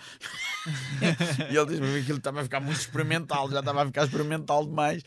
E 1.52 1.58
ele 1.58 1.80
diz 1.80 2.04
aquilo 2.04 2.18
estava 2.18 2.42
a 2.42 2.44
ficar 2.44 2.60
muito 2.60 2.80
experimental, 2.80 3.50
já 3.50 3.60
estava 3.60 3.84
a 3.84 3.86
ficar 3.86 4.06
experimental 4.06 4.66
demais. 4.66 5.04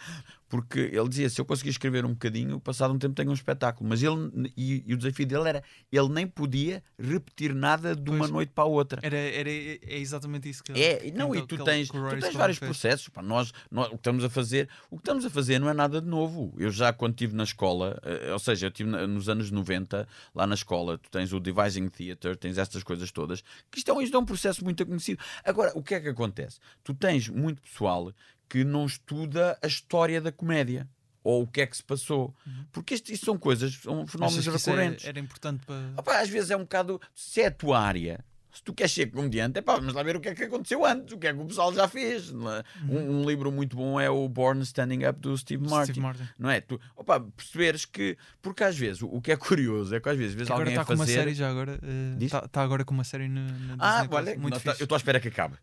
Porque 0.54 0.78
ele 0.78 1.08
dizia: 1.08 1.28
se 1.28 1.40
eu 1.40 1.44
conseguir 1.44 1.70
escrever 1.70 2.04
um 2.04 2.10
bocadinho, 2.10 2.60
passado 2.60 2.94
um 2.94 2.98
tempo 2.98 3.12
tenho 3.12 3.28
um 3.28 3.34
espetáculo. 3.34 3.88
Mas 3.90 4.00
ele, 4.00 4.52
e, 4.56 4.84
e 4.86 4.94
o 4.94 4.96
desafio 4.96 5.26
dele 5.26 5.48
era: 5.48 5.64
ele 5.90 6.08
nem 6.10 6.28
podia 6.28 6.80
repetir 6.96 7.52
nada 7.52 7.96
de 7.96 8.08
uma 8.08 8.18
Pois. 8.20 8.30
noite 8.30 8.52
para 8.54 8.62
a 8.62 8.66
outra. 8.68 9.00
Era, 9.02 9.16
era, 9.16 9.50
é 9.50 9.98
exatamente 9.98 10.48
isso 10.48 10.62
que 10.62 10.70
ele- 10.70 10.80
É, 10.80 10.96
que 10.98 11.10
não, 11.10 11.34
ele- 11.34 11.42
e 11.42 11.46
tu 11.48 11.58
que 11.58 11.64
tens, 11.64 11.90
que 11.90 11.98
tu 11.98 12.18
tens 12.20 12.34
vários 12.34 12.58
fez. 12.58 12.68
processos. 12.68 13.08
pá, 13.08 13.20
nós, 13.20 13.52
nós, 13.68 13.88
o 13.88 13.90
que 13.90 13.96
estamos 13.96 14.22
a 14.22 14.30
fazer, 14.30 14.68
o 14.88 14.96
que 14.96 15.00
estamos 15.02 15.24
a 15.24 15.30
fazer 15.30 15.58
não 15.58 15.68
é 15.68 15.74
nada 15.74 16.00
de 16.00 16.06
novo. 16.06 16.54
Eu 16.56 16.70
já 16.70 16.92
quando 16.92 17.14
estive 17.14 17.34
na 17.34 17.42
escola, 17.42 17.98
eh, 18.04 18.32
ou 18.32 18.38
seja, 18.38 18.66
eu 18.66 18.68
estive 18.70 18.88
na- 18.88 19.08
nos 19.08 19.28
anos 19.28 19.50
90, 19.50 20.06
lá 20.32 20.46
na 20.46 20.54
escola, 20.54 20.98
tu 20.98 21.10
tens 21.10 21.32
o 21.32 21.40
Devising 21.40 21.88
Theatre, 21.88 22.36
tens 22.36 22.58
estas 22.58 22.84
coisas 22.84 23.10
todas, 23.10 23.42
que 23.72 23.78
isto 23.78 23.90
é, 23.90 24.04
isto 24.04 24.16
é 24.16 24.20
um 24.20 24.24
processo 24.24 24.62
muito 24.62 24.86
conhecido. 24.86 25.20
Agora, 25.44 25.72
o 25.74 25.82
que 25.82 25.96
é 25.96 26.00
que 26.00 26.08
acontece? 26.10 26.60
Tu 26.84 26.94
tens 26.94 27.28
muito 27.28 27.60
pessoal 27.60 28.12
que 28.48 28.64
não 28.64 28.86
estuda 28.86 29.58
a 29.62 29.66
história 29.66 30.20
da 30.20 30.30
comédia. 30.32 30.88
Ou 31.22 31.44
o 31.44 31.46
que 31.46 31.62
é 31.62 31.66
que 31.66 31.74
se 31.74 31.82
passou. 31.82 32.34
Porque 32.70 32.94
isto, 32.94 33.10
isto 33.10 33.24
são 33.24 33.38
coisas, 33.38 33.72
são 33.76 34.06
fenómenos 34.06 34.46
Uhum. 34.46 34.54
Isso 34.56 34.68
é- 34.70 34.72
recorrentes. 34.74 35.04
era 35.06 35.18
importante 35.18 35.64
para. 35.64 35.80
Opa, 35.96 36.18
às 36.20 36.28
vezes 36.28 36.50
é 36.50 36.56
um 36.56 36.60
bocado. 36.64 37.00
Se 37.14 37.40
é 37.40 37.46
a 37.46 37.50
tua 37.50 37.80
área, 37.80 38.22
se 38.52 38.62
tu 38.62 38.74
queres 38.74 38.92
ser 38.92 39.10
comediante, 39.10 39.58
epá, 39.58 39.76
vamos 39.76 39.94
lá 39.94 40.02
ver 40.02 40.16
o 40.16 40.20
que 40.20 40.28
é 40.28 40.34
que 40.34 40.44
aconteceu 40.44 40.84
antes, 40.84 41.14
o 41.14 41.18
que 41.18 41.26
é 41.26 41.32
que 41.32 41.40
o 41.40 41.46
pessoal 41.46 41.72
já 41.72 41.88
fez. 41.88 42.30
não 42.30 42.52
é? 42.54 42.62
Um, 42.86 43.22
um 43.22 43.24
livro 43.26 43.50
muito 43.50 43.74
bom 43.74 43.98
é 43.98 44.10
o 44.10 44.28
Born 44.28 44.60
Standing 44.64 45.06
Up 45.06 45.18
do 45.18 45.34
Steve 45.38 45.66
Martin. 45.66 45.92
Steve 45.92 46.00
Martin. 46.06 46.28
Não 46.38 46.50
é? 46.50 46.60
Tu, 46.60 46.78
opa, 46.94 47.18
perceberes 47.18 47.86
que. 47.86 48.18
Porque 48.42 48.62
às 48.62 48.76
vezes, 48.76 49.00
o, 49.00 49.06
o 49.06 49.22
que 49.22 49.32
é 49.32 49.36
curioso 49.38 49.94
é 49.94 50.00
que 50.00 50.08
às 50.10 50.18
vezes 50.18 50.36
Que 50.36 50.42
agora 50.42 50.58
alguém 50.58 50.76
a 50.76 50.82
está 50.82 50.84
com 50.84 50.92
uma 50.92 51.06
fazer. 51.06 51.14
série 51.20 51.32
já 51.34 51.48
agora. 51.48 51.80
Está 52.20 52.46
tá 52.46 52.62
agora 52.62 52.84
com 52.84 52.92
uma 52.92 53.02
série 53.04 53.28
na 53.30 53.46
Ah, 53.78 54.02
Disney 54.02 54.14
olha, 54.16 54.38
muito 54.38 54.52
nós 54.52 54.62
tá- 54.62 54.76
eu 54.78 54.84
estou 54.84 54.94
à 54.94 54.98
espera 54.98 55.18
que 55.18 55.28
acabe. 55.28 55.56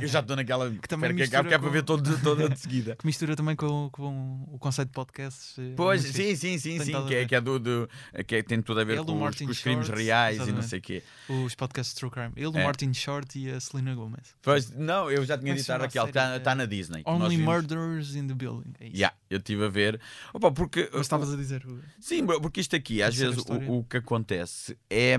Eu 0.00 0.06
já 0.06 0.20
estou 0.20 0.36
naquela. 0.36 0.70
que 0.70 0.86
também 0.88 1.14
que 1.16 1.22
acabe, 1.22 1.44
mistura 1.44 1.48
que 1.48 1.54
é 1.54 1.58
para 1.58 1.68
ver 1.70 1.82
todo, 1.82 2.18
toda 2.20 2.48
de 2.50 2.58
seguida. 2.58 2.96
Que 3.00 3.06
mistura 3.06 3.34
também 3.34 3.56
com, 3.56 3.88
com 3.90 4.44
o 4.52 4.58
conceito 4.58 4.88
de 4.88 4.94
podcasts. 4.94 5.58
eh, 5.58 5.72
Pois, 5.76 6.02
sim, 6.02 6.36
sim, 6.36 6.58
sim, 6.58 6.78
sim, 6.80 7.06
que 7.06 7.14
é, 7.14 7.24
que 7.24 7.34
é 7.34 7.40
do, 7.40 7.58
do 7.58 7.88
que 8.26 8.36
é- 8.36 8.42
tem 8.42 8.60
tudo 8.60 8.80
a 8.80 8.84
ver 8.84 8.98
Ele, 8.98 9.04
com 9.04 9.22
os, 9.24 9.36
com 9.38 9.44
os 9.46 9.60
crimes 9.60 9.86
Short, 9.86 10.02
reais 10.02 10.36
e 10.36 10.38
não 10.38 10.44
exatamente. 10.46 10.68
sei 10.68 10.78
o 10.78 10.82
quê. 10.82 11.02
Os 11.28 11.54
podcasts 11.54 11.94
True 11.94 12.10
Crime. 12.10 12.32
Ele, 12.36 12.46
o 12.48 12.58
É. 12.58 12.64
Martin 12.64 12.92
Short 12.92 13.38
e 13.38 13.50
a 13.50 13.58
Selena 13.60 13.94
Gomez. 13.94 14.34
Pois, 14.42 14.70
não, 14.70 15.10
eu 15.10 15.24
já 15.24 15.38
tinha 15.38 15.54
dito 15.54 15.70
à 15.70 15.76
Raquel, 15.78 16.06
está 16.08 16.54
na 16.54 16.66
Disney. 16.66 17.02
Only 17.06 17.36
vimos. 17.36 17.54
Murderers 17.54 18.14
in 18.14 18.26
the 18.26 18.34
Building. 18.34 18.72
É 18.80 18.86
isso. 18.88 18.96
Yeah, 18.96 19.16
eu 19.30 19.38
estive 19.38 19.64
a 19.64 19.68
ver. 19.68 20.00
Opa, 20.32 20.50
porque, 20.52 20.88
Mas 20.92 21.02
estavas 21.02 21.32
a 21.32 21.36
dizer. 21.36 21.66
Sim, 21.98 22.26
porque 22.26 22.60
isto 22.60 22.76
aqui, 22.76 23.02
às 23.02 23.16
vezes, 23.16 23.38
o, 23.48 23.78
o 23.78 23.84
que 23.84 23.96
acontece 23.96 24.76
é. 24.90 25.18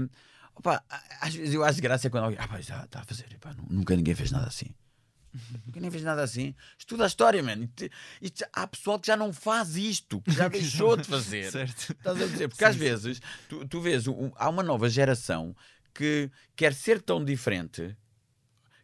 Opa, 0.56 0.84
às 1.22 1.36
vezes 1.36 1.54
eu 1.54 1.64
acho 1.64 1.82
graça 1.82 2.10
quando 2.10 2.24
alguém. 2.26 2.40
Ah, 2.42 2.48
pá, 2.48 2.60
já 2.62 2.84
está 2.86 3.02
a 3.02 3.04
fazer. 3.04 3.26
Nu- 3.58 3.78
nunca 3.80 3.96
ninguém 3.96 4.16
fez 4.16 4.32
nada 4.32 4.48
assim. 4.48 4.74
Nunca 5.34 5.76
ninguém 5.76 5.92
fez 5.92 6.04
nada 6.04 6.24
assim. 6.24 6.56
Estuda 6.80 7.04
a 7.04 7.08
história, 7.08 7.44
mano. 7.44 7.64
Isto- 7.66 7.90
isto- 8.22 8.46
há 8.54 8.66
pessoal 8.66 8.98
que 9.00 9.08
já 9.08 9.18
não 9.18 9.34
faz 9.34 9.76
isto, 9.76 10.22
que 10.22 10.32
já 10.32 10.48
deixou 10.48 10.96
de 10.96 11.04
fazer. 11.10 11.52
Certo. 11.52 11.92
Estás 11.92 12.22
a 12.22 12.26
dizer? 12.26 12.48
Porque 12.48 12.64
às 12.64 12.76
vezes 12.76 13.22
tu, 13.50 13.68
tu 13.68 13.82
vês, 13.82 14.08
um- 14.08 14.32
há 14.38 14.48
uma 14.50 14.64
nova 14.64 14.90
geração 14.90 15.54
que 15.94 16.32
quer 16.56 16.74
ser 16.74 17.02
tão 17.02 17.24
diferente 17.24 17.96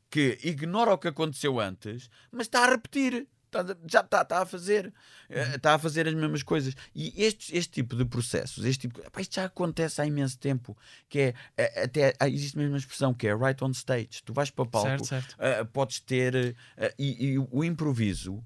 que 0.09 0.37
ignora 0.43 0.93
o 0.93 0.97
que 0.97 1.07
aconteceu 1.07 1.57
antes, 1.59 2.09
mas 2.31 2.47
está 2.47 2.65
a 2.65 2.69
repetir. 2.69 3.27
Está 3.53 3.75
Já 3.85 3.99
está, 3.99 4.21
está 4.21 4.41
a 4.41 4.45
fazer, 4.45 4.93
eh, 5.29 5.55
está 5.55 5.73
a 5.73 5.79
fazer 5.79 6.07
as 6.07 6.13
mesmas 6.13 6.41
coisas. 6.41 6.73
E 6.95 7.13
este, 7.21 7.55
este 7.57 7.73
tipo 7.73 7.95
de 7.95 8.05
processos, 8.05 8.63
este 8.63 8.87
tipo, 8.87 9.01
epá, 9.01 9.19
isto 9.19 9.35
já 9.35 9.45
acontece 9.45 10.01
há 10.01 10.05
imenso 10.05 10.39
tempo. 10.39 10.77
Que 11.09 11.19
é 11.19 11.33
eh, 11.57 11.83
até 11.83 12.13
ah, 12.19 12.29
existe 12.29 12.57
mesmo 12.57 12.71
uma 12.71 12.77
expressão 12.77 13.13
que 13.13 13.27
é 13.27 13.35
right 13.35 13.61
on 13.63 13.71
stage. 13.71 14.23
Tu 14.23 14.33
vais 14.33 14.49
para 14.49 14.65
palco, 14.65 14.87
Certo, 14.87 15.05
certo. 15.05 15.35
eh, 15.37 15.63
podes 15.65 15.99
ter 15.99 16.55
eh, 16.77 16.93
e, 16.97 17.25
e 17.33 17.37
o 17.37 17.63
improviso 17.63 18.41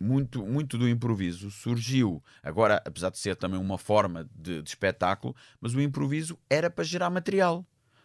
muito, 0.00 0.44
muito 0.44 0.76
do 0.76 0.88
improviso 0.88 1.50
surgiu, 1.50 2.22
agora, 2.42 2.82
apesar 2.84 3.10
de 3.10 3.18
ser 3.18 3.36
também 3.36 3.58
uma 3.58 3.78
forma 3.78 4.28
de, 4.34 4.60
de 4.62 4.68
espetáculo, 4.68 5.34
mas 5.60 5.74
o 5.74 5.80
improviso 5.80 6.38
era 6.50 6.68
para 6.68 6.84
gerar 6.84 7.10
material. 7.10 7.64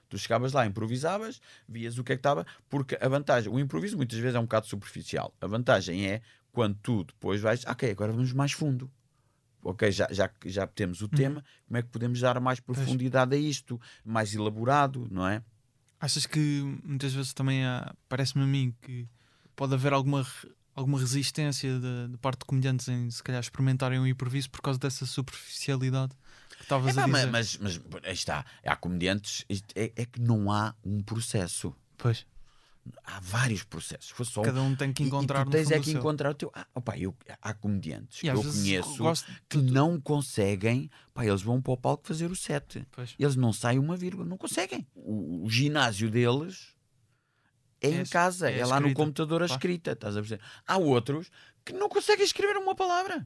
Tu 0.10 0.18
chegavas 0.18 0.54
lá, 0.54 0.66
improvisavas, 0.66 1.40
vias 1.68 1.98
o 1.98 2.04
que 2.04 2.14
é 2.14 2.16
que 2.16 2.20
estava, 2.20 2.46
porque 2.68 2.98
a 3.00 3.08
vantagem, 3.08 3.52
o 3.52 3.60
improviso 3.60 3.96
muitas 3.96 4.18
vezes 4.18 4.36
é 4.36 4.40
um 4.40 4.44
bocado 4.44 4.68
superficial. 4.68 5.34
A 5.40 5.48
vantagem 5.48 6.08
é 6.08 6.22
quando 6.52 6.76
tu 6.82 7.04
depois 7.04 7.40
vais, 7.40 7.64
ok, 7.66 7.92
agora 7.92 8.12
vamos 8.12 8.34
mais 8.34 8.52
fundo. 8.52 8.92
Ok, 9.62 9.92
já, 9.92 10.08
já, 10.12 10.30
já 10.46 10.66
temos 10.66 11.02
o 11.02 11.08
tema, 11.08 11.44
como 11.68 11.78
é 11.78 11.82
que 11.82 11.90
podemos 11.90 12.20
dar 12.22 12.40
mais 12.40 12.60
profundidade 12.60 13.36
a 13.36 13.38
isto, 13.38 13.80
mais 14.06 14.34
elaborado, 14.34 15.08
não 15.12 15.28
é? 15.28 15.44
Achas 16.00 16.26
que 16.26 16.62
muitas 16.84 17.14
vezes 17.14 17.34
também 17.34 17.66
há, 17.66 17.94
parece-me 18.08 18.44
a 18.44 18.48
mim 18.48 18.74
que 18.82 19.06
pode 19.56 19.74
haver 19.74 19.92
alguma, 19.92 20.26
alguma 20.80 21.00
resistência 21.00 21.80
de 21.80 22.18
parte 22.18 22.40
de 22.40 22.46
comediantes 22.46 22.88
em 22.88 23.10
se 23.12 23.22
calhar 23.22 23.42
experimentarem 23.42 24.00
o 24.00 24.08
improviso 24.08 24.50
por 24.50 24.62
causa 24.62 24.80
dessa 24.80 25.06
superficialidade 25.06 26.14
que 26.58 26.64
estavas 26.64 26.94
Epá, 26.94 27.04
a 27.04 27.08
mas, 27.08 27.22
dizer? 27.22 27.32
mas, 27.32 27.58
mas 27.58 27.82
aí 28.04 28.14
está, 28.14 28.46
há 28.66 28.76
comediantes, 28.76 29.46
é, 29.76 29.92
é 29.96 30.06
que 30.06 30.20
não 30.22 30.52
há 30.52 30.74
um 30.84 31.02
processo. 31.02 31.74
Pois, 31.98 32.26
Há 33.04 33.20
vários 33.20 33.62
processos. 33.64 34.10
Foi 34.10 34.26
só 34.26 34.42
um- 34.42 34.46
cada 34.46 34.62
um 34.64 34.76
tem 34.76 34.92
que 34.92 35.04
E- 35.04 35.06
encontrar 35.06 35.42
e 35.42 35.44
tu 35.44 35.46
no 35.48 35.52
tens 35.52 35.70
é 35.70 35.80
que 35.80 35.92
encontrar 35.92 36.32
o 36.32 36.34
teu. 36.34 36.52
Ah, 36.56 36.66
opa, 36.74 36.98
eu, 36.98 37.16
há 37.40 37.54
comediantes 37.54 38.18
E 38.18 38.22
que 38.22 38.28
eu 38.30 38.42
conheço 38.42 39.24
que 39.48 39.62
de- 39.62 39.72
não 39.72 40.00
conseguem. 40.02 40.90
Pá, 41.14 41.24
eles 41.24 41.42
vão 41.44 41.62
para 41.62 41.74
o 41.74 41.78
palco 41.78 42.08
fazer 42.08 42.32
o 42.32 42.36
set. 42.36 42.88
Pois. 42.92 43.14
Eles 43.20 43.36
não 43.36 43.54
saem 43.54 43.78
uma 43.78 43.96
vírgula, 43.96 44.26
não 44.26 44.38
conseguem. 44.38 44.88
O, 44.96 45.46
o 45.46 45.50
ginásio 45.52 46.10
deles 46.10 46.74
é, 47.82 47.88
É 47.88 47.92
em 47.92 48.02
es- 48.02 48.10
casa, 48.10 48.50
é 48.52 48.60
é, 48.60 48.66
lá 48.66 48.80
no 48.80 48.94
computador 48.94 49.42
a 49.42 49.46
escrita. 49.46 49.92
Estás 49.92 50.16
a 50.18 50.20
perceber? 50.20 50.42
Há 50.68 50.78
outros 50.78 51.30
que 51.66 51.74
não 51.74 51.88
conseguem 51.90 52.26
escrever 52.26 52.58
uma 52.58 52.76
palavra. 52.76 53.26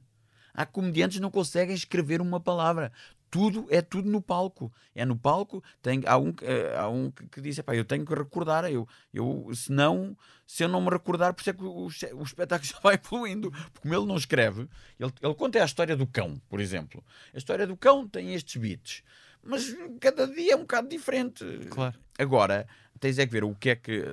Há 0.54 0.66
comediantes 0.66 1.18
que 1.18 1.22
não 1.22 1.32
conseguem 1.32 1.76
escrever 1.76 2.22
uma 2.22 2.40
palavra. 2.40 2.92
Tudo 3.32 3.66
é 3.72 3.82
tudo 3.82 4.08
no 4.12 4.22
palco. 4.22 4.72
É 4.94 5.04
no 5.04 5.18
palco. 5.18 5.64
Tem, 5.82 6.04
há 6.06 6.16
um, 6.18 6.32
que- 6.32 6.46
eh, 6.46 6.78
há 6.78 6.88
um 6.88 7.10
que, 7.10 7.26
que 7.28 7.42
diz: 7.42 7.58
"Epá, 7.58 7.76
eu 7.76 7.84
tenho 7.84 8.06
que 8.06 8.14
recordar. 8.14 8.64
Eu, 8.72 8.88
eu, 9.12 9.50
se, 9.56 9.72
não, 9.72 10.16
se 10.46 10.64
eu 10.64 10.68
não 10.68 10.80
me 10.80 10.92
recordar, 10.92 11.34
por 11.34 11.42
isso 11.42 11.50
é 11.50 11.54
que 11.54 11.64
o, 11.64 11.88
o 11.88 12.24
espetáculo 12.24 12.70
já 12.72 12.80
vai 12.80 12.94
evoluindo. 12.94 13.50
Porque 13.50 13.80
como 13.82 13.96
ele 13.96 14.06
não 14.06 14.18
escreve, 14.18 14.70
ele, 15.00 15.12
ele 15.20 15.34
conta 15.34 15.60
a 15.60 15.66
história 15.66 15.96
do 15.98 16.06
cão, 16.06 16.40
por 16.48 16.60
exemplo. 16.60 17.04
A 17.34 17.38
história 17.40 17.66
do 17.66 17.76
cão 17.76 18.08
tem 18.08 18.36
estes 18.36 18.56
beats. 18.62 19.02
Mas 19.42 19.76
cada 20.00 20.28
dia 20.28 20.54
é 20.54 20.56
um 20.56 20.60
bocado 20.62 20.88
diferente. 20.88 21.44
Claro. 21.72 21.98
Agora, 22.20 22.68
tens 23.00 23.18
é 23.18 23.26
que 23.26 23.32
ver 23.32 23.44
o 23.44 23.56
que 23.56 23.72
é 23.72 23.76
que. 23.76 24.06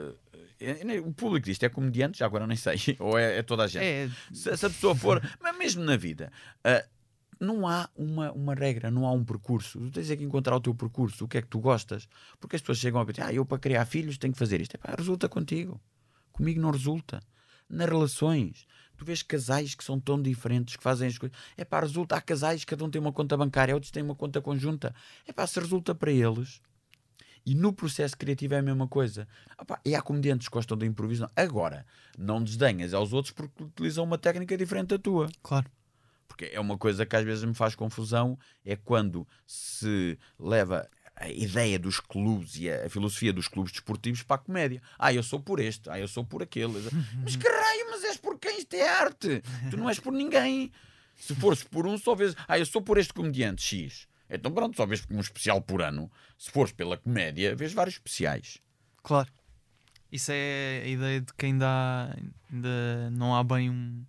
Eh, 0.61 1.01
O 1.01 1.13
público 1.13 1.47
disto 1.47 1.65
é 1.65 1.69
comediante, 1.69 2.19
já 2.19 2.27
agora 2.27 2.47
nem 2.47 2.57
sei, 2.57 2.77
ou 3.01 3.19
é, 3.19 3.39
é 3.39 3.43
toda 3.43 3.65
a 3.65 3.67
gente. 3.67 3.85
É, 3.85 4.11
Se, 4.33 4.57
se 4.57 4.67
a 4.67 4.71
pessoa 4.71 4.95
for, 4.95 5.23
mas 5.41 5.57
mesmo 5.57 5.83
na 5.85 5.97
vida, 5.97 6.33
ah, 6.63 6.85
não 7.41 7.67
há 7.67 7.89
uma, 7.97 8.31
uma 8.33 8.55
regra, 8.55 8.91
não 8.91 9.07
há 9.07 9.13
um 9.13 9.25
percurso. 9.25 9.81
Tu 9.81 9.91
tens 9.93 10.11
é 10.11 10.17
que 10.17 10.23
encontrar 10.23 10.55
o 10.55 10.61
teu 10.61 10.75
percurso, 10.75 11.25
o 11.25 11.29
que 11.29 11.39
é 11.39 11.43
que 11.43 11.49
tu 11.49 11.59
gostas. 11.59 12.07
Porque 12.39 12.57
as 12.57 12.63
pessoas 12.63 12.79
chegam 12.79 13.01
a 13.01 13.05
dizer, 13.05 13.23
ah, 13.23 13.33
eu 13.33 13.47
para 13.47 13.59
criar 13.59 13.87
filhos 13.87 14.19
tenho 14.19 14.33
que 14.33 14.39
fazer 14.39 14.61
isto. 14.61 14.75
Epá, 14.75 14.95
resulta 14.97 15.29
contigo. 15.29 15.81
Comigo 16.31 16.61
não 16.61 16.71
resulta. 16.71 17.23
Nas 17.69 17.89
relações, 17.89 18.67
tu 18.97 19.05
vês 19.05 19.23
casais 19.23 19.75
que 19.75 19.83
são 19.83 19.99
tão 19.99 20.21
diferentes, 20.21 20.77
que 20.77 20.83
fazem 20.83 21.09
as 21.09 21.17
coisas. 21.17 21.37
É 21.57 21.65
pá, 21.65 21.81
resulta, 21.81 22.17
há 22.17 22.21
casais, 22.21 22.65
cada 22.65 22.85
um 22.85 22.91
tem 22.91 23.01
uma 23.01 23.13
conta 23.13 23.37
bancária, 23.37 23.75
outros 23.75 23.91
têm 23.91 24.03
uma 24.03 24.15
conta 24.15 24.41
conjunta. 24.41 24.95
É 25.27 25.33
pá, 25.33 25.47
se 25.47 25.59
resulta 25.59 25.95
para 25.95 26.13
eles. 26.13 26.61
E 27.45 27.55
no 27.55 27.73
processo 27.73 28.17
criativo 28.17 28.55
é 28.55 28.59
a 28.59 28.63
mesma 28.63 28.87
coisa. 28.87 29.27
E 29.85 29.95
há 29.95 30.03
comediantes 30.03 30.49
que 30.49 30.55
gostam 30.55 30.77
de 30.77 30.87
improviso. 30.87 31.29
Agora, 31.35 31.87
não 32.19 32.43
desdenhas 32.43 32.95
aos 32.95 33.13
outros 33.13 33.33
porque 33.33 33.63
utilizam 33.63 34.05
uma 34.05 34.19
técnica 34.19 34.57
diferente 34.57 34.89
da 34.89 34.99
tua. 34.99 35.29
claro. 35.43 35.71
Porque 36.29 36.45
é 36.55 36.61
uma 36.61 36.79
coisa 36.79 37.05
que 37.05 37.17
às 37.17 37.25
vezes 37.25 37.45
me 37.45 37.53
faz 37.53 37.75
confusão, 37.75 38.39
é 38.65 38.75
quando 38.75 39.27
se 39.47 40.17
leva 40.39 40.89
a 41.21 41.29
ideia 41.29 41.79
dos 41.79 42.01
clubes 42.01 42.57
e 42.57 42.71
a, 42.71 42.89
filosofia 42.89 43.31
dos 43.31 43.47
clubes 43.47 43.73
desportivos 43.73 44.23
para 44.23 44.37
a 44.37 44.39
comédia. 44.39 44.81
Ah, 44.99 45.13
eu 45.13 45.23
sou 45.23 45.39
por 45.39 45.61
este, 45.61 45.91
ah, 45.91 46.01
eu 46.01 46.09
sou 46.09 46.25
por 46.25 46.43
aquele. 46.43 46.73
Mas 47.23 47.37
caralho, 47.37 47.91
mas 47.91 48.05
és 48.05 48.17
por 48.17 48.39
quem? 48.39 48.59
Isto 48.59 48.75
é 48.75 48.89
arte. 48.89 49.43
Tu 49.71 49.77
não 49.77 49.89
és 49.89 49.99
por 50.01 50.13
ninguém. 50.13 50.73
Se 51.15 51.35
fores 51.35 51.63
por 51.63 51.87
um, 51.87 51.99
só 51.99 52.15
vês. 52.15 52.35
Ah, 52.49 52.59
eu 52.59 52.65
sou 52.65 52.81
por 52.81 52.97
este 52.97 53.13
comediante 53.13 53.63
X. 53.63 54.09
Então 54.31 54.53
pronto, 54.53 54.77
só 54.77 54.87
vês 54.87 55.05
um 55.11 55.21
especial 55.21 55.61
por 55.61 55.83
ano. 55.83 56.11
Se 56.39 56.51
fores 56.51 56.73
pela 56.73 56.97
comédia, 56.97 57.55
vês 57.55 57.73
vários 57.73 57.97
especiais. 57.97 58.59
Claro. 59.03 59.29
Isso 60.11 60.31
é 60.33 60.83
a 60.85 60.89
ideia 60.89 61.21
de 61.21 61.33
que 61.35 61.47
ainda, 61.47 62.17
ainda 62.53 63.11
não 63.13 63.35
há 63.35 63.45
bem 63.45 63.71
um, 63.71 64.05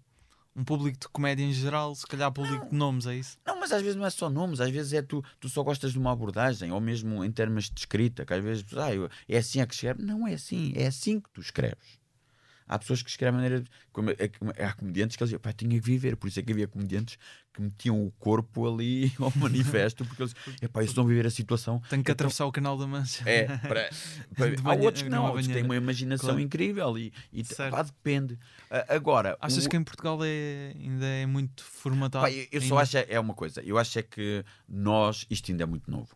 um 0.55 0.63
público 0.63 0.97
de 0.99 1.07
comédia 1.09 1.43
em 1.43 1.53
geral, 1.53 1.93
se 1.93 2.07
calhar 2.07 2.31
público 2.31 2.67
de 2.69 2.75
nomes, 2.75 3.05
é 3.05 3.15
isso? 3.15 3.37
Não, 3.45 3.59
mas 3.59 3.71
às 3.71 3.81
vezes 3.81 3.95
não 3.95 4.05
é 4.05 4.09
só 4.09 4.27
nomes, 4.29 4.59
às 4.59 4.71
vezes 4.71 4.93
é 4.93 5.01
tu, 5.03 5.23
tu 5.39 5.47
só 5.47 5.61
gostas 5.63 5.91
de 5.91 5.99
uma 5.99 6.11
abordagem, 6.11 6.71
ou 6.71 6.81
mesmo 6.81 7.23
em 7.23 7.31
termos 7.31 7.69
de 7.69 7.79
escrita, 7.79 8.25
que 8.25 8.33
às 8.33 8.43
vezes 8.43 8.65
ah, 8.77 8.93
eu- 8.93 9.09
é 9.29 9.37
assim 9.37 9.61
a 9.61 9.67
que 9.67 9.73
escreve. 9.75 10.01
Não 10.03 10.27
é 10.27 10.33
assim, 10.33 10.73
é 10.75 10.87
assim 10.87 11.19
que 11.19 11.29
tu 11.29 11.39
escreves. 11.39 12.00
Há 12.67 12.79
pessoas 12.79 13.01
que 13.03 13.09
escrevem 13.09 13.41
maneira. 13.41 13.63
Como, 13.91 14.09
é, 14.11 14.27
como- 14.29 14.51
há 14.57 14.73
comediantes 14.73 15.17
que 15.17 15.23
eles 15.23 15.29
diziam, 15.29 15.41
pá, 15.41 15.51
tinha 15.51 15.71
que 15.71 15.85
viver. 15.85 16.15
Por 16.15 16.27
isso 16.27 16.39
é 16.39 16.43
que 16.43 16.51
havia 16.51 16.67
comediantes 16.67 17.17
que 17.53 17.61
metiam 17.61 18.01
o 18.05 18.11
corpo 18.11 18.65
ali 18.73 19.11
ao 19.19 19.31
manifesto, 19.35 20.05
porque 20.05 20.21
eles, 20.23 20.33
epá, 20.61 20.81
isso 20.83 20.95
não 20.95 21.05
viver 21.05 21.27
a 21.27 21.29
situação. 21.29 21.79
Tenho 21.89 22.01
que 22.01 22.09
Então- 22.09 22.13
atravessar 22.13 22.45
o 22.45 22.51
canal 22.51 22.77
da 22.77 22.87
Mancha. 22.87 23.29
É, 23.29 23.45
para, 23.57 23.89
para- 24.37 24.71
há 24.71 24.73
outros 24.75 25.03
que 25.03 25.09
não, 25.09 25.25
outros 25.25 25.47
têm 25.47 25.63
uma 25.63 25.75
imaginação 25.75 26.29
Claro. 26.29 26.39
incrível 26.41 26.97
e, 26.97 27.11
e 27.33 27.43
pá, 27.43 27.81
depende. 27.83 28.39
Agora, 28.87 29.37
Achas 29.41 29.65
o- 29.65 29.69
que 29.69 29.75
em 29.75 29.83
Portugal 29.83 30.17
é, 30.23 30.73
ainda 30.79 31.05
é 31.05 31.25
muito 31.25 31.63
formatado? 31.63 32.23
pá, 32.25 32.31
eu, 32.31 32.47
eu 32.51 32.61
só 32.61 32.77
acho 32.79 32.97
é, 32.97 33.05
é 33.09 33.19
uma 33.19 33.33
coisa, 33.33 33.61
eu 33.61 33.77
acho 33.77 33.99
é 33.99 34.01
que 34.03 34.45
nós, 34.67 35.25
isto 35.29 35.51
ainda 35.51 35.63
é 35.63 35.65
muito 35.65 35.91
novo. 35.91 36.15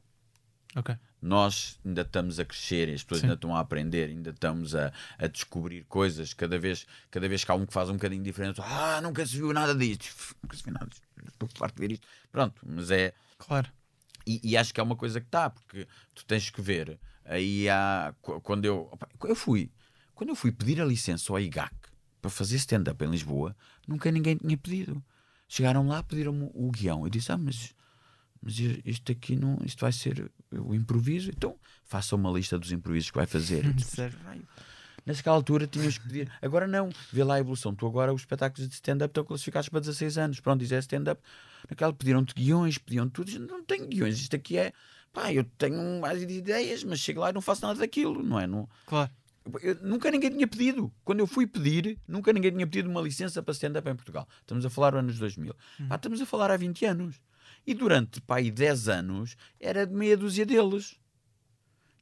Ok. 0.75 0.95
nós 1.21 1.79
ainda 1.85 2.01
estamos 2.01 2.39
a 2.39 2.45
crescer, 2.45 2.89
as 2.93 3.01
pessoas 3.01 3.21
Sim. 3.21 3.27
ainda 3.27 3.35
estão 3.35 3.55
a 3.55 3.59
aprender, 3.61 4.09
ainda 4.09 4.29
estamos 4.31 4.75
a, 4.75 4.91
a 5.17 5.27
descobrir 5.27 5.83
coisas. 5.85 6.33
Cada 6.33 6.59
vez, 6.59 6.85
cada 7.09 7.27
vez 7.29 7.43
que 7.43 7.51
há 7.51 7.55
um 7.55 7.65
que 7.65 7.73
faz 7.73 7.89
um 7.89 7.93
bocadinho 7.93 8.21
diferente, 8.23 8.59
ah, 8.61 8.99
nunca 9.01 9.25
se 9.25 9.37
viu 9.37 9.53
nada 9.53 9.73
disto, 9.73 10.05
nunca 10.43 10.57
se 10.57 10.63
viu 10.63 10.73
nada 10.73 10.87
disto, 10.87 11.03
estou 11.27 11.49
farto 11.55 11.75
de 11.75 11.81
ver 11.87 11.93
isto. 11.93 12.05
Pronto, 12.31 12.61
mas 12.65 12.91
é. 12.91 13.13
Claro. 13.37 13.71
E, 14.27 14.41
e 14.43 14.57
acho 14.57 14.73
que 14.73 14.79
é 14.79 14.83
uma 14.83 14.95
coisa 14.95 15.19
que 15.21 15.27
está, 15.27 15.49
porque 15.49 15.87
tu 16.13 16.25
tens 16.25 16.49
que 16.49 16.61
ver. 16.61 16.99
Aí 17.23 17.69
há. 17.69 18.13
qu- 18.21 18.41
Quando 18.41 18.65
eu. 18.65 18.89
opa, 18.91 19.07
Eu 19.23 19.35
fui. 19.35 19.71
Quando 20.13 20.29
eu 20.29 20.35
fui 20.35 20.51
pedir 20.51 20.81
a 20.81 20.85
licença 20.85 21.31
ao 21.31 21.39
IGAC 21.39 21.73
para 22.21 22.29
fazer 22.31 22.55
stand-up 22.57 23.03
em 23.03 23.09
Lisboa, 23.09 23.55
nunca 23.87 24.11
ninguém 24.11 24.35
tinha 24.37 24.57
pedido. 24.57 25.03
Chegaram 25.47 25.87
lá, 25.87 26.01
pediram-me 26.03 26.49
o 26.53 26.71
guião. 26.71 27.03
Eu 27.03 27.09
disse, 27.09 27.31
ah, 27.31 27.37
mas 27.37 27.73
mas 28.41 28.57
isto 28.85 29.11
aqui 29.11 29.35
não, 29.35 29.57
isto 29.65 29.81
vai 29.81 29.91
ser 29.91 30.31
o 30.51 30.73
improviso, 30.75 31.29
então 31.29 31.55
faça 31.83 32.15
uma 32.15 32.31
lista 32.31 32.57
dos 32.59 32.71
improvisos 32.71 33.09
que 33.11 33.17
vai 33.17 33.25
fazer. 33.27 33.63
"Raio." 34.25 34.47
Naquela 35.05 35.35
altura 35.35 35.67
tínhamos 35.67 35.99
que 35.99 36.07
pedir, 36.07 36.31
agora 36.41 36.65
não, 36.67 36.89
vê 37.13 37.23
lá 37.23 37.35
a 37.35 37.39
evolução. 37.39 37.75
Tu 37.75 37.85
agora 37.85 38.11
os 38.11 38.21
espetáculos 38.21 38.67
de 38.67 38.73
stand-up 38.73 39.11
estão 39.11 39.23
classificados 39.23 39.69
para 39.69 39.79
16 39.79 40.17
anos. 40.17 40.39
Pronto, 40.39 40.59
diz 40.59 40.71
é 40.71 40.79
stand-up. 40.79 41.21
Naquela 41.69 41.93
pediram-te 41.93 42.33
guiões, 42.33 42.79
pediam 42.79 43.07
tudo. 43.07 43.29
Eu 43.29 43.39
Não 43.41 43.63
tenho 43.63 43.87
guiões, 43.87 44.19
isto 44.19 44.35
aqui 44.35 44.57
é 44.57 44.73
pá, 45.13 45.31
eu 45.31 45.43
tenho 45.57 46.01
mais 46.01 46.21
ideias, 46.23 46.83
mas 46.83 46.99
chego 46.99 47.19
lá 47.21 47.29
e 47.29 47.33
não 47.33 47.41
faço 47.41 47.61
nada 47.65 47.79
daquilo, 47.79 48.21
não 48.23 48.39
é? 48.39 48.47
Não, 48.47 48.67
Claro. 48.87 49.11
eu- 49.61 49.77
nunca 49.83 50.09
ninguém 50.09 50.31
tinha 50.31 50.47
pedido. 50.47 50.91
Quando 51.03 51.19
eu 51.19 51.27
fui 51.27 51.45
pedir, 51.45 51.99
nunca 52.07 52.33
ninguém 52.33 52.51
tinha 52.51 52.65
pedido 52.65 52.89
uma 52.89 52.99
licença 53.01 53.43
para 53.43 53.51
stand-up 53.53 53.87
em 53.87 53.95
Portugal. 53.95 54.27
Estamos 54.41 54.65
a 54.65 54.69
falar 54.71 54.95
anos 54.95 55.19
2000. 55.19 55.55
Pá, 55.87 55.95
estamos 55.97 56.19
a 56.19 56.25
falar 56.25 56.49
há 56.49 56.57
20 56.57 56.83
anos. 56.83 57.21
E 57.65 57.73
durante 57.73 58.21
pá, 58.21 58.37
aí 58.37 58.51
10 58.51 58.87
anos 58.87 59.35
era 59.59 59.85
de 59.85 59.93
meia 59.93 60.15
dúzia 60.15 60.45
deles. 60.45 60.97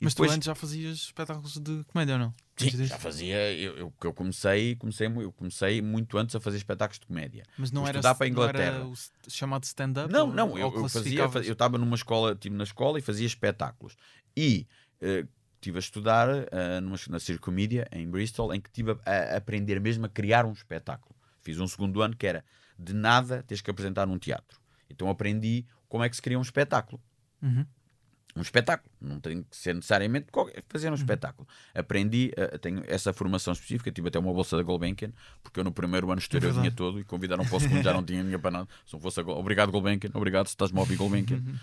E 0.02 0.06
Mas 0.06 0.14
depois- 0.14 0.32
tu 0.32 0.36
antes 0.36 0.46
já 0.46 0.56
fazias 0.56 0.98
espetáculos 0.98 1.58
de 1.58 1.84
comédia 1.86 2.14
ou 2.16 2.20
não? 2.20 2.34
Sim, 2.58 2.86
já 2.86 2.98
fazia. 3.00 3.52
Eu, 3.54 3.78
eu, 3.78 3.94
eu 4.04 4.14
comecei, 4.14 4.76
comecei, 4.76 5.08
eu 5.08 5.32
comecei 5.32 5.82
muito 5.82 6.18
antes 6.18 6.36
a 6.36 6.40
fazer 6.40 6.58
espetáculos 6.58 7.00
de 7.00 7.06
comédia. 7.06 7.44
Mas 7.58 7.72
não 7.72 7.88
era, 7.88 8.02
para 8.02 8.12
a 8.12 8.14
não 8.14 8.44
era 8.44 8.60
Inglaterra. 8.60 8.86
o 8.86 8.94
s- 8.94 9.12
chamado 9.30 9.64
stand-up? 9.64 10.12
Não, 10.12 10.28
ou- 10.28 10.34
não, 10.34 10.50
ou 10.52 10.58
eu, 10.60 10.76
eu 10.76 10.90
fazia, 10.90 11.20
eu 11.46 11.54
estava 11.54 11.78
numa 11.78 11.96
escola, 11.96 12.34
estive 12.34 12.56
na 12.56 12.64
escola 12.66 13.00
e 13.00 13.02
fazia 13.02 13.26
espetáculos. 13.26 13.96
E 14.36 14.68
eh, 15.02 15.26
estive 15.56 15.78
a 15.78 15.80
estudar 15.80 16.28
eh, 16.52 16.80
numa, 16.82 16.98
na 17.10 17.20
Circomedia, 17.20 17.88
em 17.92 18.08
Bristol, 18.10 18.54
em 18.54 18.60
que 18.60 18.68
estive 18.70 18.92
a, 18.92 19.12
a 19.34 19.38
aprender 19.38 19.80
mesmo 19.80 20.06
a 20.06 20.10
criar 20.10 20.46
um 20.46 20.52
espetáculo. 20.52 21.16
Fiz 21.42 21.60
um 21.60 21.68
segundo 21.68 22.02
ano 22.02 22.16
que 22.16 22.28
era 22.28 22.44
de 22.78 22.94
nada 22.94 23.42
tens 23.48 23.62
que 23.62 23.72
apresentar 23.72 24.06
num 24.06 24.20
teatro. 24.20 24.62
Então 24.90 25.10
aprendi 25.10 25.66
como 25.90 26.04
é 26.04 26.10
que 26.10 26.16
se 26.16 26.22
cria 26.22 26.38
um 26.38 26.42
espetáculo. 26.42 27.02
Uhum. 27.42 27.66
Um 28.36 28.42
espetáculo, 28.42 28.90
não 29.00 29.20
tem 29.20 29.44
que 29.44 29.56
ser 29.56 29.76
necessariamente 29.76 30.26
fazer 30.68 30.88
Uhum. 30.88 30.94
um 30.94 30.96
espetáculo. 30.96 31.48
Aprendi, 31.76 32.32
eh, 32.36 32.58
tenho 32.58 32.82
essa 32.88 33.14
formação 33.14 33.54
específica, 33.54 33.92
tive 33.92 34.08
até 34.08 34.18
uma 34.18 34.34
bolsa 34.34 34.58
da 34.58 34.64
Gulbenkian, 34.64 35.12
porque 35.44 35.60
eu 35.60 35.64
no 35.64 35.72
primeiro 35.72 36.10
ano 36.12 36.20
o 36.20 36.24
É 36.24 36.28
verdade. 36.40 36.54
dinheiro 36.56 36.76
todo 36.76 37.00
e 37.00 37.04
convidaram 37.04 37.46
para 37.46 37.56
o 37.56 37.60
segundo, 37.60 37.84
já 37.84 37.94
não 37.94 38.04
tinha 38.04 38.22
dinheiro 38.22 38.42
para 38.42 38.50
nada. 38.50 38.68
Se 38.88 38.94
não 38.94 39.00
fosse 39.00 39.20
a 39.20 39.24
Gul- 39.24 39.38
Obrigado, 39.38 39.72
Gulbenkian, 39.72 40.10
obrigado 40.16 40.48
se 40.48 40.54
estás-me 40.54 40.80
a 40.80 40.82
ouvir, 40.82 40.96
Gulbenkian. 40.96 41.38
Uhum. 41.38 41.56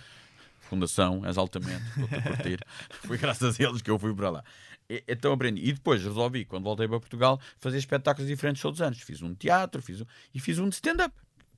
Fundação, 0.60 1.26
és 1.26 1.36
altamente, 1.36 1.82
estou-te 1.88 2.14
a 2.14 2.22
curtir. 2.22 2.60
Foi 3.02 3.18
graças 3.18 3.58
a 3.58 3.62
eles 3.64 3.82
que 3.82 3.90
eu 3.90 3.98
fui 3.98 4.14
para 4.14 4.30
lá. 4.30 4.44
E- 4.88 5.02
Então 5.08 5.32
aprendi. 5.32 5.60
E 5.68 5.72
depois 5.72 6.00
resolvi, 6.04 6.44
quando 6.44 6.62
voltei 6.62 6.86
para 6.86 7.00
Portugal, 7.00 7.40
fazer 7.58 7.78
espetáculos 7.78 8.28
diferentes 8.28 8.62
todos 8.62 8.78
os 8.78 8.86
anos. 8.86 9.00
Fiz 9.00 9.20
um 9.20 9.34
teatro, 9.34 9.82
fiz 9.82 10.00
um, 10.02 10.06
e 10.32 10.38
fiz 10.38 10.60
um 10.60 10.68
de 10.68 10.76
stand-up. 10.76 11.12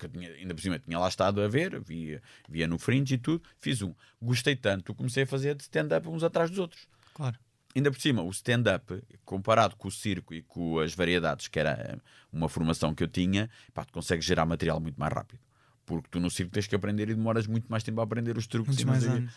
Que 0.09 0.19
tinha, 0.19 0.31
ainda 0.33 0.55
por 0.55 0.61
cima 0.61 0.79
tinha 0.79 0.99
lá 0.99 1.09
estado 1.09 1.41
a 1.41 1.49
ver, 1.49 1.81
via, 1.81 2.23
via 2.49 2.67
no 2.67 2.79
Fringe 2.79 3.15
e 3.15 3.19
tudo. 3.19 3.43
Fiz 3.59 3.83
um. 3.83 3.95
Gostei 4.21 4.57
tanto, 4.57 4.95
comecei 4.95 5.23
a 5.25 5.27
fazer 5.27 5.55
de 5.55 5.63
stand-up 5.63 6.09
uns 6.09 6.23
atrás 6.23 6.51
dos 6.51 6.59
outros. 6.59 6.87
Claro. 7.15 7.39
Ainda 7.75 7.91
por 7.91 7.99
cima, 8.01 8.23
o 8.23 8.31
stand-up, 8.31 9.03
comparado 9.25 9.77
com 9.77 9.89
o 9.89 9.91
circo 9.91 10.35
e 10.35 10.43
com 10.43 10.79
as 10.79 10.95
variedades, 10.95 11.49
que 11.49 11.59
era 11.59 11.71
eh, 11.71 11.97
uma 12.31 12.47
formação 12.49 12.95
que 12.95 13.03
eu 13.03 13.09
tinha, 13.09 13.49
pá, 13.73 13.83
tu 13.85 13.93
consegues 13.95 14.25
gerar 14.27 14.45
material 14.45 14.79
muito 14.79 15.01
mais 15.01 15.13
rápido. 15.13 15.41
Porque 15.87 16.07
tu 16.11 16.21
no 16.21 16.31
circo 16.31 16.53
tens 16.53 16.67
que 16.67 16.75
aprender 16.75 17.09
e 17.09 17.15
demoras 17.15 17.47
muito 17.47 17.67
mais 17.71 17.83
tempo 17.83 18.01
a 18.01 18.05
aprender 18.05 18.37
os 18.37 18.47
truques. 18.47 18.69
Muitos 18.77 18.83
e 18.83 18.87
mais 18.87 19.05
anos. 19.07 19.33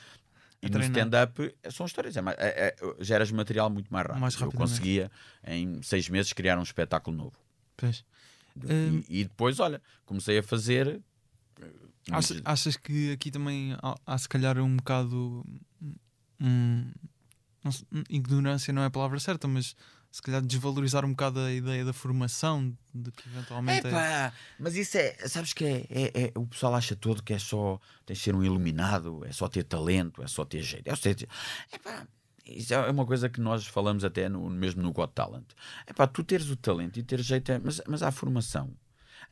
E 0.61 0.70
no 0.70 0.82
stand-up 0.82 1.55
eh, 1.63 1.72
são 1.72 1.86
histórias. 1.86 2.18
É, 2.18 2.20
é- 2.38 2.76
é- 2.78 3.03
geras 3.03 3.32
material 3.32 3.70
muito 3.70 3.88
mais 3.91 4.05
rápido. 4.05 4.22
Mais 4.22 4.34
eu 4.34 4.39
rapidamente. 4.41 4.72
conseguia, 4.72 5.11
em 5.47 5.82
seis 5.82 6.09
meses, 6.09 6.34
criar 6.34 6.57
um 6.59 6.63
espetáculo 6.63 7.16
novo. 7.16 7.38
Pois. 7.78 8.03
E- 8.64 8.72
Hum. 8.89 9.03
E, 9.10 9.24
depois, 9.26 9.60
olha, 9.60 9.82
comecei 10.06 10.38
a 10.38 10.43
fazer. 10.43 11.01
eh, 11.62 11.70
Achas, 12.12 12.41
achas 12.45 12.78
que 12.78 13.12
aqui 13.12 13.32
também 13.32 13.74
há, 13.82 13.95
há 14.06 14.18
se 14.18 14.30
calhar 14.30 14.58
um 14.60 14.78
bocado. 14.78 15.43
hum, 16.39 16.91
não 17.64 17.72
sei, 17.72 17.86
hum, 17.91 18.03
ignorância 18.10 18.72
não 18.74 18.84
é 18.84 18.86
a 18.86 18.91
palavra 18.91 19.20
certa, 19.20 19.47
mas 19.47 19.76
se 20.12 20.22
calhar 20.22 20.41
desvalorizar 20.41 21.03
um 21.03 21.10
bocado 21.10 21.39
a 21.39 21.51
ideia 21.51 21.84
da 21.84 21.91
formação, 21.91 22.74
de 22.93 23.12
que 23.12 23.28
eventualmente 23.28 23.88
é. 23.88 23.89
Epá, 23.89 24.34
mas 24.60 24.76
isso 24.76 24.97
é, 24.97 25.14
sabes 25.28 25.51
que 25.51 25.66
é, 25.66 25.86
é- 25.89 26.24
é- 26.28 26.32
o 26.36 26.45
pessoal 26.47 26.76
acha 26.76 26.95
todo 26.95 27.22
que 27.24 27.34
é 27.34 27.39
só 27.39 27.80
tens 28.06 28.20
de 28.20 28.24
ser 28.24 28.36
um 28.36 28.43
iluminado, 28.43 29.26
é 29.26 29.32
só 29.34 29.47
ter 29.49 29.64
talento, 29.64 30.22
é 30.24 30.28
só 30.28 30.45
ter 30.45 30.62
jeito. 30.62 30.88
É 30.88 30.95
só 30.95 31.01
ter, 31.14 31.28
epá, 31.74 32.08
isso 32.46 32.74
é 32.74 32.89
uma 32.89 33.06
coisa 33.06 33.30
que 33.30 33.39
nós 33.41 33.66
falamos 33.66 34.04
até 34.04 34.30
no, 34.30 34.50
mesmo 34.50 34.82
no 34.82 34.91
Got 34.91 35.14
Talent. 35.14 35.46
Epá, 35.88 36.06
tu 36.08 36.24
teres 36.24 36.50
o 36.50 36.56
talento 36.56 36.98
e 36.98 37.04
ter 37.04 37.20
jeito, 37.22 37.52
é- 37.52 37.60
mas, 37.60 37.82
mas 37.88 38.04
há 38.04 38.12
formação. 38.12 38.72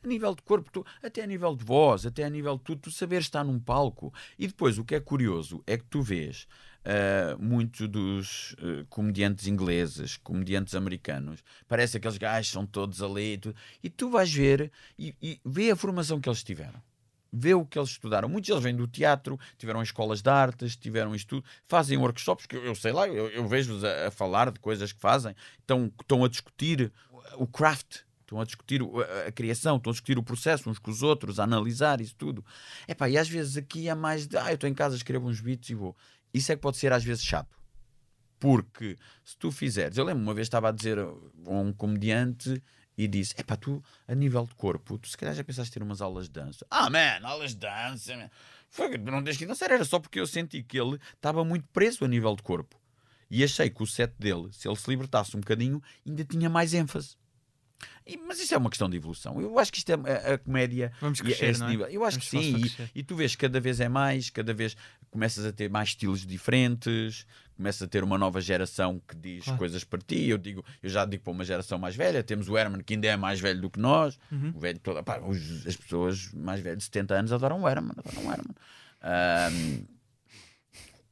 A 0.02 0.06
nível 0.06 0.34
de 0.34 0.42
corpo, 0.42 0.70
tu- 0.70 0.84
até 1.02 1.22
a 1.22 1.26
nível 1.26 1.54
de 1.54 1.64
voz, 1.64 2.04
até 2.04 2.24
a 2.24 2.30
nível 2.30 2.56
de 2.58 2.64
tudo, 2.64 2.80
tu 2.82 2.90
saber 2.90 3.20
estar 3.20 3.44
num 3.44 3.58
palco. 3.58 4.12
E 4.38 4.46
depois, 4.46 4.78
o 4.78 4.84
que 4.84 4.94
é 4.94 5.00
curioso 5.00 5.62
é 5.66 5.78
que 5.78 5.84
tu 5.84 6.02
vês 6.02 6.46
ah, 6.84 7.36
muitos 7.38 7.88
dos 7.88 8.54
ah, 8.58 8.84
comediantes 8.90 9.46
ingleses, 9.46 10.16
comediantes 10.18 10.74
americanos, 10.74 11.42
parece 11.66 11.96
aqueles 11.96 12.18
gajos 12.18 12.52
são 12.52 12.66
todos 12.66 13.00
ali 13.02 13.34
e 13.34 13.38
tudo, 13.38 13.56
e 13.82 13.88
tu 13.90 14.10
vais 14.10 14.32
ver 14.32 14.70
e, 14.98 15.14
e 15.22 15.40
vê 15.44 15.70
a 15.70 15.76
formação 15.76 16.20
que 16.20 16.28
eles 16.28 16.42
tiveram. 16.42 16.82
Vê 17.36 17.52
o 17.52 17.66
que 17.66 17.76
eles 17.76 17.90
estudaram. 17.90 18.28
Muitos 18.28 18.48
deles 18.48 18.62
vêm 18.62 18.76
do 18.76 18.86
teatro, 18.86 19.38
tiveram 19.58 19.82
escolas 19.82 20.22
de 20.22 20.30
artes, 20.30 20.76
tiveram 20.76 21.14
isto 21.14 21.28
tudo, 21.40 21.44
fazem 21.66 21.98
workshops, 21.98 22.46
que 22.46 22.56
eu, 22.56 22.64
eu 22.64 22.74
sei 22.76 22.92
lá, 22.92 23.08
eu, 23.08 23.28
eu 23.28 23.48
vejo-os 23.48 23.82
a, 23.82 24.06
a 24.06 24.10
falar 24.12 24.52
de 24.52 24.60
coisas 24.60 24.92
que 24.92 25.00
fazem, 25.00 25.34
estão, 25.58 25.92
estão 26.00 26.24
a 26.24 26.28
discutir 26.28 26.92
o 27.36 27.46
craft, 27.46 28.02
estão 28.20 28.40
a 28.40 28.44
discutir 28.44 28.80
a, 28.82 29.28
a 29.28 29.32
criação, 29.32 29.76
estão 29.76 29.90
a 29.90 29.94
discutir 29.94 30.16
o 30.16 30.22
processo 30.22 30.70
uns 30.70 30.78
com 30.78 30.92
os 30.92 31.02
outros, 31.02 31.40
a 31.40 31.44
analisar 31.44 32.00
isso 32.00 32.14
tudo. 32.16 32.44
Epá, 32.86 33.08
e 33.08 33.18
às 33.18 33.28
vezes 33.28 33.56
aqui 33.56 33.88
é 33.88 33.94
mais 33.94 34.28
de, 34.28 34.36
ah, 34.36 34.50
eu 34.50 34.54
estou 34.54 34.70
em 34.70 34.74
casa, 34.74 34.94
escrevo 34.94 35.28
uns 35.28 35.40
beats 35.40 35.70
e 35.70 35.74
vou. 35.74 35.96
Isso 36.32 36.52
é 36.52 36.56
que 36.56 36.62
pode 36.62 36.76
ser 36.76 36.92
às 36.92 37.02
vezes 37.02 37.24
chato. 37.24 37.56
Porque 38.38 38.96
se 39.24 39.36
tu 39.38 39.50
fizeres, 39.50 39.96
eu 39.96 40.04
lembro 40.04 40.22
uma 40.22 40.34
vez 40.34 40.46
estava 40.46 40.68
a 40.68 40.72
dizer 40.72 40.98
a 40.98 41.08
um 41.46 41.72
comediante 41.72 42.62
e 42.96 43.06
disse: 43.08 43.34
Epá, 43.38 43.56
tu 43.56 43.82
a 44.06 44.14
nível 44.14 44.44
de 44.46 44.54
corpo, 44.54 44.98
tu 44.98 45.08
se 45.08 45.16
calhar 45.16 45.34
já 45.34 45.42
pensaste 45.44 45.72
ter 45.72 45.82
umas 45.82 46.00
aulas 46.00 46.26
de 46.26 46.32
dança. 46.32 46.66
Ah, 46.70 46.88
man, 46.90 47.20
aulas 47.22 47.50
de 47.50 47.56
dança, 47.58 48.16
man. 48.16 48.30
Foi 48.70 48.96
não 48.98 49.22
tens 49.22 49.36
que 49.36 49.46
dançar, 49.46 49.70
era 49.70 49.84
só 49.84 49.98
porque 50.00 50.18
eu 50.18 50.26
senti 50.26 50.62
que 50.62 50.78
ele 50.80 50.98
estava 51.14 51.44
muito 51.44 51.66
preso 51.72 52.04
a 52.04 52.08
nível 52.08 52.34
de 52.34 52.42
corpo. 52.42 52.76
E 53.30 53.42
achei 53.42 53.70
que 53.70 53.82
o 53.82 53.86
set 53.86 54.12
dele, 54.18 54.48
se 54.52 54.68
ele 54.68 54.76
se 54.76 54.88
libertasse 54.90 55.36
um 55.36 55.40
bocadinho, 55.40 55.82
ainda 56.06 56.24
tinha 56.24 56.48
mais 56.50 56.74
ênfase. 56.74 57.16
E- 58.06 58.16
mas 58.16 58.38
isso 58.38 58.54
é 58.54 58.58
uma 58.58 58.68
questão 58.70 58.88
de 58.88 58.96
evolução. 58.96 59.40
Eu 59.40 59.58
acho 59.58 59.72
que 59.72 59.78
isto 59.78 59.90
é 59.90 59.94
a, 59.94 60.34
a 60.34 60.38
comédia. 60.38 60.92
Vamos 61.00 61.20
é 61.20 61.22
crescer, 61.22 61.46
esse 61.46 61.62
é? 61.62 61.66
Eu 61.90 62.04
acho 62.04 62.18
Vamos 62.18 62.28
que 62.28 62.70
sim. 62.70 62.86
E, 62.94 63.00
e 63.00 63.02
tu 63.02 63.16
vês 63.16 63.34
que 63.34 63.40
cada 63.40 63.60
vez 63.60 63.80
é 63.80 63.88
mais, 63.88 64.28
cada 64.30 64.52
vez 64.52 64.76
começas 65.10 65.44
a 65.46 65.52
ter 65.52 65.70
mais 65.70 65.90
estilos 65.90 66.26
diferentes, 66.26 67.26
começas 67.56 67.82
a 67.82 67.86
ter 67.88 68.02
uma 68.04 68.18
nova 68.18 68.40
geração 68.40 69.00
que 69.06 69.14
diz 69.16 69.44
Claro. 69.44 69.58
coisas 69.58 69.84
para 69.84 69.98
ti. 70.00 70.28
Eu 70.28 70.38
digo, 70.38 70.64
eu 70.82 70.88
já 70.90 71.04
digo 71.04 71.22
para 71.24 71.32
uma 71.32 71.44
geração 71.44 71.78
mais 71.78 71.94
velha, 71.96 72.22
temos 72.22 72.48
o 72.48 72.56
Herman 72.58 72.82
que 72.82 72.94
ainda 72.94 73.06
é 73.08 73.16
mais 73.16 73.40
velho 73.40 73.60
do 73.60 73.70
que 73.70 73.78
nós. 73.78 74.18
Uhum. 74.32 74.52
O 74.54 74.58
velho 74.60 74.78
todo, 74.78 75.02
pá, 75.02 75.18
os- 75.20 75.66
as 75.66 75.76
pessoas 75.76 76.32
mais 76.32 76.60
velhas 76.60 76.78
de 76.78 76.84
70 76.84 77.14
anos 77.14 77.32
adoram 77.32 77.62
o 77.62 77.68
Herman, 77.68 77.92
adoram 77.96 78.26
o 78.28 78.32
Herman. 78.32 78.54
Ahm, 79.02 79.84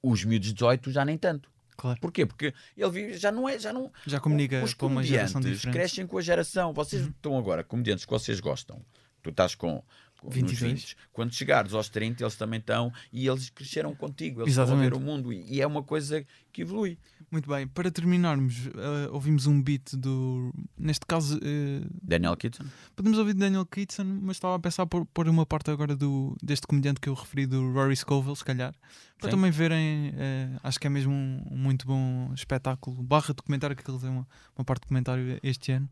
os 0.02 0.24
miúdos 0.24 0.48
de 0.48 0.54
18 0.54 0.90
já 0.90 1.04
nem 1.04 1.16
tanto. 1.16 1.50
Claro. 1.76 1.98
Porquê? 2.00 2.26
Porque 2.26 2.52
ele 2.76 2.90
vive, 2.90 3.16
já 3.18 3.32
não 3.32 3.48
é, 3.48 3.58
já 3.58 3.72
não, 3.72 3.90
Já 4.06 4.20
comunica 4.20 4.62
os 4.62 4.74
com 4.74 4.86
uma 4.86 5.02
geração 5.02 5.40
diferente. 5.40 5.66
Uhum. 5.66 5.72
crescem 5.72 6.06
com 6.06 6.18
a 6.18 6.22
geração. 6.22 6.72
Vocês 6.72 7.06
estão 7.06 7.36
agora, 7.38 7.64
comediantes 7.64 8.04
que 8.04 8.10
vocês 8.10 8.40
gostam. 8.40 8.84
Tu 9.22 9.30
estás 9.30 9.54
com, 9.54 9.82
com 10.22 10.28
nos 10.28 10.36
22. 10.36 10.72
20. 10.72 10.96
Quando 11.12 11.34
chegares 11.34 11.74
aos 11.74 11.88
30, 11.88 12.22
eles 12.22 12.36
também 12.36 12.60
estão 12.60 12.92
e 13.12 13.26
eles 13.26 13.50
cresceram 13.50 13.94
contigo. 13.94 14.40
Eles 14.42 14.50
estão 14.52 14.64
a 14.64 14.66
Exatamente. 14.68 14.90
ver 14.90 14.96
o 14.96 15.00
mundo 15.00 15.32
e, 15.32 15.44
e 15.56 15.60
é 15.60 15.66
uma 15.66 15.82
coisa 15.82 16.24
que 16.52 16.62
evolui. 16.62 16.98
Muito 17.30 17.48
bem, 17.48 17.66
para 17.66 17.90
terminarmos, 17.90 18.66
eh, 18.66 19.08
ouvimos 19.10 19.46
um 19.46 19.60
beat 19.62 19.94
do. 19.94 20.52
Neste 20.76 21.06
caso, 21.06 21.38
eh, 21.42 21.86
Daniel 22.02 22.36
Kitson. 22.36 22.64
podemos 22.94 23.18
ouvir 23.18 23.32
Daniel 23.34 23.64
Kitson, 23.64 24.04
mas 24.04 24.36
estava 24.36 24.54
a 24.56 24.58
pensar 24.58 24.84
por 24.86 25.06
pôr 25.06 25.28
uma 25.28 25.46
parte 25.46 25.70
agora 25.70 25.96
do, 25.96 26.36
deste 26.42 26.66
comediante 26.66 27.00
que 27.00 27.08
eu 27.08 27.14
referi, 27.14 27.46
do 27.46 27.72
Rory 27.72 27.96
Scovel, 27.96 28.36
se 28.36 28.44
calhar, 28.44 28.74
para 29.18 29.30
Sim. 29.30 29.36
também 29.36 29.50
verem. 29.50 30.12
eh, 30.14 30.50
acho 30.62 30.78
que 30.78 30.86
é 30.86 30.90
mesmo 30.90 31.12
um, 31.12 31.42
um 31.50 31.56
muito 31.56 31.86
bom 31.86 32.30
espetáculo, 32.34 33.02
barra 33.02 33.32
documentário, 33.32 33.74
que 33.74 33.90
ele 33.90 33.98
tem 33.98 34.10
uma, 34.10 34.28
uma 34.56 34.64
parte 34.64 34.82
de 34.82 34.86
documentário 34.86 35.38
este 35.42 35.72
ano. 35.72 35.88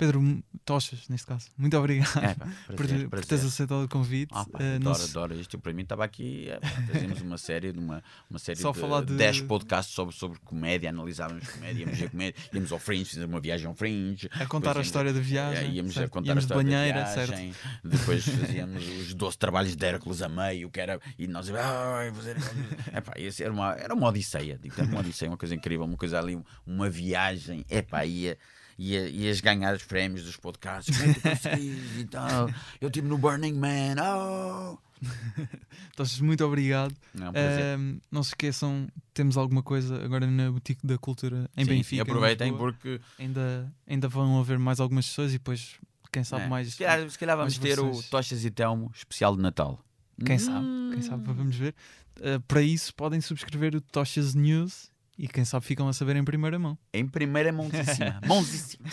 Pedro 0.00 0.42
Tochas, 0.64 1.06
neste 1.10 1.26
caso, 1.26 1.48
muito 1.58 1.76
obrigado 1.76 2.24
É, 2.24 2.32
pá, 2.34 2.48
por, 2.68 2.76
prazer, 2.76 3.00
por 3.02 3.10
prazer. 3.10 3.28
teres 3.28 3.44
aceitado 3.44 3.84
o 3.84 3.88
convite. 3.88 4.30
Ah, 4.34 4.46
pá, 4.50 4.58
não 4.80 4.92
adoro, 4.92 5.04
adoro 5.04 5.34
isto. 5.38 5.58
Para 5.58 5.74
mim 5.74 5.82
estava 5.82 6.02
aqui, 6.04 6.48
é, 6.48 6.58
pá, 6.58 6.68
fazíamos 6.90 7.20
uma 7.20 7.36
série 7.36 7.70
de 7.70 7.78
uma, 7.78 8.02
uma 8.30 8.38
série 8.38 8.58
Só 8.58 8.72
de, 8.72 8.78
falar 8.80 9.04
de- 9.04 9.14
10 9.14 9.42
podcasts 9.42 9.94
sobre, 9.94 10.14
sobre 10.14 10.38
comédia, 10.38 10.88
analisávamos 10.88 11.46
comédia, 11.50 11.82
íamos 11.82 11.98
ver 11.98 12.08
comédia, 12.10 12.40
íamos 12.50 12.72
ao 12.72 12.78
Fringe, 12.78 13.04
fizemos 13.04 13.28
uma 13.28 13.40
viagem 13.40 13.66
ao 13.66 13.74
Fringe. 13.74 14.30
a 14.32 14.46
contar 14.46 14.78
a 14.78 14.80
história 14.80 15.12
da 15.12 15.20
viagem. 15.20 15.66
É, 15.68 15.70
íamos 15.70 15.92
a 15.92 16.00
certo? 16.00 16.10
contar 16.12 16.28
Íamos 16.28 16.44
a 16.44 16.46
de 16.46 16.52
história 16.54 16.70
banheira, 16.70 17.00
da 17.00 17.06
certo? 17.06 17.28
viagem, 17.36 17.54
depois 17.84 18.24
fazíamos 18.24 18.88
os 18.88 19.12
12 19.12 19.36
trabalhos 19.36 19.76
de 19.76 19.84
Hércules 19.84 20.22
a 20.22 20.30
meio, 20.30 20.70
que 20.70 20.80
era, 20.80 20.98
e 21.18 21.26
nós 21.26 21.50
ah, 21.50 22.10
fazer... 22.14 22.36
Epá, 22.96 23.12
esse 23.16 23.42
era, 23.44 23.52
uma, 23.52 23.72
era 23.74 23.92
uma 23.92 24.08
odisseia, 24.08 24.58
digo, 24.62 24.74
era 24.78 24.88
uma 24.88 25.00
odisseia, 25.00 25.30
uma 25.30 25.36
coisa 25.36 25.54
incrível, 25.54 25.84
uma 25.84 25.98
coisa 25.98 26.18
ali, 26.18 26.40
uma 26.66 26.88
viagem, 26.88 27.66
epá, 27.68 28.06
ia, 28.06 28.38
ia, 28.80 29.08
ias 29.08 29.40
ganhar 29.40 29.74
os 29.74 29.84
prémios 29.84 30.24
dos 30.24 30.36
podcasts, 30.36 30.96
como 30.96 31.10
é 31.10 31.14
que 31.14 31.20
tu 31.20 32.00
e 32.00 32.04
tal, 32.06 32.48
eu 32.80 32.88
estive 32.88 33.06
no 33.06 33.18
Burning 33.18 33.52
Man, 33.52 33.96
oh! 34.02 34.78
Tochas, 35.96 36.20
muito 36.20 36.44
obrigado. 36.44 36.94
Não, 37.14 37.32
é 37.34 37.76
um 37.76 38.00
não 38.10 38.22
se 38.22 38.30
esqueçam, 38.30 38.88
temos 39.14 39.36
alguma 39.36 39.62
coisa 39.62 40.02
agora 40.02 40.26
na 40.26 40.50
Boutique 40.50 40.86
da 40.86 40.98
Cultura 40.98 41.48
em 41.56 41.64
Sim, 41.64 41.70
Benfica. 41.70 41.94
E 41.94 41.98
em 41.98 42.02
aproveitem 42.02 42.56
porque 42.56 43.00
ainda, 43.18 43.72
ainda 43.86 44.08
vão 44.08 44.38
haver 44.38 44.58
mais 44.58 44.78
algumas 44.80 45.06
pessoas 45.06 45.30
e 45.30 45.38
depois, 45.38 45.78
quem 46.12 46.22
sabe 46.22 46.44
é, 46.44 46.48
mais. 46.48 46.72
se, 46.72 46.78
calhar, 46.78 47.10
se 47.10 47.18
calhar 47.18 47.36
vamos 47.36 47.58
ter 47.58 47.78
o 47.80 47.84
versões. 47.84 48.08
Tochas 48.10 48.44
e 48.44 48.50
Telmo 48.50 48.90
especial 48.94 49.36
de 49.36 49.42
Natal. 49.42 49.82
Quem 50.24 50.38
sabe? 50.38 50.66
Quem 50.92 51.02
sabe? 51.02 51.24
Vamos 51.32 51.56
ver. 51.56 51.74
Ah, 52.20 52.40
para 52.46 52.60
isso, 52.60 52.94
podem 52.94 53.20
subscrever 53.22 53.74
o 53.74 53.80
Tochas 53.80 54.34
News 54.34 54.90
e 55.20 55.28
quem 55.28 55.44
sabe 55.44 55.66
ficam 55.66 55.86
a 55.86 55.92
saber 55.92 56.16
em 56.16 56.24
primeira 56.24 56.58
mão. 56.58 56.78
Em 56.94 57.06
primeira 57.06 57.52
mãozíssima. 57.52 58.18
mãozíssima. 58.26 58.88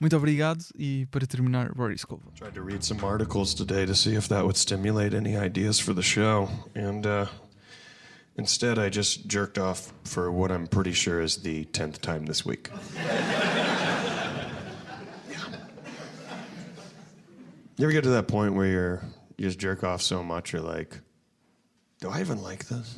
Muito 0.00 0.16
obrigado 0.16 0.64
e 0.78 1.06
para 1.10 1.26
terminar, 1.26 1.72
Rory 1.76 1.98
Scovel. 1.98 2.32
Tried 2.36 2.54
to 2.54 2.62
read 2.62 2.84
some 2.84 3.04
articles 3.04 3.52
today 3.52 3.84
to 3.84 3.96
see 3.96 4.14
if 4.14 4.28
that 4.28 4.44
would 4.44 4.56
stimulate 4.56 5.12
any 5.12 5.36
ideas 5.36 5.80
for 5.80 5.92
the 5.92 6.02
show, 6.02 6.48
and 6.76 7.04
uh, 7.04 7.26
instead 8.36 8.78
I 8.78 8.90
just 8.90 9.26
jerked 9.26 9.58
off 9.58 9.92
for 10.04 10.30
what 10.30 10.52
I'm 10.52 10.68
pretty 10.68 10.92
sure 10.92 11.20
is 11.20 11.42
the 11.42 11.64
tenth 11.66 12.00
time 12.00 12.26
this 12.26 12.46
week. 12.46 12.70
You 17.78 17.86
ever 17.86 17.92
get 17.92 18.04
to 18.04 18.10
that 18.10 18.28
point 18.28 18.54
where 18.54 18.66
you're 18.66 19.02
you 19.38 19.46
just 19.46 19.58
jerk 19.58 19.82
off 19.82 20.02
so 20.02 20.22
much 20.22 20.52
you're 20.52 20.62
like, 20.62 21.00
do 22.00 22.10
I 22.10 22.20
even 22.20 22.40
like 22.40 22.66
this? 22.68 22.96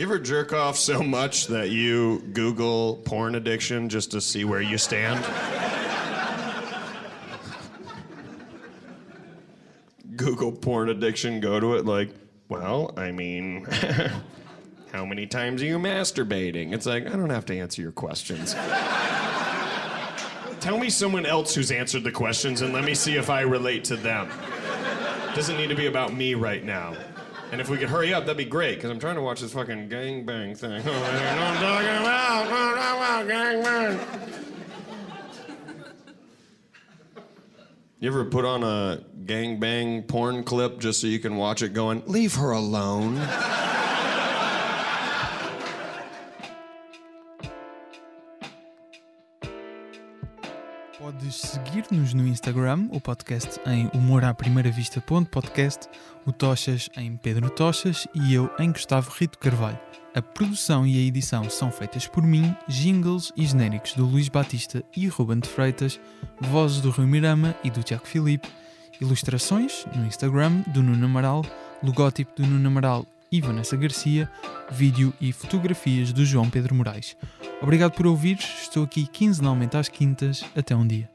You 0.00 0.06
ever 0.06 0.18
jerk 0.18 0.54
off 0.54 0.78
so 0.78 1.02
much 1.02 1.48
that 1.48 1.68
you 1.68 2.20
Google 2.32 3.02
porn 3.04 3.34
addiction 3.34 3.90
just 3.90 4.12
to 4.12 4.22
see 4.22 4.46
where 4.46 4.62
you 4.62 4.78
stand? 4.78 5.22
Google 10.16 10.52
porn 10.52 10.88
addiction, 10.88 11.38
go 11.38 11.60
to 11.60 11.74
it 11.74 11.84
like, 11.84 12.08
well, 12.48 12.94
I 12.96 13.12
mean, 13.12 13.66
how 14.90 15.04
many 15.04 15.26
times 15.26 15.60
are 15.60 15.66
you 15.66 15.78
masturbating? 15.78 16.72
It's 16.72 16.86
like, 16.86 17.06
I 17.06 17.10
don't 17.10 17.28
have 17.28 17.44
to 17.44 17.58
answer 17.58 17.82
your 17.82 17.92
questions. 17.92 18.54
Tell 20.60 20.78
me 20.78 20.88
someone 20.88 21.26
else 21.26 21.54
who's 21.54 21.70
answered 21.70 22.04
the 22.04 22.12
questions 22.12 22.62
and 22.62 22.72
let 22.72 22.84
me 22.84 22.94
see 22.94 23.16
if 23.16 23.28
I 23.28 23.42
relate 23.42 23.84
to 23.84 23.96
them. 23.96 24.30
Doesn't 25.34 25.58
need 25.58 25.68
to 25.68 25.76
be 25.76 25.88
about 25.88 26.14
me 26.14 26.32
right 26.32 26.64
now. 26.64 26.96
And 27.52 27.60
if 27.60 27.68
we 27.68 27.78
could 27.78 27.88
hurry 27.88 28.14
up, 28.14 28.26
that'd 28.26 28.36
be 28.36 28.44
great, 28.44 28.76
because 28.76 28.90
I'm 28.90 29.00
trying 29.00 29.16
to 29.16 29.22
watch 29.22 29.40
this 29.40 29.52
fucking 29.52 29.88
gangbang 29.88 30.56
thing. 30.56 30.70
I 30.70 30.82
know 30.82 30.92
what 30.92 31.14
I'm 31.14 31.60
talking 31.60 31.96
about. 32.00 32.48
No, 32.48 32.74
no, 32.74 33.24
no, 33.24 33.34
gangbang. 33.34 33.98
You 37.98 38.08
ever 38.08 38.24
put 38.24 38.44
on 38.44 38.62
a 38.62 39.04
gangbang 39.24 40.06
porn 40.06 40.44
clip 40.44 40.78
just 40.78 41.00
so 41.00 41.06
you 41.06 41.18
can 41.18 41.36
watch 41.36 41.60
it 41.62 41.74
going, 41.74 42.02
leave 42.06 42.36
her 42.36 42.52
alone? 42.52 43.16
Podes 51.30 51.48
seguir-nos 51.48 52.12
no 52.12 52.26
Instagram, 52.26 52.88
o 52.90 53.00
podcast 53.00 53.60
em 53.64 53.88
humoraprimeiravista.podcast, 53.94 55.88
o 56.26 56.32
Tochas 56.32 56.90
em 56.96 57.16
Pedro 57.16 57.48
Tochas 57.48 58.08
e 58.12 58.34
eu 58.34 58.50
em 58.58 58.72
Gustavo 58.72 59.12
Rito 59.16 59.38
Carvalho. 59.38 59.78
A 60.12 60.20
produção 60.20 60.84
e 60.84 60.98
a 60.98 61.06
edição 61.06 61.48
são 61.48 61.70
feitas 61.70 62.08
por 62.08 62.24
mim, 62.24 62.52
jingles 62.66 63.32
e 63.36 63.46
genéricos 63.46 63.94
do 63.94 64.04
Luís 64.06 64.28
Batista 64.28 64.82
e 64.96 65.06
Ruben 65.06 65.38
de 65.38 65.48
Freitas, 65.48 66.00
vozes 66.40 66.80
do 66.80 66.90
Rui 66.90 67.06
Mirama 67.06 67.54
e 67.62 67.70
do 67.70 67.84
Tiago 67.84 68.08
Filipe, 68.08 68.48
ilustrações 69.00 69.86
no 69.94 70.04
Instagram 70.06 70.64
do 70.66 70.82
Nuno 70.82 71.06
Amaral, 71.06 71.44
logótipo 71.80 72.42
do 72.42 72.48
Nuno 72.48 72.66
Amaral 72.66 73.06
e 73.30 73.40
Vanessa 73.40 73.76
Garcia, 73.76 74.28
vídeo 74.68 75.14
e 75.20 75.32
fotografias 75.32 76.12
do 76.12 76.24
João 76.24 76.50
Pedro 76.50 76.74
Moraes. 76.74 77.16
Obrigado 77.62 77.92
por 77.92 78.08
ouvir, 78.08 78.36
estou 78.60 78.82
aqui 78.82 79.06
quinzenalmente 79.06 79.76
às 79.76 79.88
quintas. 79.88 80.44
Até 80.56 80.74
um 80.74 80.84
dia. 80.84 81.08